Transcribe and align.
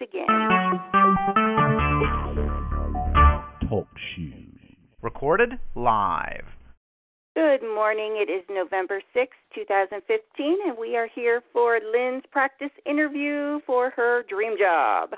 again. 0.00 0.26
Talk 3.68 3.88
shoes. 4.14 4.58
Recorded 5.02 5.58
live. 5.74 6.44
Good 7.36 7.62
morning. 7.62 8.16
It 8.16 8.30
is 8.30 8.42
November 8.50 9.00
sixth, 9.14 9.38
two 9.54 9.62
2015, 9.62 10.58
and 10.66 10.76
we 10.78 10.96
are 10.96 11.08
here 11.14 11.42
for 11.52 11.78
Lynn's 11.92 12.24
practice 12.30 12.70
interview 12.84 13.60
for 13.66 13.90
her 13.90 14.24
dream 14.28 14.56
job. 14.58 15.10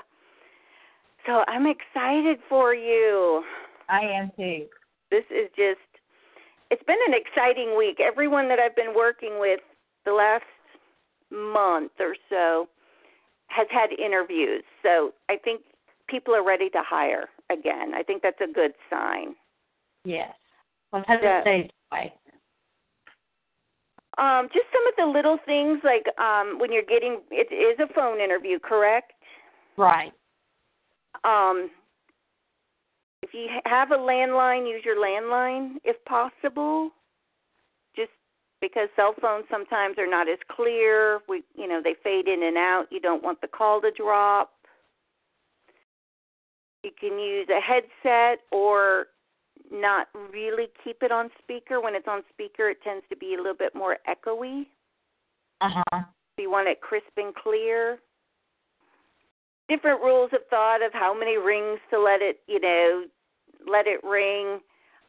So 1.25 1.43
I'm 1.47 1.65
excited 1.65 2.39
for 2.47 2.75
you. 2.75 3.43
I 3.89 4.01
am 4.01 4.31
too. 4.37 4.65
This 5.09 5.23
is 5.31 5.49
just, 5.55 5.79
it's 6.69 6.83
been 6.83 6.97
an 7.07 7.13
exciting 7.13 7.77
week. 7.77 7.99
Everyone 7.99 8.47
that 8.49 8.59
I've 8.59 8.75
been 8.75 8.93
working 8.95 9.39
with 9.39 9.59
the 10.05 10.11
last 10.11 10.43
month 11.31 11.91
or 11.99 12.15
so 12.29 12.67
has 13.55 13.67
had 13.69 13.91
interviews. 13.99 14.63
So 14.81 15.13
I 15.29 15.37
think 15.37 15.61
people 16.07 16.35
are 16.35 16.43
ready 16.43 16.69
to 16.69 16.81
hire 16.81 17.29
again. 17.51 17.93
I 17.93 18.03
think 18.03 18.21
that's 18.21 18.41
a 18.41 18.51
good 18.51 18.73
sign. 18.89 19.35
Yes. 20.05 20.33
How 20.91 20.99
does 21.01 21.19
Yeah. 21.21 21.43
it? 21.45 21.71
Um, 24.17 24.47
just 24.53 24.65
some 24.71 24.85
of 24.87 24.95
the 24.95 25.05
little 25.05 25.37
things 25.45 25.79
like 25.83 26.05
um, 26.19 26.59
when 26.59 26.71
you're 26.71 26.83
getting 26.83 27.21
it 27.31 27.51
is 27.51 27.79
a 27.79 27.91
phone 27.93 28.19
interview, 28.19 28.59
correct? 28.59 29.13
Right. 29.75 30.13
Um, 31.23 31.71
if 33.23 33.33
you 33.33 33.47
have 33.65 33.91
a 33.91 33.97
landline, 33.97 34.69
use 34.69 34.83
your 34.85 34.97
landline 34.97 35.77
if 35.83 36.03
possible. 36.05 36.91
Because 38.63 38.87
cell 38.95 39.13
phones 39.21 39.43
sometimes 39.51 39.97
are 39.97 40.09
not 40.09 40.29
as 40.29 40.37
clear, 40.49 41.19
we 41.27 41.43
you 41.53 41.67
know 41.67 41.81
they 41.83 41.95
fade 42.01 42.29
in 42.29 42.43
and 42.43 42.55
out. 42.55 42.85
You 42.91 43.01
don't 43.01 43.21
want 43.21 43.41
the 43.41 43.47
call 43.47 43.81
to 43.81 43.91
drop. 43.91 44.51
You 46.81 46.91
can 46.97 47.19
use 47.19 47.49
a 47.49 47.59
headset 47.59 48.39
or 48.53 49.07
not 49.69 50.07
really 50.31 50.67
keep 50.81 51.03
it 51.03 51.11
on 51.11 51.29
speaker. 51.43 51.81
When 51.81 51.93
it's 51.93 52.07
on 52.07 52.21
speaker, 52.31 52.69
it 52.69 52.81
tends 52.85 53.03
to 53.09 53.17
be 53.17 53.33
a 53.33 53.37
little 53.37 53.53
bit 53.53 53.75
more 53.75 53.97
echoey. 54.09 54.67
Uh 55.59 55.81
huh. 55.91 56.03
You 56.37 56.49
want 56.49 56.69
it 56.69 56.79
crisp 56.79 57.11
and 57.17 57.35
clear. 57.35 57.97
Different 59.67 60.01
rules 60.01 60.29
of 60.31 60.39
thought 60.49 60.81
of 60.81 60.93
how 60.93 61.13
many 61.13 61.35
rings 61.35 61.79
to 61.89 61.99
let 61.99 62.21
it, 62.21 62.39
you 62.47 62.61
know, 62.61 63.07
let 63.69 63.87
it 63.87 64.01
ring. 64.05 64.61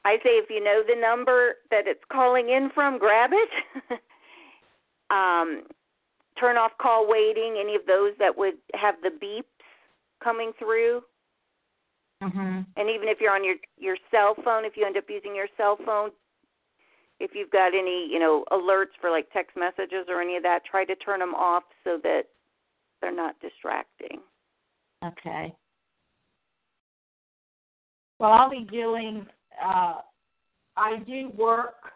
I 0.05 0.17
say 0.23 0.31
if 0.37 0.51
you 0.51 0.63
know 0.63 0.83
the 0.87 1.01
number 1.01 1.55
that 1.71 1.87
it's 1.87 2.03
calling 2.13 2.51
in 2.51 2.71
from, 2.75 2.99
grab 2.99 3.31
it. 3.33 3.49
um, 5.11 5.63
turn 6.39 6.57
off 6.57 6.73
call 6.81 7.09
waiting, 7.09 7.57
any 7.61 7.75
of 7.75 7.87
those 7.87 8.13
that 8.19 8.37
would 8.37 8.55
have 8.75 8.97
the 9.03 9.11
beeps 9.11 9.45
coming 10.23 10.53
through. 10.59 11.03
Mhm. 12.23 12.67
And 12.77 12.91
even 12.91 13.09
if 13.09 13.21
you're 13.21 13.35
on 13.35 13.45
your 13.45 13.57
your 13.77 13.97
cell 14.11 14.35
phone, 14.45 14.65
if 14.65 14.77
you 14.77 14.87
end 14.87 14.97
up 14.97 15.09
using 15.09 15.35
your 15.35 15.49
cell 15.57 15.77
phone, 15.85 16.11
if 17.21 17.35
you've 17.35 17.51
got 17.51 17.75
any, 17.75 18.09
you 18.11 18.19
know, 18.19 18.45
alerts 18.51 18.97
for 19.01 19.11
like 19.11 19.31
text 19.33 19.57
messages 19.57 20.07
or 20.09 20.21
any 20.21 20.37
of 20.37 20.43
that, 20.43 20.65
try 20.65 20.85
to 20.85 20.97
turn 20.97 21.21
them 21.21 21.35
off 21.35 21.65
so 21.83 21.99
that 22.03 22.25
they're 23.01 23.13
not 23.13 23.39
distracting. 23.41 24.21
Okay. 25.05 25.55
Well, 28.19 28.33
I'll 28.33 28.51
be 28.51 28.67
doing. 28.71 29.27
Uh, 29.63 29.95
I 30.77 30.99
do 31.07 31.31
work 31.37 31.93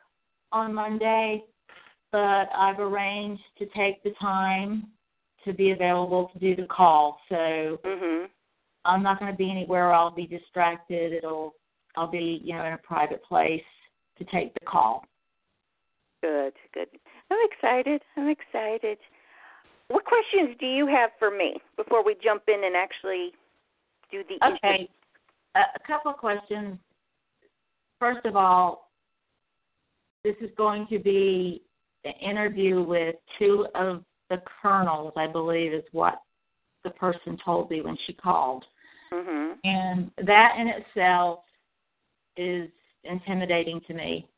on 0.53 0.73
Monday, 0.73 1.45
but 2.13 2.49
I've 2.55 2.81
arranged 2.81 3.43
to 3.59 3.67
take 3.77 4.03
the 4.03 4.13
time 4.21 4.89
to 5.45 5.53
be 5.53 5.71
available 5.71 6.31
to 6.33 6.39
do 6.39 6.57
the 6.57 6.67
call. 6.67 7.21
So 7.29 7.79
Mhm. 7.85 8.31
I'm 8.85 9.03
not 9.03 9.19
going 9.19 9.31
to 9.31 9.37
be 9.37 9.51
anywhere. 9.51 9.93
I'll 9.93 10.11
be 10.11 10.27
distracted. 10.27 11.13
It'll. 11.13 11.55
I'll 11.97 12.07
be, 12.07 12.41
you 12.45 12.55
know, 12.55 12.65
in 12.65 12.75
a 12.75 12.79
private 12.79 13.23
place 13.25 13.65
to 14.19 14.25
take 14.25 14.55
the 14.55 14.65
call. 14.65 15.05
Good, 16.23 16.55
good. 16.73 16.89
I'm 17.31 17.39
excited. 17.51 18.03
I'm 18.17 18.29
excited. 18.29 18.99
What 19.89 20.05
questions 20.05 20.57
do 20.61 20.67
you 20.67 20.87
have 20.87 21.11
for 21.19 21.31
me 21.31 21.61
before 21.77 22.05
we 22.05 22.15
jump 22.23 22.49
in 22.49 22.63
and 22.63 22.77
actually 22.77 23.33
do 24.11 24.23
the? 24.29 24.39
Okay. 24.47 24.89
A 25.55 25.79
couple 25.87 26.13
of 26.13 26.19
questions. 26.19 26.79
First 27.99 28.25
of 28.27 28.37
all, 28.37 28.91
this 30.25 30.37
is 30.41 30.51
going 30.57 30.87
to 30.89 30.99
be 30.99 31.63
an 32.05 32.13
interview 32.21 32.83
with 32.83 33.17
two 33.39 33.67
of 33.75 34.05
the 34.31 34.43
colonels, 34.61 35.13
I 35.17 35.27
believe, 35.27 35.73
is 35.73 35.85
what 35.93 36.21
the 36.85 36.91
person 36.91 37.39
told 37.45 37.71
me 37.71 37.81
when 37.81 37.97
she 38.07 38.13
called. 38.13 38.65
Mhm. 39.11 39.59
And 39.65 40.13
that 40.19 40.57
in 40.59 40.69
itself 40.69 41.45
is 42.37 42.71
intimidating 43.05 43.81
to 43.83 43.95
me. 43.95 44.29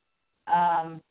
Um, 0.47 1.03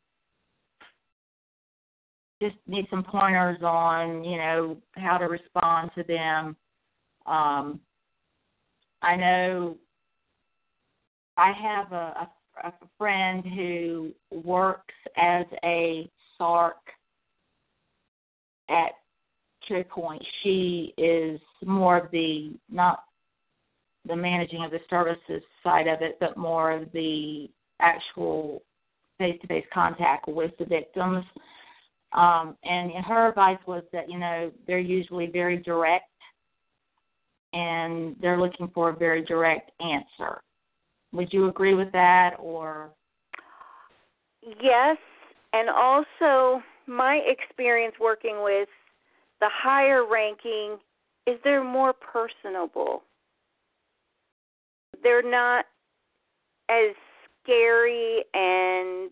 just 2.41 2.55
need 2.67 2.89
some 2.89 3.03
pointers 3.03 3.61
on, 3.63 4.23
you 4.23 4.37
know, 4.37 4.81
how 4.95 5.17
to 5.17 5.25
respond 5.25 5.91
to 5.95 6.03
them. 6.03 6.55
Um, 7.25 7.81
I 9.01 9.15
know 9.15 9.77
I 11.37 11.51
have 11.51 11.91
a, 11.91 11.95
a, 11.95 12.29
a 12.63 12.73
friend 12.97 13.43
who 13.45 14.11
works 14.31 14.93
as 15.17 15.45
a 15.63 16.09
SARC 16.39 16.73
at 18.69 18.91
Cherry 19.67 19.83
Point. 19.83 20.23
She 20.43 20.93
is 20.97 21.39
more 21.65 21.97
of 21.97 22.11
the 22.11 22.53
not 22.69 23.03
the 24.07 24.15
managing 24.15 24.63
of 24.63 24.71
the 24.71 24.79
services 24.89 25.43
side 25.63 25.87
of 25.87 26.01
it, 26.01 26.17
but 26.19 26.37
more 26.37 26.71
of 26.71 26.91
the 26.93 27.49
actual 27.79 28.61
face-to-face 29.17 29.65
contact 29.73 30.27
with 30.27 30.51
the 30.57 30.65
victims. 30.65 31.25
Um, 32.13 32.55
and 32.63 32.91
her 33.05 33.29
advice 33.29 33.59
was 33.67 33.83
that 33.93 34.09
you 34.09 34.17
know 34.17 34.51
they're 34.65 34.79
usually 34.79 35.27
very 35.27 35.57
direct, 35.57 36.05
and 37.53 38.15
they're 38.21 38.39
looking 38.39 38.69
for 38.73 38.89
a 38.89 38.95
very 38.95 39.23
direct 39.25 39.71
answer. 39.79 40.41
Would 41.11 41.33
you 41.33 41.47
agree 41.47 41.73
with 41.73 41.91
that, 41.91 42.35
or 42.39 42.91
Yes, 44.61 44.97
and 45.53 45.69
also 45.69 46.61
my 46.87 47.21
experience 47.25 47.95
working 47.99 48.43
with 48.43 48.69
the 49.39 49.49
higher 49.51 50.05
ranking 50.05 50.77
is 51.25 51.37
they're 51.43 51.63
more 51.63 51.93
personable. 51.93 53.03
They're 55.03 55.29
not 55.29 55.65
as 56.69 56.95
scary 57.43 58.23
and 58.33 59.11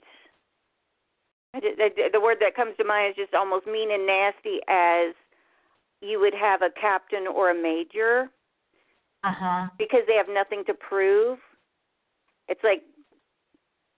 the 1.53 2.09
the 2.13 2.19
word 2.21 2.37
that 2.39 2.55
comes 2.55 2.75
to 2.77 2.83
mind 2.83 3.11
is 3.11 3.15
just 3.15 3.33
almost 3.33 3.65
mean 3.65 3.91
and 3.91 4.05
nasty 4.05 4.59
as 4.67 5.15
you 6.01 6.19
would 6.19 6.33
have 6.33 6.61
a 6.61 6.69
captain 6.79 7.25
or 7.27 7.49
a 7.49 7.55
major 7.55 8.29
uh 9.23 9.31
huh? 9.33 9.67
because 9.79 10.01
they 10.07 10.15
have 10.15 10.27
nothing 10.29 10.63
to 10.65 10.73
prove. 10.73 11.39
It's 12.47 12.63
like 12.63 12.83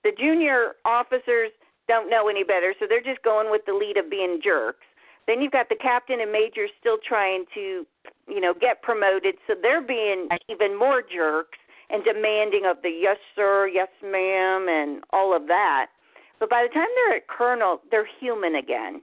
the 0.04 0.12
junior 0.18 0.74
officers 0.86 1.52
don't 1.88 2.10
know 2.10 2.30
any 2.30 2.44
better, 2.44 2.74
so 2.80 2.86
they're 2.88 3.02
just 3.02 3.22
going 3.24 3.52
with 3.52 3.62
the 3.66 3.74
lead 3.74 3.98
of 3.98 4.10
being 4.10 4.40
jerks. 4.44 4.86
Then 5.28 5.42
you've 5.42 5.52
got 5.52 5.70
the 5.70 5.76
captain 5.76 6.22
and 6.22 6.32
major 6.32 6.68
still 6.80 6.98
trying 7.08 7.46
to, 7.54 7.86
you 8.28 8.42
know, 8.42 8.54
get 8.60 8.82
promoted, 8.82 9.36
so 9.46 9.54
they're 9.60 9.82
being 9.82 10.28
even 10.50 10.78
more 10.78 11.02
jerks 11.02 11.58
and 11.92 12.04
demanding 12.04 12.66
of 12.66 12.78
the 12.82 12.90
yes 12.90 13.18
sir, 13.36 13.68
yes 13.68 13.90
ma'am, 14.04 14.68
and 14.70 15.04
all 15.12 15.36
of 15.36 15.48
that. 15.48 15.88
But 16.40 16.50
by 16.50 16.64
the 16.68 16.74
time 16.74 16.88
they're 16.96 17.18
at 17.18 17.28
colonel, 17.28 17.82
they're 17.92 18.08
human 18.20 18.56
again, 18.56 19.02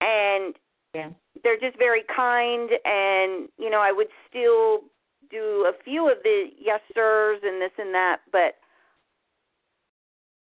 and 0.00 0.54
Yeah. 0.94 1.10
they're 1.42 1.58
just 1.58 1.76
very 1.78 2.02
kind 2.14 2.70
and 2.84 3.48
you 3.58 3.70
know 3.70 3.80
i 3.80 3.90
would 3.90 4.08
still 4.28 4.84
do 5.32 5.66
a 5.66 5.72
few 5.82 6.08
of 6.08 6.18
the 6.22 6.50
yes 6.60 6.80
sirs 6.94 7.40
and 7.42 7.60
this 7.60 7.72
and 7.78 7.94
that 7.94 8.18
but 8.30 8.54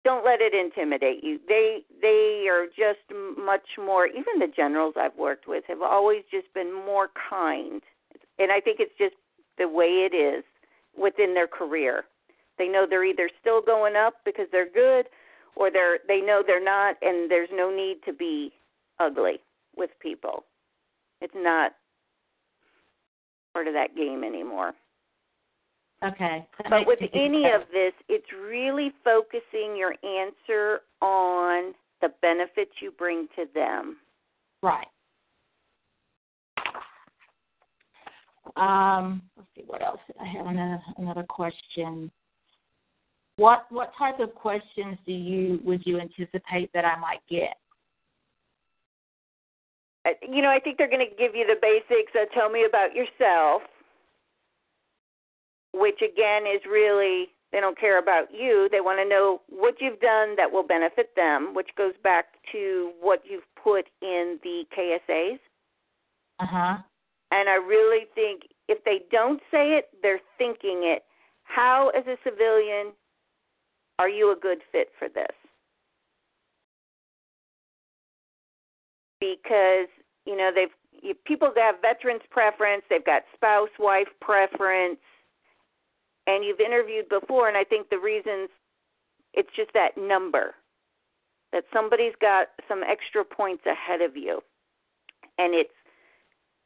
don't 0.06 0.24
let 0.24 0.40
it 0.40 0.54
intimidate 0.54 1.24
you. 1.24 1.40
They 1.48 1.80
they 2.00 2.46
are 2.48 2.68
just 2.68 3.00
much 3.44 3.66
more 3.78 4.06
even 4.06 4.40
the 4.40 4.52
generals 4.56 4.94
i've 4.98 5.18
worked 5.18 5.48
with 5.48 5.64
have 5.68 5.82
always 5.82 6.22
just 6.30 6.54
been 6.54 6.72
more 6.72 7.10
kind. 7.30 7.82
And 8.38 8.52
i 8.52 8.60
think 8.60 8.80
it's 8.80 8.98
just 8.98 9.16
the 9.58 9.68
way 9.68 10.08
it 10.12 10.16
is 10.16 10.44
within 10.98 11.34
their 11.34 11.48
career. 11.48 12.04
They 12.58 12.68
know 12.68 12.86
they're 12.88 13.04
either 13.04 13.30
still 13.42 13.62
going 13.62 13.96
up 13.96 14.16
because 14.24 14.48
they're 14.52 14.70
good 14.70 15.08
or 15.56 15.72
they're 15.72 16.00
they 16.08 16.22
know 16.22 16.44
they're 16.46 16.64
not 16.64 16.98
and 17.02 17.30
there's 17.30 17.50
no 17.52 17.76
need 17.76 17.98
to 18.06 18.14
be 18.14 18.52
ugly 19.00 19.40
with 19.76 19.90
people. 20.00 20.46
It's 21.22 21.34
not 21.36 21.72
part 23.56 23.68
of 23.70 23.74
that 23.74 23.96
game 23.96 24.22
anymore. 24.26 24.74
Okay. 26.04 26.46
That 26.62 26.70
But 26.70 26.86
with 26.86 27.00
any 27.14 27.44
better. 27.44 27.56
of 27.56 27.62
this, 27.72 27.94
it's 28.10 28.26
really 28.34 28.92
focusing 29.02 29.78
your 29.78 29.96
answer 30.04 30.82
on 31.02 31.74
the 32.02 32.10
benefits 32.22 32.72
you 32.82 32.92
bring 32.92 33.30
to 33.38 33.46
them. 33.56 33.96
right. 34.62 34.88
um, 38.58 39.22
let's 39.38 39.50
see 39.56 39.64
what 39.66 39.82
else. 39.82 40.00
I 40.22 40.26
have 40.28 40.48
another 40.48 40.82
another 40.98 41.24
question. 41.24 42.12
What 43.38 43.66
what 43.70 43.92
type 43.98 44.20
of 44.20 44.36
questions 44.36 44.98
do 45.06 45.14
you 45.14 45.60
would 45.64 45.82
you 45.86 46.00
anticipate 46.00 46.72
that 46.74 46.84
I 46.86 47.00
might 47.00 47.22
get? 47.30 47.56
Uh, 50.06 50.12
you 50.22 50.42
know, 50.42 50.50
I 50.50 50.60
think 50.60 50.78
they're 50.78 50.90
going 50.90 51.08
to 51.08 51.16
give 51.16 51.36
you 51.36 51.46
the 51.46 51.60
basics. 51.62 52.12
Uh, 52.14 52.26
tell 52.34 52.50
me 52.50 52.66
about 52.66 52.94
yourself, 52.94 53.64
which 55.74 56.02
again 56.02 56.44
is 56.46 56.62
really 56.70 57.30
they 57.52 57.60
don't 57.60 57.80
care 57.80 58.00
about 58.00 58.34
you. 58.34 58.68
They 58.72 58.82
want 58.82 59.00
to 59.00 59.08
know 59.08 59.42
what 59.50 59.76
you've 59.80 60.00
done 60.00 60.36
that 60.36 60.52
will 60.52 60.66
benefit 60.66 61.16
them, 61.16 61.54
which 61.54 61.70
goes 61.78 61.94
back 62.04 62.26
to 62.52 62.92
what 63.00 63.22
you've 63.30 63.48
put 63.62 63.86
in 64.02 64.40
the 64.44 64.64
KSAs. 64.78 65.40
Uh 66.40 66.46
huh. 66.46 66.78
And 67.32 67.50
I 67.50 67.56
really 67.56 68.08
think 68.14 68.44
if 68.68 68.84
they 68.84 69.02
don't 69.12 69.40
say 69.52 69.78
it, 69.78 69.90
they're 70.02 70.22
thinking 70.38 70.82
it. 70.84 71.04
How, 71.44 71.92
as 71.98 72.06
a 72.08 72.18
civilian, 72.24 72.92
are 74.00 74.10
you 74.10 74.32
a 74.32 74.36
good 74.36 74.60
fit 74.72 74.90
for 75.00 75.08
this? 75.08 75.36
Because 79.34 79.88
you 80.26 80.36
know 80.36 80.52
they've 80.54 81.16
people 81.26 81.52
have 81.56 81.76
veterans 81.82 82.22
preference, 82.30 82.84
they've 82.90 83.06
got 83.06 83.24
spouse 83.34 83.70
wife 83.80 84.08
preference, 84.22 85.00
and 86.28 86.44
you've 86.44 86.60
interviewed 86.60 87.10
before, 87.10 87.48
and 87.48 87.58
I 87.58 87.64
think 87.64 87.90
the 87.90 88.00
reasons 88.00 88.50
it's 89.34 89.50
just 89.56 89.72
that 89.74 89.98
number 89.98 90.56
that 91.52 91.64
somebody's 91.72 92.14
got 92.20 92.48
some 92.68 92.82
extra 92.84 93.24
points 93.24 93.64
ahead 93.66 94.02
of 94.02 94.18
you, 94.18 94.42
and 95.38 95.54
it's 95.54 95.70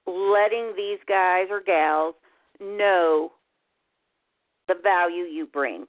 letting 0.08 0.74
these 0.76 1.00
guys 1.08 1.48
or 1.52 1.62
gals 1.62 2.16
know 2.60 3.32
the 4.68 4.76
value 4.82 5.24
you 5.24 5.46
bring. 5.46 5.86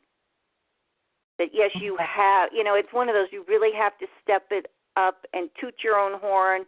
That 1.39 1.49
yes, 1.55 1.71
you 1.81 1.97
have, 1.99 2.51
you 2.53 2.63
know, 2.63 2.75
it's 2.75 2.93
one 2.93 3.09
of 3.09 3.15
those 3.15 3.29
you 3.33 3.45
really 3.49 3.75
have 3.75 3.97
to 3.99 4.07
step 4.23 4.45
it 4.51 4.67
up 4.97 5.27
and 5.33 5.49
toot 5.61 5.75
your 5.83 5.97
own 5.97 6.19
horn. 6.21 6.63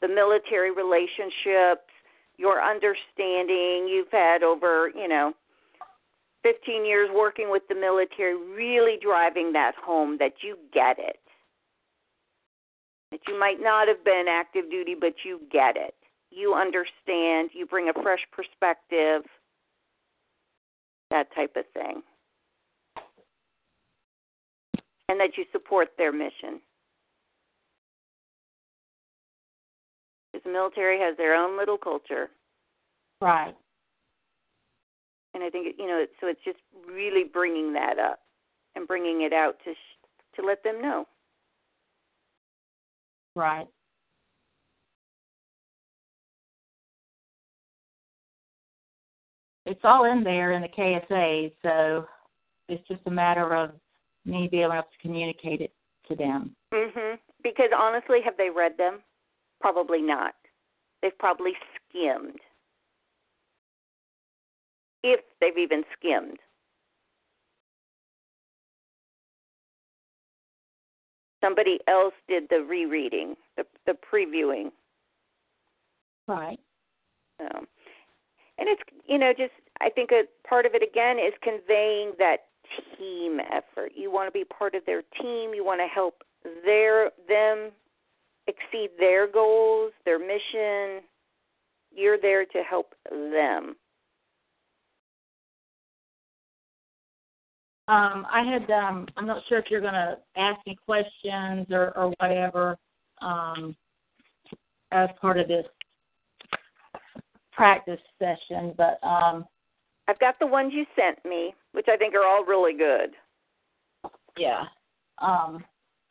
The 0.00 0.08
military 0.08 0.70
relationships, 0.70 1.90
your 2.36 2.62
understanding, 2.62 3.88
you've 3.88 4.10
had 4.12 4.42
over, 4.42 4.90
you 4.94 5.08
know, 5.08 5.32
15 6.44 6.84
years 6.84 7.10
working 7.12 7.50
with 7.50 7.62
the 7.68 7.74
military, 7.74 8.36
really 8.36 8.96
driving 9.02 9.52
that 9.52 9.74
home 9.74 10.18
that 10.18 10.34
you 10.42 10.56
get 10.72 10.98
it. 10.98 11.18
That 13.10 13.20
you 13.26 13.38
might 13.38 13.60
not 13.60 13.88
have 13.88 14.04
been 14.04 14.26
active 14.28 14.70
duty, 14.70 14.94
but 14.98 15.14
you 15.24 15.40
get 15.50 15.76
it 15.76 15.94
you 16.30 16.54
understand, 16.54 17.50
you 17.52 17.66
bring 17.66 17.88
a 17.88 18.02
fresh 18.02 18.20
perspective, 18.32 19.22
that 21.10 21.28
type 21.34 21.56
of 21.56 21.64
thing. 21.72 22.02
And 25.08 25.18
that 25.20 25.36
you 25.36 25.44
support 25.52 25.88
their 25.96 26.12
mission. 26.12 26.60
The 30.48 30.52
military 30.52 30.98
has 31.00 31.16
their 31.16 31.34
own 31.34 31.56
little 31.58 31.78
culture. 31.78 32.30
Right. 33.20 33.54
And 35.34 35.44
I 35.44 35.50
think, 35.50 35.76
you 35.78 35.86
know, 35.86 36.04
so 36.20 36.26
it's 36.26 36.42
just 36.44 36.58
really 36.86 37.24
bringing 37.24 37.72
that 37.74 37.98
up 37.98 38.20
and 38.74 38.88
bringing 38.88 39.22
it 39.22 39.32
out 39.32 39.56
to 39.64 39.72
sh- 39.74 40.36
to 40.36 40.46
let 40.46 40.62
them 40.62 40.80
know. 40.80 41.06
Right. 43.36 43.68
it's 49.68 49.80
all 49.84 50.10
in 50.10 50.24
there 50.24 50.52
in 50.52 50.62
the 50.62 50.68
KSA, 50.68 51.52
so 51.62 52.06
it's 52.70 52.86
just 52.88 53.02
a 53.04 53.10
matter 53.10 53.54
of 53.54 53.72
me 54.24 54.48
being 54.50 54.62
able 54.64 54.76
to 54.76 54.98
communicate 55.02 55.60
it 55.60 55.74
to 56.08 56.16
them. 56.16 56.56
Mhm. 56.72 57.18
Because 57.42 57.70
honestly, 57.76 58.22
have 58.22 58.36
they 58.38 58.48
read 58.48 58.78
them? 58.78 59.02
Probably 59.60 60.02
not. 60.02 60.34
They've 61.02 61.16
probably 61.18 61.52
skimmed. 61.90 62.40
If 65.02 65.20
they've 65.40 65.56
even 65.56 65.84
skimmed. 65.96 66.38
Somebody 71.40 71.78
else 71.86 72.14
did 72.28 72.44
the 72.50 72.64
rereading, 72.68 73.36
the 73.56 73.64
the 73.86 73.92
previewing. 73.92 74.70
Right. 76.26 76.58
So, 77.38 77.46
and 78.58 78.68
it's 78.68 78.82
you 79.06 79.18
know 79.18 79.32
just 79.32 79.52
I 79.80 79.88
think 79.88 80.10
a 80.10 80.24
part 80.46 80.66
of 80.66 80.74
it 80.74 80.82
again 80.82 81.18
is 81.18 81.32
conveying 81.40 82.12
that 82.18 82.46
team 82.98 83.38
effort. 83.52 83.92
You 83.94 84.10
want 84.10 84.26
to 84.26 84.32
be 84.32 84.44
part 84.44 84.74
of 84.74 84.84
their 84.84 85.02
team. 85.20 85.54
You 85.54 85.64
want 85.64 85.80
to 85.80 85.86
help 85.86 86.24
their 86.64 87.10
them 87.28 87.70
exceed 88.48 88.90
their 88.98 89.30
goals, 89.30 89.92
their 90.04 90.18
mission. 90.18 91.04
You're 91.94 92.18
there 92.20 92.44
to 92.44 92.62
help 92.68 92.94
them. 93.04 93.76
Um, 97.88 98.26
I 98.30 98.42
had 98.42 98.70
um, 98.70 99.06
I'm 99.16 99.26
not 99.26 99.42
sure 99.48 99.58
if 99.58 99.66
you're 99.70 99.80
going 99.80 99.94
to 99.94 100.18
ask 100.36 100.58
me 100.66 100.76
questions 100.84 101.66
or, 101.70 101.96
or 101.96 102.12
whatever 102.18 102.76
um, 103.22 103.74
as 104.92 105.08
part 105.20 105.38
of 105.38 105.48
this 105.48 105.64
practice 107.58 108.00
session, 108.20 108.72
but 108.76 108.98
um 109.02 109.44
I've 110.06 110.18
got 110.20 110.38
the 110.38 110.46
ones 110.46 110.72
you 110.74 110.86
sent 110.96 111.22
me, 111.24 111.52
which 111.72 111.86
I 111.88 111.96
think 111.98 112.14
are 112.14 112.26
all 112.26 112.44
really 112.44 112.72
good. 112.72 113.10
Yeah. 114.38 114.62
Um 115.20 115.64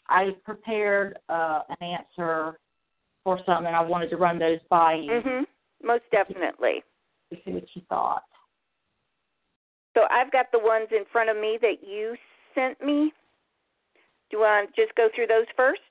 I 0.10 0.36
prepared 0.46 1.20
uh 1.30 1.62
an 1.70 1.88
answer 1.88 2.60
for 3.24 3.40
something 3.46 3.74
I 3.74 3.82
wanted 3.82 4.10
to 4.12 4.18
run 4.18 4.40
those 4.40 4.60
by 4.70 4.94
you. 4.96 5.12
Mhm. 5.12 5.48
Most 5.84 6.04
definitely. 6.12 6.84
To 7.32 7.38
see 7.44 7.52
what 7.52 7.76
you 7.76 7.82
thought. 7.90 8.24
So 9.96 10.08
I've 10.10 10.32
got 10.32 10.52
the 10.52 10.60
ones 10.60 10.88
in 10.92 11.06
front 11.12 11.30
of 11.30 11.38
me 11.38 11.58
that 11.62 11.84
you 11.86 12.16
sent 12.56 12.82
me. 12.82 13.12
Do 14.30 14.38
you 14.38 14.40
want 14.40 14.74
to 14.74 14.82
just 14.82 14.96
go 14.96 15.10
through 15.14 15.28
those 15.28 15.48
first? 15.56 15.82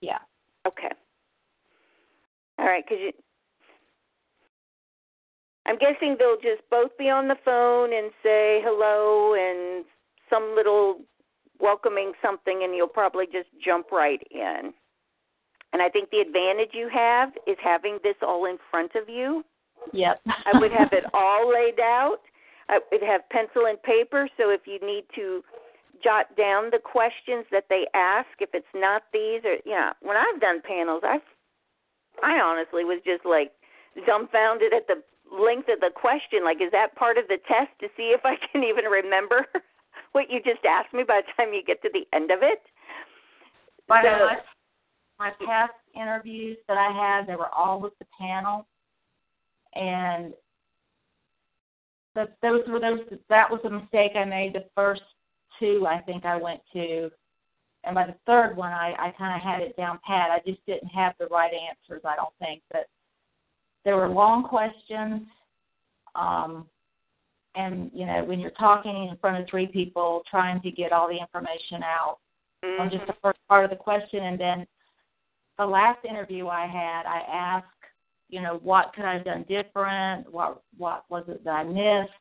Yeah. 0.00 0.18
Okay. 0.66 0.90
All 2.58 2.66
right, 2.66 2.84
because 2.84 3.00
you, 3.00 3.12
I'm 5.66 5.76
guessing 5.78 6.16
they'll 6.18 6.36
just 6.36 6.62
both 6.70 6.96
be 6.96 7.10
on 7.10 7.28
the 7.28 7.36
phone 7.44 7.92
and 7.92 8.10
say 8.22 8.60
hello 8.64 9.34
and 9.34 9.84
some 10.30 10.54
little 10.54 11.00
welcoming 11.60 12.12
something, 12.22 12.62
and 12.64 12.74
you'll 12.74 12.88
probably 12.88 13.26
just 13.26 13.48
jump 13.64 13.90
right 13.92 14.22
in. 14.30 14.72
And 15.72 15.82
I 15.82 15.88
think 15.88 16.10
the 16.10 16.20
advantage 16.20 16.70
you 16.72 16.88
have 16.92 17.30
is 17.46 17.56
having 17.62 17.98
this 18.02 18.14
all 18.22 18.46
in 18.46 18.58
front 18.70 18.92
of 18.94 19.08
you. 19.08 19.44
Yep. 19.92 20.20
I 20.26 20.58
would 20.58 20.72
have 20.72 20.92
it 20.92 21.04
all 21.12 21.52
laid 21.52 21.80
out. 21.80 22.20
I 22.68 22.78
would 22.90 23.02
have 23.02 23.28
pencil 23.30 23.66
and 23.66 23.82
paper, 23.82 24.28
so 24.36 24.50
if 24.50 24.62
you 24.66 24.78
need 24.80 25.04
to 25.16 25.42
jot 26.02 26.36
down 26.36 26.70
the 26.70 26.78
questions 26.78 27.44
that 27.50 27.64
they 27.68 27.86
ask, 27.94 28.28
if 28.40 28.50
it's 28.54 28.74
not 28.74 29.02
these 29.12 29.40
or 29.44 29.56
yeah, 29.66 29.92
when 30.00 30.16
I've 30.16 30.40
done 30.40 30.62
panels, 30.62 31.02
I've 31.04 31.26
I 32.22 32.38
honestly 32.38 32.84
was 32.84 33.00
just 33.04 33.26
like 33.26 33.52
dumbfounded 34.06 34.72
at 34.72 34.86
the 34.86 35.02
length 35.32 35.68
of 35.68 35.80
the 35.80 35.90
question. 35.94 36.44
Like, 36.44 36.60
is 36.60 36.70
that 36.72 36.94
part 36.94 37.18
of 37.18 37.26
the 37.28 37.38
test 37.48 37.70
to 37.80 37.88
see 37.96 38.14
if 38.14 38.20
I 38.24 38.36
can 38.52 38.62
even 38.62 38.84
remember 38.84 39.46
what 40.14 40.30
you 40.30 40.38
just 40.38 40.64
asked 40.64 40.94
me 40.94 41.02
by 41.02 41.20
the 41.20 41.32
time 41.36 41.52
you 41.52 41.62
get 41.62 41.82
to 41.82 41.90
the 41.92 42.06
end 42.16 42.30
of 42.30 42.38
it? 42.42 42.62
By 43.88 44.02
so, 44.02 44.26
my, 45.18 45.30
my 45.30 45.46
past 45.46 45.72
interviews 45.94 46.56
that 46.68 46.76
I 46.76 46.92
had, 46.92 47.26
they 47.26 47.36
were 47.36 47.52
all 47.52 47.80
with 47.80 47.92
the 47.98 48.06
panel, 48.18 48.66
and 49.74 50.32
the, 52.14 52.28
those 52.42 52.62
were 52.68 52.80
those. 52.80 53.00
That 53.28 53.50
was 53.50 53.60
a 53.64 53.70
mistake 53.70 54.12
I 54.14 54.24
made. 54.24 54.54
The 54.54 54.64
first 54.74 55.02
two, 55.58 55.84
I 55.86 55.98
think 56.00 56.24
I 56.24 56.36
went 56.36 56.60
to, 56.72 57.10
and 57.82 57.94
by 57.94 58.06
the 58.06 58.14
third 58.24 58.56
one, 58.56 58.72
I 58.72 58.94
I 58.98 59.14
kind 59.18 59.34
of 59.34 59.42
had 59.42 59.62
it 59.62 59.76
down 59.76 59.98
pat. 60.06 60.30
I 60.30 60.38
just 60.46 60.64
didn't 60.64 60.88
have 60.88 61.14
the 61.18 61.26
right 61.26 61.52
answers. 61.52 62.02
I 62.04 62.14
don't 62.14 62.34
think, 62.38 62.62
but 62.72 62.86
there 63.84 63.96
were 63.96 64.08
long 64.08 64.44
questions. 64.44 65.22
Um, 66.14 66.66
and, 67.54 67.90
you 67.94 68.06
know, 68.06 68.24
when 68.24 68.40
you're 68.40 68.50
talking 68.52 69.08
in 69.08 69.16
front 69.18 69.40
of 69.40 69.48
three 69.48 69.66
people, 69.66 70.22
trying 70.28 70.60
to 70.62 70.70
get 70.70 70.92
all 70.92 71.08
the 71.08 71.18
information 71.18 71.82
out 71.82 72.18
mm-hmm. 72.64 72.82
on 72.82 72.90
just 72.90 73.06
the 73.06 73.14
first 73.22 73.38
part 73.48 73.64
of 73.64 73.70
the 73.70 73.76
question. 73.76 74.24
And 74.24 74.38
then 74.38 74.66
the 75.58 75.66
last 75.66 76.04
interview 76.04 76.48
I 76.48 76.66
had, 76.66 77.06
I 77.06 77.22
asked, 77.32 77.66
you 78.28 78.40
know, 78.42 78.58
what 78.62 78.92
could 78.94 79.04
I 79.04 79.14
have 79.14 79.24
done 79.24 79.44
different? 79.48 80.32
What 80.32 80.62
what 80.76 81.04
was 81.08 81.24
it 81.28 81.44
that 81.44 81.50
I 81.50 81.62
missed? 81.64 82.12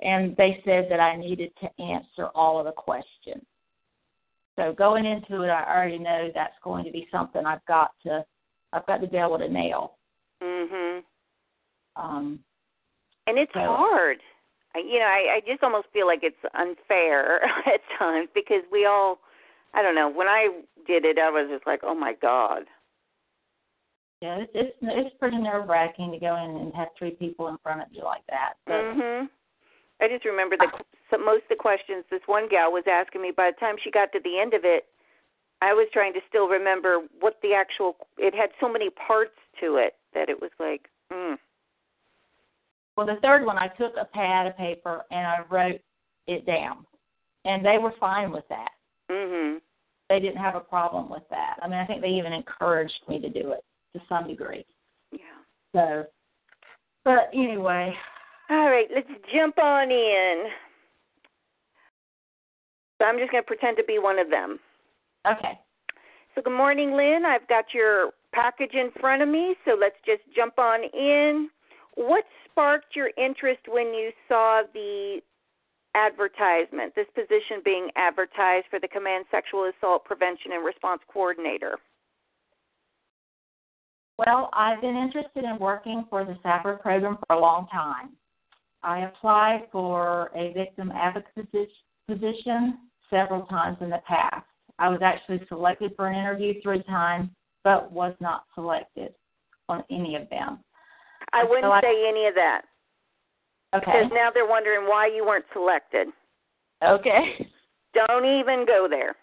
And 0.00 0.36
they 0.36 0.62
said 0.64 0.86
that 0.90 1.00
I 1.00 1.16
needed 1.16 1.50
to 1.60 1.82
answer 1.82 2.28
all 2.34 2.60
of 2.60 2.66
the 2.66 2.72
questions. 2.72 3.44
So 4.54 4.72
going 4.72 5.04
into 5.04 5.42
it, 5.42 5.48
I 5.48 5.64
already 5.64 5.98
know 5.98 6.30
that's 6.34 6.54
going 6.62 6.84
to 6.84 6.92
be 6.92 7.08
something 7.10 7.44
I've 7.44 7.64
got 7.66 7.92
to 8.04 8.24
I've 8.72 8.86
got 8.86 9.00
to 9.00 9.08
be 9.08 9.16
able 9.16 9.38
to 9.38 9.48
nail. 9.48 9.96
Mhm. 10.42 11.02
Um, 11.96 12.44
And 13.26 13.38
it's 13.38 13.52
So- 13.52 13.60
hard. 13.60 14.22
You 14.84 14.98
know, 14.98 15.06
I, 15.06 15.36
I 15.36 15.40
just 15.46 15.62
almost 15.62 15.88
feel 15.92 16.06
like 16.06 16.20
it's 16.22 16.36
unfair 16.54 17.42
at 17.66 17.80
times 17.98 18.28
because 18.34 18.62
we 18.70 18.86
all, 18.86 19.18
I 19.74 19.82
don't 19.82 19.94
know. 19.94 20.10
When 20.10 20.28
I 20.28 20.48
did 20.86 21.04
it, 21.04 21.18
I 21.18 21.30
was 21.30 21.48
just 21.50 21.66
like, 21.66 21.80
oh 21.82 21.94
my 21.94 22.14
god. 22.20 22.64
Yeah, 24.20 24.38
it's 24.38 24.50
it's, 24.54 24.76
it's 24.82 25.16
pretty 25.20 25.38
nerve 25.38 25.68
wracking 25.68 26.10
to 26.10 26.18
go 26.18 26.34
in 26.36 26.56
and 26.62 26.74
have 26.74 26.88
three 26.98 27.12
people 27.12 27.48
in 27.48 27.58
front 27.62 27.82
of 27.82 27.88
you 27.92 28.02
like 28.02 28.26
that. 28.28 28.54
But 28.66 28.82
Mhm. 28.82 29.28
I 30.00 30.08
just 30.08 30.24
remember 30.24 30.56
the 30.56 30.70
some, 31.10 31.24
most 31.24 31.42
of 31.42 31.48
the 31.50 31.56
questions 31.56 32.04
this 32.10 32.26
one 32.26 32.48
gal 32.48 32.72
was 32.72 32.84
asking 32.86 33.22
me. 33.22 33.30
By 33.30 33.50
the 33.50 33.60
time 33.60 33.76
she 33.78 33.90
got 33.90 34.12
to 34.12 34.20
the 34.20 34.38
end 34.38 34.54
of 34.54 34.64
it, 34.64 34.86
I 35.62 35.72
was 35.72 35.88
trying 35.92 36.12
to 36.14 36.20
still 36.28 36.48
remember 36.48 37.00
what 37.20 37.40
the 37.42 37.54
actual. 37.54 37.96
It 38.16 38.34
had 38.34 38.50
so 38.60 38.68
many 38.68 38.90
parts 38.90 39.38
to 39.60 39.76
it 39.76 39.94
that 40.14 40.28
it 40.28 40.40
was 40.40 40.50
like, 40.58 40.88
mm. 41.12 41.38
Well, 42.98 43.06
the 43.06 43.20
third 43.22 43.46
one, 43.46 43.56
I 43.56 43.68
took 43.68 43.92
a 43.96 44.04
pad 44.06 44.48
of 44.48 44.56
paper 44.56 45.04
and 45.12 45.24
I 45.24 45.44
wrote 45.48 45.80
it 46.26 46.44
down, 46.44 46.84
and 47.44 47.64
they 47.64 47.78
were 47.78 47.92
fine 48.00 48.32
with 48.32 48.42
that. 48.48 48.72
Mhm. 49.08 49.62
They 50.08 50.18
didn't 50.18 50.38
have 50.38 50.56
a 50.56 50.60
problem 50.60 51.08
with 51.08 51.22
that. 51.28 51.60
I 51.62 51.68
mean, 51.68 51.78
I 51.78 51.86
think 51.86 52.00
they 52.00 52.08
even 52.08 52.32
encouraged 52.32 53.08
me 53.08 53.20
to 53.20 53.28
do 53.28 53.52
it 53.52 53.64
to 53.92 54.04
some 54.08 54.26
degree. 54.26 54.66
Yeah. 55.12 55.20
So, 55.72 56.06
but 57.04 57.30
anyway, 57.32 57.96
All 58.50 58.68
right, 58.68 58.90
let's 58.90 59.08
jump 59.32 59.58
on 59.58 59.92
in. 59.92 60.52
So 62.98 63.04
I'm 63.04 63.18
just 63.18 63.30
going 63.30 63.44
to 63.44 63.46
pretend 63.46 63.76
to 63.76 63.84
be 63.84 64.00
one 64.00 64.18
of 64.18 64.28
them. 64.28 64.58
okay. 65.24 65.56
So 66.34 66.42
good 66.42 66.52
morning, 66.56 66.96
Lynn. 66.96 67.24
I've 67.24 67.46
got 67.46 67.72
your 67.72 68.12
package 68.32 68.74
in 68.74 68.90
front 68.90 69.22
of 69.22 69.28
me, 69.28 69.54
so 69.64 69.74
let's 69.74 70.00
just 70.04 70.28
jump 70.34 70.58
on 70.58 70.82
in. 70.82 71.48
What 71.98 72.22
sparked 72.44 72.94
your 72.94 73.10
interest 73.18 73.62
when 73.66 73.88
you 73.92 74.12
saw 74.28 74.62
the 74.72 75.18
advertisement, 75.96 76.94
this 76.94 77.08
position 77.12 77.60
being 77.64 77.88
advertised 77.96 78.66
for 78.70 78.78
the 78.78 78.86
Command 78.86 79.24
Sexual 79.32 79.72
Assault 79.76 80.04
Prevention 80.04 80.52
and 80.52 80.64
Response 80.64 81.00
Coordinator? 81.12 81.76
Well, 84.16 84.48
I've 84.52 84.80
been 84.80 84.96
interested 84.96 85.42
in 85.42 85.58
working 85.58 86.04
for 86.08 86.24
the 86.24 86.34
SAPR 86.44 86.80
program 86.80 87.18
for 87.26 87.34
a 87.34 87.40
long 87.40 87.66
time. 87.66 88.10
I 88.84 89.00
applied 89.00 89.62
for 89.72 90.30
a 90.36 90.52
victim 90.52 90.92
advocate 90.92 91.48
position 92.06 92.78
several 93.10 93.42
times 93.46 93.78
in 93.80 93.90
the 93.90 94.02
past. 94.06 94.46
I 94.78 94.88
was 94.88 95.00
actually 95.02 95.40
selected 95.48 95.94
for 95.96 96.06
an 96.06 96.16
interview 96.16 96.62
three 96.62 96.84
times, 96.84 97.30
but 97.64 97.90
was 97.90 98.14
not 98.20 98.44
selected 98.54 99.14
on 99.68 99.82
any 99.90 100.14
of 100.14 100.30
them. 100.30 100.60
I 101.32 101.44
wouldn't 101.44 101.72
I- 101.72 101.80
say 101.80 102.08
any 102.08 102.26
of 102.26 102.34
that 102.34 102.62
Okay. 103.74 103.84
because 103.84 104.12
now 104.12 104.30
they're 104.30 104.46
wondering 104.46 104.86
why 104.86 105.06
you 105.06 105.24
weren't 105.26 105.44
selected. 105.52 106.08
Okay. 106.82 107.48
Don't 107.94 108.24
even 108.24 108.64
go 108.64 108.86
there. 108.88 109.16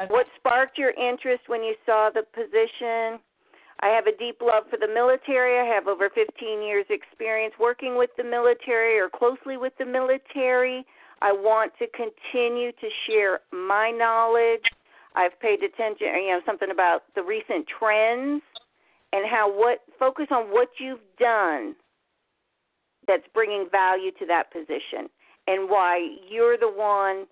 okay. 0.00 0.12
What 0.12 0.26
sparked 0.36 0.78
your 0.78 0.90
interest 0.90 1.48
when 1.48 1.62
you 1.62 1.74
saw 1.84 2.10
the 2.10 2.22
position? 2.34 3.20
I 3.80 3.88
have 3.88 4.06
a 4.08 4.16
deep 4.16 4.40
love 4.42 4.64
for 4.70 4.76
the 4.76 4.88
military. 4.88 5.58
I 5.60 5.64
have 5.72 5.86
over 5.86 6.10
15 6.10 6.62
years 6.62 6.84
experience 6.90 7.54
working 7.60 7.96
with 7.96 8.10
the 8.16 8.24
military 8.24 8.98
or 8.98 9.08
closely 9.08 9.56
with 9.56 9.72
the 9.78 9.84
military. 9.84 10.84
I 11.22 11.30
want 11.32 11.72
to 11.78 11.86
continue 11.88 12.72
to 12.72 12.88
share 13.06 13.40
my 13.52 13.90
knowledge. 13.90 14.62
I've 15.14 15.38
paid 15.40 15.62
attention, 15.62 16.08
you 16.14 16.30
know, 16.30 16.40
something 16.44 16.70
about 16.70 17.02
the 17.14 17.22
recent 17.22 17.66
trends 17.78 18.42
and 19.12 19.26
how 19.28 19.50
what 19.50 19.80
focus 19.98 20.26
on 20.30 20.46
what 20.46 20.68
you've 20.78 21.00
done 21.18 21.74
that's 23.06 23.24
bringing 23.32 23.66
value 23.70 24.10
to 24.18 24.26
that 24.26 24.52
position 24.52 25.08
and 25.46 25.68
why 25.68 25.98
you're 26.30 26.58
the 26.58 26.68
one 26.68 27.26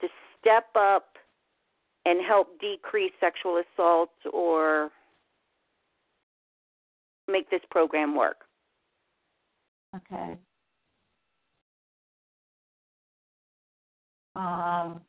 to 0.00 0.08
step 0.40 0.66
up 0.76 1.16
and 2.04 2.24
help 2.26 2.58
decrease 2.60 3.12
sexual 3.20 3.62
assault 3.62 4.10
or 4.32 4.90
make 7.28 7.48
this 7.50 7.60
program 7.70 8.16
work. 8.16 8.38
Okay. 9.94 10.36
Um, 14.34 15.02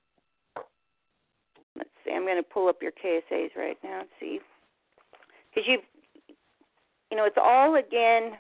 Let's 1.76 1.90
see. 2.06 2.12
I'm 2.12 2.24
going 2.24 2.38
to 2.38 2.44
pull 2.44 2.68
up 2.68 2.82
your 2.82 2.92
KSAs 2.92 3.56
right 3.56 3.78
now 3.84 4.02
and 4.02 4.10
see. 4.20 4.40
Because 5.50 5.68
you've, 5.68 5.82
you 7.14 7.18
know, 7.18 7.26
it's 7.26 7.38
all 7.40 7.76
again, 7.76 8.40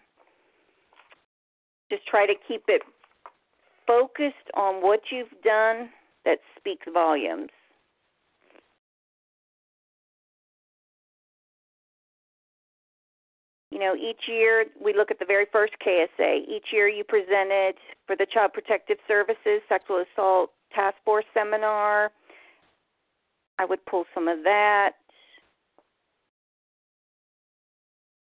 just 1.92 2.08
try 2.08 2.25
to 2.25 2.34
keep 2.48 2.63
it 2.68 2.82
focused 3.86 4.50
on 4.56 4.82
what 4.82 5.00
you've 5.12 5.30
done 5.44 5.89
that 6.25 6.39
speaks 6.58 6.88
volumes. 6.92 7.51
You 13.70 13.77
know, 13.77 13.96
each 13.96 14.22
year 14.27 14.65
we 14.84 14.96
look 14.96 15.12
at 15.12 15.20
the 15.20 15.25
very 15.25 15.46
first 15.51 15.74
KSA. 15.86 16.48
Each 16.48 16.65
year 16.74 16.88
you 16.88 17.03
presented 17.03 17.75
for 18.08 18.15
the 18.15 18.25
Child 18.34 18.53
Protective 18.53 18.98
Services 19.08 19.62
Sexual 19.70 20.03
Assault 20.12 20.50
Task 20.74 20.96
Force 21.06 21.25
Seminar. 21.36 22.10
I 23.60 23.65
would 23.65 23.86
pull 23.86 24.06
some 24.15 24.27
of 24.27 24.44
that. 24.46 24.94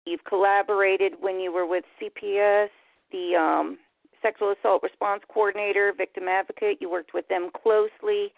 You've 0.08 0.24
collaborated 0.24 1.14
when 1.20 1.40
you 1.40 1.52
were 1.52 1.66
with 1.66 1.84
CPS, 2.02 2.70
the 3.12 3.36
um, 3.36 3.78
Sexual 4.22 4.54
Assault 4.58 4.82
Response 4.82 5.22
Coordinator, 5.28 5.94
Victim 5.96 6.30
Advocate. 6.30 6.78
You 6.80 6.90
worked 6.90 7.14
with 7.14 7.28
them 7.28 7.50
closely. 7.62 8.32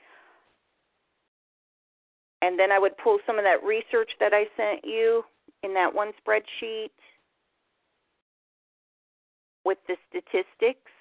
And 2.41 2.57
then 2.57 2.71
I 2.71 2.79
would 2.79 2.97
pull 2.97 3.19
some 3.27 3.37
of 3.37 3.43
that 3.43 3.63
research 3.63 4.09
that 4.19 4.33
I 4.33 4.45
sent 4.57 4.83
you 4.83 5.23
in 5.61 5.73
that 5.75 5.93
one 5.93 6.11
spreadsheet 6.25 6.89
with 9.63 9.77
the 9.87 9.95
statistics 10.09 10.91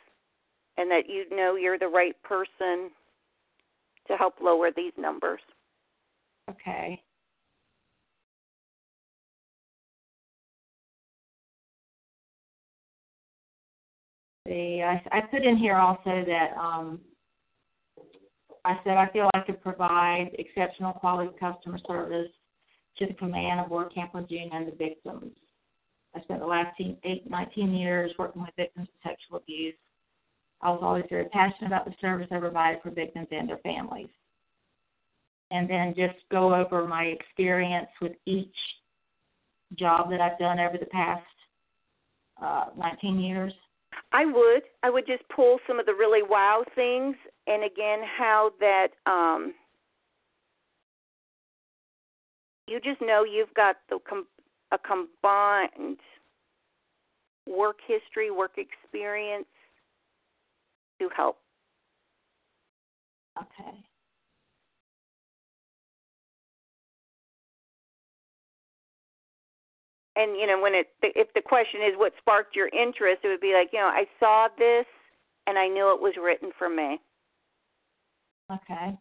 and 0.76 0.90
that 0.90 1.08
you 1.08 1.25
know 1.34 1.56
you're 1.56 1.78
the 1.78 1.88
right 1.88 2.16
person 2.22 2.90
to 4.06 4.16
help 4.16 4.34
lower 4.42 4.70
these 4.75 4.92
numbers. 4.98 5.40
okay. 6.50 7.00
See, 14.48 14.82
I, 14.82 15.02
I 15.12 15.20
put 15.30 15.44
in 15.44 15.58
here 15.58 15.76
also 15.76 16.24
that 16.26 16.56
um, 16.58 17.00
I 18.64 18.76
said 18.82 18.96
I 18.96 19.10
feel 19.12 19.28
I 19.34 19.40
could 19.40 19.62
provide 19.62 20.30
exceptional 20.38 20.94
quality 20.94 21.30
customer 21.38 21.78
service 21.86 22.30
to 22.96 23.06
the 23.06 23.12
command 23.14 23.60
of 23.60 23.70
War 23.70 23.90
Camp 23.90 24.14
Lejeune 24.14 24.48
and 24.50 24.66
the 24.66 24.76
victims. 24.76 25.32
I 26.14 26.22
spent 26.22 26.40
the 26.40 26.46
last 26.46 26.74
teen- 26.78 26.96
eight, 27.04 27.28
19 27.28 27.74
years 27.74 28.10
working 28.18 28.40
with 28.40 28.50
victims 28.56 28.88
of 28.88 29.10
sexual 29.10 29.36
abuse. 29.36 29.74
I 30.62 30.70
was 30.70 30.80
always 30.82 31.04
very 31.10 31.26
passionate 31.26 31.66
about 31.66 31.84
the 31.84 31.94
service 32.00 32.28
I 32.30 32.38
provided 32.38 32.80
for 32.82 32.90
victims 32.90 33.28
and 33.30 33.48
their 33.50 33.58
families. 33.58 34.08
And 35.50 35.68
then 35.68 35.94
just 35.94 36.18
go 36.30 36.54
over 36.54 36.86
my 36.88 37.04
experience 37.04 37.88
with 38.00 38.12
each 38.24 38.56
job 39.74 40.08
that 40.10 40.22
I've 40.22 40.38
done 40.38 40.58
over 40.58 40.78
the 40.78 40.86
past 40.86 41.22
uh, 42.42 42.66
19 42.78 43.20
years. 43.20 43.52
I 44.12 44.24
would. 44.24 44.62
I 44.82 44.90
would 44.90 45.06
just 45.06 45.22
pull 45.34 45.58
some 45.66 45.78
of 45.78 45.86
the 45.86 45.94
really 45.94 46.22
wow 46.22 46.64
things 46.74 47.16
and 47.46 47.62
again 47.64 48.00
how 48.18 48.52
that 48.60 48.88
um 49.06 49.54
you 52.66 52.80
just 52.80 53.00
know 53.00 53.24
you've 53.24 53.52
got 53.54 53.76
the 53.88 53.98
com- 54.08 54.26
a 54.72 54.78
combined 54.78 55.98
work 57.46 57.78
history, 57.86 58.30
work 58.30 58.52
experience 58.58 59.46
to 61.00 61.08
help. 61.16 61.38
Okay. 63.38 63.78
And 70.18 70.37
you 70.37 70.46
know 70.46 70.60
when 70.60 70.75
it 70.75 70.88
if 71.02 71.32
the 71.34 71.40
question 71.40 71.80
is 71.80 71.94
what 71.96 72.12
sparked 72.18 72.54
your 72.54 72.68
interest, 72.68 73.20
it 73.25 73.28
would 73.28 73.40
be 73.40 73.54
like, 73.54 73.70
you 73.72 73.78
know, 73.78 73.87
I 73.87 74.04
saw 74.20 74.48
this 74.58 74.84
and 75.46 75.56
I 75.56 75.68
knew 75.68 75.94
it 75.94 76.02
was 76.02 76.14
written 76.20 76.50
for 76.58 76.68
me. 76.68 77.00
Okay. 78.52 78.98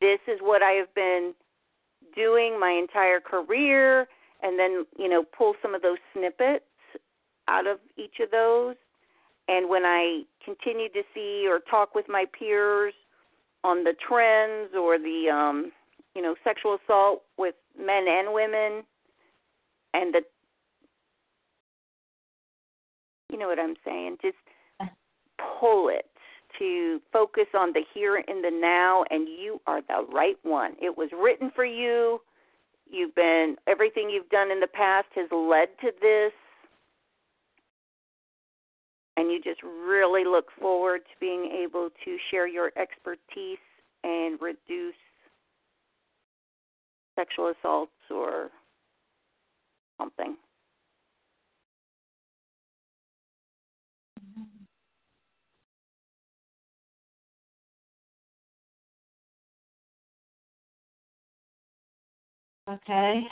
this 0.00 0.20
is 0.26 0.38
what 0.40 0.62
I 0.62 0.72
have 0.72 0.92
been 0.94 1.34
doing 2.14 2.58
my 2.58 2.70
entire 2.70 3.20
career, 3.20 4.06
and 4.42 4.58
then, 4.58 4.84
you 4.98 5.08
know, 5.08 5.24
pull 5.36 5.54
some 5.62 5.74
of 5.74 5.82
those 5.82 5.98
snippets 6.12 6.64
out 7.48 7.66
of 7.66 7.78
each 7.96 8.20
of 8.20 8.30
those. 8.30 8.76
And 9.48 9.68
when 9.68 9.84
I 9.84 10.22
continue 10.44 10.88
to 10.90 11.02
see 11.14 11.46
or 11.48 11.60
talk 11.70 11.94
with 11.94 12.06
my 12.08 12.24
peers 12.38 12.94
on 13.64 13.84
the 13.84 13.94
trends 14.08 14.74
or 14.74 14.98
the, 14.98 15.28
um, 15.32 15.72
you 16.14 16.22
know, 16.22 16.34
sexual 16.44 16.78
assault 16.82 17.22
with 17.36 17.54
men 17.78 18.06
and 18.08 18.32
women, 18.32 18.84
and 19.92 20.14
the 20.14 20.22
you 23.30 23.38
know 23.38 23.48
what 23.48 23.58
I'm 23.58 23.76
saying? 23.84 24.18
Just 24.22 24.36
uh. 24.80 24.86
pull 25.58 25.88
it 25.88 26.06
to 26.58 27.00
focus 27.12 27.46
on 27.56 27.72
the 27.72 27.82
here 27.94 28.16
and 28.16 28.44
the 28.44 28.50
now, 28.50 29.04
and 29.10 29.28
you 29.28 29.60
are 29.66 29.80
the 29.82 30.04
right 30.12 30.36
one. 30.42 30.74
It 30.80 30.96
was 30.96 31.08
written 31.16 31.50
for 31.54 31.64
you. 31.64 32.20
You've 32.90 33.14
been, 33.14 33.56
everything 33.66 34.10
you've 34.10 34.28
done 34.30 34.50
in 34.50 34.60
the 34.60 34.66
past 34.66 35.06
has 35.14 35.28
led 35.30 35.68
to 35.80 35.92
this. 36.00 36.32
And 39.16 39.30
you 39.30 39.40
just 39.42 39.62
really 39.62 40.24
look 40.24 40.46
forward 40.58 41.00
to 41.00 41.20
being 41.20 41.44
able 41.62 41.90
to 42.04 42.16
share 42.30 42.48
your 42.48 42.72
expertise 42.76 43.58
and 44.02 44.40
reduce 44.40 44.94
sexual 47.16 47.52
assaults 47.58 47.92
or 48.10 48.48
something. 49.98 50.36
Okay. 62.70 63.22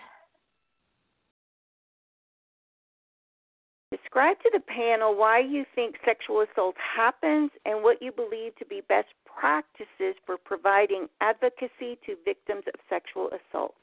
Describe 3.93 4.37
to 4.41 4.51
the 4.53 4.61
panel 4.61 5.17
why 5.17 5.39
you 5.39 5.65
think 5.75 5.97
sexual 6.05 6.41
assault 6.41 6.75
happens 6.97 7.51
and 7.65 7.83
what 7.83 8.03
you 8.03 8.11
believe 8.11 8.57
to 8.57 8.67
be 8.67 8.83
best 8.89 9.09
practices 9.25 10.15
for 10.27 10.37
providing 10.37 11.07
advocacy 11.21 11.99
to 12.05 12.17
victims 12.25 12.65
of 12.67 12.81
sexual 12.89 13.29
assault. 13.29 13.75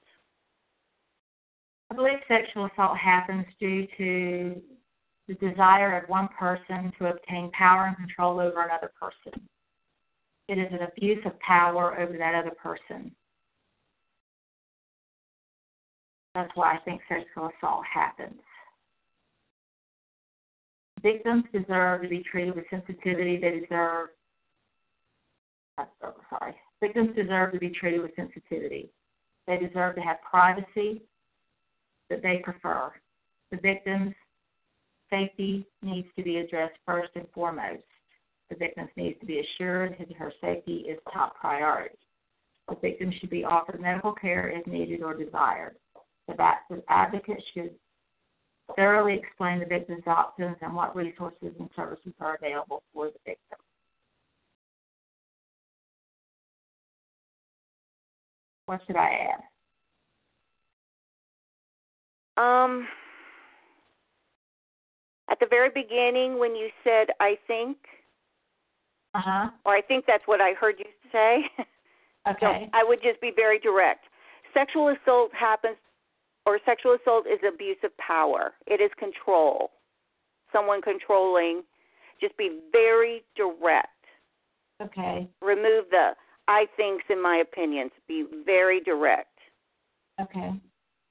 I 1.91 1.95
believe 1.95 2.19
sexual 2.27 2.65
assault 2.65 2.97
happens 2.97 3.45
due 3.59 3.87
to 3.97 4.61
the 5.27 5.35
desire 5.35 5.97
of 5.97 6.09
one 6.09 6.27
person 6.37 6.91
to 6.99 7.07
obtain 7.07 7.49
power 7.51 7.85
and 7.85 7.95
control 7.95 8.39
over 8.39 8.63
another 8.63 8.91
person. 8.99 9.47
It 10.47 10.57
is 10.57 10.67
an 10.71 10.81
abuse 10.81 11.25
of 11.25 11.39
power 11.39 11.99
over 11.99 12.17
that 12.17 12.35
other 12.35 12.55
person. 12.61 13.11
That's 16.35 16.51
why 16.53 16.75
I 16.75 16.79
think 16.79 17.01
sexual 17.07 17.49
assault 17.57 17.83
happens. 17.91 18.41
Victims 21.01 21.45
deserve 21.53 22.01
to 22.01 22.09
be 22.09 22.23
treated 22.29 22.55
with 22.55 22.65
sensitivity. 22.69 23.37
They 23.37 23.61
deserve, 23.61 24.09
oh, 25.79 26.13
sorry, 26.29 26.53
victims 26.81 27.15
deserve 27.15 27.53
to 27.53 27.59
be 27.59 27.69
treated 27.69 28.01
with 28.01 28.11
sensitivity. 28.17 28.89
They 29.47 29.57
deserve 29.57 29.95
to 29.95 30.01
have 30.01 30.17
privacy 30.29 31.03
that 32.09 32.21
they 32.21 32.41
prefer. 32.43 32.91
The 33.51 33.57
victim's 33.57 34.13
safety 35.09 35.65
needs 35.81 36.07
to 36.17 36.23
be 36.23 36.37
addressed 36.37 36.75
first 36.85 37.11
and 37.15 37.27
foremost. 37.33 37.83
The 38.49 38.55
victim 38.55 38.89
needs 38.97 39.19
to 39.21 39.25
be 39.25 39.39
assured 39.39 39.95
that 39.99 40.11
her 40.17 40.33
safety 40.41 40.85
is 40.89 40.99
top 41.13 41.35
priority. 41.39 41.95
The 42.67 42.75
victim 42.81 43.13
should 43.19 43.29
be 43.29 43.45
offered 43.45 43.79
medical 43.79 44.11
care 44.11 44.49
if 44.49 44.67
needed 44.67 45.01
or 45.01 45.13
desired. 45.13 45.75
The 46.27 46.83
advocate 46.89 47.41
should 47.53 47.71
thoroughly 48.75 49.15
explain 49.15 49.59
the 49.59 49.65
victim's 49.65 50.07
options 50.07 50.57
and 50.61 50.73
what 50.73 50.95
resources 50.95 51.53
and 51.59 51.69
services 51.75 52.13
are 52.19 52.35
available 52.35 52.83
for 52.93 53.07
the 53.07 53.19
victim. 53.25 53.59
What 58.65 58.81
should 58.87 58.95
I 58.95 59.33
add? 59.33 59.41
Um, 62.37 62.87
at 65.29 65.39
the 65.39 65.45
very 65.47 65.69
beginning, 65.69 66.39
when 66.39 66.55
you 66.55 66.69
said 66.83 67.07
"I 67.19 67.37
think," 67.47 67.77
uh 69.13 69.21
huh, 69.23 69.49
or 69.65 69.75
I 69.75 69.81
think 69.81 70.05
that's 70.07 70.23
what 70.25 70.41
I 70.41 70.53
heard 70.53 70.75
you 70.79 70.85
say. 71.11 71.45
Okay. 72.27 72.69
so 72.73 72.79
I 72.79 72.83
would 72.83 73.03
just 73.03 73.21
be 73.21 73.31
very 73.35 73.59
direct. 73.59 74.05
Sexual 74.51 74.95
assault 74.99 75.29
happens 75.31 75.77
or 76.45 76.59
sexual 76.65 76.95
assault 77.01 77.25
is 77.27 77.39
abuse 77.47 77.77
of 77.83 77.95
power. 77.97 78.53
It 78.67 78.81
is 78.81 78.91
control. 78.97 79.71
Someone 80.51 80.81
controlling. 80.81 81.63
Just 82.21 82.37
be 82.37 82.59
very 82.71 83.23
direct. 83.35 83.89
Okay. 84.81 85.27
Remove 85.41 85.85
the 85.89 86.11
I 86.47 86.65
thinks 86.77 87.05
and 87.09 87.21
my 87.21 87.37
opinions. 87.37 87.91
Be 88.07 88.25
very 88.45 88.79
direct. 88.79 89.29
Okay. 90.21 90.51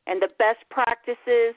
And 0.07 0.23
the 0.23 0.29
best 0.39 0.61
practices 0.71 1.55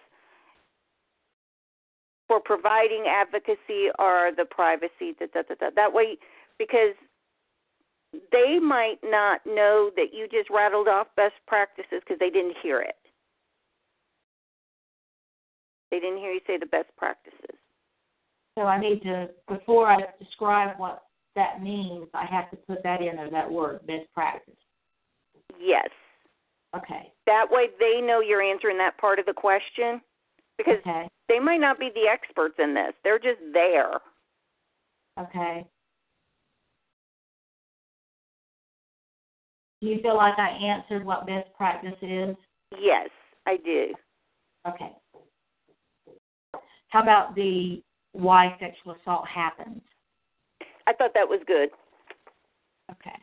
for 2.27 2.39
providing 2.39 3.05
advocacy 3.07 3.89
are 3.99 4.33
the 4.35 4.45
privacy. 4.45 5.15
Da, 5.19 5.27
da, 5.33 5.43
da, 5.47 5.55
da. 5.59 5.69
That 5.75 5.93
way, 5.93 6.17
because 6.57 6.95
they 8.31 8.59
might 8.59 8.97
not 9.03 9.41
know 9.45 9.91
that 9.95 10.07
you 10.13 10.27
just 10.31 10.49
rattled 10.49 10.87
off 10.87 11.07
best 11.15 11.35
practices 11.45 12.01
because 12.01 12.19
they 12.19 12.29
didn't 12.29 12.55
hear 12.61 12.81
it. 12.81 12.95
They 15.91 15.99
didn't 15.99 16.17
hear 16.19 16.31
you 16.31 16.41
say 16.45 16.57
the 16.57 16.65
best 16.65 16.89
practices. 16.97 17.55
So 18.57 18.63
I 18.63 18.79
need 18.79 19.01
to, 19.03 19.29
before 19.47 19.87
I 19.87 19.99
describe 20.19 20.79
what 20.79 21.03
that 21.35 21.61
means, 21.61 22.07
I 22.13 22.25
have 22.25 22.49
to 22.51 22.57
put 22.57 22.83
that 22.83 23.01
in 23.01 23.15
there, 23.15 23.29
that 23.29 23.51
word, 23.51 23.85
best 23.85 24.11
practice. 24.13 24.55
Yes. 25.59 25.89
Okay. 26.75 27.11
That 27.25 27.45
way 27.49 27.67
they 27.79 28.01
know 28.01 28.19
you're 28.19 28.41
answering 28.41 28.77
that 28.79 28.97
part 28.97 29.19
of 29.19 29.25
the 29.25 29.33
question 29.33 30.01
because 30.57 30.79
okay. 30.79 31.07
they 31.29 31.39
might 31.39 31.59
not 31.59 31.79
be 31.79 31.89
the 31.93 32.09
experts 32.11 32.55
in 32.59 32.73
this. 32.73 32.93
They're 33.03 33.19
just 33.19 33.39
there. 33.53 33.99
Okay. 35.19 35.65
Do 39.81 39.87
you 39.87 40.01
feel 40.01 40.17
like 40.17 40.37
I 40.39 40.49
answered 40.49 41.05
what 41.05 41.27
best 41.27 41.47
practice 41.55 41.95
is? 42.01 42.35
Yes, 42.79 43.09
I 43.45 43.57
do. 43.57 43.93
Okay. 44.67 44.91
How 46.89 47.01
about 47.01 47.35
the 47.35 47.81
why 48.13 48.55
sexual 48.59 48.95
assault 49.01 49.27
happens? 49.27 49.81
I 50.87 50.93
thought 50.93 51.11
that 51.13 51.27
was 51.27 51.41
good. 51.45 51.69
Okay. 52.91 53.15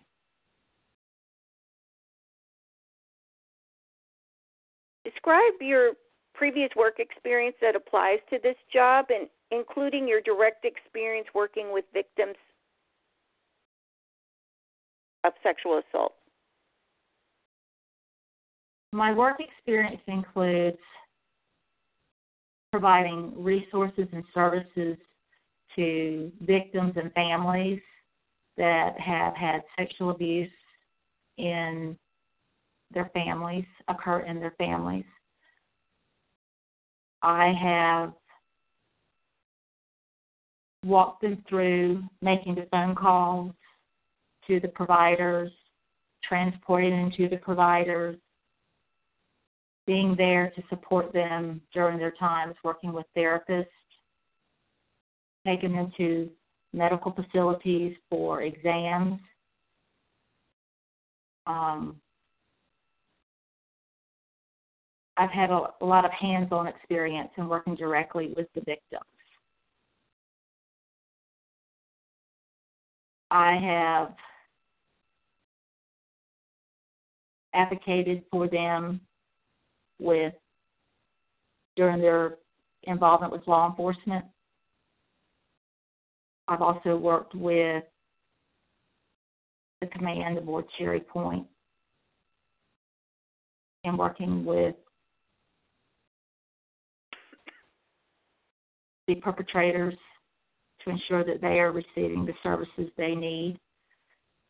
Describe 5.05 5.53
your 5.61 5.92
previous 6.35 6.70
work 6.77 6.98
experience 6.98 7.57
that 7.61 7.77
applies 7.77 8.18
to 8.31 8.38
this 8.42 8.57
job 8.72 9.07
and 9.09 9.29
including 9.50 10.07
your 10.07 10.20
direct 10.20 10.64
experience 10.64 11.27
working 11.35 11.72
with 11.72 11.85
victims 11.92 12.37
of 15.24 15.33
sexual 15.42 15.81
assault. 15.88 16.12
My 18.92 19.12
work 19.12 19.40
experience 19.40 20.00
includes 20.07 20.79
providing 22.75 23.33
resources 23.37 24.09
and 24.11 24.25
services 24.35 24.97
to 25.77 26.33
victims 26.41 26.93
and 26.97 27.13
families 27.13 27.81
that 28.57 28.99
have 28.99 29.33
had 29.37 29.61
sexual 29.79 30.11
abuse 30.11 30.51
in 31.39 31.97
their 32.93 33.09
families, 33.15 33.65
occur 33.87 34.23
in 34.23 34.41
their 34.41 34.57
families. 34.59 35.05
I 37.23 37.53
have 37.63 38.13
walked 40.85 41.23
them 41.23 41.45
through 41.49 42.03
making 42.23 42.57
the 42.57 42.67
phone 42.73 42.97
calls 42.97 43.53
to 44.49 44.59
the 44.59 44.67
providers, 44.67 45.53
transporting 46.29 46.91
them 46.91 47.13
to 47.19 47.29
the 47.29 47.37
providers, 47.37 48.17
being 49.87 50.14
there 50.16 50.51
to 50.57 50.62
support 50.68 51.12
them 51.12 51.61
during 51.73 51.99
their 51.99 52.12
times 52.12 52.55
working 52.64 52.92
with 52.92 53.07
therapists, 53.16 53.66
taking 55.47 55.73
them 55.73 55.92
to 55.97 56.31
medical 56.73 57.12
facilities 57.12 57.94
for 58.09 58.42
exams. 58.42 59.20
Um, 61.47 61.97
I've 65.16 65.31
had 65.31 65.51
a, 65.51 65.68
a 65.81 65.85
lot 65.85 66.05
of 66.05 66.11
hands 66.12 66.49
on 66.51 66.66
experience 66.66 67.31
in 67.37 67.49
working 67.49 67.77
directly 67.77 68.33
with 68.37 68.49
the 68.55 68.62
victims. 68.62 69.05
I 73.31 73.57
have 73.57 74.14
advocated 77.55 78.23
for 78.31 78.49
them 78.49 79.01
with 79.98 80.35
during 81.76 82.00
their 82.00 82.37
involvement 82.85 83.33
with 83.33 83.46
law 83.46 83.68
enforcement. 83.68 84.24
I've 86.46 86.62
also 86.62 86.96
worked 86.96 87.35
with 87.35 87.85
the 89.80 89.87
command 89.88 90.38
aboard 90.38 90.66
Cherry 90.78 91.00
Point 91.00 91.46
and 93.85 93.98
working 93.98 94.44
with 94.44 94.74
the 99.07 99.14
perpetrators 99.16 99.94
to 100.85 100.90
ensure 100.90 101.24
that 101.24 101.40
they 101.40 101.61
are 101.61 101.72
receiving 101.72 102.24
the 102.24 102.33
services 102.42 102.90
they 102.96 103.14
need 103.14 103.59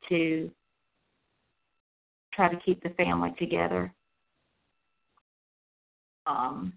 to 0.09 0.50
try 2.33 2.48
to 2.48 2.61
keep 2.64 2.83
the 2.83 2.90
family 2.90 3.33
together. 3.38 3.92
Um, 6.27 6.73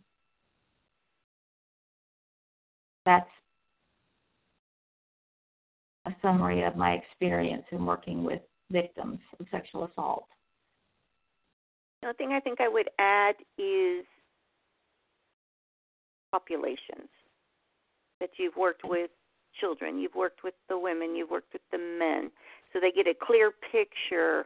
that's 3.06 3.30
a 6.06 6.12
summary 6.22 6.64
of 6.64 6.76
my 6.76 6.94
experience 6.94 7.64
in 7.72 7.86
working 7.86 8.24
with 8.24 8.42
victims 8.72 9.20
of 9.40 9.46
sexual 9.52 9.86
assault. 9.86 10.26
The 12.02 12.14
thing 12.14 12.32
I 12.32 12.40
think 12.40 12.62
I 12.62 12.68
would 12.68 12.90
add 13.00 13.36
is 13.58 14.06
populations 16.32 17.10
that 18.20 18.30
you've 18.38 18.56
worked 18.56 18.82
with 18.84 19.10
children, 19.60 19.98
you've 19.98 20.16
worked 20.16 20.44
with 20.44 20.54
the 20.70 20.78
women, 20.78 21.16
you've 21.16 21.32
worked 21.32 21.54
with 21.54 21.62
the 21.72 21.78
men, 21.78 22.30
so 22.72 22.80
they 22.80 22.92
get 22.92 23.08
a 23.08 23.14
clear 23.26 23.52
picture 23.72 24.46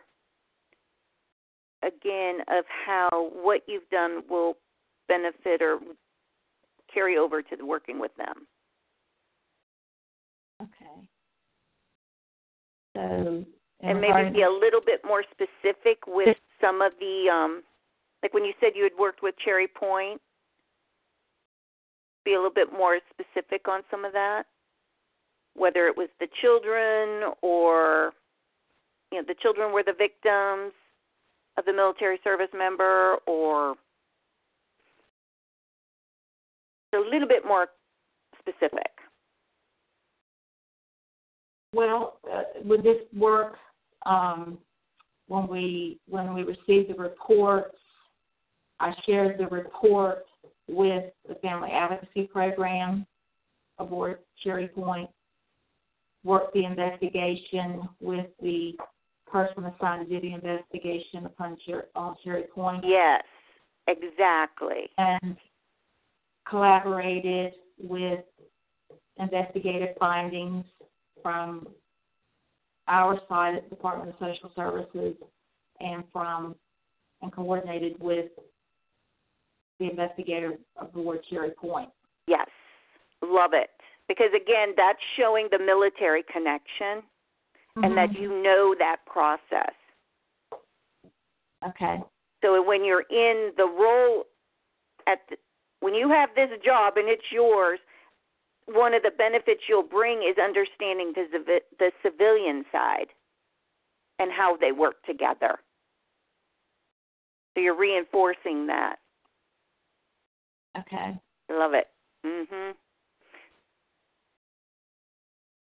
again 1.84 2.40
of 2.48 2.64
how 2.86 3.10
what 3.34 3.62
you've 3.68 3.90
done 3.90 4.22
will 4.30 4.56
benefit 5.12 5.62
or 5.62 5.80
carry 6.93 7.17
over 7.17 7.41
to 7.41 7.56
the 7.58 7.65
working 7.65 8.00
with 8.00 8.12
them. 8.15 8.47
Okay. 10.62 11.10
So 12.95 13.45
and 13.82 14.00
maybe 14.00 14.30
be 14.30 14.43
a 14.43 14.50
little 14.50 14.82
bit 14.86 15.02
more 15.06 15.24
specific 15.32 16.00
with 16.08 16.38
some 16.62 16.82
of 16.82 16.93
the 17.00 17.30
um 17.32 17.63
like 18.24 18.34
when 18.34 18.45
you 18.45 18.54
said 18.60 18.71
you 18.76 18.84
had 18.84 18.91
worked 18.97 19.24
with 19.24 19.36
Cherry 19.43 19.67
Point 19.67 20.21
be 22.24 22.34
a 22.34 22.36
little 22.36 22.54
bit 22.54 22.71
more 22.71 23.00
specific 23.10 23.67
on 23.67 23.82
some 23.89 24.06
of 24.06 24.13
that 24.13 24.43
whether 25.56 25.88
it 25.88 25.97
was 25.97 26.10
the 26.19 26.28
children 26.41 27.34
or 27.41 28.13
you 29.12 29.19
know 29.19 29.26
the 29.28 29.36
children 29.41 29.74
were 29.74 29.84
the 29.84 29.95
victims 29.97 30.74
of 31.58 31.65
the 31.65 31.74
military 31.74 32.19
service 32.24 32.52
member 32.56 33.17
or 33.26 33.76
a 36.93 36.99
little 36.99 37.27
bit 37.27 37.45
more 37.45 37.67
specific 38.39 38.91
well 41.73 42.17
uh, 42.32 42.43
with 42.63 42.84
this 42.84 42.97
work 43.15 43.56
um, 44.06 44.58
when 45.27 45.47
we 45.47 45.99
when 46.08 46.34
we 46.34 46.43
received 46.43 46.89
the 46.89 46.95
report? 46.95 47.71
I 48.80 48.93
shared 49.06 49.38
the 49.38 49.47
report 49.47 50.25
with 50.67 51.04
the 51.27 51.36
Family 51.36 51.69
Advocacy 51.71 52.23
Program 52.23 53.06
aboard 53.77 54.19
Cherry 54.43 54.67
Point, 54.67 55.10
worked 56.23 56.54
the 56.54 56.65
investigation 56.65 57.88
with 57.99 58.25
the 58.41 58.73
person 59.32 59.65
assigned 59.65 60.10
to 60.10 60.19
do 60.19 60.27
the 60.27 60.34
investigation 60.34 61.25
upon 61.25 61.58
Cher- 61.65 61.88
on 61.95 62.15
Cherry 62.23 62.45
Point. 62.54 62.84
Yes, 62.86 63.23
exactly. 63.88 64.89
And 64.97 65.38
collaborated 66.47 67.54
with 67.80 68.21
investigative 69.17 69.95
findings 69.99 70.65
from 71.21 71.67
our 72.88 73.19
side 73.30 73.56
at 73.56 73.69
the 73.69 73.75
Department 73.75 74.10
of 74.10 74.15
Social 74.19 74.51
Services 74.56 75.15
and 75.80 76.04
from 76.12 76.56
and 77.21 77.32
coordinated 77.32 77.95
with 77.99 78.32
the 79.80 79.89
investigator 79.89 80.54
of 80.77 80.91
the 80.93 80.99
ward 80.99 81.19
Cherry 81.30 81.51
Point. 81.51 81.89
Yes, 82.27 82.47
love 83.21 83.51
it. 83.54 83.69
Because 84.08 84.30
again, 84.36 84.73
that's 84.75 84.99
showing 85.17 85.47
the 85.51 85.60
military 85.60 86.23
connection 86.32 87.04
mm-hmm. 87.77 87.84
and 87.84 87.97
that 87.97 88.10
mm-hmm. 88.10 88.23
you 88.23 88.43
know 88.43 88.75
that 88.77 88.97
process. 89.06 89.73
Okay. 91.67 91.99
So 92.43 92.62
when 92.63 92.84
you're 92.84 93.06
in 93.10 93.51
the 93.56 93.65
role 93.65 94.23
at 95.08 95.19
the, 95.30 95.38
when 95.82 95.94
you 95.94 96.10
have 96.10 96.30
this 96.36 96.50
job 96.63 96.94
and 96.96 97.10
it's 97.10 97.32
yours, 97.32 97.80
one 98.65 98.94
of 98.94 99.04
the 99.04 99.12
benefits 99.17 99.62
you'll 99.67 99.84
bring 99.84 100.20
is 100.20 100.38
understanding 100.41 101.12
the, 101.15 101.60
the 101.80 101.91
civilian 102.02 102.63
side 102.72 103.08
and 104.20 104.32
how 104.32 104.56
they 104.56 104.72
work 104.72 105.04
together. 105.06 105.60
So 107.54 107.62
you're 107.62 107.78
reinforcing 107.78 108.67
that. 108.67 108.98
Okay. 110.80 111.20
Love 111.50 111.74
it. 111.74 111.88
Mhm. 112.26 112.74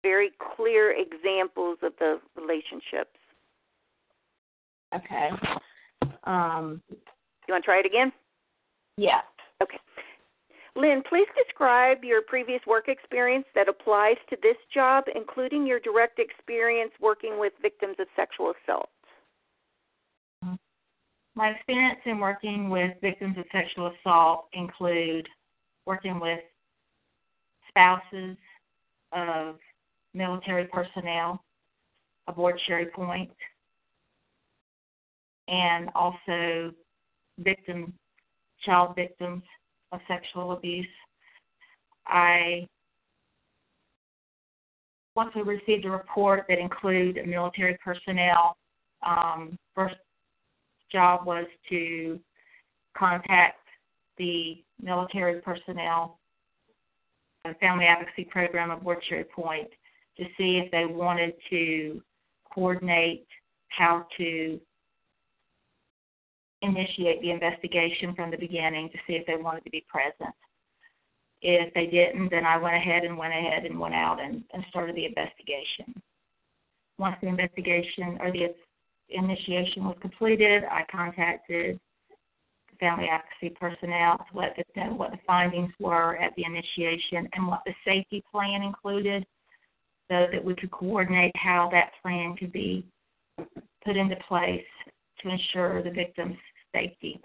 Very 0.04 0.32
clear 0.56 0.92
examples 0.92 1.80
of 1.82 1.94
the 1.98 2.22
relationships. 2.36 3.18
Okay. 4.96 5.30
Um, 6.26 6.82
you 6.90 7.54
want 7.54 7.64
to 7.64 7.66
try 7.66 7.80
it 7.80 7.86
again? 7.86 8.14
Yeah. 8.98 9.22
Okay. 9.64 9.78
Lynn, 10.76 11.04
please 11.08 11.28
describe 11.38 12.04
your 12.04 12.22
previous 12.24 12.60
work 12.68 12.88
experience 12.88 13.46
that 13.56 13.70
applies 13.70 14.18
to 14.30 14.38
this 14.42 14.58
job, 14.74 15.06
including 15.16 15.66
your 15.66 15.80
direct 15.80 16.20
experience 16.20 16.92
working 17.00 17.40
with 17.40 17.54
victims 17.62 17.96
of 18.00 18.08
sexual 18.16 18.54
assault. 18.66 18.90
My 21.36 21.50
experience 21.50 22.00
in 22.06 22.20
working 22.20 22.70
with 22.70 22.92
victims 23.02 23.38
of 23.38 23.46
sexual 23.52 23.92
assault 24.00 24.48
include 24.54 25.28
working 25.86 26.20
with 26.20 26.40
spouses 27.70 28.38
of 29.12 29.56
military 30.14 30.66
personnel 30.66 31.44
aboard 32.28 32.60
Cherry 32.68 32.88
Point 32.88 33.32
and 35.48 35.90
also 35.96 36.72
victim 37.40 37.94
child 38.66 38.96
victims 38.96 39.44
of 39.92 40.00
sexual 40.08 40.54
abuse. 40.54 40.86
I 42.08 42.68
once 45.16 45.32
we 45.36 45.44
received 45.44 45.86
a 45.86 45.92
report 45.92 46.46
that 46.50 46.58
included 46.58 47.28
military 47.28 47.78
personnel, 47.84 48.58
um, 49.06 49.58
first 49.76 49.96
job 50.92 51.26
was 51.26 51.46
to 51.70 52.20
contact 52.98 53.60
the 54.18 54.64
military 54.82 55.40
personnel 55.42 56.18
the 57.46 57.54
family 57.56 57.86
advocacy 57.86 58.24
program 58.24 58.72
at 58.72 58.82
Cherry 59.10 59.26
Point 59.26 59.68
to 60.18 60.24
see 60.38 60.62
if 60.64 60.72
they 60.72 60.86
wanted 60.86 61.34
to 61.50 62.02
coordinate 62.54 63.26
how 63.70 64.06
to 64.18 64.60
initiate 66.64 67.22
the 67.22 67.32
investigation 67.32 68.16
from 68.16 68.32
the 68.32 68.38
beginning 68.38 68.90
to 68.90 68.98
see 69.06 69.14
if 69.14 69.26
they 69.28 69.36
wanted 69.36 69.64
to 69.66 69.70
be 69.70 69.86
present. 69.88 70.34
If 71.42 71.74
they 71.74 71.88
didn't, 71.88 72.30
then 72.30 72.46
I 72.46 72.58
went 72.58 72.76
ahead 72.76 73.04
and 73.04 73.18
went 73.18 73.34
ahead 73.34 73.66
and 73.66 73.80
went 73.80 73.94
out 73.94 74.22
and, 74.22 74.44
and 74.54 74.64
started 74.70 74.96
the 74.96 75.06
investigation. 75.06 76.02
Once 76.98 77.18
the 77.22 77.28
investigation 77.28 78.18
or 78.22 78.32
the 78.32 78.54
initiation 79.10 79.84
was 79.84 79.98
completed, 80.02 80.64
I 80.72 80.84
contacted 80.90 81.80
the 82.70 82.78
family 82.80 83.10
advocacy 83.10 83.56
personnel 83.60 84.18
to 84.18 84.38
let 84.38 84.56
them 84.56 84.66
know 84.76 84.94
what 84.96 85.12
the 85.12 85.20
findings 85.28 85.74
were 85.80 86.18
at 86.18 86.34
the 86.36 86.46
initiation 86.46 87.28
and 87.34 87.48
what 87.48 87.62
the 87.66 87.74
safety 87.84 88.24
plan 88.32 88.62
included 88.64 89.26
so 90.10 90.28
that 90.32 90.44
we 90.44 90.56
could 90.56 90.72
coordinate 90.72 91.36
how 91.36 91.70
that 91.72 91.92
plan 92.02 92.36
could 92.38 92.54
be 92.54 92.86
put 93.86 93.98
into 93.98 94.16
place 94.28 94.64
to 95.22 95.30
ensure 95.30 95.84
the 95.84 95.92
victims 95.92 96.38
safety. 96.74 97.20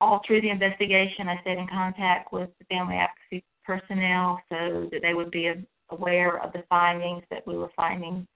All 0.00 0.20
through 0.26 0.42
the 0.42 0.50
investigation, 0.50 1.28
I 1.28 1.40
stayed 1.40 1.58
in 1.58 1.66
contact 1.68 2.32
with 2.32 2.50
the 2.58 2.64
family 2.66 2.96
advocacy 2.96 3.44
personnel 3.64 4.40
so 4.50 4.88
that 4.92 5.00
they 5.02 5.14
would 5.14 5.30
be 5.30 5.50
aware 5.90 6.42
of 6.42 6.52
the 6.52 6.64
findings 6.68 7.22
that 7.30 7.46
we 7.46 7.56
were 7.56 7.70
finding 7.76 8.26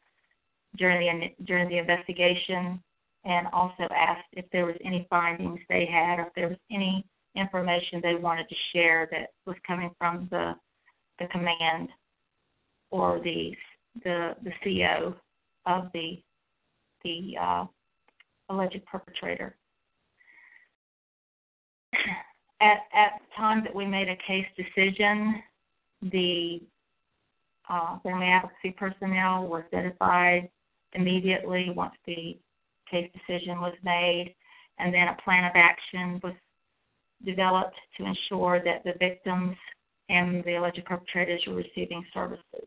during 0.77 1.21
the 1.21 1.44
during 1.44 1.68
the 1.68 1.79
investigation, 1.79 2.83
and 3.25 3.47
also 3.53 3.85
asked 3.94 4.29
if 4.33 4.44
there 4.53 4.66
was 4.66 4.77
any 4.85 5.07
findings 5.11 5.61
they 5.68 5.87
had, 5.87 6.18
or 6.18 6.27
if 6.27 6.35
there 6.35 6.49
was 6.49 6.59
any 6.71 7.05
information 7.35 8.01
they 8.03 8.14
wanted 8.14 8.49
to 8.49 8.55
share 8.73 9.09
that 9.11 9.31
was 9.47 9.57
coming 9.66 9.90
from 9.99 10.29
the 10.31 10.55
the 11.18 11.27
command 11.27 11.88
or 12.90 13.21
the 13.23 13.55
the 14.05 14.35
the 14.42 14.53
CO 14.62 15.14
of 15.66 15.90
the 15.92 16.23
the 17.05 17.37
uh, 17.41 17.65
alleged 18.49 18.85
perpetrator. 18.87 19.57
At 22.61 22.79
at 22.93 23.21
the 23.21 23.37
time 23.37 23.63
that 23.65 23.75
we 23.75 23.87
made 23.87 24.09
a 24.09 24.17
case 24.27 24.47
decision, 24.57 25.43
the 26.03 26.61
uh, 27.69 27.99
family 28.01 28.27
advocacy 28.27 28.73
personnel 28.77 29.47
were 29.47 29.65
identified 29.73 30.49
immediately 30.95 31.71
once 31.75 31.95
the 32.07 32.37
case 32.91 33.11
decision 33.13 33.61
was 33.61 33.75
made, 33.85 34.35
and 34.79 34.93
then 34.93 35.09
a 35.09 35.17
plan 35.23 35.45
of 35.45 35.53
action 35.55 36.21
was 36.23 36.35
developed 37.25 37.77
to 37.97 38.05
ensure 38.05 38.63
that 38.65 38.83
the 38.85 38.95
victims 38.99 39.57
and 40.09 40.43
the 40.45 40.55
alleged 40.57 40.85
perpetrators 40.85 41.43
were 41.47 41.57
receiving 41.57 42.05
services. 42.15 42.67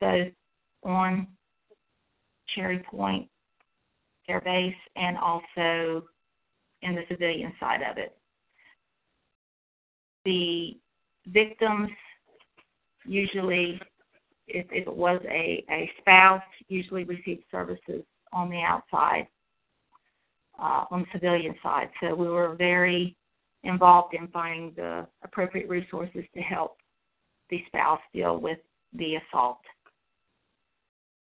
So 0.00 0.30
on 0.84 1.26
Cherry 2.54 2.78
Point 2.90 3.28
Air 4.28 4.40
Base 4.40 4.74
and 4.96 5.16
also 5.16 6.06
in 6.82 6.94
the 6.94 7.02
civilian 7.08 7.52
side 7.58 7.80
of 7.82 7.98
it. 7.98 8.16
The 10.24 10.76
victims 11.28 11.90
usually, 13.04 13.80
if, 14.48 14.66
if 14.70 14.88
it 14.88 14.96
was 14.96 15.20
a, 15.28 15.64
a 15.70 15.90
spouse, 16.00 16.42
usually 16.68 17.04
received 17.04 17.44
services 17.50 18.02
on 18.32 18.50
the 18.50 18.60
outside, 18.60 19.28
uh, 20.60 20.84
on 20.90 21.00
the 21.00 21.06
civilian 21.12 21.54
side. 21.62 21.88
So 22.00 22.14
we 22.14 22.28
were 22.28 22.54
very 22.56 23.16
involved 23.62 24.14
in 24.14 24.28
finding 24.28 24.72
the 24.76 25.06
appropriate 25.22 25.68
resources 25.68 26.24
to 26.34 26.40
help 26.40 26.76
the 27.50 27.62
spouse 27.68 28.00
deal 28.12 28.38
with 28.38 28.58
the 28.92 29.16
assault 29.16 29.60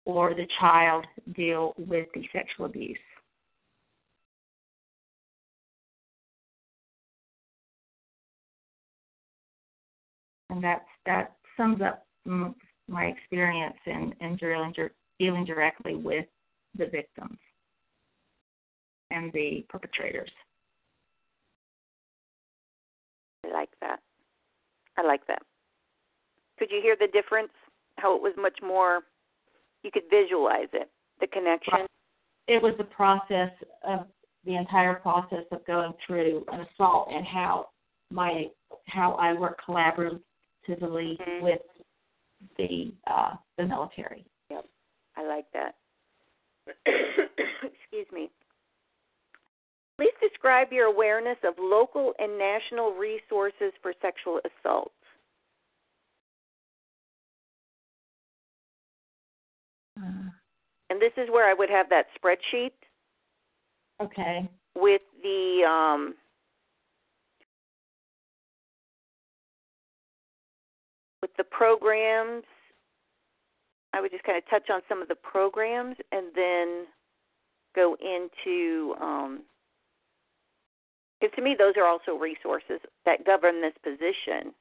or 0.07 0.33
the 0.33 0.47
child 0.61 1.05
deal 1.35 1.73
with 1.77 2.07
the 2.13 2.23
sexual 2.31 2.65
abuse. 2.65 2.97
And 10.49 10.63
that's, 10.63 10.85
that 11.05 11.33
sums 11.57 11.81
up 11.81 12.05
my 12.25 13.05
experience 13.05 13.75
in, 13.85 14.15
in 14.21 14.37
dealing, 14.37 14.73
dealing 15.19 15.43
directly 15.43 15.95
with 15.95 16.25
the 16.77 16.85
victims 16.85 17.37
and 19.11 19.31
the 19.33 19.65
perpetrators. 19.67 20.31
I 23.45 23.51
like 23.51 23.69
that. 23.81 23.99
I 24.97 25.05
like 25.05 25.27
that. 25.27 25.41
Could 26.57 26.71
you 26.71 26.79
hear 26.81 26.95
the 26.97 27.07
difference? 27.07 27.51
How 27.97 28.15
it 28.15 28.21
was 28.21 28.33
much 28.37 28.57
more, 28.63 29.01
you 29.83 29.91
could 29.91 30.03
visualize 30.09 30.69
it, 30.73 30.89
the 31.19 31.27
connection? 31.27 31.85
It 32.47 32.61
was 32.61 32.73
the 32.77 32.85
process 32.85 33.51
of 33.87 34.07
the 34.45 34.55
entire 34.55 34.95
process 34.95 35.43
of 35.51 35.65
going 35.65 35.93
through 36.05 36.45
an 36.51 36.61
assault 36.61 37.09
and 37.11 37.25
how 37.25 37.67
my 38.11 38.45
how 38.85 39.13
I 39.13 39.33
work 39.33 39.59
collaboratively 39.67 40.21
mm-hmm. 40.69 41.43
with 41.43 41.61
the 42.57 42.93
uh, 43.07 43.33
the 43.57 43.65
military. 43.65 44.25
Yep, 44.49 44.65
I 45.17 45.27
like 45.27 45.45
that. 45.53 45.75
Excuse 47.65 48.07
me. 48.13 48.29
Please 49.97 50.13
describe 50.21 50.71
your 50.71 50.85
awareness 50.85 51.37
of 51.43 51.55
local 51.57 52.13
and 52.19 52.37
national 52.37 52.93
resources 52.93 53.73
for 53.81 53.93
sexual 53.99 54.39
assault. 54.45 54.91
Uh, 59.97 60.29
and 60.89 61.01
this 61.01 61.11
is 61.17 61.29
where 61.29 61.49
I 61.49 61.53
would 61.53 61.69
have 61.69 61.89
that 61.89 62.05
spreadsheet. 62.17 62.71
Okay. 64.01 64.49
With 64.75 65.01
the 65.23 65.63
um, 65.67 66.15
with 71.21 71.31
the 71.37 71.43
programs, 71.43 72.43
I 73.93 74.01
would 74.01 74.11
just 74.11 74.23
kind 74.23 74.37
of 74.37 74.47
touch 74.49 74.69
on 74.69 74.81
some 74.87 75.01
of 75.01 75.07
the 75.07 75.15
programs 75.15 75.95
and 76.11 76.27
then 76.35 76.85
go 77.75 77.97
into 77.99 78.93
um, 79.01 79.41
because 81.19 81.35
to 81.35 81.41
me, 81.41 81.55
those 81.57 81.73
are 81.77 81.87
also 81.87 82.13
resources 82.13 82.79
that 83.05 83.25
govern 83.25 83.61
this 83.61 83.73
position. 83.83 84.53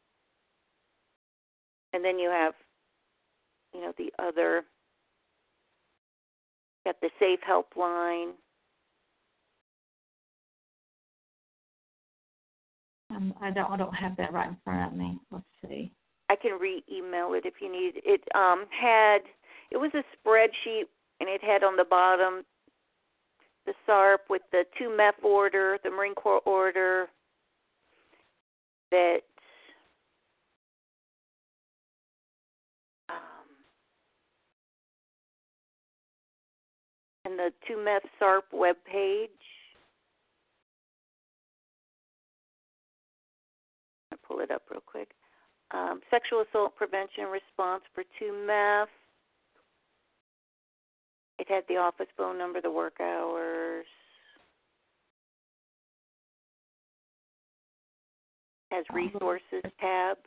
And 1.92 2.04
then 2.04 2.18
you 2.18 2.30
have, 2.30 2.54
you 3.74 3.80
know, 3.80 3.92
the 3.98 4.10
other, 4.18 4.64
got 6.86 7.00
the 7.00 7.10
Safe 7.18 7.40
Helpline. 7.40 8.30
Um, 13.10 13.34
I 13.40 13.50
don't, 13.50 13.70
I 13.70 13.76
don't 13.76 13.94
have 13.94 14.16
that 14.18 14.32
right 14.32 14.48
in 14.48 14.56
front 14.64 14.92
of 14.92 14.98
me. 14.98 15.18
Let's 15.32 15.44
see. 15.66 15.90
I 16.30 16.36
can 16.36 16.58
re-email 16.60 17.34
it 17.34 17.44
if 17.44 17.54
you 17.60 17.70
need. 17.70 18.00
It 18.04 18.22
um 18.34 18.66
had, 18.70 19.18
it 19.70 19.76
was 19.76 19.90
a 19.94 20.04
spreadsheet, 20.16 20.84
and 21.20 21.28
it 21.28 21.42
had 21.42 21.64
on 21.64 21.76
the 21.76 21.84
bottom 21.84 22.44
the 23.64 23.72
SARP 23.88 24.18
with 24.30 24.42
the 24.52 24.62
two 24.78 24.96
MEF 24.96 25.24
order, 25.24 25.78
the 25.82 25.90
Marine 25.90 26.14
Corps 26.14 26.40
order 26.44 27.08
that 28.92 29.22
um, 33.08 33.16
the 37.36 37.52
two 37.66 37.76
MEF 37.76 38.00
SARP 38.20 38.44
web 38.52 38.76
page. 38.90 39.30
I 44.12 44.16
pull 44.26 44.40
it 44.40 44.50
up 44.50 44.62
real 44.70 44.82
quick. 44.84 45.10
Um, 45.72 46.00
sexual 46.10 46.44
assault 46.48 46.76
prevention 46.76 47.24
response 47.24 47.82
for 47.94 48.04
two 48.18 48.32
MEF. 48.46 48.86
It 51.38 51.48
had 51.50 51.64
the 51.68 51.76
office 51.76 52.06
phone 52.16 52.38
number, 52.38 52.60
the 52.60 52.70
work 52.70 53.00
hours. 53.00 53.86
Has 58.70 58.84
oh. 58.90 58.94
resources 58.94 59.62
tab. 59.80 60.18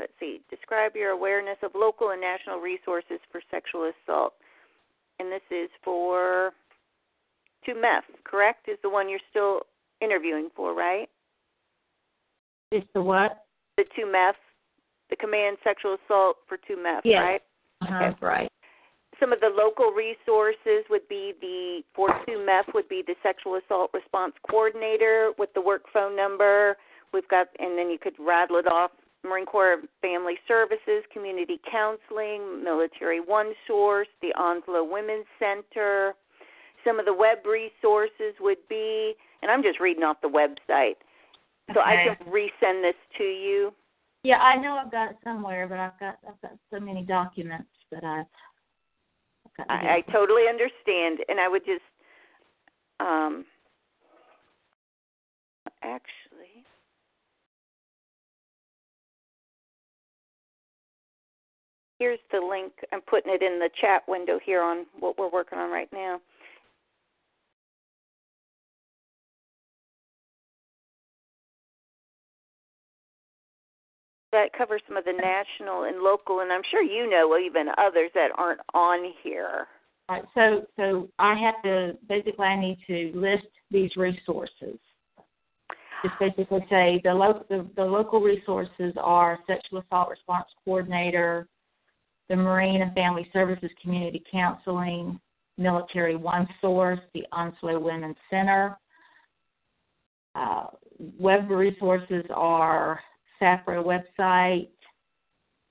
Let's 0.00 0.12
see. 0.18 0.40
Describe 0.48 0.96
your 0.96 1.10
awareness 1.10 1.58
of 1.62 1.72
local 1.74 2.10
and 2.10 2.20
national 2.20 2.58
resources 2.58 3.20
for 3.30 3.42
sexual 3.50 3.92
assault. 3.92 4.32
And 5.18 5.30
this 5.30 5.42
is 5.50 5.68
for 5.84 6.52
2MEF, 7.68 8.00
correct? 8.24 8.66
Is 8.68 8.78
the 8.82 8.88
one 8.88 9.10
you're 9.10 9.20
still 9.28 9.60
interviewing 10.00 10.48
for, 10.56 10.74
right? 10.74 11.08
Is 12.72 12.82
the 12.94 13.02
what? 13.02 13.44
The 13.76 13.84
2MEF 13.98 14.32
the 15.10 15.16
command 15.16 15.58
sexual 15.62 15.96
assault 16.04 16.36
for 16.48 16.56
2MEF, 16.56 17.00
yes. 17.04 17.20
right? 17.20 17.42
Uh-huh, 17.82 18.04
okay. 18.04 18.16
Right. 18.22 18.52
Some 19.18 19.32
of 19.32 19.40
the 19.40 19.50
local 19.54 19.90
resources 19.90 20.86
would 20.88 21.06
be 21.08 21.34
the 21.40 21.82
for 21.94 22.08
2MEF 22.26 22.72
would 22.72 22.88
be 22.88 23.02
the 23.06 23.14
sexual 23.22 23.56
assault 23.56 23.90
response 23.92 24.32
coordinator 24.48 25.32
with 25.36 25.50
the 25.54 25.60
work 25.60 25.82
phone 25.92 26.16
number. 26.16 26.76
We've 27.12 27.28
got, 27.28 27.48
and 27.58 27.76
then 27.76 27.90
you 27.90 27.98
could 27.98 28.14
rattle 28.18 28.56
it 28.56 28.66
off: 28.66 28.92
Marine 29.24 29.46
Corps 29.46 29.82
Family 30.00 30.34
Services, 30.48 31.04
Community 31.12 31.60
Counseling, 31.70 32.64
Military 32.64 33.20
One 33.20 33.52
Source, 33.66 34.08
the 34.22 34.32
Onslow 34.38 34.84
Women's 34.84 35.26
Center. 35.38 36.14
Some 36.84 36.98
of 36.98 37.04
the 37.04 37.12
web 37.12 37.44
resources 37.44 38.34
would 38.40 38.56
be, 38.68 39.14
and 39.42 39.50
I'm 39.50 39.62
just 39.62 39.80
reading 39.80 40.02
off 40.02 40.16
the 40.22 40.28
website, 40.28 40.96
so 41.74 41.80
I 41.80 42.16
can 42.16 42.26
resend 42.26 42.82
this 42.82 42.94
to 43.18 43.24
you. 43.24 43.72
Yeah, 44.22 44.38
I 44.38 44.56
know 44.56 44.74
I've 44.74 44.90
got 44.90 45.10
it 45.10 45.16
somewhere, 45.24 45.66
but 45.68 45.78
I've 45.78 45.98
got 46.00 46.18
I've 46.26 46.40
got 46.40 46.52
so 46.72 46.80
many 46.80 47.02
documents 47.02 47.68
that 47.90 48.04
I've. 48.04 48.26
I've 49.58 49.66
I, 49.68 49.96
I 49.96 50.12
totally 50.12 50.44
understand, 50.48 51.18
and 51.28 51.38
I 51.38 51.48
would 51.48 51.64
just 51.66 51.82
um 53.00 53.44
actually. 55.82 56.19
Here's 62.00 62.18
the 62.32 62.40
link. 62.40 62.72
I'm 62.92 63.02
putting 63.02 63.30
it 63.30 63.42
in 63.42 63.58
the 63.58 63.68
chat 63.78 64.02
window 64.08 64.40
here 64.42 64.62
on 64.62 64.86
what 64.98 65.18
we're 65.18 65.30
working 65.30 65.58
on 65.58 65.70
right 65.70 65.88
now. 65.92 66.18
that 74.32 74.52
covers 74.56 74.80
some 74.86 74.96
of 74.96 75.04
the 75.04 75.12
national 75.12 75.84
and 75.84 76.04
local, 76.04 76.38
and 76.38 76.52
I'm 76.52 76.62
sure 76.70 76.84
you 76.84 77.10
know 77.10 77.36
even 77.36 77.66
others 77.78 78.12
that 78.14 78.28
aren't 78.38 78.60
on 78.74 79.12
here. 79.24 79.66
Right. 80.08 80.22
So, 80.36 80.66
so 80.76 81.08
I 81.18 81.34
have 81.34 81.60
to 81.64 81.98
basically 82.08 82.46
I 82.46 82.60
need 82.60 82.78
to 82.86 83.10
list 83.12 83.48
these 83.72 83.90
resources. 83.96 84.78
Just 86.04 86.14
basically 86.20 86.64
say 86.70 87.00
the, 87.02 87.42
the, 87.48 87.66
the 87.74 87.82
local 87.82 88.20
resources 88.20 88.94
are 88.96 89.40
sexual 89.48 89.80
assault 89.80 90.10
response 90.10 90.46
coordinator, 90.64 91.48
the 92.30 92.36
Marine 92.36 92.80
and 92.80 92.94
Family 92.94 93.28
Services 93.32 93.70
Community 93.82 94.22
Counseling, 94.30 95.20
Military 95.58 96.14
One 96.16 96.46
Source, 96.60 97.00
the 97.12 97.24
Onslow 97.32 97.78
Women's 97.78 98.16
Center. 98.30 98.78
Uh, 100.36 100.66
web 101.18 101.50
resources 101.50 102.24
are 102.32 103.00
SAFRA 103.42 103.84
website? 103.84 104.68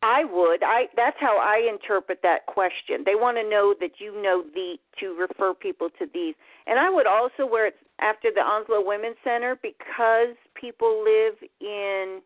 I 0.02 0.26
would. 0.26 0.64
I 0.64 0.88
that's 0.96 1.18
how 1.20 1.38
I 1.40 1.70
interpret 1.70 2.20
that 2.24 2.46
question. 2.46 3.04
They 3.06 3.16
want 3.16 3.38
to 3.38 3.50
know 3.50 3.74
that 3.80 3.92
you 4.00 4.22
know 4.22 4.44
the 4.54 4.76
to 5.00 5.16
refer 5.18 5.54
people 5.54 5.90
to 5.98 6.08
these. 6.14 6.36
And 6.68 6.78
I 6.78 6.90
would 6.90 7.08
also 7.08 7.46
where 7.50 7.68
it's 7.68 7.78
after 8.00 8.30
the 8.34 8.42
Onslow 8.42 8.82
Women's 8.86 9.18
Center 9.24 9.58
because 9.62 10.36
people 10.56 11.04
live 11.04 11.36
in 11.60 12.22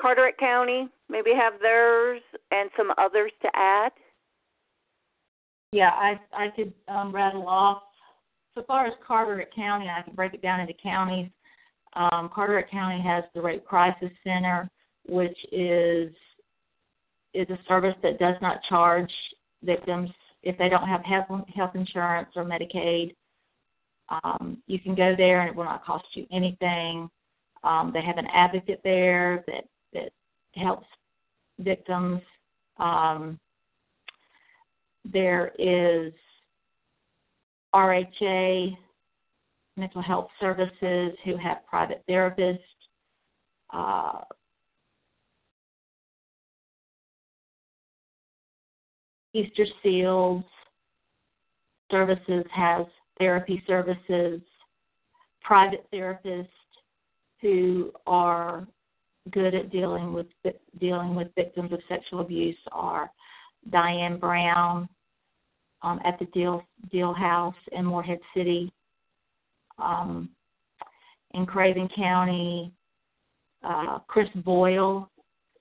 Carteret 0.00 0.38
County, 0.38 0.88
maybe 1.08 1.32
have 1.34 1.54
theirs 1.60 2.20
and 2.50 2.70
some 2.76 2.92
others 2.98 3.32
to 3.42 3.48
add? 3.54 3.92
Yeah, 5.72 5.90
I 5.90 6.20
I 6.32 6.48
could 6.54 6.72
um, 6.88 7.14
rattle 7.14 7.48
off. 7.48 7.82
So 8.54 8.62
far 8.66 8.86
as 8.86 8.94
Carteret 9.06 9.54
County, 9.54 9.88
I 9.88 10.02
can 10.02 10.14
break 10.14 10.32
it 10.32 10.42
down 10.42 10.60
into 10.60 10.74
counties. 10.82 11.28
Um, 11.94 12.30
Carteret 12.34 12.70
County 12.70 13.02
has 13.02 13.24
the 13.34 13.42
Rape 13.42 13.64
Crisis 13.64 14.10
Center, 14.24 14.70
which 15.06 15.36
is 15.52 16.12
is 17.34 17.48
a 17.50 17.58
service 17.68 17.94
that 18.02 18.18
does 18.18 18.36
not 18.40 18.62
charge 18.68 19.12
victims 19.62 20.10
if 20.42 20.56
they 20.56 20.68
don't 20.68 20.88
have 20.88 21.04
health, 21.04 21.26
health 21.54 21.74
insurance 21.74 22.28
or 22.36 22.44
Medicaid. 22.44 23.14
Um, 24.08 24.62
you 24.66 24.78
can 24.78 24.94
go 24.94 25.14
there 25.16 25.40
and 25.40 25.50
it 25.50 25.56
will 25.56 25.64
not 25.64 25.84
cost 25.84 26.06
you 26.14 26.26
anything. 26.32 27.10
Um, 27.64 27.90
they 27.92 28.00
have 28.02 28.16
an 28.16 28.28
advocate 28.32 28.80
there 28.84 29.44
that 29.48 29.64
that 29.92 30.12
helps 30.54 30.86
victims. 31.58 32.20
Um, 32.78 33.38
there 35.04 35.52
is 35.58 36.12
RHA 37.74 38.76
mental 39.76 40.02
health 40.02 40.28
services 40.40 41.12
who 41.24 41.36
have 41.36 41.58
private 41.68 42.02
therapists. 42.08 42.58
Uh, 43.72 44.20
Easter 49.34 49.66
Seals 49.82 50.44
Services 51.90 52.44
has 52.52 52.84
therapy 53.18 53.62
services, 53.66 54.40
private 55.42 55.86
therapists 55.92 56.48
who 57.40 57.92
are 58.06 58.66
good 59.30 59.54
at 59.54 59.70
dealing 59.70 60.12
with 60.12 60.26
dealing 60.78 61.14
with 61.14 61.28
victims 61.34 61.72
of 61.72 61.80
sexual 61.88 62.20
abuse 62.20 62.56
are 62.72 63.10
Diane 63.70 64.18
Brown 64.18 64.88
um, 65.82 66.00
at 66.04 66.18
the 66.18 66.26
Deal 66.26 66.62
Deal 66.90 67.12
House 67.12 67.54
in 67.72 67.84
Morehead 67.84 68.20
City. 68.34 68.72
Um, 69.78 70.30
in 71.34 71.44
Craven 71.44 71.88
County, 71.94 72.72
uh, 73.62 73.98
Chris 74.06 74.28
Boyle 74.36 75.10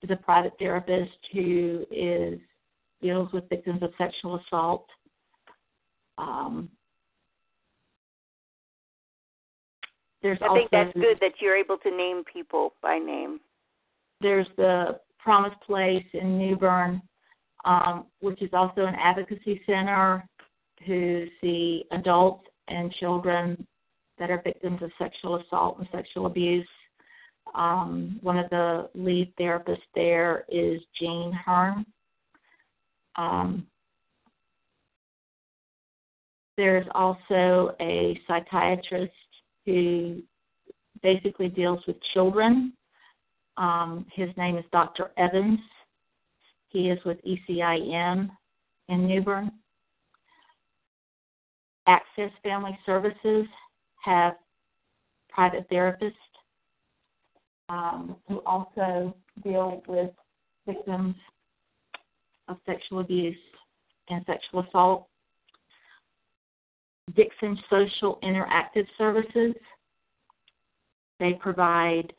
is 0.01 0.09
a 0.09 0.15
private 0.15 0.53
therapist 0.57 1.17
who 1.33 1.85
is 1.91 2.39
deals 3.01 3.31
with 3.33 3.49
victims 3.49 3.83
of 3.83 3.91
sexual 3.97 4.39
assault. 4.39 4.87
Um, 6.17 6.69
there's 10.21 10.39
I 10.41 10.53
think 10.53 10.71
that's 10.71 10.93
good 10.93 11.17
that 11.19 11.33
you're 11.39 11.57
able 11.57 11.77
to 11.79 11.91
name 11.91 12.23
people 12.31 12.73
by 12.81 12.97
name. 12.97 13.39
There's 14.21 14.47
the 14.57 14.99
Promise 15.19 15.53
Place 15.65 16.05
in 16.13 16.37
New 16.37 16.55
Bern, 16.55 17.01
um, 17.65 18.05
which 18.21 18.41
is 18.41 18.51
also 18.53 18.85
an 18.85 18.95
advocacy 18.95 19.61
center 19.65 20.27
who 20.85 21.25
see 21.41 21.85
adults 21.91 22.45
and 22.67 22.93
children 22.93 23.65
that 24.17 24.29
are 24.31 24.41
victims 24.43 24.81
of 24.81 24.91
sexual 24.97 25.35
assault 25.41 25.79
and 25.79 25.87
sexual 25.91 26.25
abuse. 26.25 26.67
Um, 27.53 28.19
one 28.21 28.37
of 28.37 28.49
the 28.49 28.89
lead 28.95 29.33
therapists 29.39 29.77
there 29.93 30.45
is 30.49 30.81
Jane 30.99 31.31
Hearn. 31.31 31.85
Um, 33.15 33.67
there's 36.57 36.87
also 36.93 37.75
a 37.79 38.19
psychiatrist 38.27 39.13
who 39.65 40.21
basically 41.01 41.49
deals 41.49 41.79
with 41.87 41.97
children. 42.13 42.73
Um, 43.57 44.05
his 44.13 44.29
name 44.37 44.57
is 44.57 44.65
Dr. 44.71 45.11
Evans. 45.17 45.59
He 46.69 46.89
is 46.89 46.99
with 47.05 47.17
ECIM 47.23 48.29
in 48.89 49.07
New 49.07 49.21
Bern. 49.21 49.51
Access 51.87 52.31
Family 52.43 52.77
Services 52.85 53.45
have 54.03 54.33
private 55.29 55.69
therapists 55.69 56.13
um, 57.69 58.15
who 58.27 58.37
also 58.45 59.15
deal 59.43 59.81
with 59.87 60.11
victims 60.65 61.15
of 62.47 62.57
sexual 62.65 62.99
abuse 62.99 63.35
and 64.09 64.23
sexual 64.25 64.65
assault. 64.67 65.07
Dixon 67.15 67.57
Social 67.69 68.19
Interactive 68.23 68.85
Services. 68.97 69.53
They 71.19 71.33
provide 71.33 72.13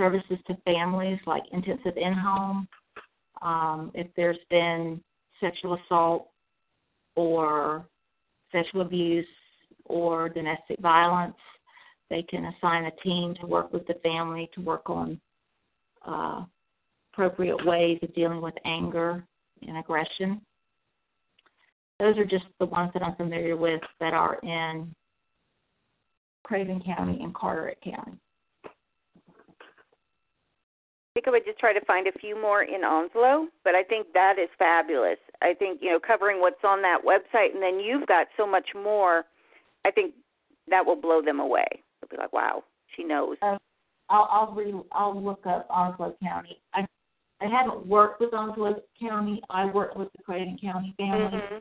services 0.00 0.38
to 0.46 0.56
families 0.64 1.18
like 1.26 1.42
intensive 1.52 1.96
in 1.96 2.14
home. 2.14 2.66
Um, 3.42 3.90
if 3.94 4.06
there's 4.16 4.38
been 4.48 5.00
sexual 5.40 5.78
assault 5.84 6.28
or 7.16 7.84
sexual 8.50 8.80
abuse 8.80 9.26
or 9.84 10.30
domestic 10.30 10.78
violence, 10.80 11.36
they 12.08 12.22
can 12.22 12.46
assign 12.46 12.86
a 12.86 13.02
team 13.02 13.34
to 13.40 13.46
work 13.46 13.72
with 13.72 13.86
the 13.86 13.94
family 14.02 14.48
to 14.54 14.62
work 14.62 14.88
on 14.88 15.20
uh, 16.06 16.44
appropriate 17.12 17.64
ways 17.66 17.98
of 18.02 18.14
dealing 18.14 18.40
with 18.40 18.54
anger 18.64 19.22
and 19.66 19.76
aggression. 19.76 20.40
Those 21.98 22.16
are 22.16 22.24
just 22.24 22.46
the 22.58 22.66
ones 22.66 22.90
that 22.94 23.02
I'm 23.02 23.16
familiar 23.16 23.56
with 23.56 23.82
that 24.00 24.14
are 24.14 24.38
in 24.42 24.94
Craven 26.44 26.82
County 26.82 27.20
and 27.22 27.34
Carteret 27.34 27.78
County. 27.84 28.18
I 31.10 31.20
think 31.20 31.28
I 31.28 31.30
would 31.30 31.44
just 31.44 31.58
try 31.58 31.72
to 31.72 31.84
find 31.84 32.06
a 32.06 32.12
few 32.12 32.40
more 32.40 32.62
in 32.62 32.84
Onslow, 32.84 33.48
but 33.64 33.74
I 33.74 33.82
think 33.82 34.08
that 34.14 34.38
is 34.38 34.48
fabulous. 34.58 35.18
I 35.42 35.54
think, 35.54 35.80
you 35.82 35.90
know, 35.90 35.98
covering 35.98 36.40
what's 36.40 36.62
on 36.64 36.82
that 36.82 37.00
website 37.04 37.52
and 37.52 37.62
then 37.62 37.80
you've 37.80 38.06
got 38.06 38.28
so 38.36 38.46
much 38.46 38.68
more, 38.74 39.24
I 39.84 39.90
think 39.90 40.14
that 40.68 40.86
will 40.86 40.96
blow 40.96 41.20
them 41.20 41.40
away. 41.40 41.66
They'll 42.00 42.10
be 42.10 42.16
like, 42.16 42.32
Wow, 42.32 42.62
she 42.96 43.02
knows. 43.02 43.36
Uh, 43.42 43.58
I'll 44.08 44.28
I'll 44.30 44.54
re 44.54 44.74
I'll 44.92 45.20
look 45.20 45.46
up 45.46 45.66
Onslow 45.70 46.16
County. 46.22 46.60
I 46.74 46.86
I 47.40 47.46
haven't 47.46 47.86
worked 47.86 48.20
with 48.20 48.34
Onslow 48.34 48.80
County. 49.00 49.40
I 49.50 49.66
work 49.66 49.96
with 49.96 50.08
the 50.16 50.22
Craven 50.22 50.58
County 50.60 50.94
family. 50.96 51.38
Mm-hmm 51.38 51.58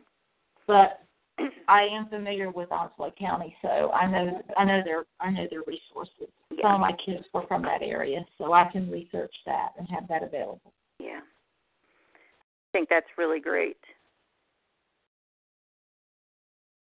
but 0.70 1.02
I 1.68 1.84
am 1.84 2.08
familiar 2.08 2.52
with 2.52 2.72
Onslow 2.72 3.14
County, 3.20 3.56
so 3.62 3.92
I 3.92 4.10
know 4.10 4.42
I 4.58 4.66
know 4.66 4.82
their 4.84 5.06
I 5.20 5.32
know 5.32 5.48
their 5.50 5.62
resources. 5.62 6.34
Yeah. 6.52 6.64
Some 6.64 6.76
of 6.76 6.80
my 6.80 6.94
kids 7.06 7.26
were 7.34 7.46
from 7.48 7.62
that 7.64 7.82
area, 7.82 8.26
so 8.38 8.54
I 8.54 8.70
can 8.72 8.90
research 8.90 9.34
that 9.46 9.70
and 9.78 9.88
have 9.90 10.08
that 10.08 10.24
available. 10.24 10.74
Yeah, 11.00 11.20
I 11.20 12.70
think 12.72 12.90
that's 12.90 13.08
really 13.18 13.40
great. 13.40 13.78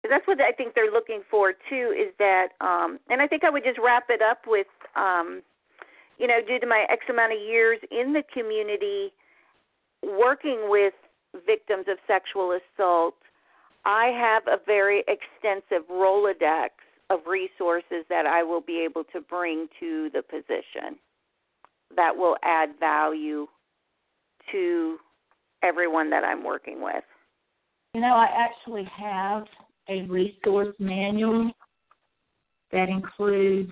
That's 0.08 0.26
what 0.26 0.40
I 0.40 0.52
think 0.52 0.74
they're 0.74 0.92
looking 0.92 1.22
for 1.28 1.52
too. 1.68 1.92
Is 1.98 2.14
that, 2.18 2.48
um, 2.60 3.00
and 3.10 3.20
I 3.20 3.26
think 3.26 3.42
I 3.42 3.50
would 3.50 3.64
just 3.64 3.78
wrap 3.82 4.04
it 4.08 4.22
up 4.22 4.42
with, 4.46 4.68
um, 4.94 5.42
you 6.18 6.28
know, 6.28 6.38
due 6.46 6.60
to 6.60 6.66
my 6.66 6.86
X 6.88 7.06
amount 7.10 7.32
of 7.32 7.40
years 7.40 7.80
in 7.90 8.12
the 8.12 8.22
community, 8.32 9.12
working 10.04 10.68
with 10.68 10.94
victims 11.44 11.86
of 11.88 11.98
sexual 12.06 12.56
assault 12.56 13.16
I 13.86 14.06
have 14.08 14.42
a 14.48 14.60
very 14.66 15.04
extensive 15.06 15.88
Rolodex 15.88 16.70
of 17.08 17.20
resources 17.24 18.04
that 18.08 18.26
I 18.26 18.42
will 18.42 18.60
be 18.60 18.84
able 18.84 19.04
to 19.12 19.20
bring 19.20 19.68
to 19.78 20.10
the 20.12 20.22
position 20.22 20.98
that 21.94 22.14
will 22.14 22.36
add 22.42 22.70
value 22.80 23.46
to 24.50 24.96
everyone 25.62 26.10
that 26.10 26.24
I'm 26.24 26.42
working 26.42 26.82
with. 26.82 27.04
You 27.94 28.00
know, 28.00 28.14
I 28.14 28.26
actually 28.36 28.90
have 28.98 29.44
a 29.88 30.02
resource 30.02 30.74
manual 30.80 31.52
that 32.72 32.88
includes 32.88 33.70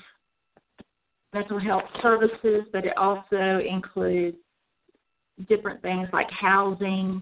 mental 1.34 1.58
health 1.58 1.82
services, 2.00 2.62
but 2.72 2.84
it 2.84 2.96
also 2.96 3.60
includes 3.68 4.36
different 5.48 5.82
things 5.82 6.08
like 6.12 6.28
housing, 6.30 7.20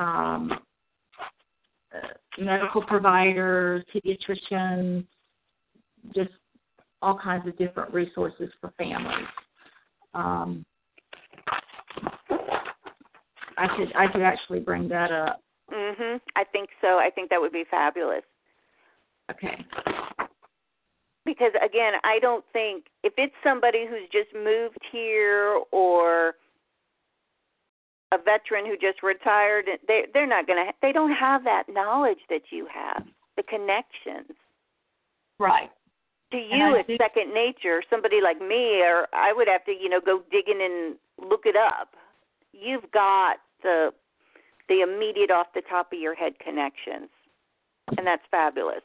um, 0.00 0.52
medical 2.38 2.82
providers, 2.82 3.84
pediatricians, 3.94 5.04
just 6.14 6.30
all 7.02 7.18
kinds 7.18 7.46
of 7.46 7.56
different 7.58 7.92
resources 7.92 8.50
for 8.60 8.72
families. 8.78 9.26
Um, 10.14 10.64
I 13.56 13.66
could 13.76 13.94
I 13.96 14.06
could 14.10 14.22
actually 14.22 14.60
bring 14.60 14.88
that 14.88 15.10
up. 15.10 15.42
Mhm. 15.70 16.20
I 16.36 16.44
think 16.44 16.70
so. 16.80 16.98
I 16.98 17.10
think 17.10 17.30
that 17.30 17.40
would 17.40 17.52
be 17.52 17.64
fabulous. 17.64 18.24
Okay. 19.30 19.64
Because 21.24 21.52
again, 21.62 21.94
I 22.04 22.18
don't 22.20 22.44
think 22.52 22.86
if 23.02 23.12
it's 23.18 23.34
somebody 23.44 23.86
who's 23.86 24.08
just 24.10 24.32
moved 24.34 24.78
here 24.90 25.60
or 25.70 26.36
a 28.12 28.18
veteran 28.18 28.64
who 28.66 28.76
just 28.76 29.02
retired 29.02 29.66
they 29.86 30.04
they're 30.14 30.26
not 30.26 30.46
going 30.46 30.64
to 30.64 30.72
they 30.82 30.92
don't 30.92 31.12
have 31.12 31.44
that 31.44 31.64
knowledge 31.68 32.18
that 32.30 32.42
you 32.50 32.66
have 32.72 33.04
the 33.36 33.42
connections 33.42 34.36
Right. 35.38 35.70
To 36.32 36.36
you, 36.36 36.74
it's 36.74 36.86
think- 36.86 37.00
second 37.00 37.32
nature. 37.32 37.82
Somebody 37.88 38.20
like 38.20 38.40
me, 38.40 38.82
or 38.82 39.06
I 39.14 39.32
would 39.32 39.48
have 39.48 39.64
to, 39.64 39.72
you 39.72 39.88
know, 39.88 40.00
go 40.00 40.22
digging 40.30 40.60
and 40.60 40.96
look 41.30 41.42
it 41.46 41.56
up. 41.56 41.94
You've 42.52 42.90
got 42.92 43.36
the 43.62 43.90
the 44.68 44.80
immediate 44.82 45.30
off 45.30 45.46
the 45.54 45.62
top 45.62 45.92
of 45.92 45.98
your 45.98 46.14
head 46.14 46.38
connections, 46.38 47.08
and 47.96 48.06
that's 48.06 48.22
fabulous. 48.30 48.82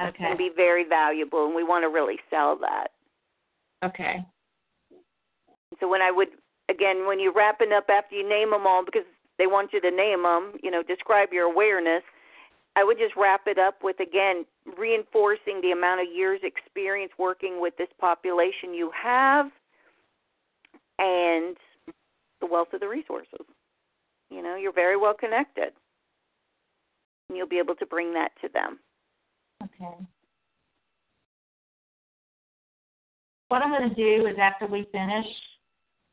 Okay. 0.00 0.24
And 0.24 0.38
be 0.38 0.50
very 0.54 0.84
valuable, 0.84 1.46
and 1.46 1.54
we 1.54 1.64
want 1.64 1.82
to 1.82 1.88
really 1.88 2.18
sell 2.30 2.56
that. 2.60 2.88
Okay. 3.84 4.24
So 5.80 5.88
when 5.88 6.02
I 6.02 6.12
would 6.12 6.28
again, 6.68 7.06
when 7.06 7.20
you're 7.20 7.32
wrapping 7.32 7.72
up 7.72 7.86
after 7.88 8.16
you 8.16 8.28
name 8.28 8.50
them 8.50 8.66
all, 8.66 8.84
because 8.84 9.06
they 9.38 9.46
want 9.46 9.72
you 9.72 9.80
to 9.80 9.90
name 9.90 10.22
them, 10.22 10.52
you 10.62 10.70
know, 10.70 10.82
describe 10.82 11.32
your 11.32 11.44
awareness. 11.44 12.02
I 12.74 12.84
would 12.84 12.98
just 12.98 13.14
wrap 13.16 13.42
it 13.46 13.58
up 13.58 13.82
with 13.82 14.00
again 14.00 14.46
reinforcing 14.78 15.60
the 15.60 15.72
amount 15.72 16.00
of 16.00 16.06
years 16.14 16.40
experience 16.42 17.12
working 17.18 17.60
with 17.60 17.76
this 17.76 17.88
population 18.00 18.72
you 18.72 18.90
have 18.94 19.46
and 20.98 21.56
the 22.40 22.46
wealth 22.46 22.72
of 22.72 22.80
the 22.80 22.88
resources. 22.88 23.46
You 24.30 24.42
know, 24.42 24.56
you're 24.56 24.72
very 24.72 24.96
well 24.96 25.14
connected. 25.14 25.72
And 27.28 27.36
you'll 27.36 27.48
be 27.48 27.58
able 27.58 27.74
to 27.76 27.86
bring 27.86 28.14
that 28.14 28.30
to 28.40 28.48
them. 28.48 28.78
Okay. 29.62 29.94
What 33.48 33.62
I'm 33.62 33.70
going 33.70 33.88
to 33.88 33.94
do 33.94 34.26
is 34.26 34.36
after 34.40 34.66
we 34.66 34.86
finish, 34.92 35.26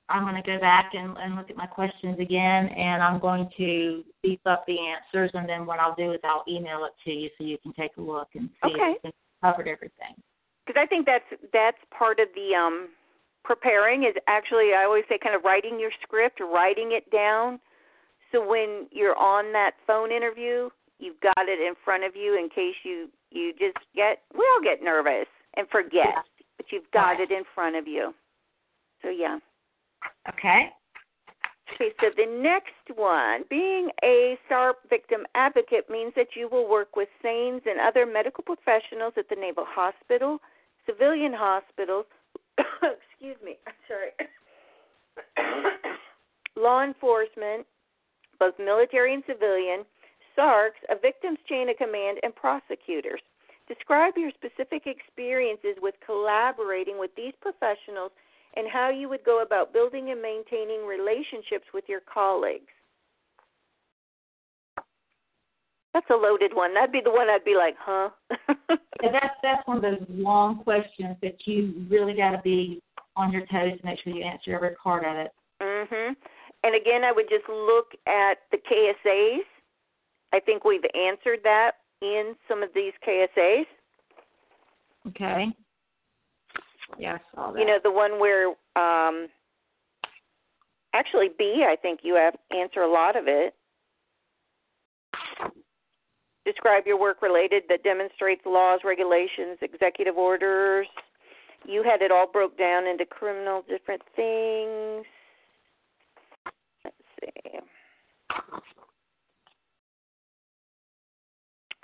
I'm 0.10 0.24
going 0.24 0.42
to 0.42 0.46
go 0.48 0.60
back 0.60 0.92
and, 0.94 1.16
and 1.18 1.36
look 1.36 1.50
at 1.50 1.56
my 1.58 1.68
questions 1.68 2.20
again, 2.20 2.68
and 2.70 3.02
I'm 3.04 3.20
going 3.20 3.50
to 3.58 4.04
beef 4.24 4.40
up 4.46 4.66
the 4.66 4.78
answers. 4.80 5.32
And 5.34 5.48
then 5.48 5.66
what 5.66 5.80
I'll 5.80 5.96
do 5.96 6.12
is 6.14 6.20
I'll 6.24 6.44
email 6.48 6.86
it 6.86 6.94
to 7.06 7.12
you 7.12 7.30
so 7.38 7.44
you 7.44 7.58
can 7.60 7.74
take 7.74 7.92
a 7.98 8.02
look 8.02 8.30
and 8.36 8.50
see 8.64 8.72
Okay. 8.74 8.94
if 8.98 9.06
it's 9.06 9.18
covered 9.44 9.68
everything. 9.68 10.16
because 10.66 10.80
I 10.82 10.86
think 10.86 11.06
that's 11.06 11.26
that's 11.54 11.78
part 11.98 12.20
of 12.20 12.28
the 12.36 12.54
um 12.56 12.90
preparing 13.44 14.04
is 14.04 14.14
actually 14.28 14.74
I 14.76 14.84
always 14.84 15.06
say 15.10 15.18
kind 15.18 15.36
of 15.36 15.44
writing 15.44 15.80
your 15.80 15.92
script, 16.04 16.40
writing 16.42 16.92
it 16.92 17.10
down, 17.12 17.60
so 18.32 18.46
when 18.46 18.88
you're 18.92 19.16
on 19.18 19.52
that 19.54 19.72
phone 19.88 20.12
interview, 20.12 20.70
you've 21.00 21.20
got 21.22 21.48
it 21.48 21.60
in 21.60 21.74
front 21.86 22.04
of 22.04 22.16
you 22.16 22.38
in 22.38 22.50
case 22.50 22.76
you 22.84 23.10
you 23.32 23.54
just 23.54 23.78
get 23.96 24.22
we 24.38 24.46
all 24.54 24.62
get 24.64 24.84
nervous 24.84 25.28
and 25.56 25.68
forget, 25.70 26.06
Yeah. 26.14 26.22
but 26.58 26.66
you've 26.72 26.92
got 26.92 27.18
Right. 27.18 27.22
it 27.22 27.32
in 27.32 27.44
front 27.56 27.76
of 27.76 27.88
you. 27.88 28.14
So 29.02 29.10
yeah. 29.10 29.40
Okay. 30.28 30.70
Okay, 31.74 31.92
so 32.02 32.08
the 32.16 32.26
next 32.26 32.98
one, 32.98 33.44
being 33.50 33.90
a 34.04 34.38
SARP 34.50 34.76
victim 34.90 35.22
advocate 35.36 35.90
means 35.90 36.14
that 36.16 36.36
you 36.36 36.50
will 36.50 36.68
work 36.68 36.96
with 36.96 37.08
SANES 37.22 37.62
and 37.66 37.80
other 37.80 38.06
medical 38.06 38.44
professionals 38.44 39.14
at 39.18 39.30
the 39.30 39.36
Naval 39.36 39.66
Hospital, 39.68 40.40
civilian 40.86 41.34
hospitals, 41.34 42.06
excuse 42.58 43.38
me, 43.44 43.58
I'm 43.68 43.74
sorry, 43.88 44.12
law 46.58 46.84
enforcement, 46.84 47.66
both 48.40 48.56
military 48.58 49.14
and 49.14 49.24
civilian, 49.28 49.86
SARCs, 50.36 50.80
a 50.90 51.00
victim's 51.00 51.40
chain 51.48 51.70
of 51.70 51.78
command, 51.78 52.18
and 52.24 52.36
prosecutors. 52.36 53.22
Describe 53.68 54.16
your 54.18 54.32
specific 54.32 54.88
experiences 54.88 55.78
with 55.82 55.96
collaborating 56.04 56.98
with 56.98 57.12
these 57.16 57.34
professionals 57.42 58.12
and 58.56 58.68
how 58.72 58.90
you 58.90 59.10
would 59.10 59.24
go 59.24 59.42
about 59.42 59.74
building 59.74 60.12
and 60.12 60.22
maintaining 60.22 60.86
relationships 60.86 61.66
with 61.74 61.84
your 61.88 62.02
colleagues. 62.12 62.72
That's 65.94 66.10
a 66.12 66.16
loaded 66.16 66.52
one. 66.54 66.74
That'd 66.74 66.92
be 66.92 67.02
the 67.04 67.12
one 67.12 67.30
I'd 67.30 67.44
be 67.44 67.56
like, 67.56 67.76
huh? 67.80 68.10
Yeah, 69.02 69.12
that's 69.14 69.36
that's 69.42 69.66
one 69.66 69.78
of 69.78 69.84
those 69.84 70.06
long 70.10 70.62
questions 70.62 71.16
that 71.22 71.36
you 71.46 71.86
really 71.90 72.14
got 72.14 72.32
to 72.32 72.42
be 72.44 72.82
on 73.16 73.32
your 73.32 73.46
toes 73.46 73.80
to 73.80 73.86
make 73.86 73.98
sure 74.04 74.14
you 74.14 74.26
answer 74.26 74.54
every 74.54 74.76
part 74.76 75.06
of 75.06 75.16
it. 75.16 75.32
mhm. 75.62 76.16
And 76.64 76.76
again, 76.76 77.06
I 77.06 77.14
would 77.14 77.30
just 77.30 77.48
look 77.48 77.94
at 78.08 78.40
the 78.52 78.58
KSAs. 78.58 79.46
I 80.34 80.40
think 80.42 80.66
we've 80.66 80.84
answered 80.94 81.40
that 81.44 81.76
in 82.02 82.36
some 82.50 82.62
of 82.62 82.70
these 82.76 82.92
KSAs. 83.08 83.66
Okay. 85.08 85.48
I 86.98 87.20
saw 87.36 87.52
that. 87.52 87.60
You 87.60 87.66
know, 87.66 87.80
the 87.84 87.92
one 87.92 88.20
where 88.20 88.48
um 88.76 89.28
actually 90.94 91.30
B, 91.38 91.66
I 91.68 91.76
think 91.76 92.00
you 92.04 92.16
have 92.16 92.36
answer 92.52 92.82
a 92.82 92.92
lot 92.92 93.16
of 93.16 93.28
it. 93.28 93.54
Describe 96.46 96.88
your 96.88 97.00
work 97.00 97.22
related 97.22 97.64
that 97.70 97.84
demonstrates 97.84 98.42
laws, 98.46 98.80
regulations, 98.84 99.58
executive 99.62 100.18
orders. 100.18 100.88
You 101.66 101.84
had 101.84 102.02
it 102.02 102.12
all 102.12 102.28
broke 102.32 102.58
down 102.58 102.88
into 102.88 103.06
criminal 103.06 103.64
different 103.70 104.02
things. 104.16 105.06
Let's 106.84 106.96
see. 107.22 107.60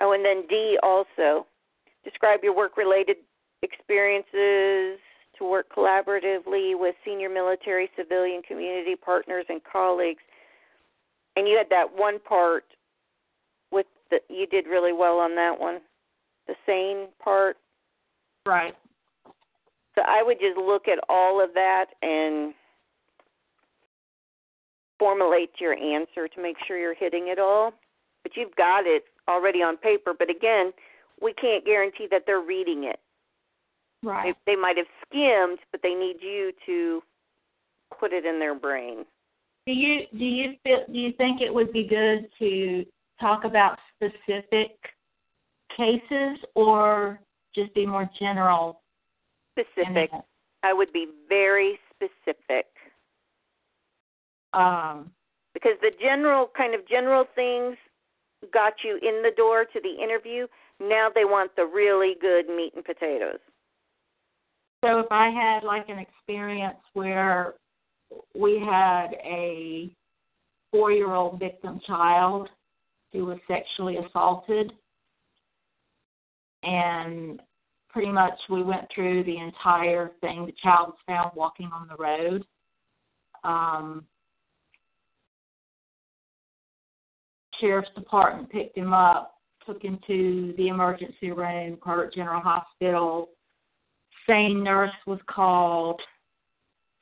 Oh, 0.00 0.12
and 0.12 0.24
then 0.24 0.46
D 0.48 0.78
also. 0.82 1.46
Describe 2.04 2.40
your 2.42 2.56
work 2.56 2.76
related 2.76 3.16
experiences 3.62 5.00
to 5.38 5.44
work 5.44 5.66
collaboratively 5.74 6.78
with 6.78 6.94
senior 7.04 7.28
military, 7.28 7.90
civilian, 7.96 8.42
community 8.42 8.96
partners, 8.96 9.44
and 9.48 9.60
colleagues. 9.70 10.22
And 11.36 11.46
you 11.46 11.56
had 11.56 11.68
that 11.70 11.86
one 11.94 12.18
part 12.18 12.64
with 13.70 13.86
the, 14.10 14.18
you 14.28 14.46
did 14.46 14.66
really 14.66 14.92
well 14.92 15.18
on 15.18 15.34
that 15.36 15.58
one, 15.58 15.80
the 16.46 16.54
sane 16.64 17.08
part. 17.22 17.56
right. 18.46 18.74
So 19.94 20.02
I 20.06 20.22
would 20.22 20.38
just 20.38 20.58
look 20.58 20.88
at 20.88 20.98
all 21.08 21.42
of 21.42 21.54
that 21.54 21.86
and 22.02 22.52
formulate 24.98 25.50
your 25.58 25.72
answer 25.72 26.28
to 26.28 26.42
make 26.42 26.56
sure 26.66 26.78
you're 26.78 26.94
hitting 26.94 27.28
it 27.28 27.38
all. 27.38 27.72
But 28.22 28.32
you've 28.36 28.54
got 28.56 28.86
it 28.86 29.04
already 29.28 29.62
on 29.62 29.76
paper. 29.76 30.12
But 30.18 30.28
again, 30.30 30.72
we 31.20 31.32
can't 31.32 31.64
guarantee 31.64 32.08
that 32.10 32.24
they're 32.26 32.40
reading 32.40 32.84
it. 32.84 32.98
Right. 34.06 34.36
They, 34.46 34.52
they 34.52 34.60
might 34.60 34.76
have 34.76 34.86
skimmed, 35.04 35.58
but 35.72 35.82
they 35.82 35.94
need 35.94 36.16
you 36.20 36.52
to 36.66 37.02
put 37.98 38.12
it 38.12 38.24
in 38.24 38.38
their 38.38 38.54
brain. 38.54 39.04
Do 39.66 39.72
you 39.72 40.02
do 40.16 40.24
you 40.24 40.52
feel 40.62 40.84
do 40.86 40.96
you 40.96 41.12
think 41.18 41.40
it 41.40 41.52
would 41.52 41.72
be 41.72 41.82
good 41.82 42.28
to 42.38 42.84
talk 43.20 43.44
about 43.44 43.78
specific 43.96 44.70
cases 45.76 46.38
or 46.54 47.18
just 47.52 47.74
be 47.74 47.84
more 47.84 48.08
general? 48.18 48.80
Specific. 49.58 50.10
I 50.62 50.72
would 50.72 50.92
be 50.92 51.08
very 51.28 51.78
specific 51.92 52.66
Um, 54.52 55.10
because 55.52 55.76
the 55.82 55.92
general 56.00 56.50
kind 56.56 56.74
of 56.74 56.86
general 56.86 57.24
things 57.34 57.76
got 58.52 58.74
you 58.84 58.96
in 59.02 59.22
the 59.22 59.32
door 59.36 59.64
to 59.64 59.80
the 59.80 60.02
interview. 60.02 60.46
Now 60.78 61.08
they 61.12 61.24
want 61.24 61.56
the 61.56 61.66
really 61.66 62.14
good 62.20 62.48
meat 62.48 62.74
and 62.76 62.84
potatoes. 62.84 63.40
So 64.86 65.00
if 65.00 65.10
I 65.10 65.30
had 65.30 65.64
like 65.64 65.88
an 65.88 65.98
experience 65.98 66.78
where 66.92 67.54
we 68.34 68.60
had 68.60 69.08
a 69.24 69.90
four 70.70 70.92
year 70.92 71.12
old 71.12 71.40
victim 71.40 71.80
child 71.86 72.48
who 73.12 73.24
was 73.24 73.38
sexually 73.48 73.96
assaulted 73.96 74.72
and 76.62 77.40
pretty 77.88 78.12
much 78.12 78.34
we 78.48 78.62
went 78.62 78.86
through 78.94 79.24
the 79.24 79.38
entire 79.38 80.12
thing. 80.20 80.46
The 80.46 80.54
child 80.62 80.88
was 80.88 80.98
found 81.06 81.30
walking 81.34 81.70
on 81.72 81.88
the 81.88 81.96
road. 81.96 82.44
Um, 83.42 84.04
sheriff's 87.60 87.88
department 87.96 88.50
picked 88.50 88.76
him 88.76 88.92
up, 88.92 89.38
took 89.64 89.82
him 89.82 89.98
to 90.06 90.54
the 90.56 90.68
emergency 90.68 91.32
room, 91.32 91.78
Carteret 91.82 92.14
General 92.14 92.40
Hospital. 92.40 93.30
Sane 94.26 94.62
nurse 94.62 94.90
was 95.06 95.20
called, 95.26 96.00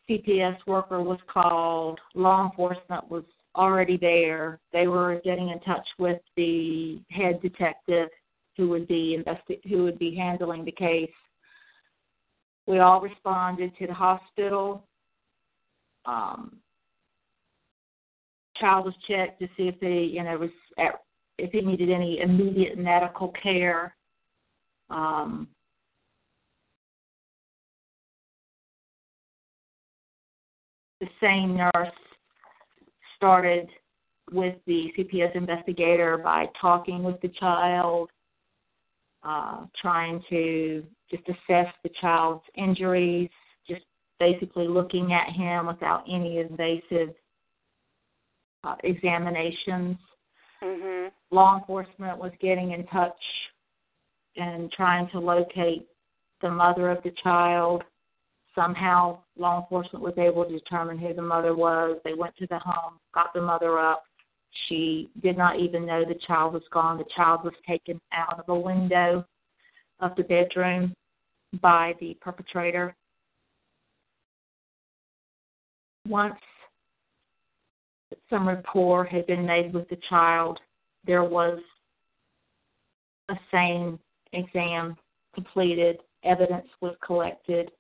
CPS 0.09 0.59
worker 0.67 1.03
was 1.03 1.19
called, 1.33 1.99
law 2.15 2.45
enforcement 2.45 3.11
was 3.11 3.25
already 3.57 3.97
there. 3.97 4.61
They 4.73 4.87
were 4.87 5.21
getting 5.25 5.51
in 5.51 5.61
touch 5.61 5.87
with 5.99 6.21
the 6.37 7.01
head 7.11 7.41
detective 7.41 8.09
who 8.57 8.69
would 8.69 8.87
be 8.87 9.19
investi- 9.19 9.67
who 9.69 9.85
would 9.85 9.99
be 9.99 10.15
handling 10.15 10.65
the 10.65 10.73
case. 10.73 11.11
We 12.67 12.79
all 12.79 13.01
responded 13.01 13.73
to 13.79 13.87
the 13.87 13.95
hospital. 13.95 14.85
Um, 16.07 16.59
child 18.57 18.87
was 18.87 18.95
checked 19.09 19.41
to 19.41 19.49
see 19.57 19.69
if 19.69 19.79
they, 19.81 20.03
you 20.03 20.23
know, 20.23 20.39
was 20.39 20.51
at, 20.79 21.01
if 21.39 21.51
he 21.53 21.61
needed 21.61 21.91
any 21.91 22.21
immediate 22.21 22.79
medical 22.79 23.29
care. 23.43 23.97
Um, 24.91 25.49
the 31.05 31.27
same 31.27 31.57
nurse 31.57 31.93
started 33.17 33.69
with 34.33 34.57
the 34.67 34.93
CPS 34.97 35.35
investigator 35.37 36.17
by 36.17 36.47
talking 36.61 37.03
with 37.03 37.21
the 37.21 37.29
child, 37.29 38.11
uh, 39.23 39.67
trying 39.81 40.23
to 40.31 40.85
just 41.11 41.23
assess 41.29 41.73
the 41.83 41.91
child's 42.01 42.43
injuries, 42.57 43.29
just 43.69 43.83
basically 44.19 44.67
looking 44.67 45.13
at 45.13 45.31
him 45.31 45.67
without 45.67 46.05
any 46.09 46.39
invasive 46.39 47.15
uh, 48.65 48.77
examinations. 48.83 49.99
Mhm. 50.63 51.13
Law 51.31 51.59
enforcement 51.59 52.19
was 52.19 52.33
getting 52.41 52.73
in 52.73 52.87
touch 52.87 53.23
and 54.37 54.73
trying 54.73 55.09
to 55.11 55.19
locate 55.21 55.87
the 56.41 56.51
mother 56.51 56.91
of 56.91 57.03
the 57.03 57.11
child. 57.23 57.85
Somehow, 58.55 59.19
law 59.37 59.63
enforcement 59.63 60.05
was 60.05 60.17
able 60.17 60.45
to 60.45 60.53
determine 60.53 60.99
who 60.99 61.13
the 61.13 61.23
mother 61.23 61.55
was. 61.55 61.99
They 62.05 62.15
went 62.15 62.37
to 62.37 62.47
the 62.47 62.59
home, 62.61 62.99
got 63.13 63.33
the 63.35 63.43
mother 63.43 63.79
up. 63.79 64.05
She 64.69 65.11
did 65.23 65.37
not 65.37 65.59
even 65.59 65.85
know 65.85 66.05
the 66.05 66.19
child 66.27 66.55
was 66.55 66.63
gone. 66.73 66.99
The 66.99 67.05
child 67.17 67.43
was 67.45 67.55
taken 67.67 68.01
out 68.13 68.39
of 68.39 68.49
a 68.49 68.59
window 68.59 69.25
of 70.01 70.15
the 70.17 70.23
bedroom 70.23 70.95
by 71.61 71.95
the 72.01 72.17
perpetrator. 72.21 72.95
Once 76.07 76.39
some 78.31 78.47
rapport 78.47 79.05
had 79.05 79.27
been 79.27 79.47
made 79.47 79.73
with 79.73 79.89
the 79.89 79.99
child, 80.09 80.61
there 81.07 81.25
was 81.25 81.59
a 83.29 83.35
sane 83.51 83.99
exam 84.33 84.97
completed, 85.35 85.99
evidence 86.25 86.67
was 86.81 86.95
collected, 87.05 87.71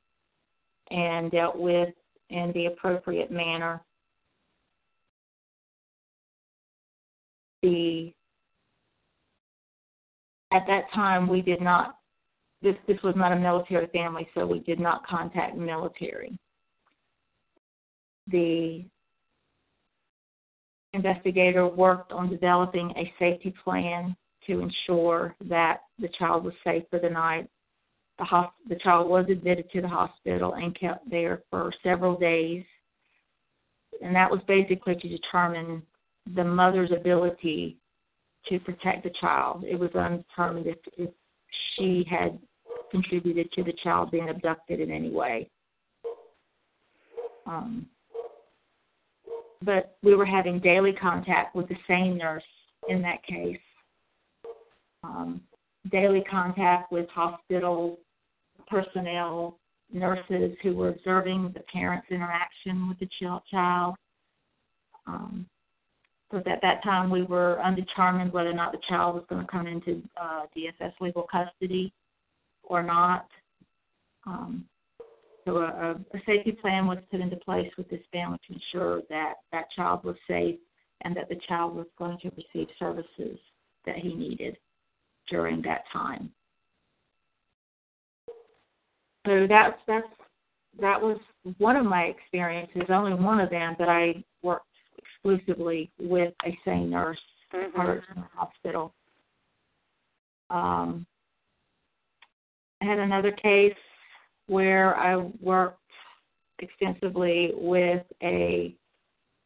and 0.91 1.31
dealt 1.31 1.59
with 1.59 1.91
in 2.31 2.53
the 2.55 2.67
appropriate 2.67 3.31
manner. 3.31 3.81
The 7.63 8.13
at 10.53 10.67
that 10.67 10.85
time 10.95 11.27
we 11.29 11.41
did 11.41 11.61
not 11.61 11.99
this 12.63 12.77
this 12.87 12.99
was 13.03 13.15
not 13.17 13.33
a 13.33 13.37
military 13.37 13.87
family, 13.89 14.29
so 14.35 14.47
we 14.47 14.61
did 14.61 14.81
not 14.81 15.07
contact 15.07 15.57
military. 15.57 16.39
The 18.29 18.85
investigator 20.95 21.67
worked 21.67 22.13
on 22.13 22.31
developing 22.31 22.91
a 22.97 23.13
safety 23.19 23.55
plan 23.63 24.17
to 24.47 24.61
ensure 24.61 25.35
that 25.49 25.81
the 25.99 26.09
child 26.19 26.45
was 26.45 26.55
safe 26.65 26.85
for 26.91 26.99
the 26.99 27.11
night. 27.11 27.49
The, 28.19 28.25
the 28.69 28.77
child 28.77 29.09
was 29.09 29.27
admitted 29.29 29.71
to 29.73 29.81
the 29.81 29.89
hospital 29.89 30.55
and 30.55 30.79
kept 30.79 31.11
there 31.11 31.43
for 31.51 31.73
several 31.83 32.19
days. 32.19 32.65
And 34.03 34.15
that 34.15 34.31
was 34.31 34.41
basically 34.47 34.95
to 34.97 35.09
determine 35.09 35.83
the 36.35 36.45
mother's 36.45 36.91
ability 36.93 37.77
to 38.49 38.59
protect 38.61 39.05
the 39.05 39.13
child. 39.21 39.65
It 39.65 39.79
was 39.79 39.91
undetermined 39.95 40.67
if, 40.67 40.79
if 40.97 41.11
she 41.77 42.07
had 42.09 42.39
contributed 42.91 43.51
to 43.53 43.65
the 43.65 43.73
child 43.83 44.11
being 44.11 44.29
abducted 44.29 44.81
in 44.81 44.91
any 44.91 45.11
way. 45.11 45.51
Um, 47.47 47.87
but 49.63 49.97
we 50.03 50.15
were 50.15 50.27
having 50.27 50.61
daily 50.61 50.93
contact 50.93 51.55
with 51.57 51.69
the 51.69 51.77
same 51.89 52.17
nurse 52.17 52.43
in 52.89 53.03
that 53.03 53.23
case. 53.25 53.59
Um, 55.03 55.41
daily 55.91 56.23
contact 56.31 56.93
with 56.93 57.09
hospital 57.09 57.99
personnel, 58.67 59.59
nurses 59.93 60.57
who 60.63 60.75
were 60.75 60.91
observing 60.91 61.53
the 61.55 61.63
parents' 61.73 62.07
interaction 62.11 62.89
with 62.89 62.99
the 62.99 63.09
child. 63.51 63.95
Um, 65.07 65.47
so 66.31 66.39
at 66.39 66.63
that 66.63 66.83
time, 66.83 67.11
we 67.11 67.23
were 67.23 67.63
undetermined 67.63 68.33
whether 68.33 68.51
or 68.51 68.55
not 68.55 68.73
the 68.73 68.81
child 68.89 69.15
was 69.15 69.25
going 69.29 69.45
to 69.45 69.51
come 69.51 69.67
into 69.67 70.03
uh, 70.21 70.43
DSS 70.57 70.93
legal 71.01 71.27
custody 71.31 71.93
or 72.63 72.83
not. 72.83 73.29
Um, 74.27 74.65
so 75.45 75.59
a, 75.59 75.97
a 76.15 76.19
safety 76.25 76.53
plan 76.53 76.87
was 76.87 76.99
put 77.11 77.21
into 77.21 77.37
place 77.37 77.71
with 77.77 77.89
this 77.91 78.01
family 78.13 78.39
to 78.49 78.55
ensure 78.55 79.03
that 79.11 79.35
that 79.53 79.71
child 79.77 80.03
was 80.03 80.17
safe 80.27 80.59
and 81.03 81.15
that 81.17 81.29
the 81.29 81.39
child 81.47 81.77
was 81.77 81.87
going 81.99 82.19
to 82.23 82.31
receive 82.31 82.69
services 82.79 83.39
that 83.85 83.97
he 83.97 84.15
needed 84.15 84.57
during 85.29 85.61
that 85.63 85.85
time. 85.93 86.31
So 89.27 89.47
that's 89.49 89.79
that's 89.87 90.07
that 90.81 91.01
was 91.01 91.19
one 91.59 91.77
of 91.77 91.87
my 91.87 92.03
experiences, 92.05 92.83
only 92.89 93.15
one 93.15 93.41
of 93.41 93.51
them, 93.51 93.77
but 93.79 93.89
I 93.89 94.23
worked 94.43 94.67
exclusively 94.99 95.91
with 95.99 96.35
a 96.45 96.59
sane 96.65 96.91
nurse 96.91 97.21
Mhm. 97.53 97.99
at 98.09 98.15
the 98.15 98.23
hospital. 98.35 98.93
Um, 100.51 101.07
I 102.81 102.85
had 102.85 102.99
another 102.99 103.33
case 103.33 103.77
where 104.47 104.97
I 104.97 105.17
worked 105.17 105.81
extensively 106.59 107.53
with 107.55 108.05
a 108.23 108.75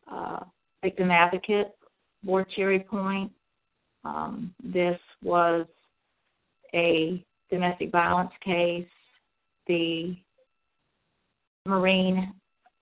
uh, 0.09 0.45
victim 0.83 1.11
advocate, 1.11 1.77
Board 2.23 2.49
Cherry 2.51 2.81
Point. 2.81 3.33
Um, 4.05 4.55
this 4.61 4.99
was 5.23 5.67
a 6.75 7.25
domestic 7.51 7.91
violence 7.91 8.33
case. 8.41 8.89
The 9.69 10.17
Marine 11.67 12.33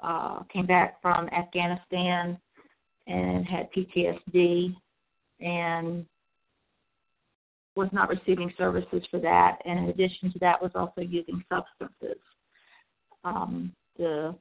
uh, 0.03 0.45
came 0.45 0.67
back 0.67 1.03
from 1.03 1.29
Afghanistan 1.29 2.39
and 3.07 3.47
had 3.47 3.69
PTSD 3.73 4.75
and 5.41 6.07
was 7.75 7.89
not 7.93 8.09
receiving 8.09 8.53
services 8.57 9.03
for 9.11 9.21
that, 9.21 9.59
and 9.67 9.79
in 9.81 9.89
addition 9.91 10.33
to 10.33 10.39
that, 10.39 10.63
was 10.63 10.71
also 10.75 11.03
using 11.03 11.45
substances. 11.51 12.21
Um, 13.25 13.73
the 13.99 14.35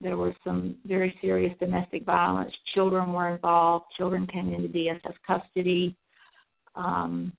there 0.00 0.16
was 0.16 0.32
some 0.42 0.76
very 0.86 1.14
serious 1.20 1.54
domestic 1.60 2.04
violence. 2.04 2.52
Children 2.74 3.12
were 3.12 3.28
involved. 3.28 3.84
Children 3.98 4.26
came 4.26 4.52
into 4.52 4.68
DSS 4.68 5.14
custody. 5.26 5.94
Um, 6.74 7.32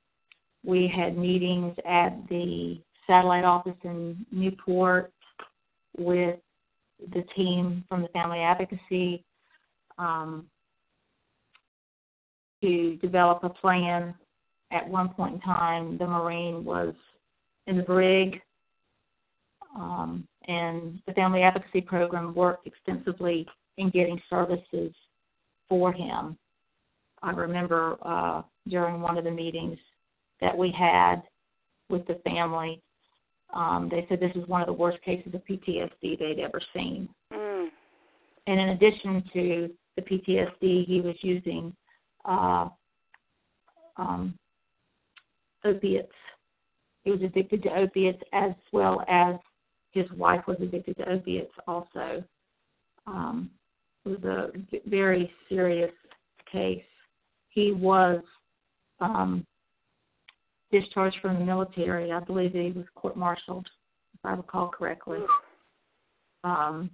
we 0.64 0.92
had 0.96 1.18
meetings 1.18 1.76
at 1.88 2.16
the 2.30 2.80
satellite 3.12 3.44
office 3.44 3.78
in 3.84 4.26
Newport 4.32 5.12
with 5.98 6.40
the 7.14 7.24
team 7.36 7.84
from 7.90 8.02
the 8.04 8.08
family 8.10 8.40
advocacy 8.40 9.26
um, 9.98 10.46
to 12.62 12.96
develop 12.98 13.44
a 13.44 13.50
plan 13.50 14.14
at 14.72 14.88
one 14.88 15.10
point 15.10 15.36
in 15.36 15.42
time, 15.42 15.98
the 15.98 16.08
Marine 16.08 16.64
was 16.64 16.94
in 17.68 17.78
the 17.78 17.84
brig, 17.84 18.40
um, 19.76 20.26
and 20.48 21.00
the 21.06 21.14
Family 21.14 21.42
Advocacy 21.42 21.82
Program 21.82 22.34
worked 22.34 22.68
extensively 22.68 23.46
in 23.78 23.90
getting 23.90 24.22
services 24.30 24.94
for 25.68 25.92
him. 25.92 26.38
I 27.22 27.32
remember 27.32 27.98
uh, 28.04 28.44
during 28.68 29.02
one 29.02 29.18
of 29.18 29.24
the 29.24 29.32
meetings 29.32 29.78
that 30.40 30.58
we 30.58 30.74
had 30.78 31.22
with 31.90 32.08
the 32.08 32.20
family, 32.24 32.82
um, 33.54 33.90
they 33.90 34.06
said 34.08 34.20
this 34.20 34.34
was 34.36 34.48
one 34.48 34.62
of 34.62 34.68
the 34.68 34.74
worst 34.74 35.02
cases 35.04 35.34
of 35.34 35.42
PTSD 35.46 36.20
they'd 36.20 36.40
ever 36.40 36.62
seen. 36.74 37.10
Mm. 37.34 37.68
And 38.48 38.60
in 38.60 38.70
addition 38.70 39.24
to 39.34 39.70
the 39.96 40.02
PTSD, 40.02 40.86
he 40.86 41.02
was 41.02 41.16
using 41.22 41.76
uh, 42.26 42.70
um, 43.98 44.34
opiates. 45.66 46.12
He 47.04 47.12
was 47.12 47.22
addicted 47.22 47.64
to 47.64 47.76
opiates 47.76 48.22
as 48.34 48.52
well 48.72 49.04
as 49.08 49.36
his 49.92 50.10
wife 50.12 50.42
was 50.48 50.58
addicted 50.62 50.98
to 50.98 51.10
opiates 51.10 51.54
also. 51.68 52.24
Um, 53.08 53.50
it 54.06 54.10
was 54.10 54.24
a 54.24 54.90
very 54.90 55.32
serious 55.50 55.92
case. 56.52 56.84
He 57.50 57.72
was 57.72 58.22
um, 59.00 59.46
discharged 60.72 61.18
from 61.22 61.40
the 61.40 61.46
military. 61.46 62.12
I 62.12 62.20
believe 62.20 62.54
he 62.54 62.72
was 62.72 62.86
court-martialed, 62.96 63.68
if 64.14 64.20
I 64.24 64.34
recall 64.34 64.70
correctly. 64.70 65.20
Um, 66.44 66.90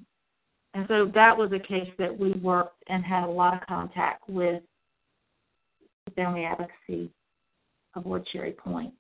and 0.74 0.86
so 0.88 1.12
that 1.16 1.36
was 1.38 1.52
a 1.54 1.60
case 1.60 1.90
that 1.98 2.18
we 2.18 2.34
worked 2.34 2.84
and 2.88 3.04
had 3.04 3.24
a 3.24 3.32
lot 3.32 3.54
of 3.54 3.68
contact 3.68 4.28
with 4.30 4.62
the 6.06 6.12
family 6.12 6.46
advocacy 6.46 7.10
aboard 7.96 8.26
Cherry 8.32 8.52
Point. 8.52 8.94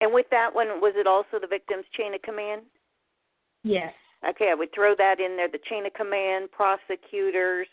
And 0.00 0.12
with 0.12 0.26
that 0.30 0.54
one, 0.54 0.66
was 0.80 0.92
it 0.96 1.06
also 1.06 1.40
the 1.40 1.46
victim's 1.46 1.86
chain 1.96 2.14
of 2.14 2.22
command? 2.22 2.62
Yes. 3.62 3.92
Okay, 4.28 4.50
I 4.50 4.54
would 4.54 4.74
throw 4.74 4.94
that 4.96 5.20
in 5.20 5.36
there. 5.36 5.48
The 5.48 5.58
chain 5.70 5.86
of 5.86 5.94
command, 5.94 6.50
prosecutors. 6.52 7.68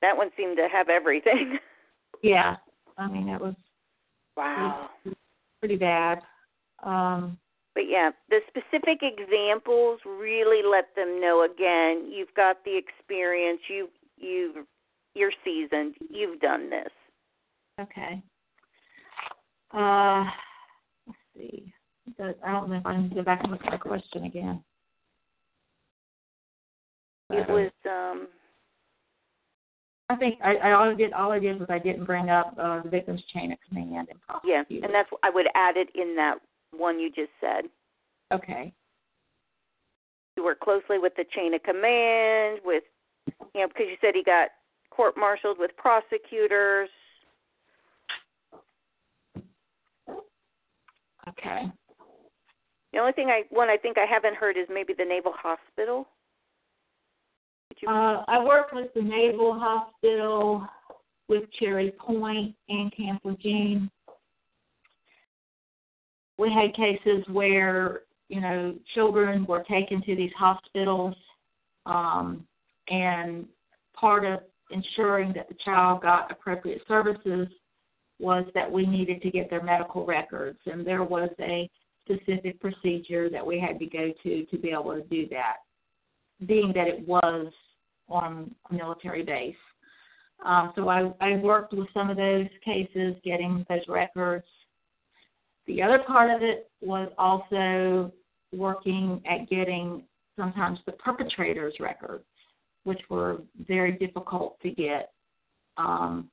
That 0.00 0.16
one 0.16 0.30
seemed 0.36 0.56
to 0.56 0.68
have 0.72 0.88
everything. 0.88 1.58
Yeah. 2.22 2.54
I 2.98 3.08
mean, 3.08 3.28
it 3.28 3.40
was 3.40 3.56
Wow. 4.36 4.90
pretty 5.60 5.76
bad. 5.76 6.22
Um, 6.82 7.38
But 7.74 7.88
yeah, 7.88 8.10
the 8.28 8.40
specific 8.48 9.02
examples 9.02 10.00
really 10.04 10.62
let 10.68 10.94
them 10.96 11.20
know 11.20 11.44
again, 11.44 12.10
you've 12.10 12.34
got 12.34 12.64
the 12.64 12.76
experience, 12.76 13.60
you 13.68 13.88
you 14.16 14.66
you're 15.14 15.32
seasoned, 15.44 15.94
you've 16.10 16.40
done 16.40 16.70
this. 16.70 16.90
okay. 17.80 18.22
Uh, 19.74 20.24
let's 21.06 21.18
see. 21.34 21.72
I 22.18 22.52
don't 22.52 22.68
know 22.68 22.76
if 22.76 22.86
I 22.86 22.94
can 22.94 23.10
go 23.14 23.22
back 23.22 23.40
and 23.42 23.52
look 23.52 23.64
at 23.64 23.72
the 23.72 23.78
question 23.78 24.24
again. 24.24 24.62
It 27.30 27.48
was 27.48 27.70
um 27.86 28.28
I 30.12 30.16
think 30.16 30.38
I, 30.42 30.54
I 30.56 30.72
all 30.72 30.90
I 30.90 30.94
did 30.94 31.12
all 31.12 31.32
I 31.32 31.38
did 31.38 31.58
was 31.58 31.68
I 31.70 31.78
didn't 31.78 32.04
bring 32.04 32.28
up 32.28 32.54
uh, 32.58 32.82
the 32.82 32.88
victim's 32.88 33.22
chain 33.32 33.52
of 33.52 33.58
command 33.68 34.08
and 34.10 34.18
yeah, 34.44 34.62
and 34.68 34.92
that's 34.92 35.08
I 35.22 35.30
would 35.30 35.46
add 35.54 35.76
it 35.76 35.88
in 35.94 36.14
that 36.16 36.36
one 36.76 36.98
you 36.98 37.08
just 37.10 37.30
said. 37.40 37.64
Okay. 38.32 38.72
You 40.36 40.44
work 40.44 40.60
closely 40.60 40.98
with 40.98 41.14
the 41.16 41.24
chain 41.34 41.54
of 41.54 41.62
command, 41.62 42.60
with 42.64 42.84
you 43.54 43.60
know, 43.60 43.68
because 43.68 43.86
you 43.88 43.96
said 44.00 44.14
he 44.14 44.22
got 44.22 44.48
court-martialed 44.90 45.58
with 45.58 45.70
prosecutors. 45.76 46.88
Okay. 51.28 51.64
The 52.92 52.98
only 52.98 53.12
thing 53.12 53.28
I 53.28 53.42
one 53.50 53.68
I 53.68 53.76
think 53.76 53.96
I 53.98 54.06
haven't 54.06 54.36
heard 54.36 54.56
is 54.56 54.66
maybe 54.72 54.92
the 54.96 55.04
Naval 55.04 55.32
Hospital. 55.36 56.06
Uh, 57.86 58.22
I 58.28 58.44
worked 58.44 58.74
with 58.74 58.94
the 58.94 59.02
Naval 59.02 59.58
Hospital, 59.58 60.66
with 61.28 61.44
Cherry 61.58 61.92
Point 61.98 62.54
and 62.68 62.94
Camp 62.94 63.22
Lejeune. 63.24 63.90
We 66.38 66.52
had 66.52 66.74
cases 66.74 67.24
where 67.28 68.02
you 68.28 68.40
know 68.40 68.74
children 68.94 69.46
were 69.46 69.64
taken 69.68 70.02
to 70.02 70.14
these 70.14 70.32
hospitals, 70.38 71.14
um, 71.86 72.46
and 72.88 73.46
part 73.94 74.24
of 74.24 74.40
ensuring 74.70 75.32
that 75.34 75.48
the 75.48 75.56
child 75.64 76.02
got 76.02 76.30
appropriate 76.30 76.82
services 76.86 77.48
was 78.18 78.44
that 78.54 78.70
we 78.70 78.86
needed 78.86 79.20
to 79.22 79.30
get 79.30 79.50
their 79.50 79.62
medical 79.62 80.06
records, 80.06 80.58
and 80.66 80.86
there 80.86 81.02
was 81.02 81.30
a 81.40 81.68
specific 82.04 82.60
procedure 82.60 83.28
that 83.30 83.44
we 83.44 83.58
had 83.58 83.78
to 83.78 83.86
go 83.86 84.12
to 84.22 84.44
to 84.46 84.58
be 84.58 84.70
able 84.70 84.94
to 84.94 85.02
do 85.02 85.26
that, 85.28 85.56
being 86.46 86.72
that 86.74 86.88
it 86.88 87.06
was 87.06 87.52
on 88.08 88.54
a 88.70 88.74
military 88.74 89.22
base. 89.22 89.56
Um, 90.44 90.72
so 90.74 90.88
I, 90.88 91.12
I 91.20 91.36
worked 91.36 91.72
with 91.72 91.88
some 91.94 92.10
of 92.10 92.16
those 92.16 92.48
cases, 92.64 93.14
getting 93.24 93.64
those 93.68 93.86
records. 93.88 94.44
The 95.66 95.82
other 95.82 96.00
part 96.00 96.30
of 96.30 96.42
it 96.42 96.70
was 96.80 97.08
also 97.16 98.12
working 98.52 99.22
at 99.30 99.48
getting 99.48 100.02
sometimes 100.36 100.78
the 100.86 100.92
perpetrators' 100.92 101.74
records, 101.78 102.24
which 102.84 103.00
were 103.08 103.38
very 103.66 103.92
difficult 103.92 104.58
to 104.62 104.70
get. 104.70 105.12
Um, 105.76 106.28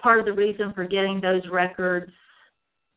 part 0.00 0.18
of 0.18 0.24
the 0.24 0.32
reason 0.32 0.72
for 0.74 0.84
getting 0.84 1.20
those 1.20 1.42
records 1.50 2.10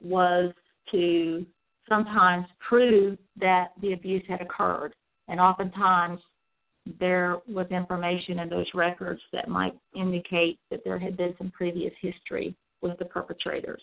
was 0.02 0.54
to 0.92 1.46
sometimes 1.90 2.46
prove 2.68 3.18
that 3.40 3.70
the 3.82 3.94
abuse 3.94 4.24
had 4.28 4.42
occurred. 4.42 4.94
And 5.28 5.40
oftentimes 5.40 6.20
there 7.00 7.38
was 7.48 7.68
information 7.70 8.40
in 8.40 8.50
those 8.50 8.68
records 8.74 9.22
that 9.34 9.48
might 9.48 9.74
indicate 9.96 10.60
that 10.72 10.84
there 10.84 11.00
had 11.00 11.18
been 11.18 11.34
some 11.38 11.52
previous 11.52 11.94
history 12.02 12.56
with 12.82 12.98
the 13.00 13.06
perpetrators. 13.06 13.82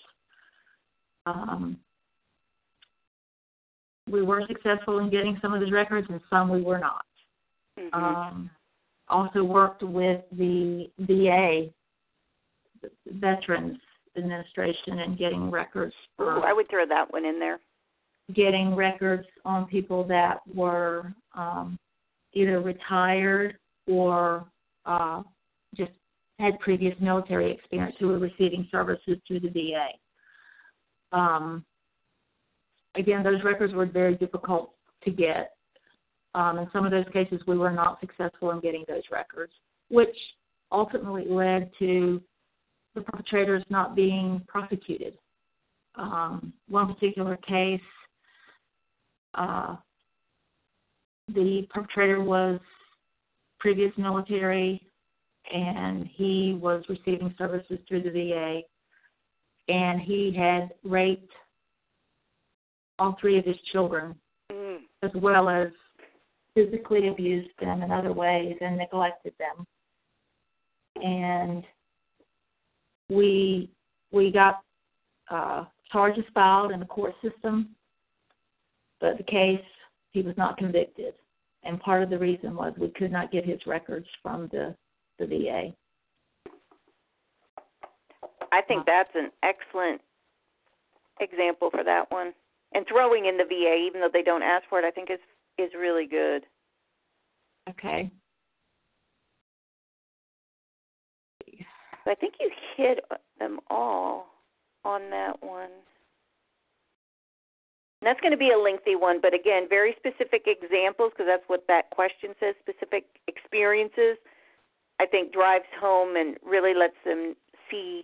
Um, 1.27 1.79
we 4.11 4.23
were 4.23 4.43
successful 4.47 4.99
in 4.99 5.11
getting 5.11 5.39
some 5.41 5.55
of 5.55 5.61
those 5.61 5.73
records, 5.73 6.07
and 6.11 6.21
some 6.29 6.51
we 6.51 6.63
were 6.63 6.79
not. 6.79 7.05
Mm-hmm. 7.79 7.95
Um, 7.95 8.51
also 9.09 9.43
worked 9.43 9.83
with 9.83 10.23
the 10.33 10.87
VA 10.99 11.71
Veterans 13.07 13.79
Administration 14.17 15.01
and 15.01 15.19
getting 15.19 15.51
records 15.51 15.95
for. 16.17 16.37
Ooh, 16.37 16.43
I 16.43 16.53
would 16.53 16.69
throw 16.69 16.87
that 16.87 17.13
one 17.13 17.25
in 17.25 17.39
there. 17.39 17.59
Getting 18.33 18.75
records 18.75 19.27
on 19.45 19.67
people 19.67 20.05
that 20.05 20.39
were 20.55 21.13
um, 21.35 21.79
either 22.33 22.61
retired 22.61 23.59
or 23.87 24.47
uh, 24.87 25.23
just 25.77 25.93
had 26.39 26.59
previous 26.61 26.95
military 27.01 27.53
experience 27.53 27.95
who 27.99 28.09
were 28.09 28.19
receiving 28.19 28.67
services 28.71 29.19
through 29.27 29.41
the 29.41 29.51
VA. 29.51 29.89
Um, 31.17 31.65
again, 32.97 33.23
those 33.23 33.43
records 33.45 33.73
were 33.75 33.87
very 33.87 34.17
difficult 34.17 34.73
to 35.05 35.11
get. 35.11 35.53
Um, 36.35 36.59
in 36.59 36.69
some 36.73 36.85
of 36.85 36.91
those 36.91 37.05
cases, 37.13 37.41
we 37.47 37.57
were 37.57 37.71
not 37.71 38.01
successful 38.01 38.51
in 38.51 38.61
getting 38.61 38.85
those 38.89 39.03
records, 39.13 39.53
which 39.89 40.17
ultimately 40.73 41.27
led 41.29 41.71
to 41.79 42.21
the 42.95 43.03
perpetrators 43.03 43.63
not 43.71 43.95
being 43.95 44.43
prosecuted. 44.49 45.15
Um, 45.97 46.53
one 46.69 46.93
particular 46.93 47.37
case, 47.37 47.81
uh, 49.35 49.77
the 51.35 51.67
perpetrator 51.71 52.23
was 52.23 52.61
previous 53.59 53.93
military 53.97 54.81
and 55.53 56.09
he 56.15 56.59
was 56.61 56.85
receiving 56.89 57.35
services 57.39 57.79
through 57.89 58.03
the 58.03 58.11
VA 58.11 58.61
and 59.69 60.01
he 60.01 60.35
had 60.37 60.71
raped 60.83 61.31
all 62.99 63.17
three 63.21 63.39
of 63.39 63.45
his 63.45 63.57
children 63.73 64.15
mm. 64.53 64.79
as 65.03 65.11
well 65.15 65.49
as 65.49 65.69
physically 66.55 67.09
abused 67.09 67.51
them 67.61 67.83
in 67.83 67.91
other 67.91 68.13
ways 68.13 68.57
and 68.61 68.77
neglected 68.77 69.33
them 69.39 69.67
and 71.03 71.65
we 73.09 73.71
we 74.13 74.31
got 74.31 74.63
uh, 75.31 75.65
charges 75.91 76.25
filed 76.35 76.73
in 76.73 76.81
the 76.81 76.87
court 76.87 77.15
system, 77.23 77.71
but 79.05 79.19
the 79.19 79.25
case 79.25 79.61
he 80.13 80.23
was 80.23 80.35
not 80.39 80.57
convicted, 80.57 81.13
and 81.63 81.79
part 81.79 82.03
of 82.03 82.09
the 82.09 82.19
reason 82.19 82.57
was 82.57 82.73
we 82.79 82.89
could 82.89 83.13
not 83.13 83.31
get 83.31 83.45
his 83.45 83.61
records 83.67 84.07
from 84.23 84.49
the 84.51 84.75
the 85.19 85.27
VA. 85.27 85.75
I 88.51 88.63
think 88.63 88.87
that's 88.87 89.11
an 89.15 89.31
excellent 89.43 90.01
example 91.21 91.69
for 91.71 91.85
that 91.85 92.11
one. 92.11 92.33
And 92.73 92.87
throwing 92.89 93.27
in 93.27 93.37
the 93.37 93.45
VA, 93.45 93.87
even 93.87 94.01
though 94.01 94.09
they 94.11 94.23
don't 94.23 94.43
ask 94.43 94.65
for 94.71 94.79
it, 94.79 94.87
I 94.87 94.91
think 94.91 95.11
is 95.11 95.19
is 95.59 95.71
really 95.79 96.07
good. 96.07 96.47
Okay. 97.69 98.11
I 102.07 102.15
think 102.15 102.35
you 102.41 102.51
hit 102.77 103.01
them 103.39 103.61
all 103.69 104.29
on 104.83 105.11
that 105.11 105.43
one. 105.43 105.71
And 108.05 108.11
that's 108.11 108.21
going 108.21 108.33
to 108.33 108.37
be 108.37 108.51
a 108.51 108.59
lengthy 108.59 108.97
one, 108.97 109.19
but 109.23 109.33
again, 109.33 109.65
very 109.67 109.97
specific 109.97 110.45
examples 110.47 111.13
because 111.13 111.25
that's 111.27 111.43
what 111.47 111.65
that 111.69 111.89
question 111.89 112.35
says 112.39 112.55
specific 112.61 113.07
experiences. 113.29 114.19
I 115.01 115.07
think 115.07 115.33
drives 115.33 115.65
home 115.81 116.15
and 116.15 116.37
really 116.45 116.75
lets 116.75 117.01
them 117.07 117.35
see 117.71 118.03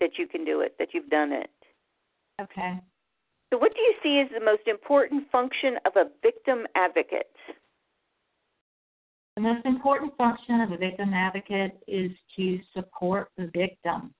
that 0.00 0.12
you 0.16 0.26
can 0.26 0.46
do 0.46 0.62
it, 0.62 0.76
that 0.78 0.94
you've 0.94 1.10
done 1.10 1.32
it. 1.32 1.50
Okay. 2.40 2.80
So, 3.52 3.58
what 3.58 3.74
do 3.74 3.82
you 3.82 3.94
see 4.02 4.18
as 4.24 4.32
the 4.32 4.42
most 4.42 4.66
important 4.66 5.30
function 5.30 5.76
of 5.84 5.92
a 5.96 6.04
victim 6.22 6.66
advocate? 6.74 7.30
The 9.36 9.42
most 9.42 9.66
important 9.66 10.16
function 10.16 10.62
of 10.62 10.72
a 10.72 10.78
victim 10.78 11.12
advocate 11.12 11.78
is 11.86 12.12
to 12.36 12.60
support 12.74 13.28
the 13.36 13.50
victim. 13.54 14.14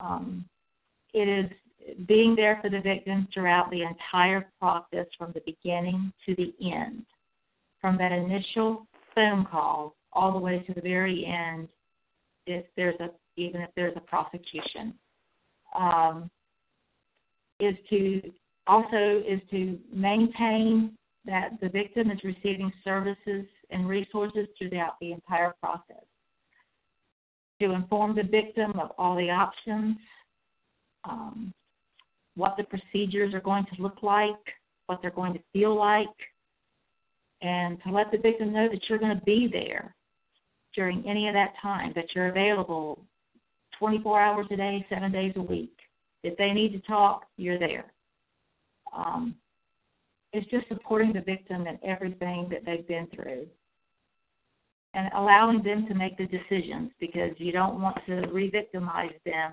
Um, 0.00 0.44
it 1.14 1.28
is 1.28 1.50
being 2.06 2.34
there 2.34 2.58
for 2.62 2.70
the 2.70 2.80
victim 2.80 3.28
throughout 3.32 3.70
the 3.70 3.82
entire 3.82 4.48
process 4.58 5.06
from 5.16 5.32
the 5.32 5.42
beginning 5.46 6.12
to 6.26 6.34
the 6.36 6.54
end, 6.64 7.04
from 7.80 7.96
that 7.98 8.12
initial 8.12 8.86
phone 9.14 9.46
call 9.50 9.94
all 10.12 10.32
the 10.32 10.38
way 10.38 10.60
to 10.66 10.74
the 10.74 10.80
very 10.80 11.24
end, 11.24 11.68
if 12.46 12.64
there's 12.76 12.98
a 13.00 13.10
even 13.36 13.60
if 13.60 13.70
there's 13.76 13.96
a 13.96 14.00
prosecution. 14.00 14.94
Um, 15.78 16.30
is 17.60 17.74
to 17.90 18.22
also 18.66 19.22
is 19.26 19.40
to 19.50 19.78
maintain 19.92 20.96
that 21.24 21.58
the 21.60 21.68
victim 21.68 22.10
is 22.10 22.18
receiving 22.24 22.72
services 22.84 23.44
and 23.70 23.88
resources 23.88 24.46
throughout 24.56 24.94
the 25.00 25.12
entire 25.12 25.54
process. 25.60 26.04
To 27.60 27.72
inform 27.72 28.14
the 28.14 28.22
victim 28.22 28.78
of 28.78 28.92
all 28.98 29.16
the 29.16 29.30
options, 29.30 29.96
um, 31.04 31.52
what 32.38 32.56
the 32.56 32.64
procedures 32.64 33.34
are 33.34 33.40
going 33.40 33.66
to 33.74 33.82
look 33.82 34.00
like, 34.02 34.44
what 34.86 35.00
they're 35.02 35.10
going 35.10 35.34
to 35.34 35.40
feel 35.52 35.76
like, 35.76 36.06
and 37.42 37.78
to 37.82 37.90
let 37.90 38.10
the 38.12 38.18
victim 38.18 38.52
know 38.52 38.68
that 38.70 38.80
you're 38.88 38.98
going 38.98 39.18
to 39.18 39.24
be 39.24 39.48
there 39.52 39.94
during 40.74 41.04
any 41.04 41.26
of 41.26 41.34
that 41.34 41.52
time, 41.60 41.92
that 41.96 42.04
you're 42.14 42.28
available 42.28 43.04
24 43.78 44.20
hours 44.20 44.46
a 44.52 44.56
day, 44.56 44.86
seven 44.88 45.10
days 45.10 45.32
a 45.36 45.42
week. 45.42 45.76
If 46.22 46.36
they 46.38 46.52
need 46.52 46.72
to 46.72 46.80
talk, 46.80 47.24
you're 47.36 47.58
there. 47.58 47.92
Um, 48.96 49.34
it's 50.32 50.48
just 50.50 50.68
supporting 50.68 51.12
the 51.12 51.20
victim 51.20 51.66
in 51.66 51.78
everything 51.84 52.48
that 52.50 52.64
they've 52.64 52.86
been 52.86 53.08
through. 53.14 53.46
and 54.94 55.10
allowing 55.14 55.62
them 55.62 55.86
to 55.86 55.94
make 55.94 56.16
the 56.16 56.26
decisions 56.26 56.90
because 56.98 57.32
you 57.36 57.52
don't 57.52 57.80
want 57.80 57.98
to 58.06 58.26
re-victimize 58.32 59.12
them 59.26 59.52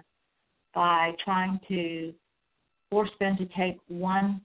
by 0.73 1.11
trying 1.23 1.59
to 1.67 2.13
force 2.95 3.09
them 3.19 3.35
to 3.35 3.45
take 3.57 3.77
one 3.89 4.39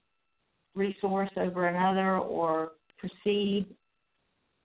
resource 0.75 1.29
over 1.37 1.69
another 1.69 2.17
or 2.17 2.73
proceed 2.97 3.65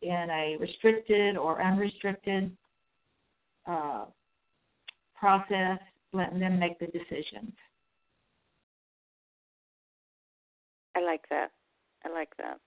in 0.02 0.26
a 0.28 0.56
restricted 0.58 1.36
or 1.36 1.62
unrestricted 1.62 2.50
uh, 3.64 4.06
process, 5.14 5.78
letting 6.12 6.40
them 6.40 6.58
make 6.58 6.76
the 6.80 6.86
decisions. 6.86 7.52
I 10.96 11.00
like 11.00 11.22
that. 11.30 11.52
I 12.04 12.08
like 12.12 12.36
that. 12.38 12.58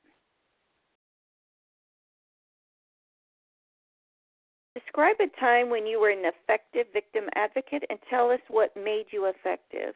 Describe 4.74 5.17
a 5.20 5.28
time 5.38 5.70
when 5.70 5.86
you 5.86 5.99
were 5.99 6.11
an 6.11 6.24
effective 6.24 6.88
victim 6.93 7.26
advocate 7.36 7.84
and 7.89 7.99
tell 8.09 8.32
us 8.32 8.39
what 8.47 8.74
made 8.78 9.07
you 9.11 9.26
effective. 9.26 9.93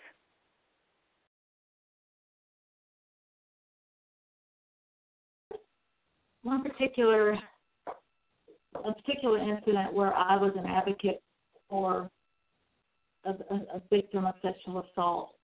One 6.44 6.62
particular 6.62 7.38
a 8.76 8.94
particular 8.94 9.38
incident 9.38 9.94
where 9.94 10.14
I 10.14 10.36
was 10.36 10.52
an 10.58 10.66
advocate 10.66 11.22
for 11.70 12.10
a, 13.24 13.30
a, 13.30 13.56
a 13.76 13.82
victim 13.90 14.26
of 14.26 14.36
sexual 14.42 14.84
assault 14.92 15.36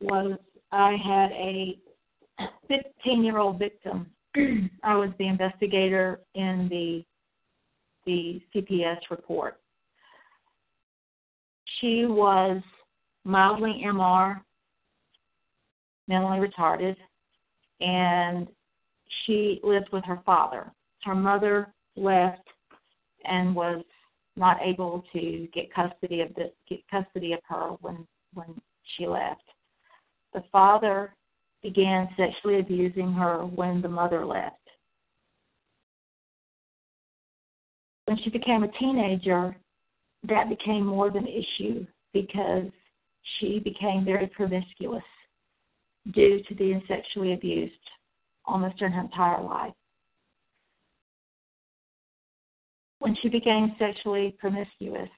was 0.00 0.38
I 0.72 0.96
had 1.02 1.32
a 1.32 1.78
15 2.68 3.24
year 3.24 3.38
old 3.38 3.58
victim. 3.58 4.06
I 4.82 4.94
was 4.94 5.10
the 5.18 5.26
investigator 5.26 6.20
in 6.34 6.68
the 6.70 7.04
the 8.06 8.40
CPS 8.54 8.98
report. 9.10 9.60
She 11.80 12.06
was 12.06 12.62
mildly 13.24 13.82
MR, 13.84 14.40
mentally 16.06 16.38
retarded, 16.38 16.96
and 17.80 18.48
she 19.24 19.60
lived 19.62 19.88
with 19.92 20.04
her 20.04 20.20
father. 20.24 20.72
Her 21.04 21.14
mother 21.14 21.72
left 21.96 22.46
and 23.24 23.54
was 23.54 23.84
not 24.36 24.58
able 24.62 25.04
to 25.12 25.48
get 25.52 25.72
custody 25.74 26.20
of 26.20 26.34
the 26.34 26.52
get 26.68 26.80
custody 26.90 27.32
of 27.32 27.40
her 27.48 27.76
when 27.80 28.06
when 28.34 28.60
she 28.96 29.06
left. 29.06 29.42
The 30.34 30.44
father 30.52 31.14
began 31.62 32.08
sexually 32.16 32.60
abusing 32.60 33.12
her 33.12 33.44
when 33.44 33.82
the 33.82 33.88
mother 33.88 34.24
left. 34.24 34.58
when 38.08 38.18
she 38.24 38.30
became 38.30 38.62
a 38.62 38.72
teenager, 38.78 39.54
that 40.26 40.48
became 40.48 40.86
more 40.86 41.08
of 41.08 41.14
an 41.14 41.26
issue 41.26 41.86
because 42.14 42.64
she 43.38 43.58
became 43.58 44.02
very 44.02 44.26
promiscuous 44.28 45.04
due 46.14 46.42
to 46.48 46.54
being 46.54 46.82
sexually 46.88 47.34
abused 47.34 47.74
almost 48.48 48.80
her 48.80 48.86
entire 48.86 49.42
life. 49.42 49.74
When 52.98 53.16
she 53.22 53.28
became 53.28 53.76
sexually 53.78 54.34
promiscuous, 54.40 55.08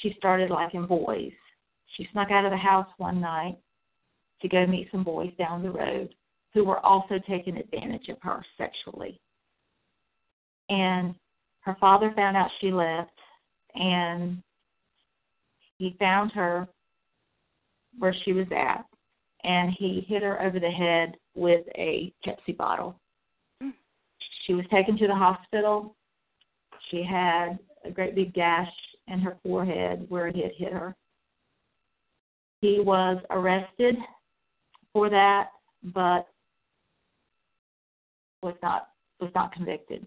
she 0.00 0.14
started 0.18 0.50
liking 0.50 0.86
boys. 0.86 1.32
She 1.96 2.08
snuck 2.12 2.30
out 2.30 2.44
of 2.44 2.50
the 2.50 2.56
house 2.56 2.88
one 2.98 3.20
night 3.20 3.56
to 4.42 4.48
go 4.48 4.66
meet 4.66 4.88
some 4.92 5.02
boys 5.02 5.32
down 5.38 5.62
the 5.62 5.70
road 5.70 6.14
who 6.52 6.64
were 6.64 6.84
also 6.84 7.18
taking 7.28 7.56
advantage 7.56 8.08
of 8.08 8.18
her 8.22 8.44
sexually. 8.56 9.20
And 10.68 11.14
her 11.60 11.76
father 11.80 12.12
found 12.14 12.36
out 12.36 12.50
she 12.60 12.70
left 12.70 13.10
and 13.74 14.42
he 15.78 15.96
found 15.98 16.30
her 16.32 16.68
where 17.98 18.14
she 18.24 18.32
was 18.32 18.46
at 18.56 18.84
and 19.42 19.72
he 19.76 20.04
hit 20.08 20.22
her 20.22 20.40
over 20.42 20.60
the 20.60 20.70
head 20.70 21.16
with 21.34 21.64
a 21.76 22.12
Pepsi 22.26 22.56
bottle. 22.56 22.98
Mm. 23.62 23.72
She 24.46 24.54
was 24.54 24.64
taken 24.70 24.96
to 24.98 25.06
the 25.06 25.14
hospital. 25.14 25.94
She 26.90 27.02
had 27.02 27.58
a 27.84 27.90
great 27.90 28.14
big 28.14 28.34
gash 28.34 28.70
in 29.08 29.18
her 29.20 29.36
forehead 29.42 30.06
where 30.08 30.28
it 30.28 30.36
had 30.36 30.52
hit 30.56 30.72
her. 30.72 30.94
He 32.60 32.80
was 32.80 33.18
arrested 33.30 33.96
for 34.92 35.10
that, 35.10 35.50
but 35.82 36.26
was 38.42 38.54
not 38.62 38.88
was 39.20 39.30
not 39.34 39.52
convicted 39.52 40.06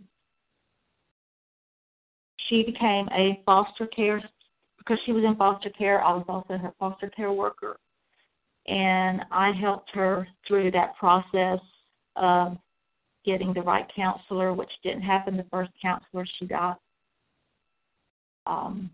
she 2.49 2.63
became 2.63 3.07
a 3.11 3.41
foster 3.45 3.87
care 3.87 4.21
because 4.77 4.97
she 5.05 5.11
was 5.11 5.23
in 5.23 5.35
foster 5.35 5.69
care. 5.69 6.03
I 6.03 6.13
was 6.13 6.25
also 6.27 6.57
her 6.57 6.73
foster 6.79 7.09
care 7.09 7.31
worker, 7.31 7.77
and 8.67 9.21
I 9.31 9.51
helped 9.51 9.91
her 9.93 10.27
through 10.47 10.71
that 10.71 10.95
process 10.97 11.59
of 12.15 12.57
getting 13.25 13.53
the 13.53 13.61
right 13.61 13.85
counselor, 13.95 14.53
which 14.53 14.71
didn't 14.83 15.01
happen 15.01 15.37
the 15.37 15.45
first 15.51 15.71
counselor 15.81 16.25
she 16.39 16.45
got. 16.45 16.79
Um, 18.45 18.89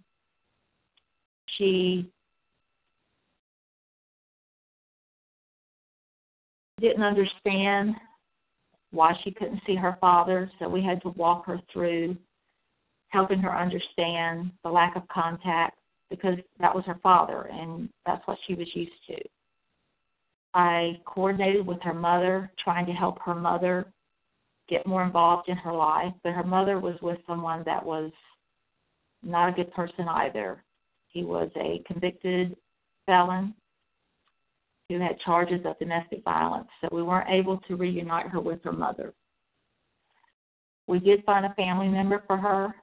she 1.57 2.09
didn't 6.79 7.03
understand 7.03 7.95
why 8.91 9.13
she 9.23 9.31
couldn't 9.31 9.61
see 9.65 9.75
her 9.75 9.97
father, 10.01 10.51
so 10.59 10.67
we 10.67 10.83
had 10.83 11.01
to 11.01 11.09
walk 11.09 11.45
her 11.45 11.59
through 11.71 12.15
helping 13.09 13.39
her 13.39 13.55
understand 13.55 14.51
the 14.63 14.69
lack 14.69 14.95
of 14.95 15.07
contact 15.07 15.77
because 16.09 16.37
that 16.59 16.73
was 16.73 16.83
her 16.85 16.99
father 17.01 17.49
and 17.51 17.89
that's 18.05 18.25
what 18.27 18.37
she 18.45 18.55
was 18.55 18.67
used 18.75 18.91
to. 19.07 19.15
I 20.53 20.99
coordinated 21.05 21.65
with 21.65 21.81
her 21.81 21.93
mother, 21.93 22.51
trying 22.63 22.85
to 22.85 22.91
help 22.91 23.19
her 23.21 23.35
mother 23.35 23.91
get 24.69 24.85
more 24.87 25.03
involved 25.03 25.49
in 25.49 25.57
her 25.57 25.73
life, 25.73 26.13
but 26.23 26.33
her 26.33 26.43
mother 26.43 26.79
was 26.79 26.95
with 27.01 27.17
someone 27.27 27.63
that 27.65 27.83
was 27.83 28.11
not 29.23 29.49
a 29.49 29.51
good 29.51 29.73
person 29.73 30.07
either. 30.07 30.63
He 31.09 31.23
was 31.23 31.49
a 31.55 31.81
convicted 31.85 32.55
felon 33.05 33.53
who 34.89 34.99
had 34.99 35.19
charges 35.19 35.61
of 35.65 35.79
domestic 35.79 36.23
violence, 36.23 36.67
so 36.81 36.89
we 36.91 37.03
weren't 37.03 37.29
able 37.29 37.57
to 37.67 37.75
reunite 37.75 38.27
her 38.27 38.39
with 38.39 38.63
her 38.63 38.71
mother. 38.71 39.13
We 40.87 40.99
did 40.99 41.23
find 41.23 41.45
a 41.45 41.53
family 41.55 41.87
member 41.87 42.23
for 42.27 42.37
her 42.37 42.75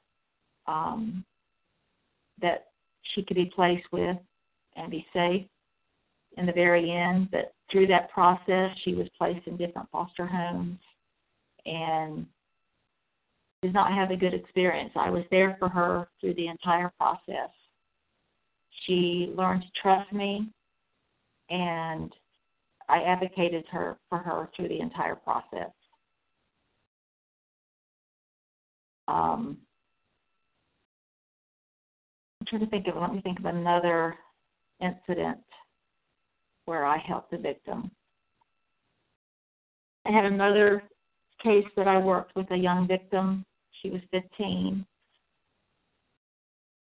um, 0.66 1.24
that 2.40 2.68
she 3.14 3.22
could 3.22 3.36
be 3.36 3.52
placed 3.54 3.86
with 3.92 4.16
and 4.76 4.90
be 4.90 5.06
safe 5.12 5.44
in 6.36 6.46
the 6.46 6.52
very 6.52 6.90
end. 6.90 7.30
But 7.30 7.52
through 7.70 7.86
that 7.88 8.10
process, 8.10 8.70
she 8.84 8.94
was 8.94 9.08
placed 9.16 9.46
in 9.46 9.56
different 9.56 9.88
foster 9.90 10.26
homes 10.26 10.78
and 11.66 12.26
did 13.62 13.74
not 13.74 13.92
have 13.92 14.10
a 14.10 14.16
good 14.16 14.34
experience. 14.34 14.92
I 14.96 15.10
was 15.10 15.24
there 15.30 15.56
for 15.58 15.68
her 15.68 16.08
through 16.20 16.34
the 16.34 16.48
entire 16.48 16.92
process. 16.98 17.50
She 18.86 19.32
learned 19.36 19.62
to 19.62 19.68
trust 19.82 20.12
me, 20.12 20.48
and 21.50 22.12
I 22.88 23.02
advocated 23.02 23.64
her 23.70 23.98
for 24.08 24.18
her 24.18 24.48
through 24.56 24.68
the 24.68 24.80
entire 24.80 25.14
process. 25.14 25.70
Um, 29.06 29.58
I'm 32.40 32.46
trying 32.48 32.62
to 32.62 32.70
think 32.70 32.86
of 32.86 32.94
let 32.96 33.12
me 33.12 33.20
think 33.20 33.38
of 33.38 33.44
another 33.44 34.16
incident 34.80 35.40
where 36.64 36.84
I 36.84 36.98
helped 36.98 37.30
the 37.30 37.38
victim. 37.38 37.90
I 40.06 40.12
had 40.12 40.24
another 40.24 40.82
case 41.42 41.66
that 41.76 41.88
I 41.88 41.98
worked 41.98 42.34
with 42.36 42.50
a 42.50 42.56
young 42.56 42.86
victim. 42.86 43.44
She 43.80 43.90
was 43.90 44.00
15. 44.10 44.84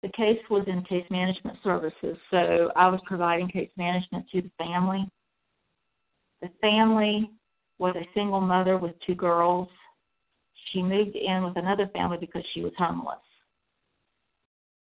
The 0.03 0.09
case 0.11 0.41
was 0.51 0.65
in 0.67 0.83
case 0.85 1.07
management 1.11 1.59
services, 1.65 2.19
so 2.31 2.71
I 2.77 2.89
was 2.89 3.01
providing 3.07 3.49
case 3.49 3.71
management 3.77 4.27
to 4.33 4.43
the 4.43 4.51
family. 4.59 5.09
The 6.43 6.51
family 6.61 7.31
was 7.79 7.97
a 7.97 8.07
single 8.13 8.41
mother 8.41 8.77
with 8.77 8.93
two 9.07 9.15
girls. 9.15 9.69
She 10.71 10.83
moved 10.83 11.17
in 11.17 11.45
with 11.45 11.57
another 11.57 11.89
family 11.95 12.19
because 12.21 12.45
she 12.53 12.61
was 12.61 12.73
homeless. 12.77 13.17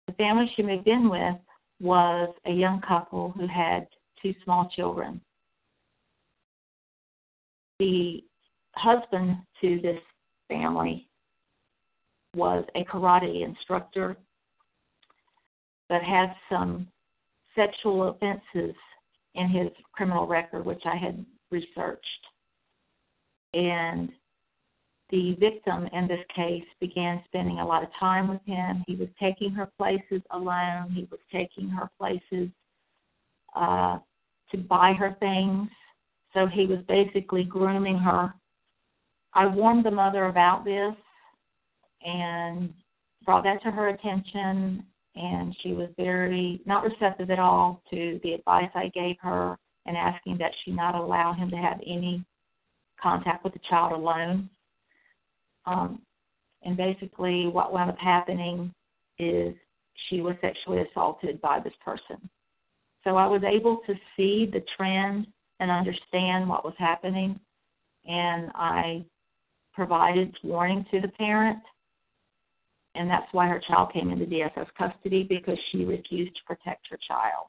The 0.08 0.14
family 0.14 0.52
she 0.56 0.64
moved 0.64 0.88
in 0.88 1.10
with 1.10 1.36
was 1.80 2.34
a 2.46 2.52
young 2.52 2.82
couple 2.82 3.32
who 3.32 3.48
had 3.48 3.88
two 4.22 4.34
small 4.44 4.70
children. 4.76 5.22
The 7.80 8.24
husband 8.76 9.38
to 9.62 9.80
this 9.82 10.00
family 10.48 11.08
was 12.36 12.64
a 12.76 12.84
karate 12.86 13.44
instructor 13.44 14.18
but 15.90 16.02
had 16.02 16.34
some 16.50 16.88
sexual 17.56 18.10
offenses 18.10 18.76
in 19.36 19.50
his 19.50 19.70
criminal 19.94 20.28
record, 20.28 20.66
which 20.66 20.82
I 20.86 20.96
had 20.96 21.26
researched. 21.52 22.04
And 23.54 24.10
the 25.10 25.36
victim 25.40 25.88
in 25.94 26.08
this 26.08 26.20
case 26.36 26.66
began 26.82 27.24
spending 27.26 27.60
a 27.60 27.66
lot 27.66 27.84
of 27.84 27.90
time 27.98 28.28
with 28.28 28.42
him. 28.46 28.84
He 28.88 28.96
was 28.96 29.08
taking 29.20 29.52
her 29.52 29.70
places 29.78 30.22
alone. 30.32 30.92
He 30.92 31.08
was 31.10 31.20
taking 31.32 31.70
her 31.70 31.90
places 31.98 32.50
uh, 33.56 34.00
to 34.52 34.58
buy 34.58 34.94
her 34.94 35.16
things. 35.20 35.70
So 36.34 36.48
he 36.48 36.66
was 36.66 36.80
basically 36.88 37.44
grooming 37.44 37.98
her. 37.98 38.34
I 39.34 39.48
warned 39.48 39.86
the 39.86 39.92
mother 39.92 40.26
about 40.26 40.66
this 40.66 40.96
and 42.04 42.74
brought 43.26 43.44
that 43.44 43.62
to 43.64 43.72
her 43.72 43.90
attention, 43.90 44.84
and 45.16 45.56
she 45.62 45.74
was 45.74 45.90
very 45.98 46.62
not 46.66 46.84
receptive 46.84 47.30
at 47.30 47.40
all 47.40 47.82
to 47.90 48.20
the 48.24 48.34
advice 48.34 48.70
I 48.74 48.90
gave 48.94 49.18
her 49.22 49.58
and 49.86 49.98
asking 49.98 50.38
that 50.40 50.52
she 50.64 50.72
not 50.72 50.96
allow 50.96 51.34
him 51.34 51.50
to 51.50 51.58
have 51.58 51.80
any 51.86 52.24
contact 53.02 53.44
with 53.44 53.54
the 53.54 53.60
child 53.70 53.94
alone. 53.94 54.50
Um, 55.66 56.02
and 56.64 56.78
basically, 56.78 57.48
what 57.48 57.74
wound 57.74 57.90
up 57.90 57.98
happening 58.00 58.74
is 59.20 59.56
she 60.10 60.22
was 60.22 60.36
sexually 60.42 60.82
assaulted 60.82 61.42
by 61.42 61.60
this 61.60 61.74
person. 61.84 62.30
So 63.04 63.16
I 63.16 63.28
was 63.28 63.44
able 63.44 63.78
to 63.88 63.94
see 64.16 64.50
the 64.52 64.64
trend 64.76 65.28
and 65.60 65.72
understand 65.72 66.48
what 66.48 66.66
was 66.66 66.74
happening, 66.78 67.40
and 68.06 68.52
I 68.54 69.06
provided 69.74 70.36
warning 70.44 70.86
to 70.92 71.00
the 71.00 71.08
parent, 71.10 71.60
and 72.96 73.10
that's 73.10 73.32
why 73.32 73.48
her 73.48 73.62
child 73.68 73.94
came 73.94 74.10
into 74.10 74.26
DSS 74.26 74.68
custody 74.78 75.24
because 75.24 75.58
she 75.72 75.86
refused 75.86 76.36
to 76.36 76.42
protect 76.46 76.88
her 76.90 76.98
child. 77.08 77.48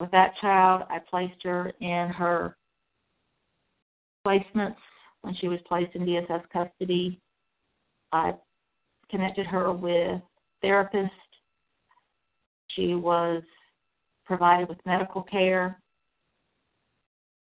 With 0.00 0.10
that 0.12 0.32
child, 0.40 0.82
I 0.88 0.98
placed 0.98 1.42
her 1.44 1.72
in 1.80 2.08
her 2.08 2.56
placements 4.26 4.76
when 5.22 5.34
she 5.34 5.48
was 5.48 5.60
placed 5.66 5.94
in 5.94 6.02
DSS 6.02 6.42
custody. 6.52 7.20
I 8.12 8.34
connected 9.10 9.46
her 9.46 9.72
with 9.72 10.20
therapists. 10.64 11.10
She 12.80 12.94
was 12.94 13.42
provided 14.24 14.68
with 14.68 14.78
medical 14.86 15.22
care. 15.22 15.78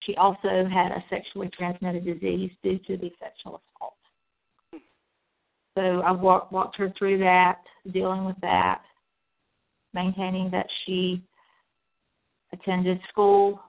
She 0.02 0.14
also 0.16 0.68
had 0.70 0.92
a 0.92 1.02
sexually 1.08 1.48
transmitted 1.48 2.04
disease 2.04 2.50
due 2.62 2.78
to 2.80 2.98
the 2.98 3.10
sexual 3.18 3.62
assault. 3.78 4.82
So 5.76 6.02
I 6.02 6.12
walked, 6.12 6.52
walked 6.52 6.76
her 6.76 6.92
through 6.98 7.18
that, 7.20 7.60
dealing 7.90 8.26
with 8.26 8.36
that, 8.42 8.82
maintaining 9.94 10.50
that 10.50 10.66
she 10.84 11.22
attended 12.52 13.00
school, 13.08 13.60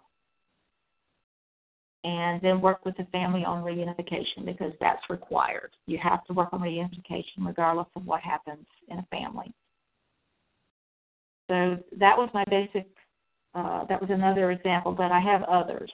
and 2.04 2.42
then 2.42 2.60
work 2.60 2.84
with 2.84 2.98
the 2.98 3.06
family 3.06 3.46
on 3.46 3.64
reunification 3.64 4.46
because 4.46 4.74
that's 4.82 5.10
required. 5.10 5.72
You 5.88 6.00
have 6.04 6.26
to 6.26 6.34
work 6.34 6.50
on 6.52 6.60
reunification 6.60 7.46
regardless 7.46 7.88
of 7.96 8.06
what 8.06 8.22
happens 8.22 8.66
in 8.90 9.00
a 9.00 9.06
family. 9.10 9.54
So 11.50 11.78
that 11.98 12.18
was 12.18 12.30
my 12.34 12.44
basic. 12.50 12.88
Uh, 13.54 13.86
that 13.86 14.02
was 14.02 14.10
another 14.10 14.52
example, 14.52 14.92
but 14.92 15.12
I 15.12 15.20
have 15.20 15.44
others. 15.44 15.92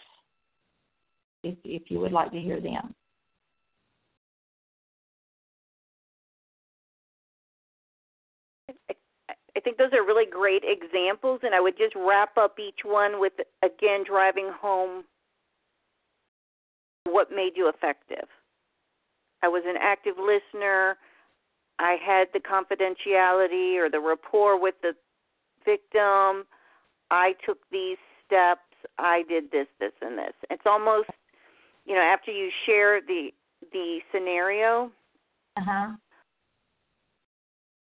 If 1.43 1.57
if 1.63 1.83
you 1.89 1.99
would 1.99 2.11
like 2.11 2.31
to 2.31 2.39
hear 2.39 2.59
them. 2.59 2.95
I 9.55 9.59
think 9.59 9.77
those 9.77 9.93
are 9.93 10.03
really 10.03 10.29
great 10.29 10.63
examples, 10.65 11.41
and 11.43 11.53
I 11.53 11.59
would 11.59 11.77
just 11.77 11.93
wrap 11.95 12.37
up 12.37 12.57
each 12.59 12.79
one 12.83 13.19
with 13.19 13.33
again 13.63 14.03
driving 14.07 14.49
home 14.59 15.03
what 17.05 17.31
made 17.31 17.51
you 17.55 17.67
effective. 17.69 18.27
I 19.43 19.47
was 19.47 19.63
an 19.65 19.75
active 19.79 20.15
listener. 20.17 20.97
I 21.79 21.97
had 22.03 22.27
the 22.33 22.39
confidentiality 22.39 23.77
or 23.77 23.89
the 23.89 23.99
rapport 23.99 24.59
with 24.59 24.75
the 24.81 24.93
victim. 25.65 26.45
I 27.09 27.33
took 27.45 27.59
these 27.71 27.97
steps. 28.25 28.61
I 28.97 29.23
did 29.27 29.51
this, 29.51 29.67
this, 29.79 29.91
and 30.01 30.17
this. 30.17 30.33
It's 30.49 30.63
almost, 30.65 31.09
you 31.85 31.95
know, 31.95 32.01
after 32.01 32.31
you 32.31 32.49
share 32.65 33.01
the 33.01 33.29
the 33.71 33.99
scenario, 34.11 34.91
uh-huh. 35.55 35.91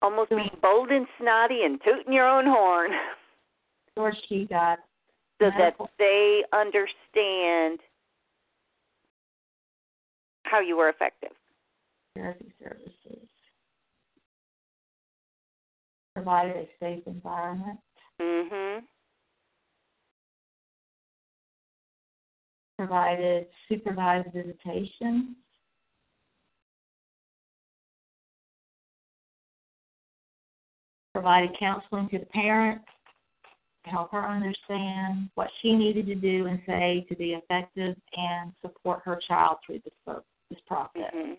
almost 0.02 0.30
being 0.30 0.50
bold 0.60 0.90
and 0.90 1.06
snotty 1.20 1.62
and 1.64 1.80
tooting 1.84 2.12
your 2.12 2.28
own 2.28 2.46
horn. 2.46 2.90
Or 3.96 4.12
she 4.28 4.46
got 4.46 4.78
so 5.40 5.50
that 5.58 5.76
they 5.98 6.42
understand 6.52 7.80
how 10.44 10.60
you 10.60 10.76
were 10.76 10.88
effective. 10.88 11.32
Therapy 12.14 12.52
services 12.62 13.21
provided 16.14 16.56
a 16.56 16.68
safe 16.78 17.06
environment. 17.06 17.80
Mhm. 18.20 18.86
Provided 22.76 23.48
supervised 23.68 24.32
visitation. 24.32 25.36
Provided 31.12 31.56
counseling 31.58 32.08
to 32.08 32.18
the 32.18 32.26
parent 32.26 32.82
to 33.84 33.90
help 33.90 34.10
her 34.12 34.26
understand 34.26 35.30
what 35.34 35.50
she 35.60 35.74
needed 35.74 36.06
to 36.06 36.14
do 36.14 36.46
and 36.46 36.62
say 36.66 37.04
to 37.08 37.16
be 37.16 37.34
effective 37.34 37.96
and 38.16 38.52
support 38.62 39.02
her 39.04 39.16
child 39.16 39.58
through 39.64 39.80
this 39.80 40.22
this 40.50 40.60
process. 40.66 41.12
Mm-hmm. 41.14 41.34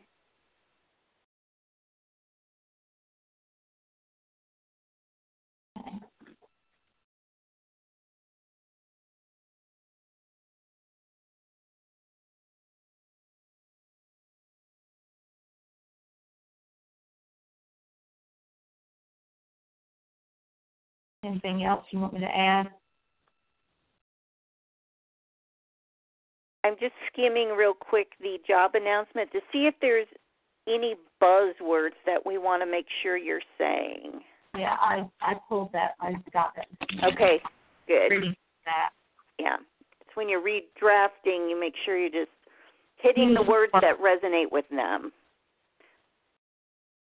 Anything 21.24 21.64
else 21.64 21.86
you 21.92 22.00
want 22.00 22.14
me 22.14 22.20
to 22.20 22.38
add? 22.38 22.68
I'm 26.66 26.76
just 26.80 26.94
skimming 27.12 27.50
real 27.50 27.74
quick 27.74 28.08
the 28.22 28.38
job 28.48 28.72
announcement 28.76 29.32
to 29.32 29.40
see 29.52 29.66
if 29.66 29.76
there's 29.82 30.08
any 30.68 30.96
buzzwords 31.22 31.98
that 32.06 32.26
we 32.26 32.38
want 32.38 32.62
to 32.62 32.66
make 32.70 32.86
sure 33.02 33.18
you're 33.18 33.42
saying. 33.58 34.22
Yeah, 34.58 34.76
I 34.80 35.10
I 35.22 35.34
pulled 35.50 35.72
that. 35.74 35.96
I 36.00 36.14
got 36.32 36.54
that. 36.56 36.68
Okay, 37.14 37.42
good. 37.88 38.12
Reading 38.12 38.36
that. 38.66 38.90
Yeah, 39.40 39.58
it's 40.00 40.16
when 40.16 40.30
you're 40.30 40.42
redrafting, 40.42 41.50
you 41.50 41.60
make 41.60 41.74
sure 41.86 41.98
you're 41.98 42.10
just 42.10 42.32
hitting 42.98 43.34
the 43.34 43.42
words 43.42 43.72
that 43.74 44.00
resonate 44.00 44.52
with 44.52 44.66
them. 44.70 45.12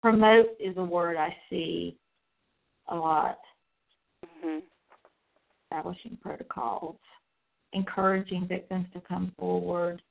Promote 0.01 0.47
is 0.59 0.77
a 0.77 0.85
word 0.85 1.17
I 1.17 1.35
see 1.51 1.97
a 2.89 2.97
lot. 2.97 3.39
Hmm 4.43 4.59
Establishing 5.71 6.19
protocols, 6.21 6.97
encouraging 7.73 8.47
victims 8.47 8.87
to 8.93 9.01
come 9.01 9.33
forward. 9.39 10.03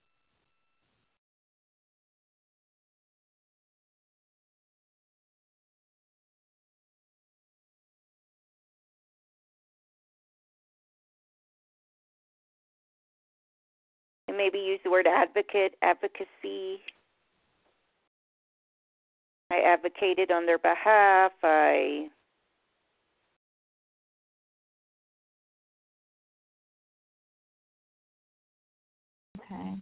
And 14.27 14.37
maybe 14.37 14.57
use 14.57 14.79
the 14.83 14.89
word 14.89 15.07
advocate, 15.07 15.75
advocacy. 15.81 16.79
I 19.51 19.59
advocated 19.59 20.31
on 20.31 20.45
their 20.45 20.57
behalf. 20.57 21.33
I 21.43 22.07
Okay. 29.51 29.81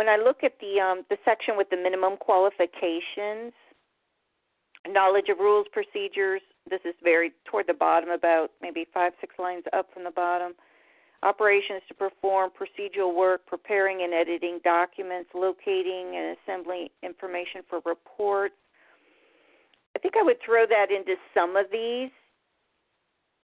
when 0.00 0.08
I 0.08 0.16
look 0.16 0.42
at 0.42 0.54
the 0.60 0.80
um, 0.80 1.04
the 1.10 1.18
section 1.26 1.58
with 1.58 1.68
the 1.68 1.76
minimum 1.76 2.16
qualifications, 2.16 3.52
knowledge 4.88 5.28
of 5.28 5.38
rules, 5.38 5.66
procedures. 5.72 6.40
This 6.70 6.80
is 6.86 6.94
very 7.04 7.32
toward 7.44 7.66
the 7.66 7.74
bottom, 7.74 8.08
about 8.08 8.50
maybe 8.62 8.86
five, 8.94 9.12
six 9.20 9.34
lines 9.38 9.64
up 9.74 9.92
from 9.92 10.04
the 10.04 10.10
bottom. 10.10 10.52
Operations 11.22 11.82
to 11.88 11.94
perform 11.94 12.50
procedural 12.50 13.14
work, 13.14 13.44
preparing 13.46 14.02
and 14.02 14.14
editing 14.14 14.58
documents, 14.64 15.30
locating 15.34 16.16
and 16.16 16.36
assembling 16.38 16.88
information 17.02 17.62
for 17.68 17.80
reports. 17.84 18.54
I 19.94 19.98
think 19.98 20.14
I 20.18 20.22
would 20.22 20.38
throw 20.44 20.66
that 20.66 20.90
into 20.90 21.14
some 21.34 21.56
of 21.56 21.66
these. 21.70 22.10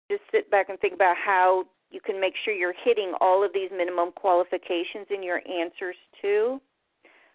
Just 0.09 0.23
sit 0.31 0.51
back 0.51 0.69
and 0.69 0.79
think 0.79 0.93
about 0.93 1.15
how 1.15 1.65
you 1.91 2.01
can 2.01 2.19
make 2.19 2.33
sure 2.43 2.53
you're 2.53 2.73
hitting 2.83 3.13
all 3.21 3.43
of 3.43 3.53
these 3.53 3.69
minimum 3.75 4.11
qualifications 4.11 5.07
in 5.09 5.23
your 5.23 5.41
answers 5.47 5.95
too. 6.21 6.59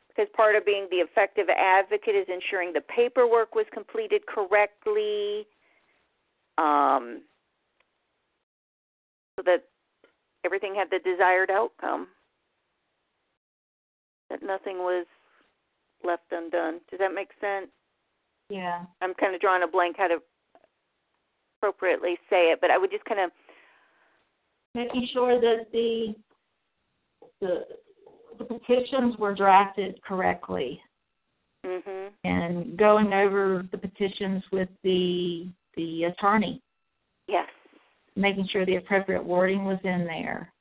Because 0.09 0.31
part 0.35 0.57
of 0.57 0.65
being 0.65 0.87
the 0.91 0.97
effective 0.97 1.47
advocate 1.49 2.15
is 2.15 2.27
ensuring 2.33 2.73
the 2.73 2.81
paperwork 2.81 3.55
was 3.55 3.67
completed 3.73 4.23
correctly, 4.27 5.47
um, 6.57 7.21
so 9.37 9.43
that 9.45 9.65
everything 10.47 10.75
had 10.75 10.89
the 10.91 10.99
desired 10.99 11.51
outcome. 11.51 12.09
That 14.31 14.43
nothing 14.43 14.79
was 14.79 15.05
left 16.03 16.25
undone. 16.31 16.81
Does 16.91 17.01
that 17.01 17.15
make 17.15 17.31
sense? 17.41 17.69
Yeah. 18.49 18.85
I'm 19.03 19.15
kind 19.15 19.35
of 19.35 19.41
drawing 19.41 19.63
a 19.63 19.69
blank 19.69 19.97
how 19.99 20.09
to 20.09 20.19
appropriately 21.59 22.17
say 22.31 22.53
it, 22.53 22.61
but 22.61 22.71
I 22.71 22.79
would 22.79 22.91
just 22.91 23.05
kind 23.05 23.21
of 23.21 23.31
making 24.75 25.09
sure 25.13 25.41
that 25.41 25.67
the 25.73 26.15
the 27.41 27.65
the 28.39 28.45
petitions 28.45 29.17
were 29.19 29.35
drafted 29.35 30.01
correctly 30.03 30.81
Mm-hmm. 31.67 32.09
and 32.23 32.77
going 32.77 33.13
over 33.13 33.67
the 33.73 33.79
petitions 33.79 34.45
with 34.53 34.69
the 34.85 35.49
the 35.77 36.05
attorney 36.05 36.63
yes 37.27 37.49
making 38.17 38.49
sure 38.51 38.65
the 38.67 38.77
appropriate 38.77 39.25
wording 39.25 39.65
was 39.65 39.79
in 39.85 40.05
there 40.05 40.53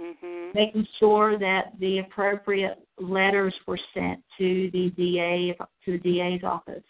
mhm 0.00 0.54
making 0.54 0.86
sure 0.98 1.38
that 1.38 1.72
the 1.78 1.98
appropriate 1.98 2.78
letters 2.98 3.54
were 3.66 3.78
sent 3.94 4.22
to 4.38 4.70
the 4.72 4.90
DA 4.96 5.56
to 5.84 5.92
the 5.92 5.98
DA's 5.98 6.42
office 6.42 6.82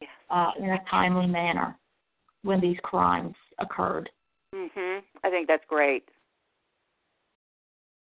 yes. 0.00 0.10
uh, 0.30 0.50
in 0.58 0.70
a 0.70 0.78
timely 0.90 1.26
manner 1.26 1.78
when 2.42 2.60
these 2.60 2.76
crimes 2.82 3.34
occurred. 3.58 4.10
Mhm. 4.54 5.02
I 5.22 5.30
think 5.30 5.48
that's 5.48 5.64
great. 5.66 6.08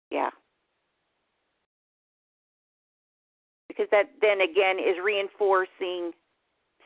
Yeah. 0.10 0.32
Because 3.68 3.88
that 3.92 4.10
then 4.22 4.42
again 4.42 4.80
is 4.80 4.98
reinforcing 5.04 6.14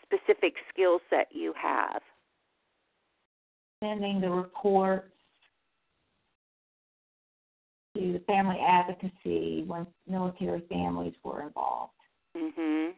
specific 0.04 0.56
skill 0.70 1.00
set 1.10 1.34
you 1.34 1.54
have. 1.54 2.02
Sending 3.84 4.21
the 4.21 4.29
reports 4.29 5.11
to 7.97 8.13
the 8.13 8.19
family 8.19 8.57
advocacy 8.65 9.65
when 9.67 9.86
military 10.07 10.61
families 10.69 11.13
were 11.21 11.41
involved. 11.41 11.91
Mhm. 12.34 12.95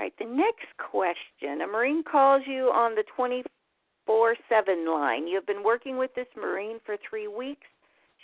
Right, 0.00 0.12
the 0.18 0.24
next 0.24 0.66
question. 0.78 1.60
A 1.62 1.66
Marine 1.66 2.02
calls 2.02 2.42
you 2.46 2.70
on 2.74 2.94
the 2.94 3.04
24 3.14 4.36
7 4.48 4.86
line. 4.90 5.26
You 5.26 5.34
have 5.36 5.46
been 5.46 5.62
working 5.62 5.98
with 5.98 6.14
this 6.14 6.26
Marine 6.36 6.78
for 6.84 6.96
three 7.08 7.28
weeks. 7.28 7.66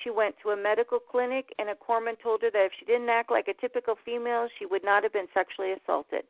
She 0.03 0.11
went 0.11 0.35
to 0.43 0.51
a 0.51 0.57
medical 0.57 0.99
clinic, 0.99 1.49
and 1.59 1.69
a 1.71 1.75
corpsman 1.75 2.21
told 2.23 2.43
her 2.43 2.51
that 2.51 2.67
if 2.67 2.73
she 2.79 2.85
didn't 2.85 3.09
act 3.09 3.31
like 3.31 3.49
a 3.49 3.55
typical 3.61 3.95
female, 4.05 4.49
she 4.59 4.67
would 4.67 4.85
not 4.85 5.03
have 5.03 5.13
been 5.13 5.29
sexually 5.33 5.73
assaulted. 5.73 6.23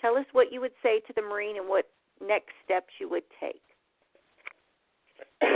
Tell 0.00 0.16
us 0.16 0.26
what 0.32 0.52
you 0.52 0.60
would 0.60 0.74
say 0.82 1.00
to 1.00 1.12
the 1.14 1.22
Marine 1.22 1.56
and 1.56 1.68
what 1.68 1.88
next 2.20 2.52
steps 2.64 2.92
you 3.00 3.08
would 3.08 3.22
take. 3.40 3.62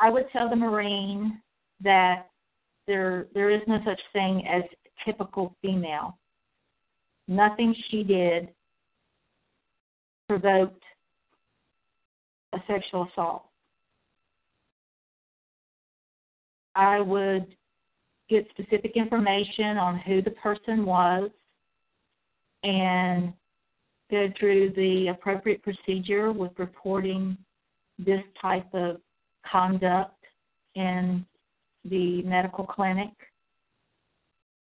I 0.00 0.10
would 0.10 0.26
tell 0.32 0.48
the 0.48 0.56
Marine 0.56 1.40
that 1.82 2.28
there 2.86 3.26
there 3.34 3.50
is 3.50 3.60
no 3.66 3.78
such 3.84 4.00
thing 4.12 4.46
as 4.46 4.62
typical 5.04 5.56
female. 5.62 6.18
Nothing 7.26 7.74
she 7.90 8.02
did 8.02 8.48
provoked 10.28 10.82
a 12.52 12.58
sexual 12.66 13.08
assault. 13.10 13.44
I 16.74 17.00
would 17.00 17.46
get 18.28 18.46
specific 18.50 18.92
information 18.96 19.78
on 19.78 19.98
who 19.98 20.22
the 20.22 20.30
person 20.32 20.84
was 20.84 21.30
and 22.62 23.32
go 24.10 24.28
through 24.38 24.70
the 24.76 25.08
appropriate 25.08 25.62
procedure 25.62 26.32
with 26.32 26.52
reporting 26.58 27.36
this 27.98 28.22
type 28.40 28.72
of 28.74 29.00
conduct 29.50 30.16
in 30.74 31.24
the 31.84 32.22
medical 32.22 32.64
clinic 32.64 33.10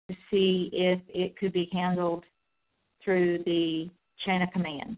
to 0.09 0.15
see 0.31 0.69
if 0.71 0.99
it 1.09 1.35
could 1.37 1.51
be 1.51 1.69
handled 1.73 2.23
through 3.07 3.37
the 3.45 3.89
chain 4.25 4.41
of 4.41 4.51
command. 4.51 4.97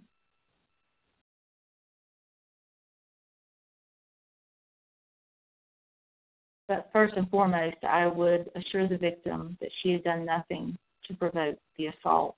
But 6.68 6.90
first 6.92 7.14
and 7.18 7.30
foremost, 7.30 7.78
I 7.88 8.08
would 8.08 8.50
assure 8.56 8.88
the 8.88 8.98
victim 8.98 9.56
that 9.62 9.70
she 9.82 9.92
had 9.92 10.04
done 10.04 10.26
nothing 10.26 10.76
to 11.08 11.14
provoke 11.14 11.60
the 11.78 11.88
assault 11.88 12.36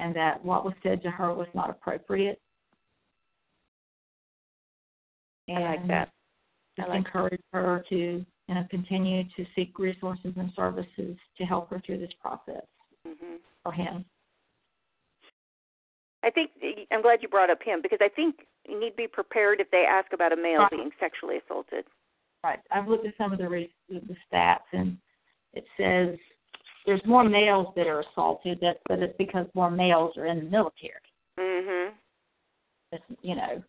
and 0.00 0.16
that 0.16 0.44
what 0.44 0.64
was 0.64 0.74
said 0.82 1.00
to 1.04 1.10
her 1.12 1.32
was 1.32 1.46
not 1.54 1.70
appropriate. 1.70 2.40
And 5.46 5.58
I 5.58 5.70
like 5.70 5.86
that. 5.86 6.10
I 6.80 6.88
like 6.88 6.98
encourage 6.98 7.40
her 7.52 7.84
to 7.88 7.94
you 8.48 8.54
know, 8.54 8.66
continue 8.68 9.22
to 9.36 9.46
seek 9.54 9.78
resources 9.78 10.32
and 10.36 10.50
services 10.56 11.16
to 11.38 11.44
help 11.44 11.70
her 11.70 11.80
through 11.86 11.98
this 11.98 12.12
process 12.20 12.64
Mhm. 13.06 13.38
for 13.62 13.72
him. 13.72 14.04
I 16.24 16.30
think 16.30 16.50
I'm 16.90 17.02
glad 17.02 17.20
you 17.22 17.28
brought 17.28 17.50
up 17.50 17.62
him 17.62 17.80
because 17.82 17.98
I 18.00 18.08
think 18.08 18.46
you 18.68 18.78
need 18.78 18.90
to 18.90 18.96
be 18.96 19.08
prepared 19.08 19.60
if 19.60 19.70
they 19.70 19.84
ask 19.88 20.12
about 20.12 20.32
a 20.32 20.36
male 20.36 20.60
Right. 20.60 20.70
being 20.70 20.90
sexually 21.00 21.38
assaulted. 21.38 21.84
Right. 22.44 22.60
I've 22.70 22.88
looked 22.88 23.06
at 23.06 23.16
some 23.16 23.32
of 23.32 23.38
the 23.38 23.48
re- 23.48 23.72
the 23.88 24.16
stats, 24.32 24.60
and 24.72 24.96
it 25.52 25.64
says 25.76 26.18
there's 26.86 27.04
more 27.04 27.24
males 27.24 27.72
that 27.76 27.86
are 27.86 28.00
assaulted, 28.00 28.58
that, 28.60 28.80
but 28.88 29.00
it's 29.00 29.16
because 29.16 29.46
more 29.54 29.70
males 29.70 30.16
are 30.16 30.26
in 30.26 30.38
the 30.44 30.50
military. 30.50 30.94
Mhm. 31.38 31.92
It's, 32.92 33.04
you 33.22 33.34
know, 33.36 33.62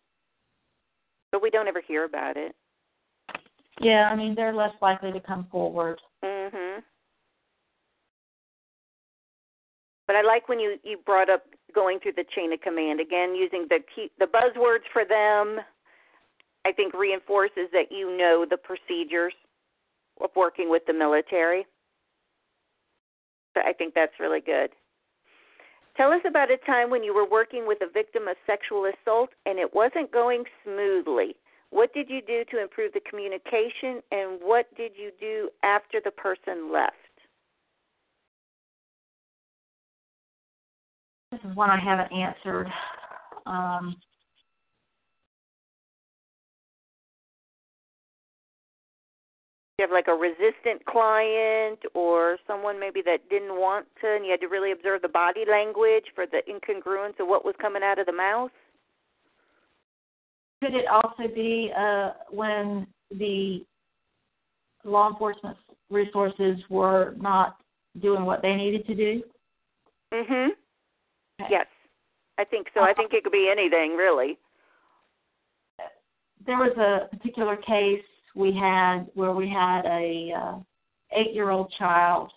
But 1.30 1.42
we 1.42 1.50
don't 1.50 1.66
ever 1.66 1.80
hear 1.80 2.04
about 2.04 2.36
it. 2.36 2.54
yeah. 3.80 4.08
I 4.10 4.14
mean, 4.14 4.34
they're 4.36 4.52
less 4.54 4.74
likely 4.80 5.10
to 5.12 5.20
come 5.20 5.46
forward. 5.46 6.00
Mhm. 6.22 6.63
But 10.06 10.16
I 10.16 10.22
like 10.22 10.48
when 10.48 10.60
you 10.60 10.76
you 10.82 10.98
brought 11.04 11.30
up 11.30 11.44
going 11.74 11.98
through 12.00 12.12
the 12.12 12.24
chain 12.34 12.52
of 12.52 12.60
command 12.60 13.00
again, 13.00 13.34
using 13.34 13.66
the 13.68 13.80
key 13.94 14.10
the 14.18 14.26
buzzwords 14.26 14.84
for 14.92 15.04
them. 15.04 15.60
I 16.66 16.72
think 16.72 16.94
reinforces 16.94 17.68
that 17.72 17.90
you 17.90 18.16
know 18.16 18.46
the 18.48 18.56
procedures 18.56 19.34
of 20.20 20.30
working 20.34 20.70
with 20.70 20.82
the 20.86 20.94
military. 20.94 21.66
So 23.54 23.60
I 23.66 23.72
think 23.72 23.94
that's 23.94 24.18
really 24.18 24.40
good. 24.40 24.70
Tell 25.96 26.10
us 26.10 26.22
about 26.26 26.50
a 26.50 26.56
time 26.56 26.90
when 26.90 27.04
you 27.04 27.14
were 27.14 27.28
working 27.28 27.68
with 27.68 27.78
a 27.80 27.92
victim 27.92 28.26
of 28.26 28.36
sexual 28.46 28.86
assault 28.86 29.30
and 29.46 29.58
it 29.58 29.74
wasn't 29.74 30.10
going 30.10 30.44
smoothly. 30.64 31.36
What 31.70 31.92
did 31.94 32.10
you 32.10 32.20
do 32.20 32.44
to 32.50 32.60
improve 32.60 32.92
the 32.92 33.00
communication 33.08 34.02
and 34.10 34.40
what 34.42 34.66
did 34.76 34.92
you 34.96 35.12
do 35.20 35.50
after 35.62 36.00
the 36.04 36.10
person 36.10 36.72
left? 36.72 36.96
This 41.34 41.50
is 41.50 41.56
one 41.56 41.68
I 41.68 41.80
haven't 41.80 42.12
answered. 42.12 42.68
Um, 43.44 43.96
you 49.78 49.82
have 49.82 49.90
like 49.90 50.06
a 50.06 50.12
resistant 50.12 50.84
client 50.86 51.80
or 51.92 52.38
someone 52.46 52.78
maybe 52.78 53.02
that 53.04 53.28
didn't 53.28 53.58
want 53.58 53.86
to 54.00 54.14
and 54.14 54.24
you 54.24 54.30
had 54.30 54.40
to 54.42 54.46
really 54.46 54.70
observe 54.70 55.02
the 55.02 55.08
body 55.08 55.44
language 55.50 56.04
for 56.14 56.24
the 56.24 56.40
incongruence 56.48 57.18
of 57.18 57.26
what 57.26 57.44
was 57.44 57.56
coming 57.60 57.82
out 57.82 57.98
of 57.98 58.06
the 58.06 58.12
mouth 58.12 58.52
could 60.62 60.74
it 60.74 60.86
also 60.86 61.34
be 61.34 61.72
uh, 61.76 62.12
when 62.30 62.86
the 63.10 63.64
law 64.84 65.10
enforcement 65.10 65.56
resources 65.90 66.58
were 66.70 67.14
not 67.18 67.56
doing 68.00 68.24
what 68.24 68.40
they 68.40 68.54
needed 68.54 68.86
to 68.86 68.94
do? 68.94 69.22
Mhm. 70.12 70.50
Okay. 71.40 71.48
Yes. 71.50 71.66
I 72.38 72.44
think 72.44 72.68
so. 72.74 72.80
I 72.80 72.92
think 72.94 73.12
it 73.12 73.22
could 73.22 73.32
be 73.32 73.48
anything, 73.50 73.96
really. 73.96 74.38
There 76.46 76.58
was 76.58 76.76
a 76.76 77.14
particular 77.16 77.56
case 77.56 78.02
we 78.34 78.52
had 78.52 79.06
where 79.14 79.32
we 79.32 79.48
had 79.48 79.82
a 79.86 80.32
uh, 80.36 80.58
eight-year-old 81.12 81.72
child 81.78 82.32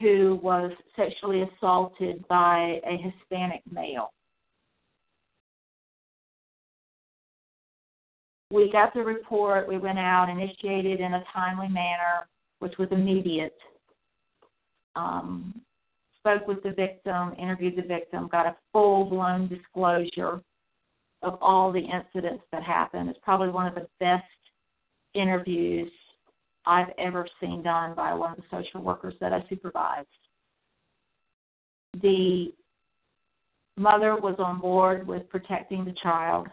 who 0.00 0.40
was 0.42 0.72
sexually 0.96 1.42
assaulted 1.42 2.26
by 2.26 2.80
a 2.86 2.96
Hispanic 2.96 3.60
male. 3.70 4.12
We 8.50 8.72
got 8.72 8.94
the 8.94 9.02
report, 9.02 9.68
we 9.68 9.78
went 9.78 9.98
out, 9.98 10.28
initiated 10.28 11.00
in 11.00 11.14
a 11.14 11.22
timely 11.32 11.68
manner, 11.68 12.26
which 12.58 12.76
was 12.78 12.88
immediate. 12.90 13.56
Um, 14.96 15.60
spoke 16.20 16.46
with 16.46 16.62
the 16.62 16.70
victim, 16.70 17.34
interviewed 17.38 17.76
the 17.76 17.82
victim, 17.82 18.28
got 18.30 18.46
a 18.46 18.56
full 18.72 19.04
blown 19.04 19.48
disclosure 19.48 20.40
of 21.22 21.38
all 21.40 21.72
the 21.72 21.80
incidents 21.80 22.44
that 22.52 22.62
happened. 22.62 23.08
It's 23.08 23.18
probably 23.22 23.48
one 23.48 23.66
of 23.66 23.74
the 23.74 23.88
best 23.98 24.24
interviews 25.14 25.90
I've 26.66 26.92
ever 26.98 27.26
seen 27.40 27.62
done 27.62 27.94
by 27.94 28.14
one 28.14 28.32
of 28.32 28.36
the 28.36 28.44
social 28.50 28.82
workers 28.82 29.14
that 29.20 29.32
I 29.32 29.44
supervised. 29.48 30.08
The 32.02 32.52
mother 33.76 34.16
was 34.16 34.36
on 34.38 34.60
board 34.60 35.06
with 35.06 35.28
protecting 35.28 35.84
the 35.84 35.94
child. 36.02 36.46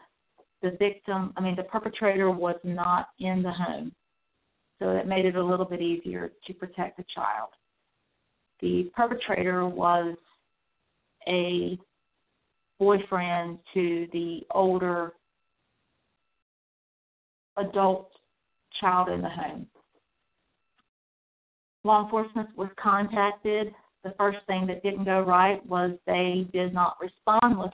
The 0.62 0.72
victim, 0.80 1.34
I 1.38 1.42
mean, 1.42 1.56
the 1.56 1.64
perpetrator 1.64 2.32
was 2.32 2.56
not 2.64 3.10
in 3.20 3.44
the 3.44 3.52
home, 3.52 3.92
so 4.80 4.90
it 4.92 5.08
made 5.08 5.26
it 5.26 5.36
a 5.36 5.44
little 5.44 5.66
bit 5.66 5.82
easier 5.82 6.32
to 6.48 6.54
protect 6.54 6.98
the 6.98 7.06
child 7.14 7.50
the 8.62 8.92
perpetrator 8.96 9.68
was 9.68 10.16
a 11.28 11.78
boyfriend 12.80 13.60
to 13.74 14.08
the 14.14 14.42
older 14.52 15.14
adult 17.58 18.10
child 18.80 19.10
in 19.10 19.22
the 19.22 19.30
home. 19.30 19.68
Law 21.84 22.04
enforcement 22.04 22.50
was 22.56 22.70
contacted. 22.82 23.74
The 24.04 24.14
first 24.18 24.40
thing 24.48 24.68
that 24.68 24.84
didn't 24.84 25.06
go 25.06 25.22
right 25.22 25.66
was 25.66 25.92
they 26.06 26.48
did 26.54 26.74
not 26.74 26.98
respond 27.02 27.60
with 27.60 27.72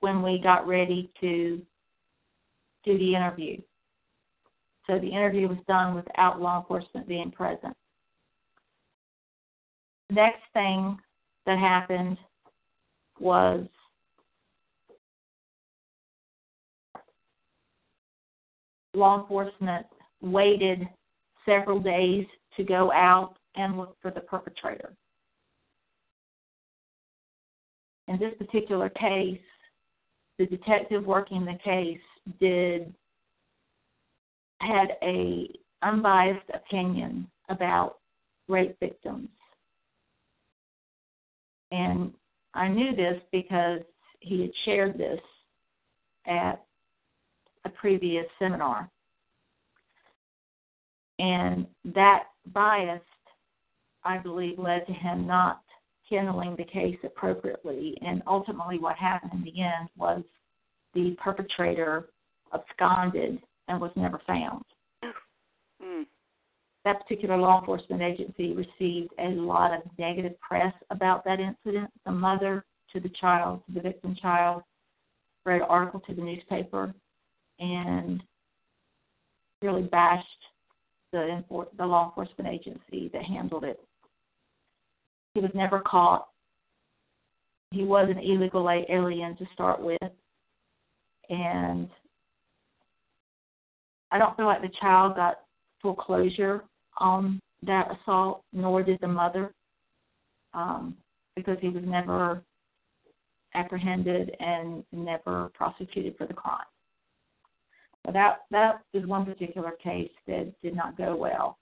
when 0.00 0.22
we 0.22 0.40
got 0.42 0.66
ready 0.66 1.10
to 1.20 1.60
do 2.84 2.98
the 2.98 3.14
interview. 3.14 3.60
So 4.86 4.98
the 4.98 5.08
interview 5.08 5.48
was 5.48 5.58
done 5.66 5.94
without 5.94 6.40
law 6.40 6.60
enforcement 6.60 7.06
being 7.06 7.30
present 7.30 7.76
next 10.10 10.42
thing 10.52 10.98
that 11.46 11.58
happened 11.58 12.16
was 13.18 13.66
law 18.94 19.20
enforcement 19.20 19.86
waited 20.20 20.88
several 21.44 21.80
days 21.80 22.26
to 22.56 22.64
go 22.64 22.90
out 22.92 23.36
and 23.56 23.76
look 23.76 23.96
for 24.00 24.10
the 24.10 24.20
perpetrator. 24.20 24.92
In 28.08 28.18
this 28.18 28.34
particular 28.38 28.88
case, 28.88 29.40
the 30.38 30.46
detective 30.46 31.04
working 31.04 31.44
the 31.44 31.58
case 31.62 31.98
did 32.40 32.92
had 34.60 34.96
a 35.02 35.48
unbiased 35.82 36.48
opinion 36.52 37.28
about 37.48 37.98
rape 38.48 38.76
victims 38.80 39.28
and 41.70 42.12
I 42.54 42.68
knew 42.68 42.94
this 42.94 43.20
because 43.32 43.80
he 44.20 44.42
had 44.42 44.50
shared 44.64 44.98
this 44.98 45.20
at 46.26 46.64
a 47.64 47.68
previous 47.68 48.26
seminar. 48.38 48.90
And 51.18 51.66
that 51.94 52.24
bias, 52.52 53.02
I 54.04 54.18
believe, 54.18 54.58
led 54.58 54.86
to 54.86 54.92
him 54.92 55.26
not 55.26 55.62
handling 56.08 56.56
the 56.56 56.64
case 56.64 56.98
appropriately. 57.04 57.98
And 58.02 58.22
ultimately, 58.26 58.78
what 58.78 58.96
happened 58.96 59.32
in 59.34 59.42
the 59.42 59.60
end 59.60 59.88
was 59.96 60.22
the 60.94 61.16
perpetrator 61.22 62.08
absconded 62.54 63.40
and 63.68 63.80
was 63.80 63.90
never 63.96 64.20
found. 64.26 64.64
That 66.88 67.02
particular 67.02 67.36
law 67.36 67.60
enforcement 67.60 68.00
agency 68.00 68.54
received 68.54 69.12
a 69.18 69.28
lot 69.28 69.74
of 69.74 69.82
negative 69.98 70.40
press 70.40 70.72
about 70.88 71.22
that 71.26 71.38
incident. 71.38 71.90
The 72.06 72.12
mother 72.12 72.64
to 72.94 72.98
the 72.98 73.10
child, 73.10 73.60
to 73.66 73.74
the 73.74 73.80
victim 73.82 74.16
child, 74.22 74.62
read 75.44 75.60
an 75.60 75.66
article 75.68 76.00
to 76.08 76.14
the 76.14 76.22
newspaper 76.22 76.94
and 77.58 78.22
really 79.60 79.82
bashed 79.82 80.24
the 81.12 81.44
the 81.76 81.84
law 81.84 82.06
enforcement 82.06 82.48
agency 82.48 83.10
that 83.12 83.22
handled 83.22 83.64
it. 83.64 83.78
He 85.34 85.40
was 85.40 85.50
never 85.54 85.80
caught. 85.80 86.28
He 87.70 87.84
was 87.84 88.08
an 88.08 88.18
illegal 88.18 88.66
alien 88.70 89.36
to 89.36 89.44
start 89.52 89.78
with, 89.82 89.98
and 91.28 91.90
I 94.10 94.16
don't 94.16 94.34
feel 94.38 94.46
like 94.46 94.62
the 94.62 94.72
child 94.80 95.16
got 95.16 95.40
full 95.82 95.94
closure 95.94 96.64
on 96.98 97.40
that 97.62 97.88
assault, 97.90 98.42
nor 98.52 98.82
did 98.82 99.00
the 99.00 99.08
mother, 99.08 99.52
um, 100.54 100.96
because 101.34 101.56
he 101.60 101.68
was 101.68 101.84
never 101.86 102.42
apprehended 103.54 104.36
and 104.40 104.84
never 104.92 105.50
prosecuted 105.54 106.16
for 106.16 106.26
the 106.26 106.34
crime. 106.34 106.66
So 108.06 108.12
that 108.12 108.38
that 108.50 108.80
is 108.94 109.06
one 109.06 109.24
particular 109.24 109.72
case 109.82 110.10
that 110.26 110.52
did 110.62 110.74
not 110.74 110.96
go 110.96 111.16
well. 111.16 111.58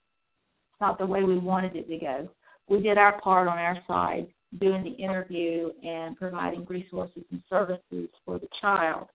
It's 0.71 0.81
not 0.81 0.97
the 0.97 1.05
way 1.05 1.23
we 1.23 1.37
wanted 1.37 1.75
it 1.75 1.89
to 1.89 1.97
go. 1.97 2.29
We 2.69 2.81
did 2.81 2.97
our 2.97 3.19
part 3.21 3.47
on 3.47 3.57
our 3.57 3.77
side, 3.87 4.27
doing 4.59 4.83
the 4.83 4.91
interview 4.91 5.71
and 5.83 6.15
providing 6.17 6.65
resources 6.65 7.23
and 7.31 7.41
services 7.49 8.09
for 8.25 8.39
the 8.39 8.47
child, 8.61 9.07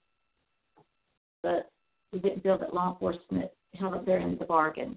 but 1.43 1.71
we 2.13 2.19
didn't 2.19 2.43
feel 2.43 2.59
that 2.59 2.75
law 2.75 2.93
enforcement 2.93 3.51
held 3.75 3.95
up 3.95 4.05
their 4.05 4.19
end 4.19 4.35
of 4.35 4.39
the 4.39 4.45
bargain 4.45 4.97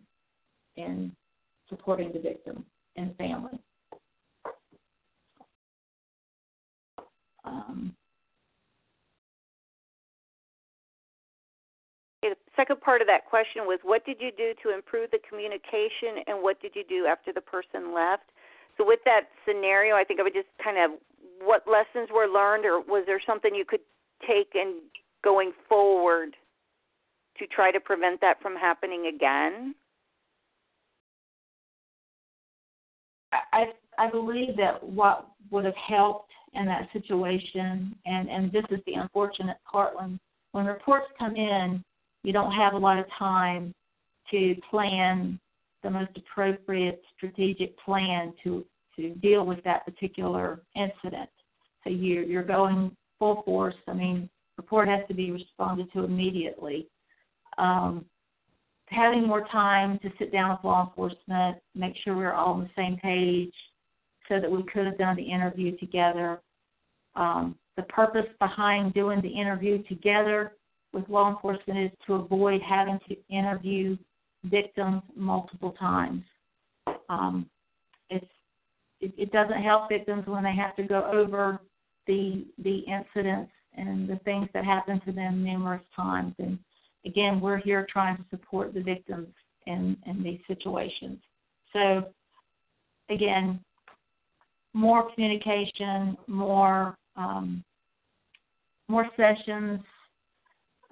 in 0.78 1.12
supporting 1.70 2.12
the 2.12 2.20
victim 2.20 2.66
and 2.96 3.16
family. 3.18 3.60
Um, 7.44 7.96
the 12.22 12.36
second 12.56 12.82
part 12.82 13.02
of 13.02 13.08
that 13.08 13.26
question 13.26 13.64
was 13.66 13.80
what 13.84 14.06
did 14.06 14.18
you 14.20 14.32
do 14.36 14.54
to 14.64 14.74
improve 14.74 15.12
the 15.12 15.20
communication 15.28 16.24
and 16.28 16.42
what 16.42 16.62
did 16.62 16.76
you 16.76 16.84
do 16.88 17.06
after 17.06 17.32
the 17.32 17.42
person 17.42 17.94
left? 17.94 18.32
So 18.78 18.86
with 18.86 19.00
that 19.06 19.30
scenario, 19.48 19.96
I 19.96 20.04
think 20.04 20.20
I 20.20 20.24
would 20.24 20.34
just 20.34 20.48
kind 20.64 20.78
of 20.78 21.00
what 21.42 21.64
lessons 21.68 22.10
were 22.14 22.28
learned 22.28 22.66
or 22.66 22.80
was 22.80 23.04
there 23.06 23.22
something 23.26 23.54
you 23.54 23.66
could 23.66 23.82
take 24.28 24.56
and 24.56 24.82
going 25.24 25.52
forward 25.70 26.36
to 27.38 27.48
try 27.48 27.72
to 27.72 27.80
prevent 27.80 28.22
that 28.22 28.42
from 28.42 28.56
happening 28.56 29.12
again? 29.14 29.76
I 33.54 33.66
I 33.98 34.10
believe 34.10 34.58
that 34.58 34.84
what 34.84 35.28
would 35.52 35.66
have 35.66 35.76
helped 35.76 36.32
in 36.54 36.66
that 36.66 36.90
situation, 36.94 37.96
and 38.06 38.30
and 38.30 38.52
this 38.52 38.66
is 38.70 38.80
the 38.86 38.94
unfortunate 38.94 39.58
part 39.70 39.96
when 39.96 40.20
when 40.52 40.66
reports 40.66 41.08
come 41.20 41.36
in, 41.36 41.84
you 42.24 42.34
don't 42.34 42.52
have 42.52 42.74
a 42.74 42.78
lot 42.78 43.00
of 43.00 43.06
time 43.18 43.74
to 44.32 44.56
plan 44.70 45.40
the 45.84 45.90
most 45.90 46.12
appropriate 46.18 47.02
strategic 47.16 47.78
plan 47.80 48.34
to 48.44 48.66
to 48.96 49.10
deal 49.16 49.46
with 49.46 49.64
that 49.64 49.86
particular 49.86 50.62
incident. 50.76 51.30
So 51.84 51.90
you're 51.90 52.24
you're 52.24 52.44
going 52.44 52.96
full 53.20 53.44
force. 53.44 53.76
I 53.88 53.94
mean, 53.94 54.30
report 54.58 54.88
has 54.88 55.02
to 55.08 55.14
be 55.14 55.32
responded 55.32 55.92
to 55.94 56.04
immediately. 56.04 56.88
Um, 57.58 58.06
having 58.88 59.28
more 59.28 59.46
time 59.52 60.00
to 60.00 60.10
sit 60.20 60.32
down 60.32 60.52
with 60.52 60.64
law 60.64 60.88
enforcement, 60.88 61.58
make 61.74 61.96
sure 62.04 62.16
we're 62.16 62.34
all 62.34 62.54
on 62.54 62.62
the 62.62 62.70
same 62.76 62.98
page 62.98 63.54
so 64.30 64.40
that 64.40 64.52
we 64.52 64.64
could 64.64 64.86
have 64.86 64.98
done 64.98 65.16
the 65.16 65.24
interview 65.24 65.78
together. 65.78 66.42
Um, 67.16 67.56
the 67.78 67.84
purpose 67.84 68.28
behind 68.40 68.94
doing 68.94 69.22
the 69.22 69.30
interview 69.30 69.84
together 69.84 70.54
with 70.94 71.08
law 71.10 71.30
enforcement 71.30 71.80
is 71.80 71.92
to 72.08 72.16
avoid 72.16 72.62
having 72.62 73.00
to 73.10 73.16
interview 73.30 73.98
victims 74.46 75.02
multiple 75.16 75.72
times. 75.80 76.24
Um, 77.10 77.50
it's 78.10 78.26
it, 79.02 79.14
it 79.18 79.32
doesn't 79.32 79.62
help 79.62 79.90
victims 79.90 80.26
when 80.26 80.44
they 80.44 80.56
have 80.56 80.76
to 80.78 80.84
go 80.84 81.10
over 81.12 81.60
the 82.08 82.46
the 82.64 82.80
incidents 82.80 83.52
and 83.76 84.08
the 84.08 84.18
things 84.24 84.48
that 84.54 84.64
happen 84.64 85.02
to 85.02 85.12
them 85.12 85.44
numerous 85.44 85.84
times 85.96 86.34
and 86.40 86.58
again, 87.06 87.40
we're 87.40 87.58
here 87.58 87.86
trying 87.92 88.18
to 88.18 88.24
support 88.30 88.74
the 88.74 88.82
victims 88.82 89.28
in 89.68 89.98
in 90.06 90.24
these 90.24 90.40
situations. 90.48 91.20
So 91.74 92.06
again, 93.10 93.60
more 94.74 95.12
communication, 95.14 96.18
more 96.28 96.98
um, 97.16 97.64
more 98.88 99.08
sessions, 99.18 99.80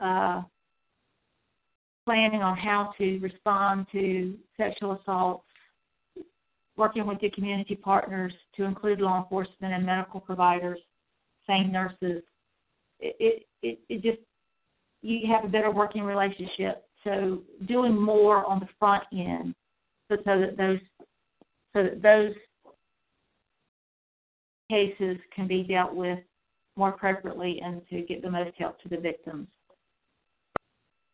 uh, 0.01 0.41
planning 2.05 2.41
on 2.41 2.57
how 2.57 2.93
to 2.97 3.19
respond 3.19 3.85
to 3.91 4.35
sexual 4.57 4.93
assaults, 4.93 5.45
working 6.75 7.05
with 7.05 7.21
your 7.21 7.31
community 7.31 7.75
partners 7.75 8.33
to 8.55 8.63
include 8.63 8.99
law 8.99 9.21
enforcement 9.21 9.73
and 9.73 9.85
medical 9.85 10.19
providers, 10.19 10.79
SANE 11.47 11.71
nurses. 11.71 12.23
It, 12.99 13.45
it, 13.61 13.79
it 13.89 14.01
just, 14.01 14.19
you 15.03 15.31
have 15.31 15.43
a 15.43 15.47
better 15.47 15.69
working 15.69 16.03
relationship. 16.03 16.85
So 17.03 17.43
doing 17.67 17.99
more 17.99 18.45
on 18.45 18.59
the 18.59 18.67
front 18.79 19.03
end 19.11 19.53
so, 20.09 20.15
so 20.23 20.39
that 20.39 20.57
those, 20.57 20.79
so 21.73 21.83
that 21.83 22.01
those 22.01 22.33
cases 24.71 25.17
can 25.35 25.47
be 25.47 25.63
dealt 25.63 25.93
with 25.93 26.19
more 26.77 26.89
appropriately 26.89 27.61
and 27.63 27.81
to 27.89 28.01
get 28.01 28.21
the 28.21 28.31
most 28.31 28.51
help 28.57 28.81
to 28.81 28.89
the 28.89 28.97
victims. 28.97 29.47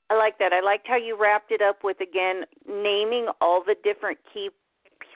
I 0.09 0.15
like 0.15 0.37
that. 0.39 0.53
I 0.53 0.61
liked 0.61 0.87
how 0.87 0.97
you 0.97 1.17
wrapped 1.19 1.51
it 1.51 1.61
up 1.61 1.83
with 1.83 1.99
again 1.99 2.43
naming 2.67 3.27
all 3.41 3.63
the 3.65 3.75
different 3.83 4.19
key 4.33 4.49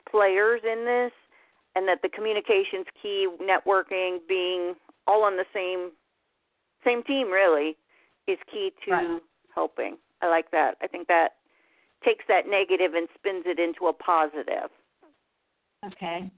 players 0.10 0.62
in 0.64 0.86
this 0.86 1.12
and 1.76 1.88
that 1.88 2.00
the 2.02 2.10
communications 2.10 2.86
key 3.02 3.28
networking 3.42 4.18
being 4.28 4.74
all 5.08 5.24
on 5.24 5.38
the 5.38 5.46
same 5.54 5.92
same 6.84 7.04
team 7.04 7.32
really 7.32 7.76
is 8.28 8.38
key 8.52 8.72
to 8.86 8.92
right. 8.92 9.22
helping. 9.54 9.98
I 10.22 10.30
like 10.30 10.52
that. 10.52 10.76
I 10.82 10.88
think 10.88 11.08
that 11.08 11.34
takes 12.06 12.24
that 12.28 12.48
negative 12.48 12.94
and 12.96 13.08
spins 13.16 13.44
it 13.46 13.60
into 13.60 13.88
a 13.88 13.94
positive. 13.94 14.70
Okay. 15.86 16.32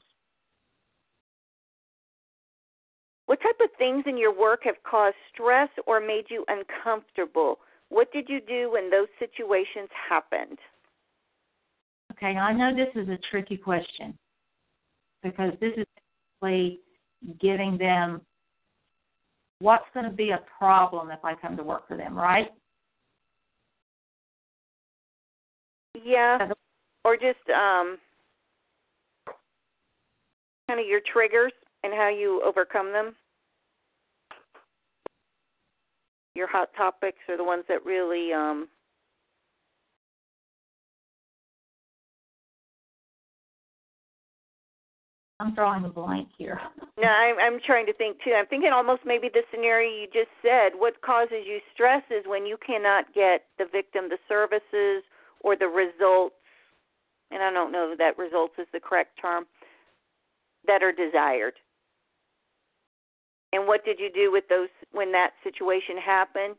What 3.27 3.41
type 3.41 3.59
of 3.61 3.69
things 3.77 4.03
in 4.07 4.17
your 4.17 4.37
work 4.37 4.61
have 4.63 4.75
caused 4.83 5.15
stress 5.33 5.69
or 5.87 5.99
made 5.99 6.25
you 6.29 6.45
uncomfortable? 6.47 7.59
What 7.89 8.11
did 8.11 8.29
you 8.29 8.39
do 8.39 8.71
when 8.71 8.89
those 8.89 9.07
situations 9.19 9.89
happened? 10.09 10.59
Okay, 12.11 12.37
I 12.37 12.53
know 12.53 12.75
this 12.75 12.93
is 12.95 13.09
a 13.09 13.17
tricky 13.29 13.57
question 13.57 14.17
because 15.23 15.51
this 15.59 15.73
is 15.75 15.85
basically 16.41 16.79
giving 17.41 17.77
them 17.77 18.21
what's 19.59 19.85
going 19.93 20.05
to 20.05 20.15
be 20.15 20.31
a 20.31 20.41
problem 20.57 21.11
if 21.11 21.23
I 21.23 21.33
come 21.35 21.55
to 21.57 21.63
work 21.63 21.87
for 21.87 21.97
them, 21.97 22.15
right? 22.15 22.49
Yeah. 26.03 26.49
Or 27.03 27.15
just 27.15 27.49
um 27.49 27.97
kind 30.67 30.79
of 30.79 30.87
your 30.87 31.01
triggers 31.11 31.53
and 31.83 31.93
how 31.93 32.09
you 32.09 32.41
overcome 32.43 32.91
them. 32.91 33.15
Your 36.33 36.47
hot 36.47 36.69
topics 36.75 37.19
are 37.29 37.37
the 37.37 37.43
ones 37.43 37.63
that 37.69 37.85
really 37.85 38.33
um 38.33 38.67
I'm 45.39 45.53
drawing 45.53 45.83
a 45.83 45.89
blank 45.89 46.29
here. 46.37 46.59
no, 46.97 47.07
I'm, 47.07 47.35
I'm 47.39 47.59
trying 47.65 47.85
to 47.87 47.93
think 47.93 48.17
too. 48.23 48.31
I'm 48.31 48.47
thinking 48.47 48.71
almost 48.73 49.01
maybe 49.05 49.29
the 49.31 49.41
scenario 49.51 49.89
you 49.89 50.07
just 50.07 50.31
said. 50.41 50.71
What 50.77 51.01
causes 51.01 51.43
you 51.45 51.59
stress 51.73 52.03
is 52.09 52.23
when 52.25 52.45
you 52.45 52.57
cannot 52.65 53.13
get 53.13 53.45
the 53.57 53.65
victim 53.69 54.09
the 54.09 54.17
services 54.29 55.03
or 55.41 55.55
the 55.57 55.67
results, 55.67 56.35
and 57.31 57.43
I 57.43 57.51
don't 57.51 57.71
know 57.71 57.91
if 57.91 57.97
that 57.97 58.17
results 58.17 58.53
is 58.57 58.67
the 58.71 58.79
correct 58.79 59.19
term, 59.21 59.45
that 60.67 60.81
are 60.81 60.93
desired. 60.93 61.53
And 63.51 63.67
what 63.67 63.85
did 63.85 63.99
you 63.99 64.09
do 64.13 64.31
with 64.31 64.45
those 64.49 64.69
when 64.91 65.11
that 65.11 65.31
situation 65.43 65.97
happened? 65.97 66.55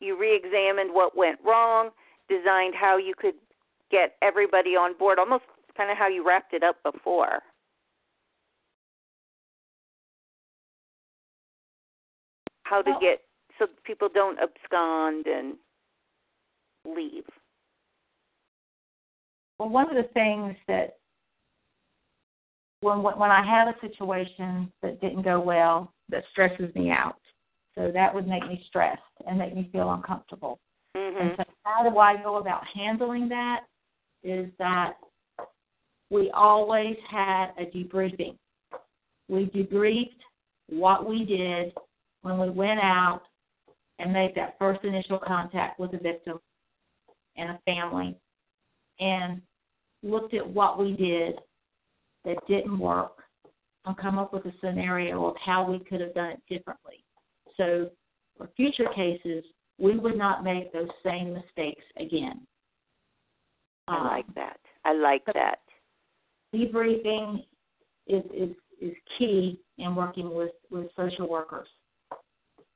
You 0.00 0.18
re 0.18 0.34
examined 0.34 0.92
what 0.92 1.16
went 1.16 1.38
wrong, 1.44 1.90
designed 2.28 2.74
how 2.74 2.96
you 2.98 3.14
could 3.16 3.34
get 3.90 4.16
everybody 4.20 4.70
on 4.70 4.96
board, 4.98 5.18
almost 5.18 5.44
kind 5.76 5.90
of 5.90 5.96
how 5.96 6.08
you 6.08 6.26
wrapped 6.26 6.54
it 6.54 6.62
up 6.62 6.76
before. 6.82 7.40
How 12.64 12.82
to 12.82 12.90
well, 12.90 13.00
get 13.00 13.20
so 13.58 13.66
people 13.84 14.08
don't 14.12 14.38
abscond 14.38 15.26
and 15.26 15.54
leave. 16.84 17.24
Well, 19.58 19.68
one 19.68 19.88
of 19.88 19.96
the 19.96 20.10
things 20.12 20.56
that 20.66 20.96
when 22.80 23.02
when 23.02 23.30
I 23.30 23.44
have 23.46 23.68
a 23.68 23.80
situation 23.80 24.70
that 24.82 25.00
didn't 25.00 25.22
go 25.22 25.40
well 25.40 25.92
that 26.10 26.24
stresses 26.32 26.74
me 26.74 26.90
out, 26.90 27.16
so 27.74 27.90
that 27.92 28.14
would 28.14 28.26
make 28.26 28.46
me 28.46 28.62
stressed 28.68 29.00
and 29.26 29.38
make 29.38 29.54
me 29.54 29.68
feel 29.72 29.92
uncomfortable. 29.92 30.58
Mm-hmm. 30.96 31.20
And 31.20 31.30
so, 31.36 31.44
how 31.62 31.88
do 31.88 31.98
I 31.98 32.16
go 32.22 32.36
about 32.36 32.62
handling 32.74 33.28
that? 33.28 33.60
Is 34.22 34.50
that 34.58 34.94
we 36.10 36.30
always 36.32 36.96
had 37.10 37.48
a 37.58 37.66
debriefing. 37.66 38.36
We 39.28 39.46
debriefed 39.46 40.20
what 40.68 41.08
we 41.08 41.24
did 41.24 41.72
when 42.24 42.38
we 42.38 42.48
went 42.48 42.80
out 42.80 43.20
and 43.98 44.10
made 44.10 44.32
that 44.34 44.56
first 44.58 44.82
initial 44.82 45.18
contact 45.18 45.78
with 45.78 45.92
a 45.92 45.98
victim 45.98 46.38
and 47.36 47.50
a 47.50 47.60
family 47.66 48.16
and 48.98 49.42
looked 50.02 50.32
at 50.32 50.48
what 50.48 50.78
we 50.78 50.92
did 50.92 51.34
that 52.24 52.38
didn't 52.48 52.78
work 52.78 53.18
and 53.84 53.94
come 53.98 54.18
up 54.18 54.32
with 54.32 54.46
a 54.46 54.52
scenario 54.62 55.26
of 55.26 55.36
how 55.44 55.70
we 55.70 55.78
could 55.80 56.00
have 56.00 56.14
done 56.14 56.30
it 56.30 56.40
differently. 56.48 57.04
So 57.58 57.90
for 58.38 58.48
future 58.56 58.88
cases, 58.96 59.44
we 59.78 59.98
would 59.98 60.16
not 60.16 60.42
make 60.42 60.72
those 60.72 60.88
same 61.04 61.34
mistakes 61.34 61.84
again. 61.98 62.40
I 63.86 64.02
like 64.02 64.24
um, 64.28 64.32
that. 64.36 64.60
I 64.86 64.94
like 64.94 65.26
that. 65.34 65.58
Debriefing 66.54 67.44
is, 68.06 68.22
is, 68.34 68.56
is 68.80 68.94
key 69.18 69.60
in 69.76 69.94
working 69.94 70.34
with, 70.34 70.52
with 70.70 70.86
social 70.96 71.28
workers. 71.28 71.68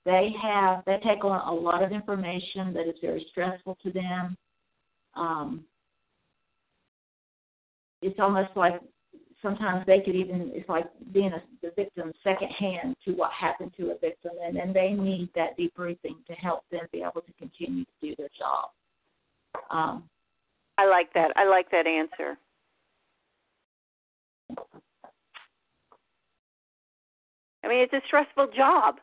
They 0.08 0.30
have 0.40 0.84
they 0.86 0.96
take 1.06 1.22
on 1.22 1.46
a 1.46 1.52
lot 1.52 1.82
of 1.82 1.92
information 1.92 2.72
that 2.72 2.88
is 2.88 2.94
very 3.02 3.26
stressful 3.30 3.76
to 3.82 3.92
them. 3.92 4.38
Um, 5.14 5.64
it's 8.00 8.18
almost 8.18 8.48
like 8.56 8.80
sometimes 9.42 9.84
they 9.86 10.00
could 10.00 10.14
even 10.14 10.50
it's 10.54 10.66
like 10.66 10.86
being 11.12 11.34
a, 11.34 11.42
the 11.60 11.72
victim 11.76 12.10
secondhand 12.24 12.96
to 13.04 13.12
what 13.12 13.32
happened 13.38 13.72
to 13.76 13.90
a 13.90 13.98
victim, 13.98 14.30
and 14.42 14.56
then 14.56 14.72
they 14.72 14.92
need 14.92 15.28
that 15.34 15.58
debriefing 15.58 16.24
to 16.26 16.32
help 16.32 16.64
them 16.70 16.86
be 16.90 17.02
able 17.02 17.20
to 17.20 17.32
continue 17.38 17.84
to 17.84 17.90
do 18.00 18.14
their 18.16 18.30
job. 18.38 18.70
Um, 19.70 20.04
I 20.78 20.88
like 20.88 21.12
that. 21.12 21.32
I 21.36 21.46
like 21.46 21.70
that 21.70 21.86
answer. 21.86 22.38
I 27.62 27.68
mean, 27.68 27.80
it's 27.80 27.92
a 27.92 28.00
stressful 28.06 28.46
job. 28.56 29.00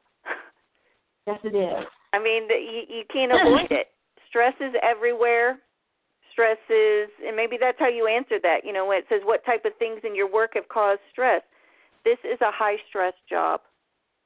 Yes, 1.28 1.40
it 1.44 1.56
is. 1.56 1.86
I 2.14 2.20
mean, 2.20 2.48
you 2.50 2.84
you 2.88 3.04
can't 3.12 3.32
avoid 3.32 3.72
it. 3.72 3.88
Stress 4.30 4.54
is 4.60 4.74
everywhere. 4.84 5.60
Stress 6.32 6.58
is, 6.70 7.10
and 7.26 7.36
maybe 7.36 7.58
that's 7.60 7.80
how 7.80 7.88
you 7.88 8.08
answer 8.08 8.40
that. 8.44 8.66
You 8.66 8.74
know, 8.74 8.86
when 8.86 8.98
it 8.98 9.06
says 9.10 9.22
what 9.24 9.46
type 9.46 9.66
of 9.66 9.72
things 9.80 10.02
in 10.04 10.16
your 10.16 10.32
work 10.32 10.52
have 10.56 10.68
caused 10.70 11.02
stress. 11.12 11.42
This 12.04 12.18
is 12.24 12.40
a 12.42 12.52
high 12.52 12.78
stress 12.90 13.14
job. 13.30 13.62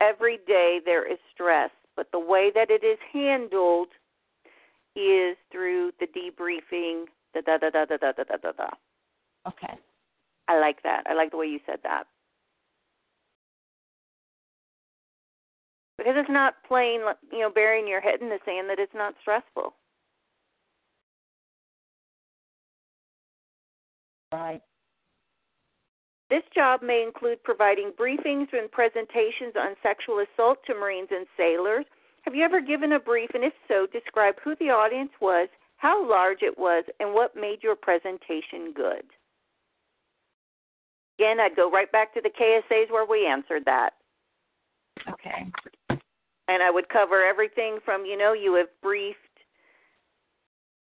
Every 0.02 0.40
day 0.48 0.80
there 0.84 1.10
is 1.10 1.18
stress, 1.34 1.70
but 1.96 2.08
the 2.12 2.20
way 2.20 2.52
that 2.54 2.70
it 2.70 2.84
is 2.84 2.98
handled 3.14 3.90
is 4.96 5.38
through 5.52 5.92
the 6.00 6.08
debriefing. 6.08 7.06
Da 7.34 7.42
da 7.42 7.58
da 7.58 7.70
da 7.70 7.86
da 7.86 7.98
da 7.98 8.24
da 8.24 8.36
da 8.42 8.52
da. 8.52 8.70
Okay. 9.48 9.78
I 10.48 10.60
like 10.60 10.82
that. 10.84 11.04
I 11.08 11.14
like 11.14 11.32
the 11.32 11.38
way 11.38 11.46
you 11.46 11.60
said 11.66 11.80
that. 11.84 12.06
Because 16.00 16.16
it's 16.18 16.30
not 16.30 16.56
plain, 16.68 17.02
you 17.32 17.40
know, 17.40 17.50
burying 17.50 17.88
your 17.88 18.02
head 18.02 18.22
in 18.22 18.30
the 18.30 18.40
sand 18.46 18.70
that 18.70 18.80
it's 18.80 18.96
not 18.96 19.14
stressful. 19.22 19.74
Right. 24.32 24.62
This 26.30 26.44
job 26.54 26.82
may 26.84 27.04
include 27.04 27.44
providing 27.44 27.92
briefings 28.00 28.48
and 28.54 28.72
presentations 28.72 29.54
on 29.60 29.76
sexual 29.82 30.24
assault 30.24 30.60
to 30.68 30.76
Marines 30.76 31.10
and 31.12 31.26
sailors. 31.36 31.86
Have 32.22 32.36
you 32.36 32.44
ever 32.44 32.62
given 32.62 32.94
a 32.94 33.00
brief, 33.00 33.32
and 33.34 33.44
if 33.44 33.54
so, 33.68 33.88
describe 33.92 34.36
who 34.44 34.56
the 34.60 34.70
audience 34.70 35.12
was, 35.20 35.50
how 35.78 36.08
large 36.08 36.44
it 36.44 36.58
was, 36.58 36.84
and 37.00 37.14
what 37.14 37.36
made 37.36 37.64
your 37.64 37.76
presentation 37.76 38.74
good? 38.76 39.04
Again, 41.18 41.40
I'd 41.40 41.56
go 41.56 41.72
right 41.72 41.92
back 41.92 42.14
to 42.14 42.22
the 42.22 42.30
KSAs 42.30 42.92
where 42.92 43.06
we 43.06 43.26
answered 43.26 43.64
that. 43.66 43.94
Okay. 45.08 45.52
And 46.48 46.64
I 46.64 46.72
would 46.72 46.90
cover 46.90 47.24
everything 47.24 47.78
from, 47.86 48.06
you 48.06 48.18
know, 48.18 48.34
you 48.34 48.56
have 48.56 48.70
briefed 48.82 49.18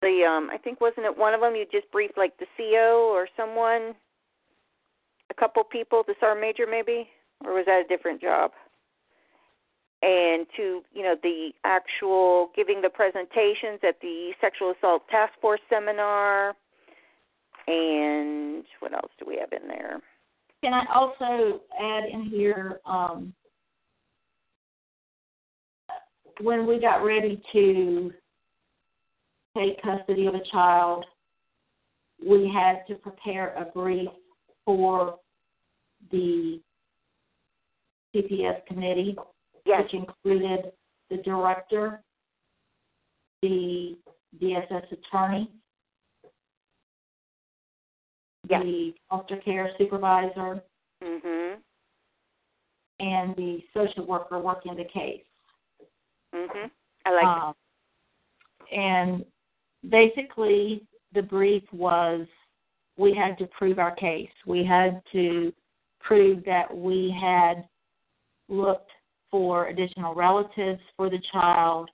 the 0.03 0.23
um 0.29 0.51
I 0.53 0.59
think 0.59 0.81
wasn't 0.81 1.07
it 1.07 1.17
one 1.17 1.33
of 1.35 1.41
them 1.41 1.55
you 1.57 1.65
just 1.73 1.91
briefed 1.91 2.19
like 2.19 2.37
the 2.39 2.47
CO 2.57 3.09
or 3.11 3.27
someone? 3.37 3.95
A 5.31 5.35
couple 5.35 5.65
people 5.65 6.05
the 6.07 6.15
sergeant 6.21 6.43
major 6.43 6.67
maybe? 6.71 7.09
Or 7.45 7.55
was 7.55 7.65
that 7.67 7.85
a 7.85 7.89
different 7.89 8.21
job? 8.21 8.53
And 10.03 10.47
to 10.57 10.83
you 10.93 11.03
know 11.03 11.17
the 11.23 11.53
actual 11.65 12.51
giving 12.55 12.83
the 12.83 12.91
presentations 12.91 13.81
at 13.83 13.99
the 14.03 14.33
sexual 14.41 14.75
assault 14.77 15.09
task 15.09 15.33
force 15.41 15.61
seminar. 15.71 16.55
And 17.67 18.65
what 18.81 18.93
else 18.93 19.11
do 19.19 19.25
we 19.27 19.39
have 19.39 19.53
in 19.53 19.67
there? 19.67 20.03
Can 20.63 20.75
i 20.75 20.85
also 20.95 21.61
add 21.81 22.05
in 22.13 22.25
here 22.25 22.81
um 22.85 23.33
when 26.41 26.67
we 26.67 26.81
got 26.81 27.05
ready 27.05 27.41
to 27.53 28.13
take 29.57 29.81
custody 29.83 30.27
of 30.27 30.35
a 30.35 30.43
child, 30.51 31.05
we 32.27 32.51
had 32.53 32.87
to 32.89 32.95
prepare 32.95 33.55
a 33.55 33.65
brief 33.67 34.09
for 34.65 35.19
the 36.11 36.61
CPS 38.15 38.65
committee, 38.67 39.17
yes. 39.67 39.83
which 39.83 39.95
included 39.95 40.73
the 41.11 41.19
director, 41.19 42.01
the 43.43 43.97
DSS 44.41 44.85
attorney, 44.93 45.51
yes. 48.49 48.63
the 48.63 48.95
foster 49.11 49.37
care 49.45 49.71
supervisor, 49.79 50.63
mhm 51.03 51.57
and 53.01 53.35
the 53.37 53.59
social 53.73 54.07
worker 54.07 54.39
working 54.39 54.77
the 54.77 54.85
case. 54.85 55.23
Mhm. 56.35 56.71
I 57.07 57.11
like 57.13 57.25
um, 57.25 57.55
and 58.73 59.25
basically 59.89 60.87
the 61.13 61.23
brief 61.23 61.63
was 61.73 62.27
we 62.97 63.15
had 63.15 63.39
to 63.39 63.47
prove 63.47 63.79
our 63.79 63.95
case. 63.95 64.31
We 64.47 64.65
had 64.65 65.03
to 65.13 65.53
prove 66.01 66.45
that 66.45 66.75
we 66.75 67.17
had 67.21 67.67
looked 68.49 68.91
for 69.31 69.67
additional 69.67 70.15
relatives 70.15 70.81
for 70.97 71.11
the 71.11 71.21
child 71.33 71.91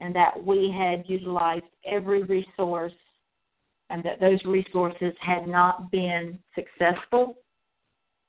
and 0.00 0.14
that 0.14 0.32
we 0.42 0.70
had 0.76 1.04
utilized 1.08 1.64
every 1.84 2.22
resource 2.24 2.92
and 3.90 4.02
that 4.04 4.20
those 4.20 4.42
resources 4.44 5.12
had 5.20 5.46
not 5.46 5.90
been 5.90 6.38
successful 6.54 7.36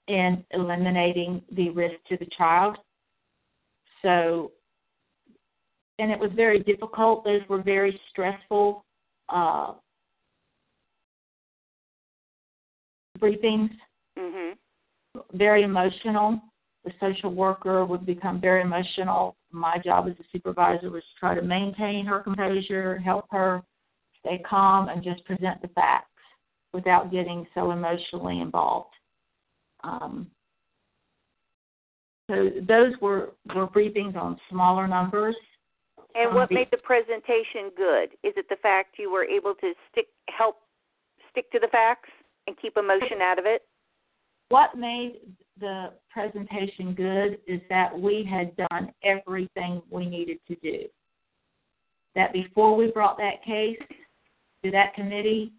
in 0.08 0.44
eliminating 0.52 1.42
the 1.54 1.70
risk 1.70 1.96
to 2.10 2.18
the 2.18 2.28
child. 2.38 2.78
So 4.02 4.52
and 6.00 6.12
it 6.12 6.20
was 6.20 6.32
very 6.36 6.60
difficult. 6.60 7.24
Those 7.24 7.42
were 7.50 7.62
very 7.62 8.00
stressful 8.10 8.84
uh, 9.30 9.74
briefings. 13.20 13.70
Mhm. 14.18 14.58
Very 15.34 15.64
emotional. 15.64 16.42
The 16.84 16.92
social 17.00 17.34
worker 17.34 17.86
would 17.86 18.06
become 18.06 18.42
very 18.42 18.62
emotional. 18.62 19.38
My 19.52 19.78
job 19.78 20.08
as 20.08 20.20
a 20.20 20.24
supervisor 20.32 20.90
was 20.90 21.04
to 21.04 21.20
try 21.20 21.36
to 21.36 21.42
maintain 21.42 22.06
her 22.06 22.20
composure, 22.20 22.98
help 22.98 23.26
her 23.32 23.64
stay 24.20 24.40
calm, 24.40 24.90
and 24.90 25.04
just 25.04 25.24
present 25.26 25.62
the 25.62 25.68
facts 25.70 26.10
without 26.74 27.12
getting 27.12 27.48
so 27.54 27.72
emotionally 27.72 28.42
involved. 28.42 28.94
Um, 29.84 30.30
so 32.30 32.50
those 32.68 32.94
were, 33.00 33.34
were 33.54 33.68
briefings 33.68 34.16
on 34.16 34.40
smaller 34.50 34.88
numbers 34.88 35.36
And 36.16 36.30
Um, 36.30 36.36
what 36.36 36.52
made 36.52 36.70
the 36.72 36.78
presentation 36.78 37.72
good? 37.76 38.14
Is 38.24 38.34
it 38.38 38.48
the 38.50 38.58
fact 38.58 39.00
you 39.00 39.12
were 39.12 39.26
able 39.26 39.56
to 39.56 39.74
stick 39.92 40.08
help 40.30 40.62
stick 41.32 41.52
to 41.52 41.60
the 41.60 41.68
facts 41.70 42.10
and 42.48 42.56
keep 42.62 42.78
emotion 42.78 43.22
out 43.22 43.40
of 43.40 43.46
it? 43.46 43.64
what 44.54 44.78
made 44.78 45.16
the 45.60 45.92
presentation 46.12 46.94
good 46.94 47.40
is 47.48 47.60
that 47.70 47.98
we 48.00 48.24
had 48.24 48.56
done 48.56 48.92
everything 49.04 49.82
we 49.90 50.06
needed 50.06 50.38
to 50.48 50.56
do. 50.58 50.84
That 52.14 52.34
before 52.34 52.76
we 52.76 52.92
brought 52.92 53.18
that 53.18 53.44
case 53.44 53.80
to 54.64 54.70
that 54.70 54.94
committee, 54.94 55.54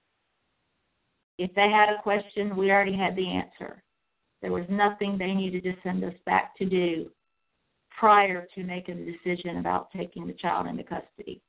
if 1.39 1.53
they 1.57 1.69
had 1.69 1.89
a 1.89 2.01
question, 2.03 2.57
we 2.57 2.71
already 2.71 2.97
had 2.97 3.17
the 3.17 3.27
answer. 3.27 3.83
There 4.43 4.53
was 4.53 4.65
nothing 4.69 5.19
they 5.19 5.33
needed 5.33 5.65
to 5.65 5.75
send 5.83 6.05
us 6.05 6.15
back 6.25 6.57
to 6.59 6.65
do 6.65 7.11
prior 7.99 8.47
to 8.55 8.65
making 8.65 8.99
a 8.99 9.05
decision 9.05 9.59
about 9.59 9.91
taking 9.93 10.27
the 10.27 10.33
child 10.35 10.67
into 10.67 10.83
custody. 10.83 11.41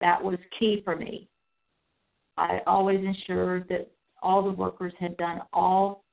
That 0.00 0.22
was 0.22 0.38
key 0.58 0.82
for 0.84 0.96
me. 0.96 1.28
I 2.36 2.60
always 2.66 3.00
ensured 3.04 3.66
that 3.68 3.90
all 4.22 4.42
the 4.42 4.52
workers 4.52 4.92
had 4.98 5.16
done 5.16 5.40
all 5.52 6.04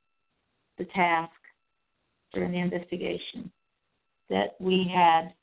the 0.78 0.86
task 0.86 1.32
during 2.34 2.52
the 2.52 2.60
investigation, 2.60 3.52
that 4.30 4.56
we 4.60 4.90
had 4.94 5.34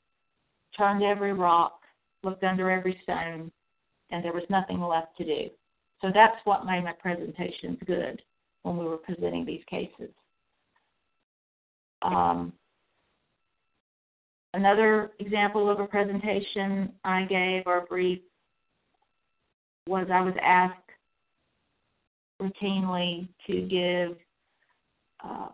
turned 0.77 1.03
every 1.03 1.33
rock, 1.33 1.79
looked 2.23 2.43
under 2.43 2.69
every 2.69 2.99
stone, 3.03 3.51
and 4.09 4.23
there 4.23 4.33
was 4.33 4.43
nothing 4.49 4.81
left 4.81 5.15
to 5.17 5.23
do. 5.23 5.49
So 6.01 6.09
that's 6.13 6.37
what 6.43 6.65
made 6.65 6.83
my 6.83 6.93
presentations 6.93 7.77
good 7.85 8.21
when 8.63 8.77
we 8.77 8.85
were 8.85 8.97
presenting 8.97 9.45
these 9.45 9.63
cases. 9.69 10.09
Um, 12.01 12.51
another 14.53 15.11
example 15.19 15.69
of 15.69 15.79
a 15.79 15.87
presentation 15.87 16.91
I 17.03 17.25
gave 17.25 17.63
or 17.65 17.79
a 17.79 17.85
brief 17.85 18.19
was 19.87 20.07
I 20.11 20.21
was 20.21 20.35
asked 20.41 20.77
routinely 22.41 23.27
to 23.47 23.61
give 23.61 24.17
uh, 25.23 25.49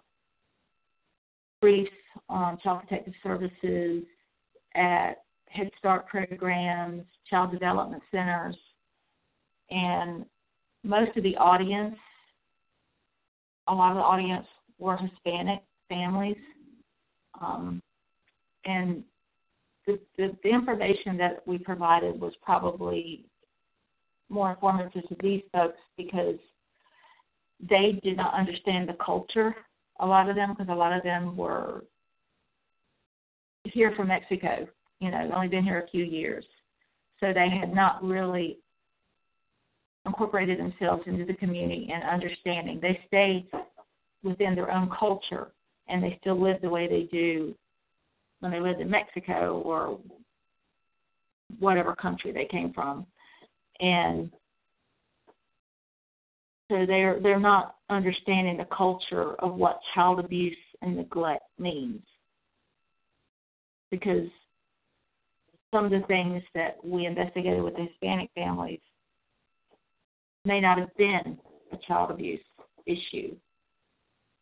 briefs 1.62 1.92
on 2.30 2.58
child 2.64 2.82
protective 2.82 3.14
services 3.24 4.04
at 4.76 5.24
Head 5.50 5.70
Start 5.78 6.08
programs, 6.08 7.04
child 7.30 7.52
development 7.52 8.04
centers, 8.12 8.56
and 9.70 10.26
most 10.84 11.16
of 11.18 11.24
the 11.24 11.36
audience, 11.38 11.96
a 13.68 13.74
lot 13.74 13.92
of 13.92 13.98
the 13.98 14.04
audience 14.04 14.46
were 14.78 14.98
Hispanic 14.98 15.62
families. 15.90 16.38
Um, 17.42 17.82
and 18.68 19.04
the, 19.88 20.00
the, 20.18 20.36
the 20.44 20.50
information 20.50 21.18
that 21.18 21.42
we 21.48 21.58
provided 21.58 22.20
was 22.20 22.34
probably 22.44 23.26
more 24.30 24.52
informative 24.52 25.08
to 25.08 25.16
these 25.22 25.42
folks 25.54 25.80
because 25.96 26.36
they 27.70 28.00
did 28.04 28.18
not 28.18 28.34
understand 28.34 28.88
the 28.88 28.98
culture. 29.04 29.56
A 30.02 30.06
lot 30.06 30.30
of 30.30 30.36
them, 30.36 30.52
because 30.52 30.68
a 30.70 30.76
lot 30.76 30.96
of 30.96 31.02
them 31.04 31.36
were 31.36 31.86
here 33.64 33.94
from 33.96 34.10
Mexico. 34.10 34.68
You 35.00 35.12
know, 35.12 35.32
only 35.34 35.48
been 35.48 35.64
here 35.64 35.82
a 35.82 35.90
few 35.90 36.04
years, 36.04 36.44
so 37.20 37.32
they 37.34 37.50
had 37.50 37.74
not 37.74 38.04
really 38.04 38.58
incorporated 40.06 40.60
themselves 40.60 41.04
into 41.06 41.24
the 41.24 41.34
community 41.34 41.90
and 41.94 42.04
understanding. 42.04 42.80
They 42.82 43.00
stayed 43.08 43.48
within 44.24 44.56
their 44.56 44.72
own 44.72 44.90
culture, 44.98 45.50
and 45.88 46.04
they 46.04 46.18
still 46.20 46.42
live 46.42 46.62
the 46.62 46.70
way 46.70 46.88
they 46.88 47.08
do 47.12 47.54
when 48.40 48.52
they 48.52 48.60
lived 48.60 48.82
in 48.82 48.90
Mexico 48.90 49.62
or 49.64 50.00
whatever 51.60 51.96
country 51.96 52.32
they 52.32 52.46
came 52.46 52.74
from. 52.74 53.06
And 53.80 54.32
so 56.70 56.86
they're 56.86 57.20
they're 57.22 57.40
not 57.40 57.76
understanding 57.90 58.58
the 58.58 58.68
culture 58.76 59.36
of 59.36 59.56
what 59.56 59.80
child 59.96 60.20
abuse 60.20 60.58
and 60.82 60.98
neglect 60.98 61.44
means. 61.58 62.02
Because 63.90 64.28
some 65.74 65.86
of 65.86 65.92
the 65.92 66.06
things 66.08 66.44
that 66.54 66.78
we 66.84 67.06
investigated 67.06 67.62
with 67.62 67.76
the 67.76 67.84
Hispanic 67.84 68.30
families 68.36 68.80
may 70.46 70.60
not 70.60 70.78
have 70.78 70.96
been 70.98 71.38
a 71.72 71.78
child 71.88 72.12
abuse 72.12 72.42
issue 72.86 73.36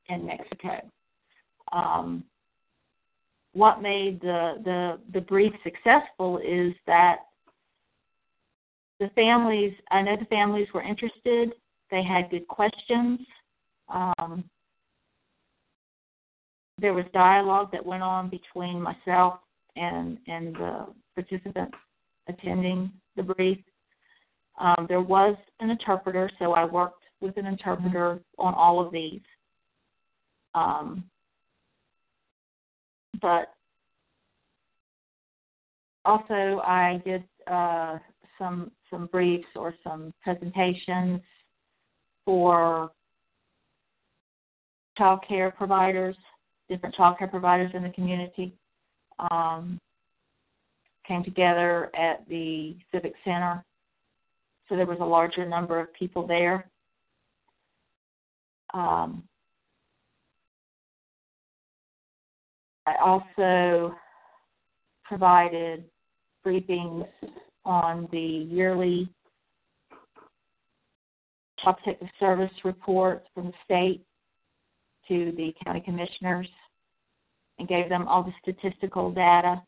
in 0.10 0.26
Mexico. 0.26 0.82
Um, 1.72 2.24
what 3.56 3.82
made 3.82 4.20
the, 4.22 4.56
the 4.66 5.00
the 5.14 5.22
brief 5.22 5.54
successful 5.64 6.40
is 6.40 6.74
that 6.86 7.20
the 9.00 9.10
families 9.16 9.74
I 9.92 10.02
know 10.02 10.18
the 10.18 10.26
families 10.26 10.68
were 10.74 10.84
interested. 10.84 11.54
They 11.90 12.04
had 12.04 12.30
good 12.30 12.48
questions. 12.48 13.20
Um, 13.88 14.44
there 16.80 16.94
was 16.94 17.06
dialogue 17.14 17.72
that 17.72 17.86
went 17.86 18.04
on 18.04 18.30
between 18.30 18.82
myself 18.82 19.40
and 19.78 20.18
and 20.28 20.54
the 20.56 20.88
participants 21.16 21.78
attending 22.28 22.92
the 23.16 23.24
brief. 23.24 23.60
Um, 24.60 24.86
there 24.90 25.02
was 25.02 25.38
an 25.62 25.70
interpreter, 25.70 26.30
so 26.40 26.54
I 26.54 26.66
worked 26.66 27.04
with 27.22 27.38
an 27.38 27.46
interpreter 27.46 28.20
on 28.38 28.54
all 28.54 28.86
of 28.86 28.92
these. 28.92 29.22
Um, 30.54 31.06
but 33.22 33.54
also, 36.06 36.62
I 36.64 37.02
did 37.04 37.24
uh, 37.48 37.98
some 38.38 38.72
some 38.92 39.08
briefs 39.08 39.48
or 39.56 39.74
some 39.84 40.14
presentations 40.24 41.22
for 42.24 42.92
child 44.98 45.24
care 45.28 45.52
providers, 45.52 46.16
different 46.70 46.96
child 46.96 47.18
care 47.18 47.28
providers 47.28 47.72
in 47.74 47.84
the 47.84 47.90
community. 47.90 48.54
Um, 49.32 49.80
came 51.08 51.24
together 51.24 51.92
at 51.96 52.28
the 52.30 52.76
Civic 52.92 53.14
Center. 53.24 53.64
So 54.68 54.76
there 54.76 54.86
was 54.86 54.98
a 55.00 55.06
larger 55.06 55.48
number 55.48 55.80
of 55.80 55.94
people 55.94 56.26
there. 56.26 56.70
Um, 58.74 59.24
I 62.86 62.96
also 63.02 63.96
provided 65.04 65.86
briefings 66.46 67.08
on 67.64 68.08
the 68.12 68.20
yearly 68.20 69.10
Child 71.64 71.78
Protective 71.84 72.10
Service 72.20 72.52
reports 72.64 73.28
from 73.34 73.48
the 73.48 73.54
state 73.64 74.06
to 75.08 75.32
the 75.38 75.54
county 75.64 75.82
commissioners 75.82 76.48
and 77.58 77.68
gave 77.68 77.90
them 77.90 78.08
all 78.08 78.24
the 78.24 78.34
statistical 78.42 79.12
data 79.12 79.62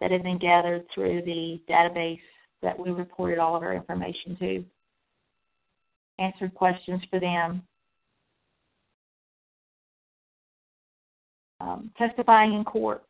that 0.00 0.10
had 0.10 0.22
been 0.22 0.38
gathered 0.38 0.84
through 0.92 1.22
the 1.22 1.60
database 1.68 2.20
that 2.62 2.78
we 2.78 2.90
reported 2.90 3.38
all 3.38 3.54
of 3.54 3.62
our 3.62 3.74
information 3.74 4.36
to. 4.38 4.64
Answered 6.18 6.54
questions 6.54 7.02
for 7.10 7.20
them. 7.20 7.62
Um, 11.64 11.90
testifying 11.96 12.52
in 12.52 12.64
court. 12.64 13.02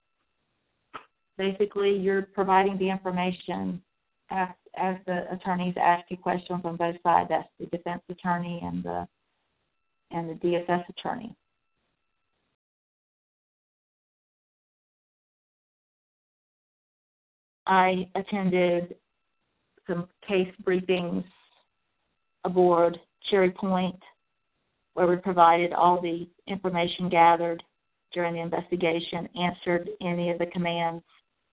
Basically, 1.37 1.97
you're 1.97 2.23
providing 2.23 2.79
the 2.79 2.89
information 2.89 3.83
as, 4.31 4.49
as 4.77 4.95
the 5.07 5.25
attorneys 5.33 5.75
ask 5.77 6.05
you 6.09 6.17
questions 6.17 6.61
on 6.65 6.77
both 6.77 6.95
sides. 7.03 7.29
That's 7.31 7.49
the 7.59 7.67
defense 7.67 8.03
attorney 8.09 8.61
and 8.63 8.85
the 8.85 9.09
and 10.13 10.31
the 10.31 10.35
DSS 10.35 10.85
attorney. 10.89 11.35
I 17.67 18.09
attended 18.15 18.95
some 19.89 20.07
case 20.29 20.53
briefings 20.63 21.25
aboard 22.45 23.01
Cherry 23.29 23.51
Point, 23.51 23.99
where 24.93 25.09
we 25.09 25.17
provided 25.17 25.73
all 25.73 26.01
the 26.01 26.29
information 26.47 27.09
gathered 27.09 27.61
during 28.15 28.35
the 28.35 28.41
investigation, 28.41 29.29
answered 29.37 29.91
any 30.01 30.31
of 30.31 30.39
the 30.39 30.47
command's 30.47 31.05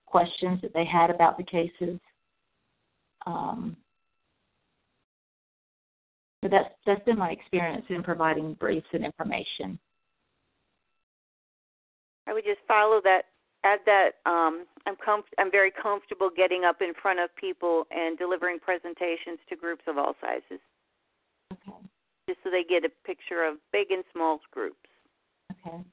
questions 0.05 0.59
that 0.61 0.73
they 0.73 0.85
had 0.85 1.09
about 1.09 1.37
the 1.37 1.43
cases. 1.43 1.99
Um, 3.25 3.75
but 6.41 6.51
that's 6.51 6.73
that's 6.85 7.03
been 7.05 7.17
my 7.17 7.31
experience 7.31 7.85
in 7.89 8.03
providing 8.03 8.53
briefs 8.55 8.87
and 8.93 9.05
information. 9.05 9.77
I 12.27 12.33
would 12.33 12.43
just 12.43 12.61
follow 12.67 13.01
that 13.03 13.25
add 13.63 13.79
that 13.85 14.11
um, 14.25 14.65
I'm 14.87 14.95
comf- 14.95 15.33
I'm 15.37 15.51
very 15.51 15.71
comfortable 15.71 16.29
getting 16.35 16.63
up 16.65 16.81
in 16.81 16.93
front 16.99 17.19
of 17.19 17.35
people 17.35 17.85
and 17.91 18.17
delivering 18.17 18.59
presentations 18.59 19.39
to 19.49 19.55
groups 19.55 19.83
of 19.87 19.97
all 19.97 20.15
sizes. 20.19 20.59
Okay. 21.53 21.77
Just 22.27 22.39
so 22.43 22.49
they 22.49 22.63
get 22.63 22.85
a 22.85 22.89
picture 23.05 23.43
of 23.43 23.57
big 23.71 23.91
and 23.91 24.03
small 24.11 24.39
groups. 24.51 24.77
Okay. 25.51 25.83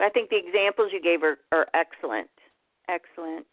I 0.00 0.08
think 0.10 0.30
the 0.30 0.36
examples 0.36 0.90
you 0.92 1.02
gave 1.02 1.22
are, 1.22 1.38
are 1.52 1.66
excellent. 1.74 2.30
Excellent. 2.88 3.46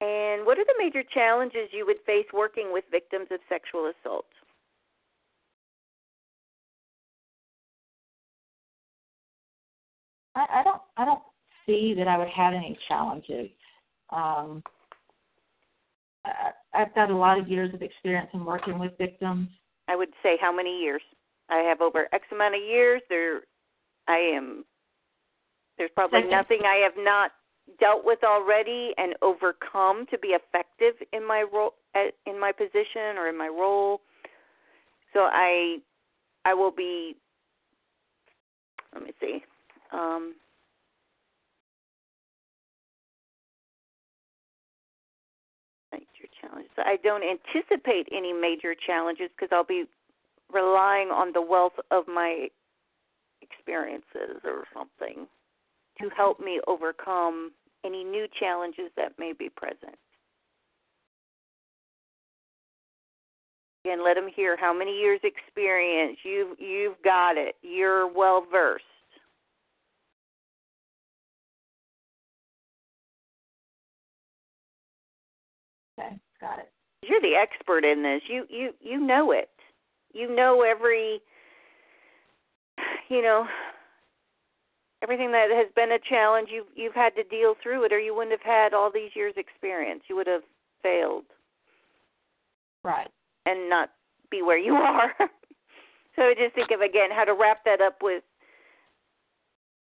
And 0.00 0.46
what 0.46 0.58
are 0.58 0.64
the 0.64 0.74
major 0.78 1.02
challenges 1.02 1.68
you 1.72 1.84
would 1.86 1.98
face 2.06 2.26
working 2.32 2.72
with 2.72 2.84
victims 2.90 3.26
of 3.32 3.40
sexual 3.48 3.90
assault? 3.90 4.26
I, 10.36 10.60
I 10.60 10.62
don't 10.62 10.82
I 10.96 11.04
don't 11.04 11.22
see 11.66 11.94
that 11.98 12.06
I 12.06 12.16
would 12.16 12.28
have 12.28 12.54
any 12.54 12.78
challenges. 12.86 13.50
Um, 14.10 14.62
I, 16.24 16.50
I've 16.74 16.94
got 16.94 17.10
a 17.10 17.16
lot 17.16 17.38
of 17.38 17.48
years 17.48 17.74
of 17.74 17.82
experience 17.82 18.28
in 18.32 18.44
working 18.44 18.78
with 18.78 18.96
victims. 18.98 19.48
I 19.88 19.96
would 19.96 20.10
say 20.22 20.36
how 20.40 20.54
many 20.54 20.80
years? 20.80 21.02
I 21.50 21.58
have 21.58 21.80
over 21.80 22.08
X 22.12 22.24
amount 22.30 22.54
of 22.54 22.62
years. 22.62 23.00
There, 23.08 23.40
I 24.06 24.18
am. 24.18 24.64
There's 25.78 25.90
probably 25.94 26.20
Second. 26.20 26.30
nothing 26.30 26.60
I 26.66 26.76
have 26.84 26.92
not 26.96 27.32
dealt 27.80 28.04
with 28.04 28.22
already 28.24 28.92
and 28.98 29.14
overcome 29.22 30.06
to 30.10 30.18
be 30.18 30.28
effective 30.28 30.94
in 31.12 31.26
my 31.26 31.44
role, 31.52 31.74
in 32.26 32.38
my 32.38 32.52
position 32.52 33.16
or 33.16 33.28
in 33.28 33.36
my 33.36 33.48
role. 33.48 34.00
So 35.12 35.20
I, 35.20 35.78
I 36.44 36.54
will 36.54 36.70
be. 36.70 37.16
Let 38.94 39.04
me 39.04 39.12
see. 39.20 39.42
Um, 39.92 40.34
challenges. 46.40 46.70
I 46.78 46.96
don't 47.02 47.22
anticipate 47.22 48.08
any 48.12 48.32
major 48.32 48.74
challenges 48.74 49.30
because 49.34 49.48
I'll 49.52 49.64
be 49.64 49.84
relying 50.52 51.08
on 51.08 51.32
the 51.32 51.42
wealth 51.42 51.78
of 51.90 52.08
my 52.08 52.48
experiences 53.42 54.40
or 54.44 54.64
something 54.74 55.26
to 56.00 56.08
help 56.16 56.40
me 56.40 56.60
overcome 56.66 57.52
any 57.84 58.04
new 58.04 58.26
challenges 58.38 58.90
that 58.96 59.12
may 59.18 59.32
be 59.32 59.48
present. 59.48 59.96
Again, 63.84 64.04
let 64.04 64.14
them 64.14 64.28
hear 64.34 64.56
how 64.56 64.76
many 64.76 64.98
years 64.98 65.20
experience 65.22 66.18
you've 66.22 66.58
you've 66.58 67.00
got 67.02 67.36
it. 67.36 67.54
You're 67.62 68.06
well 68.06 68.44
versed. 68.50 68.84
Got 76.40 76.58
it. 76.58 76.70
You're 77.02 77.20
the 77.20 77.36
expert 77.36 77.84
in 77.84 78.02
this. 78.02 78.22
You 78.28 78.44
you 78.48 78.70
you 78.80 78.98
know 78.98 79.32
it. 79.32 79.50
You 80.12 80.34
know 80.34 80.62
every 80.62 81.20
you 83.08 83.22
know 83.22 83.46
everything 85.02 85.30
that 85.32 85.48
has 85.50 85.68
been 85.76 85.92
a 85.92 85.98
challenge 86.08 86.48
you've 86.50 86.66
you've 86.74 86.94
had 86.94 87.14
to 87.16 87.22
deal 87.24 87.54
through 87.62 87.84
it 87.84 87.92
or 87.92 87.98
you 88.00 88.14
wouldn't 88.14 88.32
have 88.32 88.42
had 88.42 88.74
all 88.74 88.90
these 88.92 89.10
years 89.14 89.34
experience. 89.36 90.02
You 90.08 90.16
would 90.16 90.26
have 90.26 90.42
failed 90.82 91.24
Right. 92.84 93.08
and 93.46 93.68
not 93.68 93.90
be 94.30 94.42
where 94.42 94.58
you 94.58 94.74
are. 94.76 95.12
so 96.16 96.22
I 96.22 96.34
just 96.38 96.54
think 96.54 96.70
of 96.70 96.80
again 96.80 97.10
how 97.12 97.24
to 97.24 97.34
wrap 97.34 97.64
that 97.64 97.80
up 97.80 97.98
with 98.02 98.22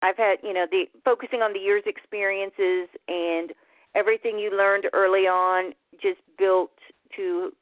I've 0.00 0.16
had, 0.16 0.38
you 0.44 0.52
know, 0.52 0.66
the 0.70 0.84
focusing 1.04 1.42
on 1.42 1.52
the 1.52 1.58
years 1.58 1.82
experiences 1.86 2.88
and 3.08 3.52
everything 3.94 4.38
you 4.38 4.56
learned 4.56 4.84
early 4.92 5.26
on 5.26 5.72
just 6.00 6.20
built 6.38 6.70
to 7.16 7.52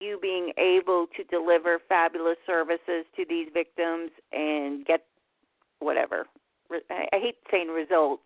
you 0.00 0.18
being 0.20 0.52
able 0.58 1.06
to 1.16 1.24
deliver 1.24 1.78
fabulous 1.88 2.36
services 2.46 3.04
to 3.16 3.24
these 3.28 3.48
victims 3.54 4.10
and 4.32 4.84
get 4.84 5.04
whatever 5.78 6.26
I 6.90 7.06
hate 7.12 7.36
saying 7.50 7.68
results, 7.68 8.22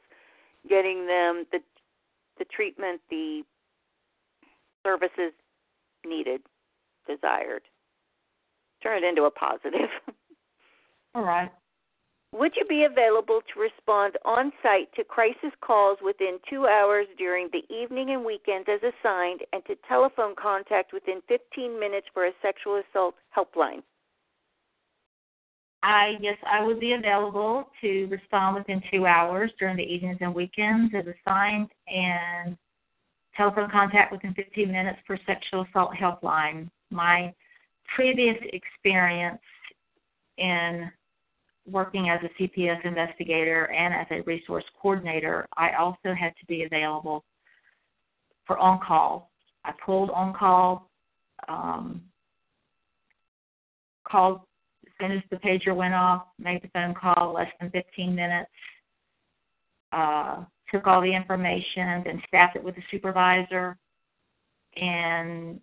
getting 0.69 1.06
them 1.06 1.44
the 1.52 1.60
the 2.39 2.44
treatment, 2.44 3.01
the 3.10 3.43
services 4.85 5.32
needed, 6.06 6.40
desired. 7.09 7.62
Turn 8.81 9.02
it 9.02 9.06
into 9.06 9.24
a 9.24 9.31
positive. 9.31 9.90
All 11.15 11.24
right. 11.24 11.51
Would 12.32 12.52
you 12.56 12.64
be 12.68 12.84
available 12.84 13.40
to 13.40 13.60
respond 13.60 14.16
on 14.24 14.52
site 14.62 14.92
to 14.96 15.05
crisis 15.05 15.52
calls 15.62 15.98
within 16.05 16.38
two 16.48 16.66
hours 16.66 17.06
during 17.16 17.48
the 17.52 17.64
evening 17.74 18.10
and 18.10 18.24
weekends 18.24 18.68
as 18.68 18.80
assigned 18.82 19.40
and 19.52 19.64
to 19.64 19.76
telephone 19.88 20.34
contact 20.36 20.92
within 20.92 21.22
15 21.26 21.80
minutes 21.80 22.06
for 22.12 22.26
a 22.26 22.32
sexual 22.42 22.82
assault 22.90 23.14
helpline? 23.34 23.82
I 25.82 26.16
yes, 26.20 26.36
I 26.44 26.64
would 26.64 26.80
be 26.80 26.92
available 26.92 27.70
to 27.80 28.06
respond 28.06 28.56
within 28.56 28.82
two 28.92 29.06
hours 29.06 29.50
during 29.59 29.76
the 29.76 29.82
evenings 29.82 30.18
and 30.20 30.34
weekends 30.34 30.92
as 30.94 31.05
assigned, 31.06 31.68
and 31.86 32.59
telephone 33.36 33.70
contact 33.70 34.12
within 34.12 34.34
15 34.34 34.70
minutes 34.70 34.98
for 35.06 35.16
sexual 35.24 35.64
assault 35.70 35.92
helpline. 35.94 36.68
My 36.90 37.32
previous 37.94 38.36
experience 38.52 39.40
in 40.36 40.90
working 41.70 42.09
as 42.11 42.20
a 42.23 42.43
CPS 42.43 42.85
investigator 42.85 43.70
and 43.73 43.95
as 43.95 44.07
a 44.11 44.23
resource 44.23 44.65
coordinator, 44.81 45.47
I 45.57 45.73
also 45.78 46.15
had 46.19 46.35
to 46.40 46.47
be 46.47 46.65
available 46.65 47.24
for 48.47 48.59
on 48.59 48.81
call. 48.86 49.31
I 49.65 49.73
pulled 49.85 50.11
on 50.11 50.35
call, 50.35 50.90
um, 51.49 52.03
called 54.05 54.40
as 54.86 54.93
soon 55.01 55.12
as 55.12 55.23
the 55.31 55.36
pager 55.36 55.77
went 55.77 55.95
off, 55.95 56.27
made 56.39 56.62
the 56.62 56.69
phone 56.69 56.95
call 56.95 57.35
less 57.35 57.51
than 57.61 57.70
15 57.70 58.15
minutes, 58.15 58.51
uh, 59.93 60.45
took 60.73 60.86
all 60.86 61.01
the 61.01 61.15
information, 61.15 62.03
then 62.05 62.23
staffed 62.27 62.57
it 62.57 62.65
with 62.65 62.74
the 62.74 62.82
supervisor, 62.90 63.77
and 64.77 65.61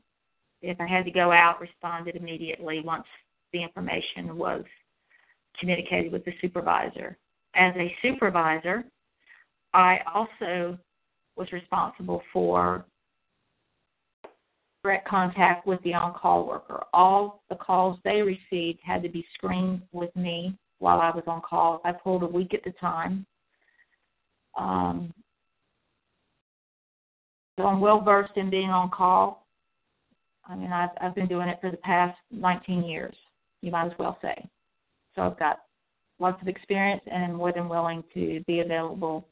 if 0.62 0.80
I 0.80 0.88
had 0.88 1.06
to 1.06 1.12
go 1.12 1.32
out, 1.32 1.62
responded 1.62 2.16
immediately 2.16 2.82
once 2.84 3.06
the 3.54 3.64
information 3.64 4.38
was 4.38 4.64
communicated 5.60 6.12
with 6.12 6.26
the 6.26 6.34
supervisor. 6.42 7.18
As 7.56 7.74
a 7.78 7.94
supervisor, 8.02 8.84
I 9.74 10.00
also 10.14 10.78
was 11.36 11.52
responsible 11.52 12.22
for 12.32 12.86
direct 14.84 15.08
contact 15.08 15.66
with 15.66 15.82
the 15.84 15.94
on 15.94 16.14
call 16.14 16.48
worker. 16.48 16.84
All 16.94 17.42
the 17.50 17.56
calls 17.56 17.98
they 18.04 18.22
received 18.22 18.80
had 18.84 19.02
to 19.04 19.10
be 19.10 19.26
screened 19.34 19.82
with 19.92 20.16
me 20.16 20.58
while 20.80 21.02
I 21.02 21.10
was 21.10 21.24
on 21.28 21.42
call. 21.42 21.82
I 21.84 21.92
pulled 21.92 22.24
a 22.24 22.28
week 22.28 22.54
at 22.54 22.68
a 22.68 22.72
time. 22.74 23.26
Um, 24.58 25.14
so 27.58 27.66
I'm 27.66 27.80
well 27.80 28.02
versed 28.02 28.38
in 28.38 28.50
being 28.50 28.70
on 28.70 28.92
call. 28.92 29.48
I 30.48 30.56
mean, 30.56 30.72
I've 30.72 30.90
I've 31.02 31.16
been 31.16 31.28
doing 31.28 31.50
it 31.50 31.58
for 31.62 31.72
the 31.72 31.78
past 31.78 32.18
19 32.32 32.84
years. 32.84 33.16
You 33.62 33.72
might 33.72 33.88
as 33.88 33.98
well 33.98 34.18
say. 34.22 34.48
So 35.16 35.22
I've 35.22 35.40
got 35.40 35.62
lots 36.20 36.42
of 36.42 36.48
experience 36.48 37.02
and 37.12 37.24
am 37.24 37.34
more 37.36 37.52
than 37.52 37.70
willing 37.70 38.04
to 38.14 38.44
be 38.48 38.60
available 38.60 39.28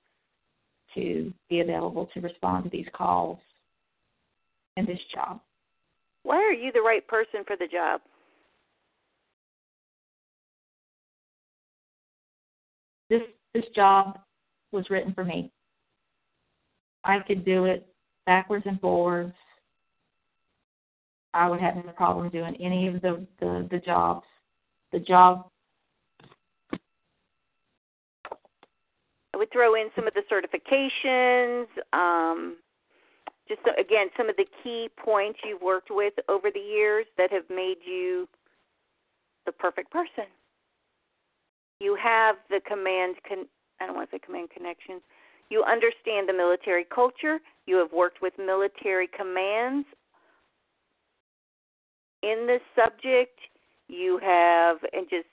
to 0.96 1.34
be 1.50 1.62
available 1.62 2.08
to 2.14 2.22
respond 2.22 2.66
to 2.66 2.70
these 2.70 2.86
calls 2.94 3.40
in 4.78 4.86
this 4.86 5.00
job. 5.14 5.40
Why 6.24 6.38
are 6.38 6.54
you 6.54 6.72
the 6.72 6.82
right 6.82 7.06
person 7.08 7.44
for 7.46 7.56
the 7.58 7.68
job? 7.68 8.02
This 13.10 13.22
this 13.54 13.66
job 13.76 14.20
was 14.72 14.86
written 14.90 15.14
for 15.14 15.24
me. 15.24 15.52
I 17.04 17.20
could 17.20 17.44
do 17.46 17.66
it 17.66 17.88
backwards 18.26 18.66
and 18.66 18.80
forwards. 18.80 19.34
I 21.34 21.50
would 21.50 21.60
have 21.60 21.76
no 21.76 21.92
problem 21.92 22.30
doing 22.30 22.56
any 22.62 22.88
of 22.88 23.02
the, 23.02 23.26
the, 23.40 23.68
the 23.70 23.80
jobs. 23.80 24.26
The 24.92 25.00
job 25.00 25.50
I 29.34 29.38
would 29.38 29.52
throw 29.52 29.76
in 29.76 29.90
some 29.96 30.08
of 30.08 30.14
the 30.14 30.22
certifications, 30.32 31.66
um, 31.92 32.58
just 33.48 33.62
so, 33.66 33.72
again 33.80 34.08
some 34.16 34.30
of 34.30 34.36
the 34.38 34.46
key 34.64 34.90
points 35.04 35.40
you've 35.44 35.62
worked 35.62 35.90
with 35.92 36.14
over 36.30 36.50
the 36.52 36.60
years 36.60 37.06
that 37.18 37.32
have 37.32 37.44
made 37.50 37.78
you 37.86 38.28
the 39.46 39.52
perfect 39.52 39.92
person. 39.92 40.26
You 41.80 41.98
have 42.02 42.38
the 42.50 42.62
command 42.66 43.16
con- 43.28 43.48
I 43.82 43.88
don't 43.88 43.96
want 43.96 44.10
to 44.12 44.16
say 44.16 44.20
command 44.26 44.50
connections. 44.56 45.02
You 45.50 45.64
understand 45.64 46.30
the 46.30 46.34
military 46.34 46.86
culture. 46.86 47.40
You 47.66 47.76
have 47.78 47.92
worked 47.92 48.22
with 48.22 48.34
military 48.38 49.08
commands 49.08 49.86
in 52.22 52.48
this 52.48 52.62
subject. 52.76 53.38
You 53.90 54.20
have 54.24 54.78
and 54.94 55.08
just 55.10 55.28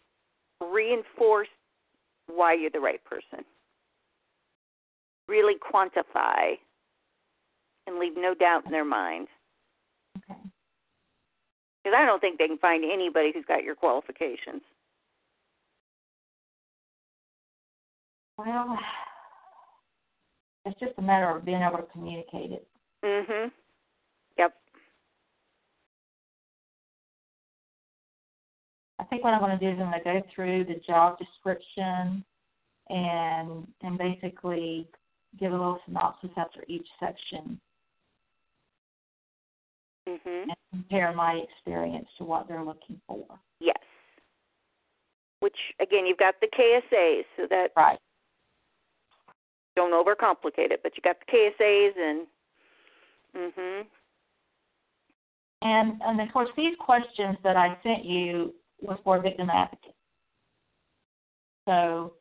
reinforced 0.60 1.50
why 2.26 2.54
you're 2.54 2.70
the 2.70 2.80
right 2.80 3.02
person. 3.04 3.44
Really 5.30 5.54
quantify 5.54 6.58
and 7.86 8.00
leave 8.00 8.16
no 8.16 8.34
doubt 8.34 8.66
in 8.66 8.72
their 8.72 8.84
mind. 8.84 9.28
Okay. 10.18 10.40
Because 11.84 11.96
I 11.96 12.04
don't 12.04 12.18
think 12.18 12.36
they 12.36 12.48
can 12.48 12.58
find 12.58 12.82
anybody 12.84 13.30
who's 13.32 13.44
got 13.46 13.62
your 13.62 13.76
qualifications. 13.76 14.62
Well, 18.36 18.76
it's 20.64 20.80
just 20.80 20.94
a 20.98 21.02
matter 21.02 21.28
of 21.30 21.44
being 21.44 21.62
able 21.62 21.78
to 21.78 21.86
communicate 21.92 22.50
it. 22.50 22.66
Mhm. 23.04 23.52
Yep. 24.36 24.56
I 28.98 29.04
think 29.04 29.22
what 29.22 29.32
I'm 29.32 29.40
going 29.40 29.56
to 29.56 29.64
do 29.64 29.70
is 29.70 29.80
I'm 29.80 29.92
going 29.92 30.02
to 30.02 30.22
go 30.22 30.26
through 30.34 30.64
the 30.64 30.80
job 30.86 31.18
description 31.18 32.24
and 32.88 33.72
and 33.82 33.96
basically 33.96 34.88
give 35.38 35.52
a 35.52 35.56
little 35.56 35.80
synopsis 35.86 36.30
after 36.36 36.64
each 36.66 36.88
section 36.98 37.60
Mhm. 40.06 40.42
and 40.42 40.56
compare 40.70 41.12
my 41.12 41.34
experience 41.34 42.08
to 42.16 42.24
what 42.24 42.48
they're 42.48 42.64
looking 42.64 43.00
for. 43.06 43.38
Yes. 43.60 43.76
Which 45.40 45.74
again, 45.78 46.06
you've 46.06 46.18
got 46.18 46.40
the 46.40 46.48
KSAs, 46.48 47.26
so 47.36 47.46
that 47.46 47.72
Right. 47.76 47.98
don't 49.76 49.92
overcomplicate 49.92 50.72
it, 50.72 50.82
but 50.82 50.96
you 50.96 51.02
got 51.02 51.18
the 51.20 51.26
KSAs 51.26 51.96
and 51.96 52.28
mhm. 53.34 53.86
And 55.62 56.02
and 56.02 56.20
of 56.20 56.32
course 56.32 56.50
these 56.56 56.76
questions 56.76 57.38
that 57.42 57.56
I 57.56 57.80
sent 57.82 58.04
you 58.04 58.54
was 58.80 58.98
for 59.00 59.20
victim 59.20 59.50
advocate. 59.50 59.94
So 61.66 62.19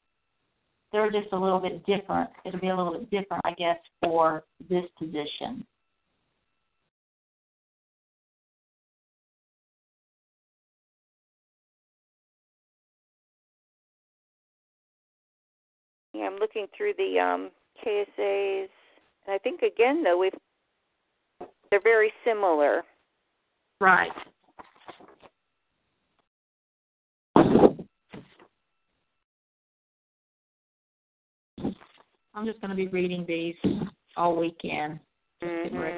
they're 0.91 1.11
just 1.11 1.31
a 1.33 1.37
little 1.37 1.59
bit 1.59 1.85
different. 1.85 2.29
It'll 2.45 2.59
be 2.59 2.69
a 2.69 2.75
little 2.75 2.93
bit 2.93 3.09
different, 3.11 3.41
I 3.45 3.51
guess, 3.51 3.77
for 4.01 4.43
this 4.69 4.85
position. 4.97 5.65
Yeah, 16.13 16.25
I'm 16.25 16.37
looking 16.37 16.65
through 16.75 16.93
the 16.97 17.19
um 17.19 17.49
KSAs 17.85 18.67
and 19.25 19.33
I 19.33 19.37
think 19.37 19.61
again 19.61 20.03
though 20.03 20.17
we've 20.17 20.33
they're 21.69 21.79
very 21.81 22.11
similar. 22.25 22.83
Right. 23.79 24.11
I'm 32.39 32.45
just 32.45 32.61
going 32.61 32.69
to 32.69 32.75
be 32.75 32.87
reading 32.87 33.25
these 33.27 33.55
all 34.15 34.33
weekend. 34.37 35.01
Just 35.41 35.63
getting 35.63 35.77
ready 35.77 35.97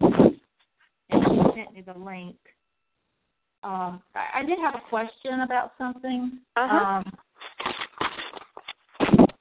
Mhm. 0.00 0.40
And 1.10 1.36
you 1.36 1.52
sent 1.54 1.72
me 1.72 1.82
the 1.82 1.96
link. 1.96 2.36
Um, 3.62 4.02
I, 4.16 4.40
I 4.40 4.44
did 4.44 4.58
have 4.58 4.74
a 4.74 4.80
question 4.88 5.42
about 5.42 5.72
something. 5.78 6.40
Uh-huh. 6.56 6.84
Um, 6.84 7.12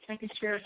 making 0.08 0.30
sure 0.40 0.62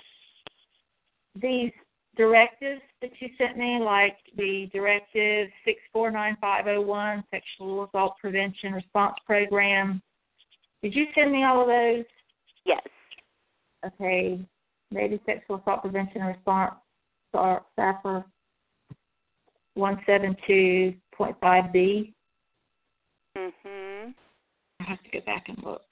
these 1.42 1.72
directives 2.18 2.82
that 3.02 3.12
you 3.22 3.30
sent 3.38 3.58
me, 3.58 3.80
like 3.80 4.18
the 4.36 4.70
directive 4.74 5.48
six 5.64 5.80
four 5.94 6.12
nine 6.12 6.36
five 6.42 6.66
zero 6.66 6.82
one, 6.82 7.24
sexual 7.32 7.86
assault 7.86 8.16
prevention 8.20 8.74
response 8.74 9.16
program. 9.26 10.02
Did 10.82 10.94
you 10.94 11.06
send 11.16 11.32
me 11.32 11.46
all 11.46 11.62
of 11.62 11.68
those? 11.68 12.04
Yes. 12.66 12.82
Okay, 13.86 14.46
maybe 14.92 15.20
sexual 15.26 15.58
assault 15.58 15.82
prevention 15.82 16.22
and 16.22 16.36
response, 16.36 16.76
or 17.34 17.64
SAPR 17.78 18.24
one 19.76 20.02
seven 20.06 20.36
two 20.48 20.94
point 21.14 21.36
five 21.40 21.72
B. 21.72 22.14
Mhm. 23.36 24.14
I 24.80 24.84
have 24.84 25.04
to 25.04 25.10
go 25.10 25.22
back 25.22 25.50
and 25.50 25.62
look 25.64 25.84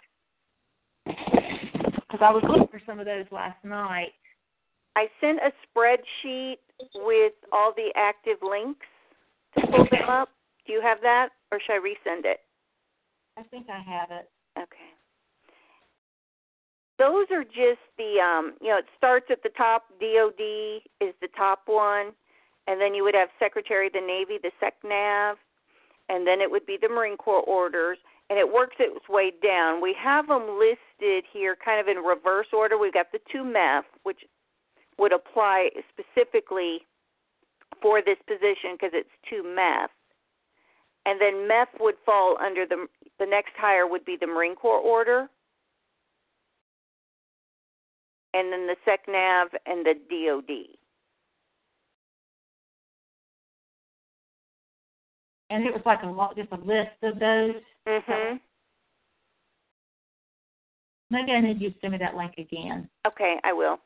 because 1.06 2.22
I 2.22 2.32
was 2.32 2.44
looking 2.48 2.68
for 2.68 2.82
some 2.86 3.00
of 3.00 3.06
those 3.06 3.26
last 3.32 3.64
night. 3.64 4.14
I 4.96 5.10
sent 5.20 5.40
a 5.40 5.52
spreadsheet 5.68 6.58
with 6.96 7.34
all 7.52 7.74
the 7.76 7.92
active 7.96 8.38
links 8.42 8.86
to 9.58 9.68
pull 9.68 9.86
them 9.92 10.10
up. 10.10 10.30
Do 10.66 10.74
you 10.74 10.82
have 10.82 11.02
that 11.02 11.30
or 11.52 11.60
should 11.60 11.74
I 11.74 11.80
resend 11.80 12.26
it? 12.26 12.40
I 13.38 13.44
think 13.44 13.68
I 13.70 13.80
have 13.80 14.12
it. 14.12 14.30
Those 16.98 17.26
are 17.32 17.44
just 17.44 17.84
the 17.98 18.20
um, 18.24 18.54
you 18.62 18.70
know, 18.70 18.78
it 18.78 18.86
starts 18.98 19.28
at 19.30 19.44
the 19.44 19.50
top. 19.50 19.84
DOD 20.00 20.40
is 21.02 21.14
the 21.22 21.28
top 21.36 21.64
one, 21.66 22.12
and 22.68 22.80
then 22.80 22.94
you 22.94 23.04
would 23.04 23.16
have 23.16 23.30
Secretary 23.38 23.88
of 23.88 23.94
the 23.94 24.02
Navy, 24.02 24.40
the 24.42 24.52
SecNav, 24.64 25.36
and 26.08 26.26
then 26.26 26.40
it 26.40 26.50
would 26.50 26.66
be 26.66 26.78
the 26.82 26.88
Marine 26.88 27.18
Corps 27.18 27.44
orders, 27.44 27.98
and 28.30 28.40
it 28.40 28.52
works 28.52 28.76
its 28.80 29.10
way 29.10 29.34
down. 29.44 29.82
We 29.82 29.94
have 30.02 30.28
them 30.28 30.58
listed 30.58 31.26
here, 31.32 31.58
kind 31.64 31.82
of 31.82 31.88
in 31.88 32.02
reverse 32.02 32.48
order. 32.54 32.78
We've 32.78 32.94
got 32.94 33.12
the 33.12 33.20
two 33.30 33.44
MEF, 33.44 33.84
which 34.04 34.22
would 34.98 35.12
apply 35.12 35.72
specifically 35.92 36.80
for 37.82 38.02
this 38.02 38.18
position 38.26 38.74
because 38.74 38.92
it's 38.94 39.10
two 39.30 39.44
MEF, 39.44 39.88
and 41.06 41.20
then 41.20 41.48
MEF 41.48 41.68
would 41.82 41.96
fall 42.06 42.38
under 42.40 42.66
the 42.66 42.88
the 43.20 43.26
next 43.26 43.52
higher 43.58 43.86
would 43.86 44.06
be 44.06 44.18
the 44.20 44.28
Marine 44.28 44.56
Corps 44.56 44.80
order 44.80 45.30
and 48.36 48.52
then 48.52 48.68
the 48.68 48.76
SecNav 48.86 49.46
and 49.66 49.86
the 49.86 49.94
DoD. 50.10 50.78
And 55.50 55.64
it 55.64 55.72
was 55.72 55.82
like 55.86 56.04
a 56.04 56.08
lot, 56.08 56.36
just 56.36 56.52
a 56.52 56.58
list 56.58 57.02
of 57.02 57.18
those. 57.20 57.64
Mhm. 57.88 58.42
Maybe 61.10 61.32
I 61.32 61.40
need 61.40 61.62
you 61.62 61.72
to 61.72 61.80
send 61.80 61.94
me 61.94 62.00
that 62.00 62.16
link 62.16 62.34
again. 62.38 62.90
Okay, 63.08 63.40
I 63.44 63.54
will. 63.54 63.80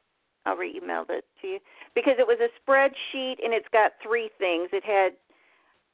I'll 0.45 0.55
re-email 0.55 1.05
it 1.09 1.26
to 1.41 1.47
you 1.47 1.59
because 1.93 2.17
it 2.17 2.26
was 2.26 2.39
a 2.39 2.49
spreadsheet 2.59 3.43
and 3.43 3.53
it's 3.53 3.67
got 3.69 3.99
three 4.01 4.30
things. 4.39 4.69
It 4.71 4.84
had 4.84 5.15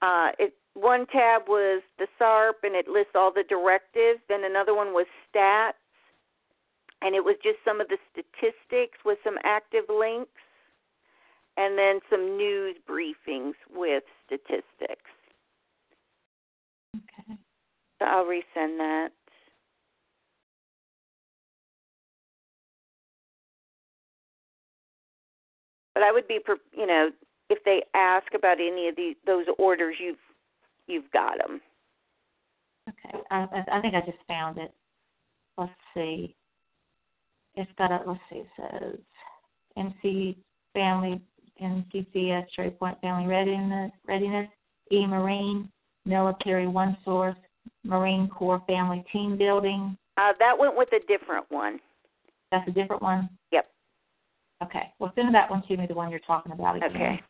uh, 0.02 0.32
it 0.38 0.54
one 0.76 1.08
tab 1.08 1.48
was 1.48 1.82
the 1.98 2.08
SARP 2.20 2.64
and 2.64 2.76
it 2.76 2.88
lists 2.88 3.16
all 3.16 3.32
the 3.32 3.44
directives. 3.44 4.22
Then 4.30 4.44
another 4.44 4.76
one 4.76 4.94
was 4.94 5.08
stats, 5.34 5.74
and 7.02 7.16
it 7.16 7.24
was 7.24 7.36
just 7.44 7.58
some 7.66 7.82
of 7.82 7.88
the 7.88 7.98
statistics 8.12 8.98
with 9.06 9.18
some 9.24 9.38
active 9.44 9.86
links, 9.90 10.32
and 11.58 11.78
then 11.78 12.00
some 12.10 12.38
news 12.38 12.76
briefings 12.90 13.54
with 13.74 14.04
statistics. 14.26 15.12
Okay. 16.96 17.38
So 18.00 18.06
I'll 18.06 18.26
resend 18.26 18.78
that. 18.78 19.10
But 25.94 26.04
I 26.04 26.12
would 26.12 26.28
be, 26.28 26.40
you 26.78 26.86
know, 26.86 27.10
if 27.50 27.64
they 27.64 27.84
ask 27.94 28.28
about 28.34 28.60
any 28.60 28.90
of 28.90 28.96
these 28.96 29.16
those 29.26 29.46
orders, 29.58 29.96
you've 30.00 30.18
you've 30.88 31.10
got 31.12 31.38
them. 31.38 31.62
Okay, 32.90 33.18
I, 33.32 33.48
I 33.72 33.82
think 33.82 33.96
I 33.96 34.02
just 34.02 34.18
found 34.28 34.58
it. 34.58 34.72
Let's 35.58 35.72
see. 35.94 36.36
It's 37.58 37.72
got 37.78 37.92
a 37.92 38.02
let's 38.06 38.20
see. 38.30 38.38
It 38.38 38.48
says 38.58 39.00
MC 39.78 40.38
Family 40.74 41.22
NCCS 41.62 42.46
Cherry 42.56 42.72
Point 42.72 43.00
Family 43.02 43.28
Readiness 43.28 43.92
Readiness 44.08 44.50
E 44.92 45.06
Marine 45.06 45.70
Military 46.06 46.68
One 46.68 46.98
Source 47.06 47.38
Marine 47.84 48.28
Corps 48.28 48.62
Family 48.68 49.04
Team 49.12 49.38
Building. 49.38 49.98
Uh, 50.18 50.34
that 50.40 50.58
went 50.58 50.76
with 50.76 50.90
a 50.94 51.00
different 51.08 51.46
one. 51.50 51.80
That's 52.52 52.68
a 52.68 52.72
different 52.72 53.02
one. 53.02 53.30
Yep. 53.52 53.68
Okay. 54.64 54.94
Well, 55.00 55.12
send 55.16 55.34
that 55.36 55.50
one 55.50 55.64
to 55.68 55.78
me, 55.78 55.86
the 55.88 55.94
one 55.94 56.10
you're 56.10 56.20
talking 56.20 56.52
about 56.52 56.78
again. 56.78 56.90
Okay. 56.92 57.22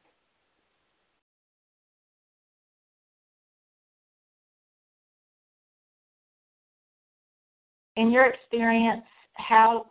In 7.97 8.11
your 8.11 8.25
experience, 8.25 9.03
how 9.33 9.85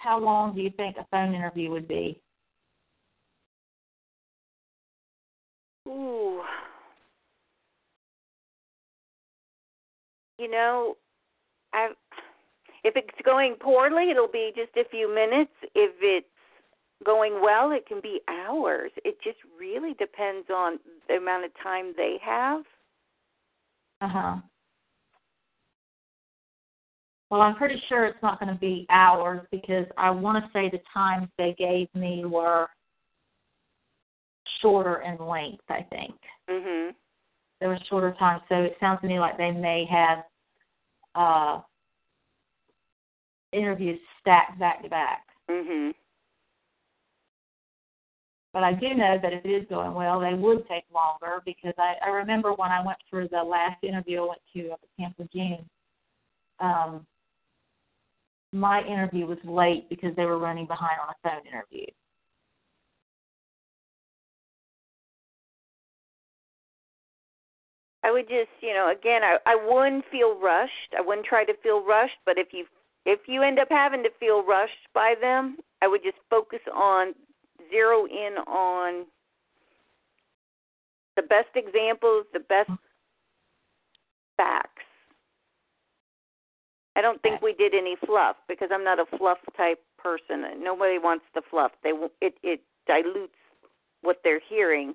how 0.00 0.18
long 0.18 0.54
do 0.54 0.62
you 0.62 0.70
think 0.70 0.96
a 0.96 1.06
phone 1.10 1.34
interview 1.34 1.70
would 1.70 1.88
be? 1.88 2.20
Ooh. 5.86 6.42
You 10.38 10.50
know, 10.50 10.96
I 11.72 11.88
if 12.84 12.94
it's 12.96 13.08
going 13.24 13.56
poorly, 13.60 14.10
it'll 14.10 14.28
be 14.28 14.52
just 14.54 14.76
a 14.76 14.88
few 14.88 15.12
minutes. 15.12 15.50
If 15.74 15.92
it's 16.00 16.26
going 17.04 17.40
well, 17.42 17.72
it 17.72 17.86
can 17.86 18.00
be 18.00 18.20
hours. 18.28 18.92
It 19.04 19.18
just 19.22 19.38
really 19.58 19.94
depends 19.94 20.48
on 20.50 20.78
the 21.08 21.16
amount 21.16 21.44
of 21.44 21.50
time 21.62 21.92
they 21.96 22.18
have. 22.22 22.62
Uh 24.00 24.08
huh. 24.08 24.36
Well, 27.30 27.42
I'm 27.42 27.56
pretty 27.56 27.80
sure 27.88 28.06
it's 28.06 28.22
not 28.22 28.40
going 28.40 28.52
to 28.52 28.58
be 28.58 28.86
hours 28.88 29.46
because 29.50 29.86
I 29.98 30.10
want 30.10 30.42
to 30.42 30.50
say 30.52 30.70
the 30.70 30.80
times 30.92 31.28
they 31.36 31.54
gave 31.58 31.88
me 31.94 32.24
were 32.24 32.68
shorter 34.62 35.02
in 35.02 35.18
length. 35.18 35.64
I 35.68 35.82
think. 35.82 36.14
Mhm. 36.48 36.94
There 37.60 37.68
were 37.68 37.78
shorter 37.88 38.12
times, 38.14 38.42
so 38.48 38.62
it 38.62 38.76
sounds 38.80 39.00
to 39.02 39.06
me 39.08 39.18
like 39.18 39.36
they 39.36 39.50
may 39.50 39.84
have 39.86 40.24
uh, 41.14 41.60
interviews 43.52 44.00
stacked 44.20 44.58
back 44.58 44.82
to 44.82 44.88
back. 44.88 45.26
Mhm. 45.48 45.94
But 48.52 48.62
I 48.62 48.72
do 48.72 48.94
know 48.94 49.18
that 49.18 49.32
if 49.32 49.44
it 49.44 49.50
is 49.50 49.68
going 49.68 49.94
well, 49.94 50.20
they 50.20 50.34
would 50.34 50.66
take 50.68 50.84
longer 50.92 51.42
because 51.44 51.74
I, 51.78 51.96
I 52.04 52.08
remember 52.08 52.52
when 52.54 52.70
I 52.70 52.84
went 52.84 52.98
for 53.10 53.28
the 53.28 53.42
last 53.42 53.82
interview 53.84 54.22
I 54.22 54.28
went 54.28 54.40
to 54.54 54.70
up 54.70 54.80
at 54.82 54.96
Camp 54.96 55.14
Lejeune, 55.18 55.68
um, 56.60 57.06
my 58.52 58.82
interview 58.82 59.26
was 59.26 59.38
late 59.44 59.88
because 59.88 60.14
they 60.16 60.24
were 60.24 60.38
running 60.38 60.66
behind 60.66 60.96
on 61.02 61.08
a 61.08 61.28
phone 61.28 61.46
interview. 61.46 61.86
I 68.04 68.10
would 68.10 68.28
just, 68.28 68.48
you 68.60 68.72
know, 68.72 68.90
again, 68.90 69.22
I 69.22 69.36
I 69.44 69.54
wouldn't 69.54 70.04
feel 70.10 70.38
rushed. 70.40 70.94
I 70.96 71.00
wouldn't 71.02 71.26
try 71.26 71.44
to 71.44 71.52
feel 71.62 71.84
rushed, 71.84 72.16
but 72.24 72.38
if 72.38 72.48
you 72.52 72.64
if 73.04 73.20
you 73.26 73.42
end 73.42 73.58
up 73.58 73.68
having 73.70 74.02
to 74.02 74.10
feel 74.18 74.44
rushed 74.44 74.88
by 74.94 75.14
them, 75.20 75.58
I 75.82 75.88
would 75.88 76.02
just 76.02 76.16
focus 76.30 76.60
on 76.74 77.14
zero 77.70 78.06
in 78.06 78.36
on 78.46 79.04
the 81.16 81.22
best 81.22 81.48
examples, 81.54 82.26
the 82.32 82.40
best 82.40 82.70
facts. 84.36 84.87
I 86.98 87.00
don't 87.00 87.22
think 87.22 87.40
we 87.40 87.52
did 87.52 87.74
any 87.74 87.94
fluff 88.04 88.34
because 88.48 88.70
I'm 88.72 88.82
not 88.82 88.98
a 88.98 89.04
fluff 89.16 89.38
type 89.56 89.80
person. 89.98 90.44
Nobody 90.58 90.98
wants 90.98 91.24
the 91.32 91.42
fluff. 91.48 91.70
They 91.84 91.92
it 92.20 92.34
it 92.42 92.60
dilutes 92.88 93.38
what 94.02 94.20
they're 94.24 94.40
hearing, 94.48 94.94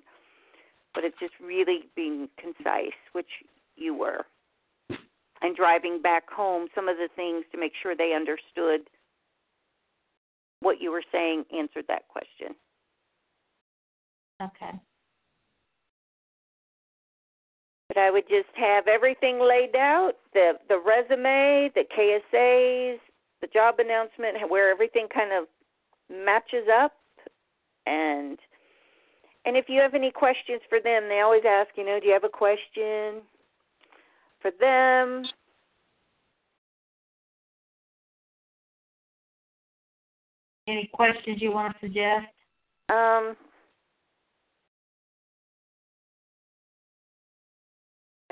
but 0.94 1.02
it's 1.02 1.18
just 1.18 1.32
really 1.42 1.88
being 1.96 2.28
concise, 2.36 2.92
which 3.12 3.30
you 3.76 3.94
were, 3.94 4.26
and 5.40 5.56
driving 5.56 6.02
back 6.02 6.30
home 6.30 6.68
some 6.74 6.90
of 6.90 6.98
the 6.98 7.08
things 7.16 7.46
to 7.52 7.58
make 7.58 7.72
sure 7.82 7.96
they 7.96 8.12
understood 8.12 8.82
what 10.60 10.82
you 10.82 10.92
were 10.92 11.04
saying 11.10 11.44
answered 11.56 11.86
that 11.88 12.06
question. 12.08 12.54
Okay. 14.42 14.78
But 17.94 18.00
I 18.00 18.10
would 18.10 18.28
just 18.28 18.48
have 18.56 18.88
everything 18.88 19.38
laid 19.38 19.76
out 19.76 20.12
the 20.32 20.54
the 20.68 20.78
resume, 20.78 21.70
the 21.74 21.84
KSAs, 21.96 22.98
the 23.40 23.46
job 23.52 23.76
announcement, 23.78 24.50
where 24.50 24.70
everything 24.70 25.06
kind 25.12 25.32
of 25.32 25.46
matches 26.10 26.66
up, 26.72 26.92
and 27.86 28.38
and 29.46 29.56
if 29.56 29.66
you 29.68 29.80
have 29.80 29.94
any 29.94 30.10
questions 30.10 30.60
for 30.68 30.80
them, 30.80 31.08
they 31.08 31.20
always 31.20 31.42
ask, 31.46 31.70
you 31.76 31.84
know, 31.84 32.00
do 32.00 32.06
you 32.06 32.12
have 32.12 32.24
a 32.24 32.28
question 32.28 33.22
for 34.40 34.50
them? 34.58 35.24
Any 40.66 40.88
questions 40.92 41.42
you 41.42 41.52
want 41.52 41.74
to 41.74 41.86
suggest? 41.86 42.26
Um, 42.88 43.36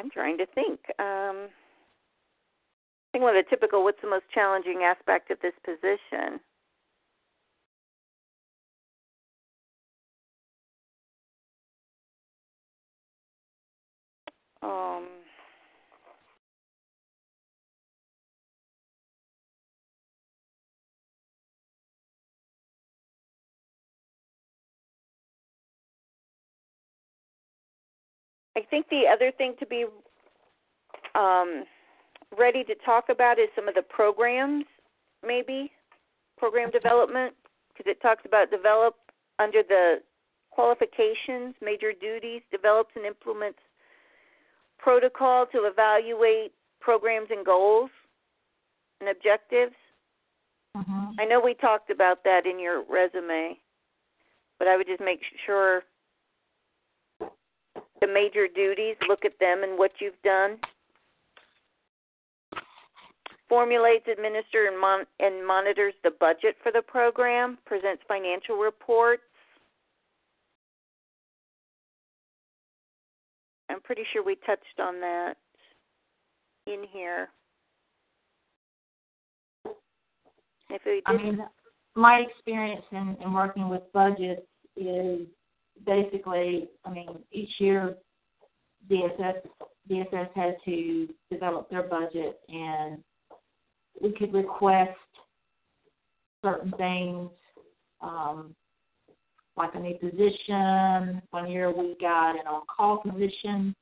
I'm 0.03 0.11
trying 0.11 0.37
to 0.39 0.47
think. 0.47 0.81
Um, 0.99 1.47
I 1.47 3.13
think 3.13 3.23
one 3.23 3.37
of 3.37 3.45
the 3.45 3.49
typical, 3.49 3.85
what's 3.85 4.01
the 4.03 4.11
most 4.11 4.25
challenging 4.35 4.83
aspect 4.83 5.31
of 5.31 5.39
this 5.41 5.53
position? 5.65 6.41
Um, 14.61 15.07
I 28.63 28.65
think 28.67 28.89
the 28.91 29.03
other 29.13 29.33
thing 29.33 29.55
to 29.59 29.67
be 29.67 29.87
um, 31.17 31.65
ready 32.39 32.63
to 32.65 32.75
talk 32.87 33.07
about 33.11 33.41
is 33.41 33.49
some 33.57 33.67
of 33.67 33.75
the 33.75 33.83
programs, 33.83 34.65
maybe 35.27 35.73
program 36.39 36.71
development, 36.71 37.35
because 37.69 37.91
it 37.91 38.01
talks 38.01 38.23
about 38.25 38.53
develop 38.53 38.95
under 39.41 39.63
the 39.69 39.97
qualifications, 40.53 41.55
major 41.61 41.93
duties, 41.93 42.43
develops 42.53 42.91
and 42.95 43.05
implements 43.05 43.59
protocol 44.79 45.47
to 45.47 45.67
evaluate 45.67 46.53
programs 46.81 47.29
and 47.31 47.45
goals 47.45 47.91
and 49.01 49.09
objectives. 49.09 49.75
Mm-hmm. 50.77 51.21
I 51.21 51.25
know 51.25 51.41
we 51.41 51.55
talked 51.55 51.91
about 51.91 52.23
that 52.25 52.47
in 52.47 52.61
your 52.61 52.85
resume, 52.89 53.59
but 54.61 54.69
I 54.69 54.77
would 54.77 54.87
just 54.87 55.01
make 55.01 55.21
sure 55.47 55.83
the 58.03 58.13
major 58.13 58.49
duties, 58.53 58.97
look 59.09 59.25
at 59.25 59.39
them 59.39 59.63
and 59.63 59.79
what 59.79 59.93
you've 60.01 60.21
done. 60.25 60.59
Formulates, 63.49 64.07
administers, 64.11 64.69
and, 64.71 64.81
mon- 64.81 65.07
and 65.21 65.47
monitors 65.47 65.95
the 66.03 66.11
budget 66.19 66.57
for 66.63 66.73
the 66.73 66.83
program, 66.83 67.59
presents 67.65 68.03
financial 68.09 68.57
reports. 68.57 69.23
I'm 73.71 73.81
pretty 73.81 74.03
sure 74.13 74.25
we 74.25 74.37
touched 74.47 74.81
on 74.81 75.01
that 75.01 75.35
in 76.67 76.85
here. 76.93 77.29
If 80.71 80.83
we 80.85 81.03
I 81.07 81.17
mean, 81.17 81.39
my 81.95 82.25
experience 82.29 82.85
in, 82.91 83.17
in 83.23 83.33
working 83.33 83.69
with 83.69 83.83
budgets 83.93 84.43
is 84.77 85.27
basically, 85.85 86.69
I 86.85 86.91
mean, 86.91 87.09
each 87.31 87.51
year 87.59 87.97
DSS 88.91 89.43
DSS 89.91 90.29
had 90.35 90.57
to 90.65 91.09
develop 91.31 91.69
their 91.69 91.83
budget, 91.83 92.41
and 92.49 93.03
we 94.01 94.13
could 94.13 94.33
request 94.33 94.97
certain 96.43 96.73
things, 96.79 97.31
um, 98.01 98.55
like 99.57 99.75
a 99.75 99.81
new 99.81 99.95
position. 99.95 101.21
One 101.31 101.51
year 101.51 101.71
we 101.71 101.97
got 102.01 102.33
an 102.33 102.47
on-call 102.47 102.99
position. 102.99 103.75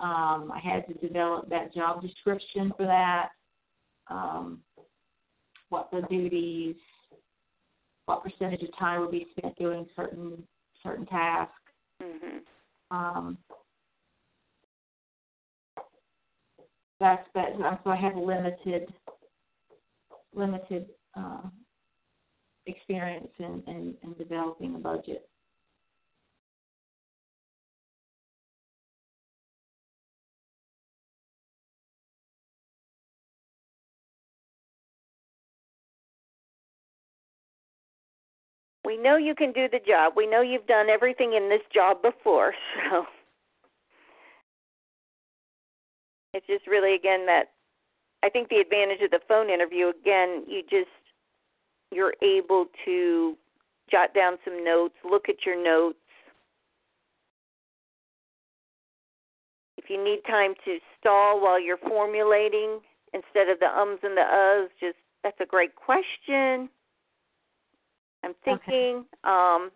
Um, 0.00 0.52
I 0.52 0.60
had 0.62 0.86
to 0.88 1.06
develop 1.06 1.48
that 1.50 1.74
job 1.74 2.02
description 2.02 2.72
for 2.76 2.86
that. 2.86 3.28
Um, 4.08 4.60
what 5.68 5.90
the 5.90 6.02
duties, 6.08 6.76
what 8.06 8.22
percentage 8.22 8.62
of 8.62 8.76
time 8.78 9.00
would 9.00 9.10
be 9.10 9.26
spent 9.36 9.56
doing 9.58 9.86
certain 9.96 10.42
certain 10.86 11.06
tasks. 11.06 11.52
Mm-hmm. 12.02 12.96
Um, 12.96 13.38
that's 17.00 17.26
but 17.34 17.52
so 17.84 17.90
I 17.90 17.96
have 17.96 18.16
limited 18.16 18.88
limited 20.34 20.86
uh, 21.16 21.42
experience 22.66 23.28
in, 23.38 23.62
in, 23.66 23.94
in 24.02 24.12
developing 24.18 24.74
a 24.76 24.78
budget. 24.78 25.28
We 38.86 38.96
know 38.96 39.16
you 39.16 39.34
can 39.34 39.50
do 39.50 39.68
the 39.68 39.80
job. 39.84 40.12
We 40.16 40.28
know 40.28 40.42
you've 40.42 40.68
done 40.68 40.88
everything 40.88 41.32
in 41.32 41.48
this 41.48 41.62
job 41.74 42.02
before, 42.02 42.54
so 42.90 43.04
it's 46.32 46.46
just 46.46 46.68
really 46.68 46.94
again 46.94 47.26
that 47.26 47.46
I 48.22 48.28
think 48.28 48.48
the 48.48 48.58
advantage 48.58 49.02
of 49.02 49.10
the 49.10 49.18
phone 49.26 49.50
interview 49.50 49.88
again, 49.88 50.44
you 50.46 50.62
just 50.62 50.86
you're 51.90 52.14
able 52.22 52.66
to 52.84 53.36
jot 53.90 54.14
down 54.14 54.38
some 54.44 54.64
notes, 54.64 54.94
look 55.08 55.28
at 55.28 55.44
your 55.44 55.60
notes. 55.60 55.98
If 59.78 59.90
you 59.90 60.02
need 60.02 60.20
time 60.28 60.54
to 60.64 60.78
stall 61.00 61.42
while 61.42 61.60
you're 61.60 61.76
formulating 61.76 62.78
instead 63.12 63.48
of 63.48 63.58
the 63.58 63.66
ums 63.66 63.98
and 64.04 64.16
the 64.16 64.22
uhs, 64.22 64.68
just 64.78 64.98
that's 65.24 65.40
a 65.40 65.46
great 65.46 65.74
question. 65.74 66.68
I'm 68.26 68.34
thinking 68.44 69.04
okay. 69.04 69.24
um 69.24 69.70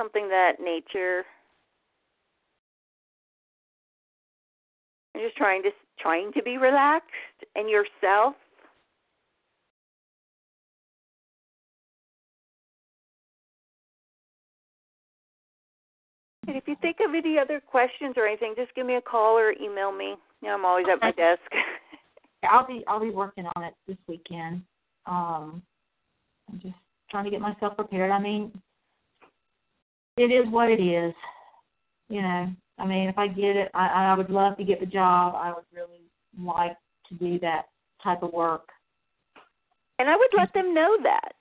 something 0.00 0.28
that 0.28 0.54
nature 0.62 1.24
I'm 5.14 5.20
just 5.20 5.36
trying 5.36 5.62
to 5.64 5.70
trying 5.98 6.32
to 6.32 6.42
be 6.42 6.58
relaxed 6.58 7.10
and 7.54 7.68
yourself. 7.68 8.34
And 16.48 16.56
if 16.56 16.64
you 16.66 16.76
think 16.82 16.96
of 17.06 17.14
any 17.14 17.38
other 17.38 17.60
questions 17.60 18.14
or 18.16 18.26
anything, 18.26 18.54
just 18.56 18.74
give 18.74 18.84
me 18.84 18.96
a 18.96 19.00
call 19.00 19.38
or 19.38 19.52
email 19.52 19.92
me. 19.92 20.16
You 20.40 20.48
know, 20.48 20.54
I'm 20.54 20.64
always 20.64 20.86
at 20.92 21.00
my 21.00 21.12
desk. 21.12 21.40
I'll 22.50 22.66
be 22.66 22.84
I'll 22.88 23.00
be 23.00 23.10
working 23.10 23.46
on 23.56 23.64
it 23.64 23.74
this 23.86 23.96
weekend. 24.08 24.62
Um, 25.06 25.62
I'm 26.50 26.60
just 26.60 26.74
trying 27.10 27.24
to 27.24 27.30
get 27.30 27.40
myself 27.40 27.76
prepared. 27.76 28.10
I 28.10 28.20
mean, 28.20 28.52
it 30.16 30.30
is 30.30 30.50
what 30.50 30.70
it 30.70 30.80
is. 30.80 31.14
You 32.08 32.22
know, 32.22 32.48
I 32.78 32.86
mean, 32.86 33.08
if 33.08 33.16
I 33.16 33.28
get 33.28 33.56
it, 33.56 33.70
I, 33.74 34.12
I 34.12 34.14
would 34.16 34.30
love 34.30 34.56
to 34.58 34.64
get 34.64 34.80
the 34.80 34.86
job. 34.86 35.34
I 35.36 35.52
would 35.52 35.64
really 35.74 36.02
like 36.38 36.76
to 37.08 37.14
do 37.14 37.38
that 37.40 37.66
type 38.02 38.22
of 38.22 38.32
work. 38.32 38.68
And 39.98 40.10
I 40.10 40.16
would 40.16 40.30
let 40.36 40.52
them 40.52 40.74
know 40.74 40.96
that. 41.02 41.32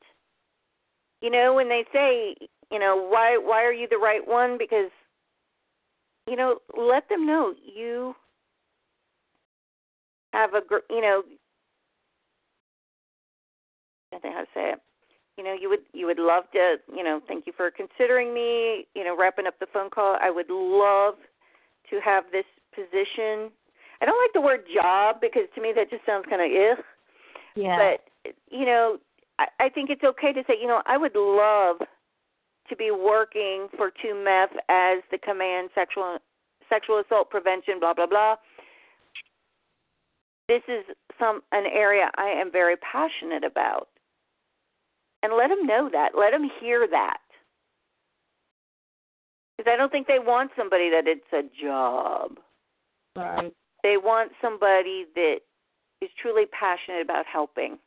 You 1.22 1.30
know, 1.30 1.53
when 1.56 1.68
they 1.68 1.84
say, 1.94 2.36
you 2.72 2.80
know, 2.80 3.07
why 3.10 3.38
why 3.38 3.64
are 3.64 3.73
you 3.73 3.88
the 3.90 3.98
right 3.98 4.26
one? 4.26 4.57
Because, 4.57 4.91
you 6.28 6.36
know, 6.36 6.60
let 6.78 7.07
them 7.10 7.26
know 7.26 7.53
you 7.76 8.15
have 10.34 10.53
a, 10.53 10.62
you 10.90 11.02
know, 11.02 11.24
I 14.14 14.20
know 14.24 14.34
how 14.34 14.41
to 14.41 14.48
say 14.53 14.72
it. 14.72 14.80
You 15.38 15.45
know 15.45 15.56
you 15.60 15.70
would 15.70 15.80
you 15.94 16.06
would 16.06 16.20
love 16.20 16.44
to 16.53 16.76
you 16.94 17.03
know 17.03 17.22
thank 17.28 17.48
you 17.48 17.53
for 17.56 17.72
considering 17.72 18.34
me 18.34 18.86
you 18.94 19.03
know 19.03 19.18
wrapping 19.18 19.48
up 19.48 19.58
the 19.60 19.66
phone 19.74 19.90
call. 19.90 20.18
I 20.22 20.30
would 20.30 20.49
love 20.49 21.16
to 21.90 21.99
have 22.03 22.26
this 22.32 22.45
position. 22.76 23.49
I 24.02 24.06
don't 24.06 24.22
like 24.22 24.34
the 24.34 24.41
word 24.41 24.66
job 24.74 25.18
because 25.22 25.44
to 25.56 25.62
me 25.62 25.72
that 25.76 25.90
just 25.90 26.06
sounds 26.06 26.26
kind 26.30 26.41
of 26.41 26.78
ugh. 26.78 26.84
Yeah. 27.56 27.78
But 27.78 28.34
you 28.52 28.66
know 28.66 28.98
i 29.40 29.45
i 29.60 29.70
think 29.70 29.90
it's 29.90 30.03
okay 30.03 30.34
to 30.34 30.44
say 30.48 30.56
you 30.60 30.68
know 30.68 30.82
i 30.86 30.98
would 30.98 31.16
love 31.16 31.78
to 32.70 32.76
be 32.76 32.91
working 32.91 33.68
for 33.76 33.91
2MEF 34.03 34.48
as 34.70 35.03
the 35.12 35.18
command 35.18 35.70
sexual 35.74 36.18
sexual 36.70 36.99
assault 36.99 37.30
prevention 37.30 37.80
blah 37.80 37.94
blah 37.94 38.06
blah 38.06 38.36
this 40.47 40.61
is 40.68 40.84
some 41.19 41.41
an 41.51 41.65
area 41.72 42.09
i 42.18 42.27
am 42.27 42.51
very 42.51 42.76
passionate 42.77 43.43
about 43.43 43.88
and 45.23 45.34
let 45.38 45.49
them 45.49 45.65
know 45.65 45.89
that. 45.91 46.09
Let 46.18 46.31
them 46.31 46.49
hear 46.59 46.88
that. 46.89 47.18
Because 49.57 49.72
I 49.72 49.77
don't 49.77 49.91
think 49.91 50.07
they 50.07 50.19
want 50.19 50.51
somebody 50.57 50.89
that 50.89 51.03
it's 51.05 51.22
a 51.34 51.43
job. 51.63 52.38
Right. 53.15 53.53
They 53.84 53.97
want 53.97 54.31
somebody 54.41 55.05
that 55.15 55.38
is 56.01 56.09
truly 56.22 56.45
passionate 56.47 57.01
about 57.01 57.26
helping. 57.31 57.77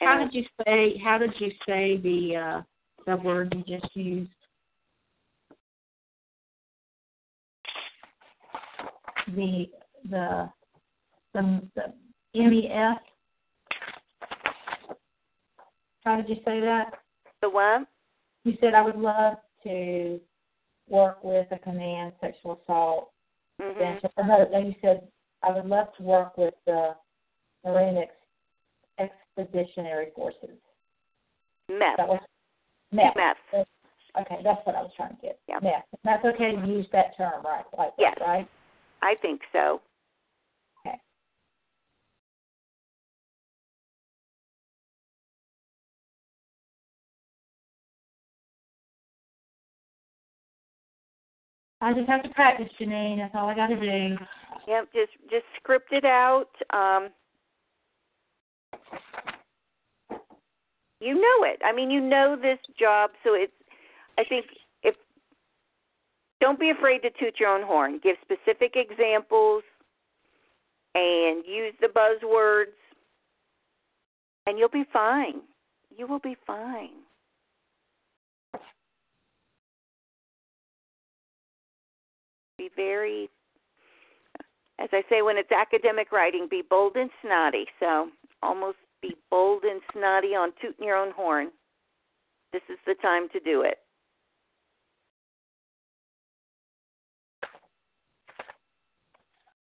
How 0.00 0.18
did 0.18 0.34
you 0.34 0.44
say? 0.64 1.00
How 1.02 1.18
did 1.18 1.32
you 1.38 1.50
say 1.66 1.96
the 1.96 2.36
uh, 2.36 2.62
the 3.06 3.16
word 3.22 3.54
you 3.56 3.78
just 3.78 3.94
used? 3.96 4.30
The 9.26 9.66
the 10.10 10.50
the, 11.32 11.62
the 11.74 11.82
MEF 12.36 12.98
how 16.04 16.16
did 16.16 16.28
you 16.28 16.36
say 16.44 16.60
that? 16.60 16.92
The 17.40 17.48
what? 17.48 17.86
You 18.44 18.56
said 18.60 18.74
I 18.74 18.82
would 18.82 18.96
love 18.96 19.34
to 19.64 20.20
work 20.88 21.24
with 21.24 21.46
a 21.50 21.58
command 21.58 22.12
sexual 22.20 22.60
assault. 22.62 23.10
Mm-hmm. 23.60 24.52
Then 24.52 24.66
you 24.66 24.74
said 24.82 25.08
I 25.42 25.52
would 25.52 25.66
love 25.66 25.88
to 25.96 26.02
work 26.02 26.36
with 26.36 26.54
the 26.66 26.94
Marine 27.64 28.04
Ex- 28.98 29.10
Expeditionary 29.38 30.08
Forces. 30.14 30.58
MEF. 31.70 31.96
That 31.96 32.08
was 32.08 32.20
MEF. 32.92 33.14
MEF. 33.16 33.64
Okay, 34.20 34.36
that's 34.44 34.64
what 34.64 34.76
I 34.76 34.82
was 34.82 34.92
trying 34.96 35.16
to 35.16 35.22
get. 35.22 35.38
Yeah. 35.48 35.60
MEF. 35.60 35.82
That's 36.04 36.24
okay 36.24 36.54
to 36.54 36.66
use 36.66 36.86
that 36.92 37.16
term, 37.16 37.42
right? 37.44 37.64
Like 37.78 37.92
yes. 37.98 38.14
That, 38.18 38.24
right? 38.26 38.48
I 39.04 39.14
think 39.20 39.42
so. 39.52 39.82
I 51.82 51.92
just 51.92 52.08
have 52.08 52.22
to 52.22 52.30
practice, 52.30 52.70
Janine. 52.80 53.18
That's 53.18 53.34
all 53.34 53.46
I 53.46 53.54
got 53.54 53.66
to 53.66 53.78
do. 53.78 54.16
Yep, 54.66 54.88
just 54.94 55.12
just 55.30 55.44
script 55.60 55.92
it 55.92 56.06
out. 56.06 56.48
Um, 56.72 57.10
you 60.98 61.12
know 61.12 61.44
it. 61.44 61.60
I 61.62 61.74
mean, 61.74 61.90
you 61.90 62.00
know 62.00 62.38
this 62.40 62.58
job, 62.78 63.10
so 63.22 63.34
it's. 63.34 63.52
I 64.16 64.24
think 64.24 64.46
don't 66.44 66.60
be 66.60 66.68
afraid 66.68 67.00
to 67.00 67.08
toot 67.18 67.40
your 67.40 67.48
own 67.48 67.66
horn. 67.66 67.98
Give 68.02 68.16
specific 68.20 68.74
examples 68.76 69.62
and 70.94 71.42
use 71.46 71.72
the 71.80 71.88
buzzwords, 71.88 72.76
and 74.46 74.58
you'll 74.58 74.68
be 74.68 74.84
fine. 74.92 75.40
You 75.96 76.06
will 76.06 76.18
be 76.18 76.36
fine. 76.46 76.90
be 82.58 82.70
very 82.76 83.28
as 84.78 84.88
I 84.92 85.02
say 85.08 85.22
when 85.22 85.38
it's 85.38 85.50
academic 85.50 86.12
writing, 86.12 86.46
be 86.48 86.62
bold 86.68 86.94
and 86.96 87.10
snotty. 87.22 87.64
So 87.80 88.10
almost 88.42 88.76
be 89.00 89.16
bold 89.30 89.64
and 89.64 89.80
snotty 89.92 90.34
on 90.36 90.52
tooting 90.60 90.84
your 90.84 90.96
own 90.96 91.10
horn. 91.12 91.50
This 92.52 92.62
is 92.68 92.78
the 92.86 92.94
time 93.00 93.28
to 93.30 93.40
do 93.40 93.62
it. 93.62 93.78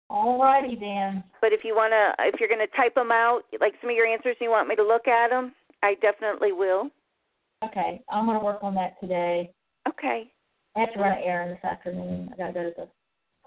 All 0.09 0.41
righty 0.41 0.75
then. 0.75 1.23
But 1.41 1.53
if 1.53 1.63
you 1.63 1.75
want 1.75 1.93
to, 1.93 2.25
if 2.25 2.39
you're 2.39 2.49
going 2.49 2.65
to 2.65 2.75
type 2.75 2.95
them 2.95 3.11
out, 3.11 3.41
like 3.61 3.73
some 3.81 3.89
of 3.89 3.95
your 3.95 4.07
answers, 4.07 4.35
and 4.39 4.47
you 4.47 4.49
want 4.49 4.67
me 4.67 4.75
to 4.75 4.83
look 4.83 5.07
at 5.07 5.29
them, 5.29 5.53
I 5.83 5.95
definitely 6.01 6.51
will. 6.51 6.89
Okay, 7.63 8.01
I'm 8.09 8.25
going 8.25 8.39
to 8.39 8.43
work 8.43 8.63
on 8.63 8.73
that 8.75 8.99
today. 8.99 9.51
Okay. 9.87 10.31
I 10.75 10.79
have 10.79 10.93
to 10.93 10.99
run 10.99 11.17
an 11.17 11.23
errand 11.23 11.51
this 11.51 11.63
afternoon. 11.63 12.29
I 12.33 12.37
got 12.37 12.47
to 12.47 12.53
go 12.53 12.63
to 12.63 12.73
the 12.75 12.87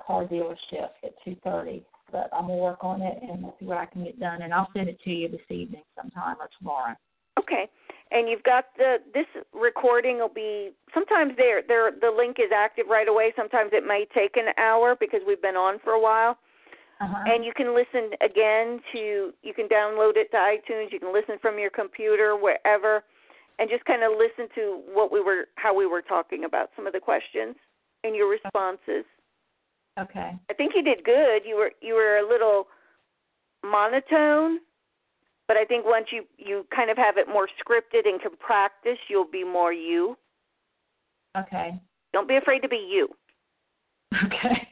car 0.06 0.24
dealership 0.26 0.90
at 1.04 1.14
two 1.24 1.36
thirty, 1.44 1.84
but 2.10 2.28
I'm 2.32 2.46
gonna 2.46 2.56
work 2.56 2.82
on 2.82 3.02
it 3.02 3.18
and 3.22 3.44
see 3.58 3.66
what 3.66 3.78
I 3.78 3.86
can 3.86 4.04
get 4.04 4.18
done, 4.18 4.42
and 4.42 4.52
I'll 4.52 4.68
send 4.74 4.88
it 4.88 4.98
to 5.04 5.10
you 5.10 5.28
this 5.28 5.40
evening 5.48 5.82
sometime 5.96 6.36
or 6.40 6.48
tomorrow. 6.58 6.94
Okay. 7.38 7.68
And 8.10 8.28
you've 8.28 8.42
got 8.42 8.66
the 8.76 8.96
this 9.14 9.26
recording 9.52 10.18
will 10.18 10.28
be 10.28 10.70
sometimes 10.92 11.32
there 11.36 11.62
there 11.66 11.90
the 11.90 12.10
link 12.10 12.36
is 12.38 12.50
active 12.54 12.86
right 12.88 13.08
away. 13.08 13.32
Sometimes 13.36 13.70
it 13.72 13.86
may 13.86 14.06
take 14.14 14.36
an 14.36 14.52
hour 14.58 14.96
because 14.98 15.20
we've 15.26 15.40
been 15.40 15.56
on 15.56 15.78
for 15.82 15.92
a 15.92 16.00
while. 16.00 16.38
Uh-huh. 17.02 17.24
And 17.26 17.44
you 17.44 17.52
can 17.52 17.74
listen 17.74 18.10
again 18.22 18.80
to 18.92 19.32
you 19.42 19.54
can 19.54 19.66
download 19.66 20.12
it 20.14 20.30
to 20.30 20.36
iTunes. 20.36 20.92
You 20.92 21.00
can 21.00 21.12
listen 21.12 21.36
from 21.42 21.58
your 21.58 21.70
computer 21.70 22.36
wherever, 22.36 23.02
and 23.58 23.68
just 23.68 23.84
kind 23.86 24.04
of 24.04 24.12
listen 24.12 24.48
to 24.54 24.82
what 24.92 25.10
we 25.10 25.20
were 25.20 25.46
how 25.56 25.74
we 25.74 25.86
were 25.86 26.02
talking 26.02 26.44
about 26.44 26.70
some 26.76 26.86
of 26.86 26.92
the 26.92 27.00
questions 27.00 27.56
and 28.04 28.14
your 28.14 28.30
responses. 28.30 29.04
okay. 29.98 30.32
I 30.48 30.54
think 30.54 30.72
you 30.76 30.82
did 30.82 31.04
good. 31.04 31.42
You 31.44 31.56
were 31.56 31.72
you 31.80 31.94
were 31.94 32.18
a 32.18 32.28
little 32.28 32.68
monotone, 33.64 34.60
but 35.48 35.56
I 35.56 35.64
think 35.64 35.84
once 35.84 36.06
you 36.12 36.22
you 36.38 36.66
kind 36.74 36.88
of 36.88 36.96
have 36.96 37.16
it 37.18 37.26
more 37.28 37.48
scripted 37.58 38.06
and 38.06 38.20
can 38.20 38.36
practice, 38.38 38.98
you'll 39.08 39.30
be 39.30 39.42
more 39.42 39.72
you. 39.72 40.16
Okay. 41.36 41.80
Don't 42.12 42.28
be 42.28 42.36
afraid 42.36 42.60
to 42.60 42.68
be 42.68 42.88
you. 42.90 43.08
Okay. 44.26 44.68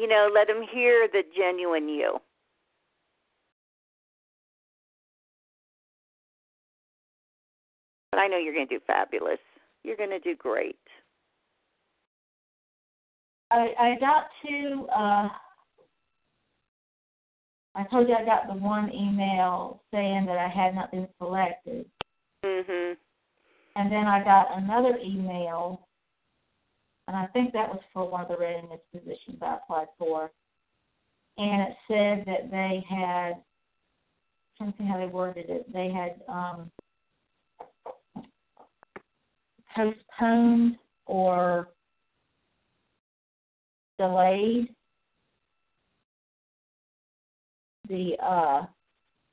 You 0.00 0.08
know, 0.08 0.30
let 0.34 0.46
them 0.46 0.62
hear 0.72 1.08
the 1.12 1.22
genuine 1.36 1.86
you. 1.86 2.16
But 8.10 8.20
I 8.20 8.26
know 8.26 8.38
you're 8.38 8.54
going 8.54 8.66
to 8.66 8.78
do 8.78 8.82
fabulous. 8.86 9.38
You're 9.84 9.98
going 9.98 10.08
to 10.08 10.18
do 10.18 10.34
great. 10.34 10.78
I 13.50 13.74
I 13.78 13.96
got 14.00 14.28
to 14.46 14.86
uh 14.86 15.28
I 17.74 17.84
told 17.90 18.08
you 18.08 18.14
I 18.14 18.24
got 18.24 18.46
the 18.46 18.54
one 18.54 18.90
email 18.94 19.82
saying 19.92 20.24
that 20.24 20.38
I 20.38 20.48
had 20.48 20.74
not 20.74 20.90
been 20.92 21.08
selected. 21.18 21.84
Mhm. 22.42 22.96
And 23.76 23.92
then 23.92 24.06
I 24.06 24.24
got 24.24 24.56
another 24.56 24.96
email 25.04 25.88
and 27.10 27.18
I 27.18 27.26
think 27.32 27.52
that 27.52 27.68
was 27.68 27.80
for 27.92 28.08
one 28.08 28.20
of 28.20 28.28
the 28.28 28.36
readiness 28.36 28.78
positions 28.92 29.38
I 29.42 29.56
applied 29.56 29.88
for. 29.98 30.30
And 31.38 31.62
it 31.62 31.76
said 31.88 32.24
that 32.24 32.52
they 32.52 32.84
had 32.88 33.42
trying 34.56 34.72
to 34.72 34.78
see 34.78 34.84
how 34.84 34.96
they 34.96 35.06
worded 35.06 35.46
it. 35.48 35.72
They 35.72 35.90
had 35.90 36.20
um 36.32 36.70
postponed 39.74 40.76
or 41.06 41.70
delayed 43.98 44.68
the 47.88 48.12
uh 48.22 48.66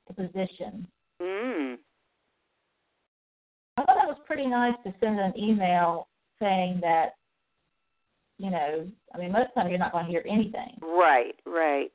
the 0.08 0.14
position. 0.14 0.84
Mm. 1.22 1.76
I 3.76 3.84
thought 3.84 3.94
that 3.94 4.08
was 4.08 4.18
pretty 4.26 4.48
nice 4.48 4.74
to 4.84 4.92
send 4.98 5.20
an 5.20 5.32
email 5.38 6.08
saying 6.40 6.80
that, 6.82 7.17
you 8.38 8.50
know, 8.50 8.86
I 9.14 9.18
mean 9.18 9.32
most 9.32 9.48
of 9.48 9.54
the 9.54 9.60
time 9.60 9.70
you're 9.70 9.78
not 9.78 9.92
going 9.92 10.06
to 10.06 10.10
hear 10.10 10.24
anything. 10.26 10.78
Right, 10.80 11.34
right. 11.44 11.92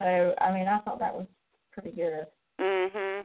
So 0.00 0.34
I 0.40 0.52
mean 0.52 0.68
I 0.68 0.78
thought 0.80 0.98
that 1.00 1.14
was 1.14 1.26
pretty 1.72 1.92
good. 1.92 2.26
Mhm. 2.60 3.24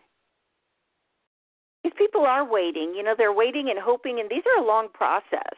These 1.84 1.94
people 1.98 2.26
are 2.26 2.44
waiting. 2.44 2.94
You 2.96 3.04
know, 3.04 3.16
they're 3.18 3.34
waiting 3.34 3.70
and 3.70 3.80
hoping, 3.80 4.20
and 4.20 4.30
these 4.30 4.44
are 4.46 4.62
a 4.64 4.68
long 4.68 4.90
process. 4.90 5.56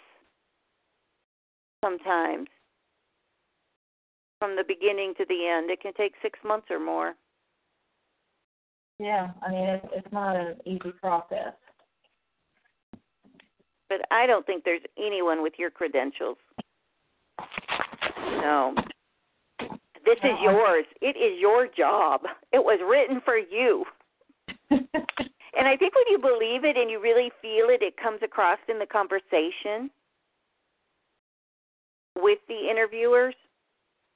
Sometimes, 1.84 2.48
from 4.40 4.56
the 4.56 4.64
beginning 4.68 5.14
to 5.16 5.26
the 5.26 5.48
end, 5.48 5.72
it 5.72 5.82
can 5.82 5.94
take 5.94 6.14
six 6.22 6.38
months 6.44 6.68
or 6.70 6.80
more. 6.80 7.16
Yeah, 9.00 9.32
I 9.42 9.50
mean 9.50 9.66
it's 9.66 9.88
it's 9.94 10.12
not 10.12 10.36
an 10.36 10.58
easy 10.66 10.92
process. 11.02 11.54
But 13.90 14.02
I 14.12 14.28
don't 14.28 14.46
think 14.46 14.64
there's 14.64 14.82
anyone 14.98 15.42
with 15.42 15.54
your 15.58 15.72
credentials. 15.72 16.38
No. 18.18 18.76
This 20.06 20.18
is 20.24 20.38
yours. 20.42 20.86
It 21.02 21.18
is 21.18 21.40
your 21.40 21.68
job. 21.68 22.22
It 22.54 22.60
was 22.60 22.80
written 22.88 23.22
for 23.26 23.38
you. 23.38 23.86
And 25.60 25.68
I 25.68 25.76
think 25.76 25.94
when 25.94 26.08
you 26.08 26.18
believe 26.18 26.64
it 26.64 26.78
and 26.78 26.90
you 26.90 27.02
really 27.02 27.32
feel 27.42 27.68
it, 27.68 27.82
it 27.82 27.98
comes 27.98 28.20
across 28.24 28.60
in 28.70 28.80
the 28.80 28.86
conversation 28.86 29.92
with 32.16 32.40
the 32.48 32.70
interviewers. 32.72 33.36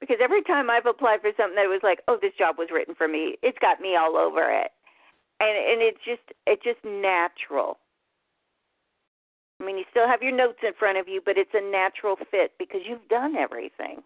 Because 0.00 0.16
every 0.22 0.42
time 0.42 0.70
I've 0.70 0.86
applied 0.86 1.20
for 1.20 1.30
something 1.36 1.56
that 1.56 1.68
was 1.68 1.80
like, 1.82 2.00
oh, 2.08 2.18
this 2.20 2.32
job 2.38 2.56
was 2.56 2.68
written 2.72 2.94
for 2.94 3.08
me, 3.08 3.36
it's 3.42 3.58
got 3.60 3.80
me 3.80 3.94
all 3.94 4.16
over 4.16 4.50
it, 4.50 4.70
and 5.40 5.56
and 5.56 5.80
it's 5.80 6.00
just 6.04 6.24
it's 6.46 6.62
just 6.62 6.82
natural. 6.84 7.78
I 9.60 9.64
mean, 9.64 9.78
you 9.78 9.84
still 9.90 10.06
have 10.06 10.22
your 10.22 10.32
notes 10.34 10.58
in 10.62 10.72
front 10.78 10.98
of 10.98 11.08
you, 11.08 11.20
but 11.24 11.38
it's 11.38 11.50
a 11.54 11.70
natural 11.70 12.16
fit 12.30 12.52
because 12.58 12.80
you've 12.88 13.06
done 13.08 13.36
everything. 13.36 14.02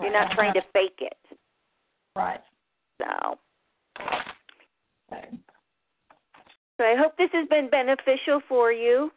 You're 0.00 0.12
not 0.12 0.32
trying 0.32 0.54
to 0.54 0.62
fake 0.72 0.98
it. 1.00 1.16
Right. 2.16 2.40
So, 3.00 3.38
So, 5.10 5.16
so 6.78 6.84
I 6.84 6.96
hope 6.96 7.16
this 7.16 7.30
has 7.32 7.46
been 7.48 7.68
beneficial 7.70 8.40
for 8.48 8.72
you. 8.72 9.12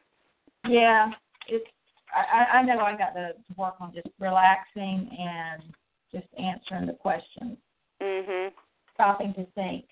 yeah, 0.68 1.12
it's 1.48 1.66
I, 2.16 2.60
I 2.60 2.62
know 2.64 2.80
I 2.80 2.96
got 2.96 3.14
to 3.14 3.34
work 3.58 3.76
on 3.82 3.94
just 3.94 4.08
relaxing 4.20 5.10
and 5.20 5.64
just 6.12 6.28
answering 6.38 6.86
the 6.86 6.94
questions, 6.94 7.58
Mhm. 8.02 8.54
stopping 8.94 9.34
to 9.34 9.46
think. 9.48 9.86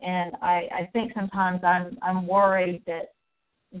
And 0.00 0.34
I, 0.42 0.68
I 0.74 0.90
think 0.92 1.12
sometimes 1.14 1.64
I'm 1.64 1.96
I'm 2.02 2.26
worried 2.26 2.82
that 2.86 3.12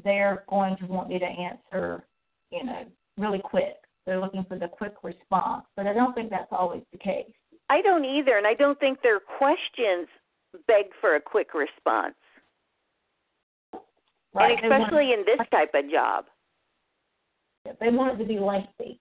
they're 0.04 0.44
going 0.48 0.76
to 0.78 0.86
want 0.86 1.08
me 1.08 1.18
to 1.18 1.24
answer, 1.24 2.04
you 2.50 2.64
know, 2.64 2.84
really 3.18 3.40
quick. 3.40 3.76
They're 4.06 4.20
looking 4.20 4.44
for 4.48 4.58
the 4.58 4.68
quick 4.68 4.94
response, 5.02 5.64
but 5.76 5.86
I 5.86 5.92
don't 5.92 6.14
think 6.14 6.30
that's 6.30 6.50
always 6.50 6.82
the 6.92 6.98
case. 6.98 7.30
I 7.70 7.80
don't 7.82 8.04
either, 8.04 8.36
and 8.36 8.46
I 8.46 8.54
don't 8.54 8.78
think 8.80 9.00
their 9.02 9.20
questions 9.20 10.08
beg 10.66 10.86
for 11.00 11.14
a 11.16 11.20
quick 11.20 11.54
response, 11.54 12.14
Right? 14.34 14.58
and 14.62 14.72
especially 14.72 15.12
in 15.12 15.24
this 15.24 15.40
type 15.50 15.70
of 15.74 15.90
job. 15.90 16.26
they 17.64 17.70
want, 17.70 17.80
they 17.80 17.90
want 17.90 18.14
it 18.14 18.22
to 18.22 18.28
be 18.28 18.38
lengthy. 18.38 18.98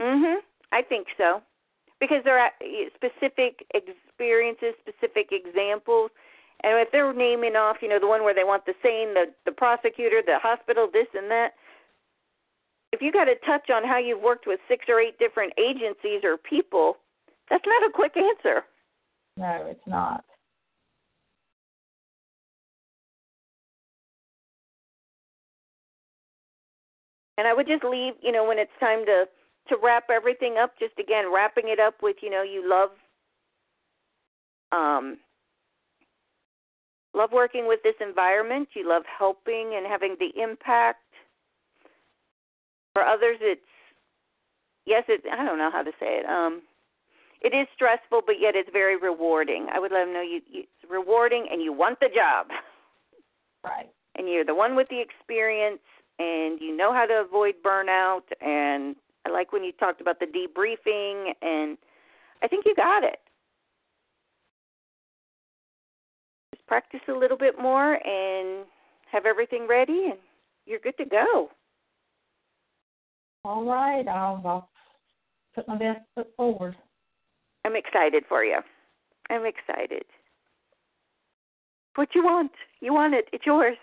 Mhm. 0.00 0.42
I 0.72 0.82
think 0.82 1.06
so, 1.16 1.42
because 2.00 2.24
there 2.24 2.38
are 2.38 2.52
specific 2.94 3.64
experiences, 3.72 4.74
specific 4.80 5.32
examples, 5.32 6.10
and 6.62 6.78
if 6.78 6.92
they're 6.92 7.12
naming 7.12 7.56
off, 7.56 7.78
you 7.80 7.88
know, 7.88 7.98
the 7.98 8.08
one 8.08 8.22
where 8.22 8.34
they 8.34 8.44
want 8.44 8.66
the 8.66 8.74
same, 8.82 9.14
the 9.14 9.26
the 9.44 9.52
prosecutor, 9.52 10.22
the 10.24 10.38
hospital, 10.38 10.88
this 10.92 11.06
and 11.14 11.30
that. 11.30 11.52
If 12.92 13.00
you 13.00 13.12
got 13.12 13.26
to 13.26 13.36
touch 13.46 13.70
on 13.70 13.86
how 13.86 13.98
you've 13.98 14.20
worked 14.20 14.46
with 14.46 14.58
six 14.68 14.86
or 14.88 15.00
eight 15.00 15.18
different 15.18 15.52
agencies 15.56 16.22
or 16.24 16.36
people, 16.36 16.96
that's 17.48 17.64
not 17.64 17.88
a 17.88 17.92
quick 17.92 18.16
answer. 18.16 18.64
No, 19.36 19.66
it's 19.70 19.86
not. 19.86 20.24
And 27.38 27.48
I 27.48 27.54
would 27.54 27.66
just 27.66 27.84
leave, 27.84 28.14
you 28.20 28.32
know, 28.32 28.44
when 28.44 28.58
it's 28.58 28.70
time 28.80 29.06
to 29.06 29.24
to 29.68 29.76
wrap 29.82 30.10
everything 30.10 30.56
up, 30.60 30.74
just 30.78 30.98
again 30.98 31.32
wrapping 31.32 31.68
it 31.68 31.80
up 31.80 31.94
with, 32.02 32.16
you 32.20 32.28
know, 32.28 32.42
you 32.42 32.68
love 32.68 32.90
um 34.72 35.16
love 37.20 37.32
working 37.32 37.66
with 37.68 37.80
this 37.82 37.94
environment, 38.00 38.68
you 38.74 38.88
love 38.88 39.02
helping 39.06 39.74
and 39.76 39.86
having 39.86 40.16
the 40.18 40.30
impact. 40.40 41.04
For 42.94 43.02
others 43.02 43.38
it's 43.40 43.60
yes, 44.86 45.04
it 45.08 45.22
I 45.30 45.44
don't 45.44 45.58
know 45.58 45.70
how 45.70 45.82
to 45.82 45.92
say 46.00 46.20
it. 46.20 46.26
Um 46.26 46.62
it 47.42 47.54
is 47.54 47.66
stressful 47.74 48.22
but 48.26 48.36
yet 48.40 48.54
it's 48.56 48.70
very 48.72 48.96
rewarding. 48.96 49.66
I 49.72 49.78
would 49.78 49.92
let 49.92 50.04
them 50.04 50.14
know 50.14 50.22
you, 50.22 50.40
you 50.50 50.62
it's 50.62 50.90
rewarding 50.90 51.46
and 51.50 51.62
you 51.62 51.72
want 51.72 52.00
the 52.00 52.08
job. 52.08 52.48
Right. 53.62 53.90
and 54.16 54.26
you're 54.26 54.46
the 54.46 54.54
one 54.54 54.74
with 54.74 54.88
the 54.88 55.02
experience 55.02 55.84
and 56.18 56.58
you 56.62 56.74
know 56.74 56.94
how 56.94 57.04
to 57.04 57.20
avoid 57.20 57.56
burnout 57.62 58.24
and 58.40 58.96
I 59.26 59.30
like 59.30 59.52
when 59.52 59.64
you 59.64 59.72
talked 59.72 60.00
about 60.00 60.18
the 60.18 60.24
debriefing 60.24 61.34
and 61.42 61.76
I 62.42 62.48
think 62.48 62.64
you 62.64 62.74
got 62.74 63.04
it. 63.04 63.20
Practice 66.70 67.00
a 67.08 67.12
little 67.12 67.36
bit 67.36 67.56
more 67.60 67.94
and 67.94 68.64
have 69.10 69.26
everything 69.26 69.66
ready 69.68 70.10
and 70.10 70.20
you're 70.66 70.78
good 70.78 70.96
to 70.98 71.04
go. 71.04 71.50
All 73.44 73.64
right, 73.64 74.06
I'll, 74.06 74.40
I'll 74.44 74.70
put 75.52 75.66
my 75.66 75.76
best 75.76 76.02
foot 76.14 76.28
forward. 76.36 76.76
I'm 77.64 77.74
excited 77.74 78.22
for 78.28 78.44
you. 78.44 78.60
I'm 79.30 79.44
excited. 79.44 80.04
What 81.96 82.10
you 82.14 82.22
want? 82.22 82.52
You 82.80 82.94
want 82.94 83.14
it. 83.14 83.24
It's 83.32 83.46
yours. 83.46 83.76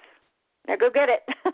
Now 0.66 0.78
go 0.78 0.90
get 0.90 1.10
it. 1.10 1.54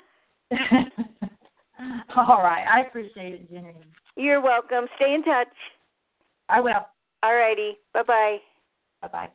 All 2.15 2.43
right. 2.43 2.65
I 2.71 2.81
appreciate 2.81 3.33
it, 3.33 3.51
Jenny. 3.51 3.73
You're 4.15 4.41
welcome. 4.41 4.85
Stay 4.97 5.15
in 5.15 5.23
touch. 5.23 5.47
I 6.47 6.61
will. 6.61 6.85
All 7.23 7.33
righty. 7.35 7.77
Bye 7.91 8.03
bye. 8.03 8.37
Bye 9.01 9.07
bye. 9.07 9.29